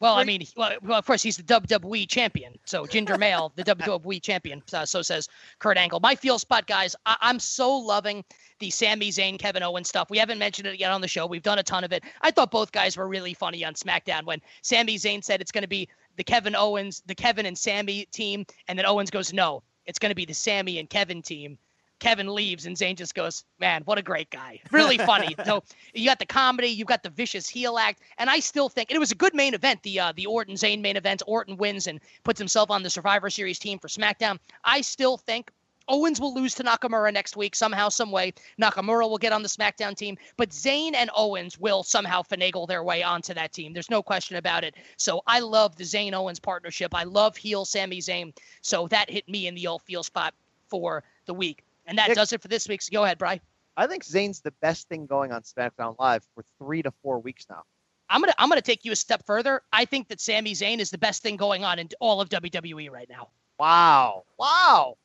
Well, 0.01 0.15
I 0.15 0.26
mean, 0.26 0.43
well, 0.57 0.76
well, 0.81 0.99
of 0.99 1.05
course, 1.05 1.23
he's 1.23 1.38
the 1.38 1.43
WWE 1.43 2.07
champion. 2.09 2.53
So 2.65 2.85
Jinder 2.85 3.17
Male, 3.17 3.53
the 3.55 3.63
WWE 3.65 4.22
champion. 4.22 4.61
Uh, 4.73 4.85
so 4.85 5.01
says 5.01 5.30
Kurt 5.59 5.77
Angle. 5.77 5.99
My 6.01 6.15
feel 6.15 6.38
spot, 6.38 6.67
guys. 6.67 6.95
I- 7.05 7.15
I'm 7.22 7.39
so 7.39 7.77
loving 7.77 8.23
the 8.59 8.69
Sami 8.69 9.09
Zayn, 9.09 9.39
Kevin 9.39 9.63
Owens 9.63 9.88
stuff. 9.88 10.09
We 10.09 10.17
haven't 10.17 10.38
mentioned 10.38 10.67
it 10.67 10.80
yet 10.80 10.91
on 10.91 11.01
the 11.01 11.07
show. 11.07 11.26
We've 11.26 11.41
done 11.41 11.59
a 11.59 11.63
ton 11.63 11.84
of 11.84 11.93
it. 11.93 12.03
I 12.22 12.31
thought 12.31 12.51
both 12.51 12.72
guys 12.72 12.97
were 12.97 13.07
really 13.07 13.34
funny 13.34 13.63
on 13.63 13.73
SmackDown 13.73 14.26
when 14.26 14.41
Sami 14.61 14.97
Zayn 14.97 15.23
said 15.23 15.39
it's 15.41 15.51
going 15.51 15.63
to 15.63 15.67
be 15.67 15.88
the 16.17 16.23
Kevin 16.23 16.55
Owens, 16.55 17.01
the 17.05 17.15
Kevin 17.15 17.45
and 17.45 17.57
Sami 17.57 18.05
team, 18.11 18.45
and 18.67 18.77
then 18.77 18.85
Owens 18.85 19.09
goes, 19.11 19.34
no, 19.34 19.63
it's 19.85 19.99
going 19.99 20.09
to 20.11 20.15
be 20.15 20.26
the 20.26 20.34
Sami 20.34 20.80
and 20.80 20.89
Kevin 20.89 21.22
team. 21.22 21.57
Kevin 21.99 22.27
leaves 22.27 22.65
and 22.65 22.76
Zayn 22.76 22.95
just 22.95 23.15
goes, 23.15 23.43
man, 23.59 23.81
what 23.85 23.97
a 23.97 24.01
great 24.01 24.30
guy. 24.30 24.59
Really 24.72 24.97
funny. 24.97 25.35
so 25.45 25.63
you 25.93 26.05
got 26.05 26.19
the 26.19 26.26
comedy, 26.26 26.67
you 26.67 26.85
got 26.85 27.03
the 27.03 27.09
vicious 27.09 27.47
heel 27.47 27.77
act, 27.77 28.01
and 28.17 28.30
I 28.30 28.39
still 28.39 28.69
think 28.69 28.91
it 28.91 28.99
was 28.99 29.11
a 29.11 29.15
good 29.15 29.34
main 29.34 29.53
event. 29.53 29.81
The 29.84 29.99
uh, 29.99 30.13
the 30.15 30.26
Orton 30.26 30.55
Zayn 30.55 30.81
main 30.81 30.97
event. 30.97 31.22
Orton 31.26 31.57
wins 31.57 31.88
and 31.88 31.99
puts 32.23 32.39
himself 32.39 32.69
on 32.69 32.84
the 32.84 32.89
Survivor 32.89 33.30
Series 33.30 33.59
team 33.59 33.80
for 33.80 33.88
SmackDown. 33.88 34.39
I 34.63 34.81
still 34.81 35.17
think 35.17 35.51
Owens 35.88 36.19
will 36.19 36.34
lose 36.34 36.55
to 36.55 36.63
Nakamura 36.63 37.13
next 37.13 37.38
week 37.38 37.55
somehow, 37.55 37.89
some 37.89 38.11
way. 38.11 38.34
Nakamura 38.59 39.09
will 39.09 39.17
get 39.17 39.31
on 39.31 39.43
the 39.43 39.49
SmackDown 39.49 39.95
team, 39.95 40.17
but 40.38 40.49
Zayn 40.49 40.95
and 40.95 41.09
Owens 41.15 41.59
will 41.59 41.84
somehow 41.84 42.23
finagle 42.23 42.67
their 42.67 42.84
way 42.84 43.03
onto 43.03 43.34
that 43.34 43.53
team. 43.53 43.73
There's 43.73 43.89
no 43.89 44.01
question 44.01 44.38
about 44.38 44.63
it. 44.63 44.76
So 44.97 45.22
I 45.27 45.39
love 45.39 45.76
the 45.76 45.84
Zayn 45.84 46.13
Owens 46.13 46.39
partnership. 46.39 46.95
I 46.95 47.03
love 47.03 47.38
heel 47.38 47.65
Sami 47.65 47.99
Zayn. 47.99 48.35
So 48.61 48.88
that 48.88 49.09
hit 49.09 49.27
me 49.30 49.47
in 49.47 49.55
the 49.55 49.67
old 49.67 49.84
feel 49.84 50.03
spot 50.03 50.34
for 50.69 51.03
the 51.26 51.34
week. 51.34 51.63
And 51.86 51.98
that 51.98 52.10
Nick- 52.10 52.16
does 52.16 52.34
it 52.34 52.41
for 52.41 52.48
this 52.48 52.68
week's. 52.68 52.90
Go 52.90 53.03
ahead, 53.03 53.18
Bry. 53.18 53.40
I 53.78 53.88
think 53.88 54.03
Zayn's 54.03 54.41
the 54.41 54.52
best 54.62 54.88
thing 54.88 55.06
going 55.06 55.32
on 55.32 55.41
SmackDown 55.41 55.95
Live 55.99 56.24
for 56.34 56.44
three 56.60 56.82
to 56.82 56.91
four 57.03 57.20
weeks 57.20 57.45
now. 57.49 57.64
I'm 58.10 58.22
gonna 58.22 58.34
I'm 58.38 58.49
gonna 58.49 58.62
take 58.62 58.86
you 58.86 58.91
a 58.91 58.95
step 58.95 59.26
further. 59.26 59.62
I 59.74 59.86
think 59.86 60.07
that 60.10 60.22
Sami 60.22 60.53
Zayn 60.53 60.80
is 60.80 60.91
the 60.91 60.98
best 60.98 61.24
thing 61.24 61.38
going 61.38 61.64
on 61.64 61.80
in 61.80 61.90
all 61.99 62.22
of 62.22 62.30
WWE 62.30 62.90
right 62.91 63.10
now. 63.10 63.30
Wow. 63.60 64.24
Wow. 64.38 64.98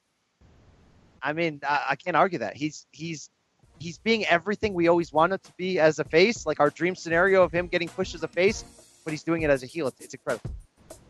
I 1.23 1.33
mean, 1.33 1.61
I, 1.67 1.87
I 1.91 1.97
can't 1.97 2.17
argue 2.17 2.41
that. 2.41 2.57
He's 2.57 2.87
he's 2.93 3.31
he's 3.79 3.99
being 3.99 4.25
everything 4.27 4.75
we 4.75 4.89
always 4.89 5.13
wanted 5.13 5.43
to 5.45 5.53
be 5.57 5.79
as 5.79 5.99
a 5.99 6.05
face, 6.05 6.47
like 6.47 6.61
our 6.61 6.71
dream 6.71 6.95
scenario 6.95 7.43
of 7.43 7.53
him 7.53 7.67
getting 7.67 7.89
pushed 7.89 8.15
as 8.15 8.23
a 8.23 8.29
face, 8.29 8.65
but 9.05 9.13
he's 9.13 9.23
doing 9.23 9.43
it 9.43 9.51
as 9.51 9.63
a 9.63 9.67
heel. 9.67 9.87
It's, 9.89 10.01
it's 10.01 10.15
incredible. 10.15 10.51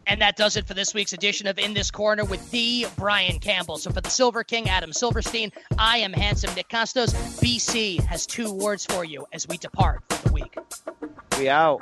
And 0.07 0.21
that 0.21 0.37
does 0.37 0.57
it 0.57 0.67
for 0.67 0.75
this 0.75 0.93
week's 0.93 1.13
edition 1.13 1.47
of 1.47 1.59
In 1.59 1.75
This 1.75 1.91
Corner 1.91 2.25
with 2.25 2.51
the 2.51 2.87
Brian 2.97 3.39
Campbell. 3.39 3.79
So 3.79 3.91
for 3.91 4.01
the 4.01 4.11
Silver 4.11 4.43
King, 4.43 4.69
Adam 4.69 4.93
Silverstein, 4.93 5.53
I 5.79 5.99
am 5.99 6.13
handsome 6.13 6.55
Nick 6.55 6.69
Kostos. 6.69 7.13
BC 7.41 8.01
has 8.05 8.27
two 8.27 8.53
words 8.53 8.85
for 8.87 9.05
you 9.05 9.27
as 9.33 9.47
we 9.47 9.57
depart 9.59 10.03
for 10.09 10.29
the 10.29 10.35
week. 10.35 10.59
We 11.39 11.49
out. 11.49 11.81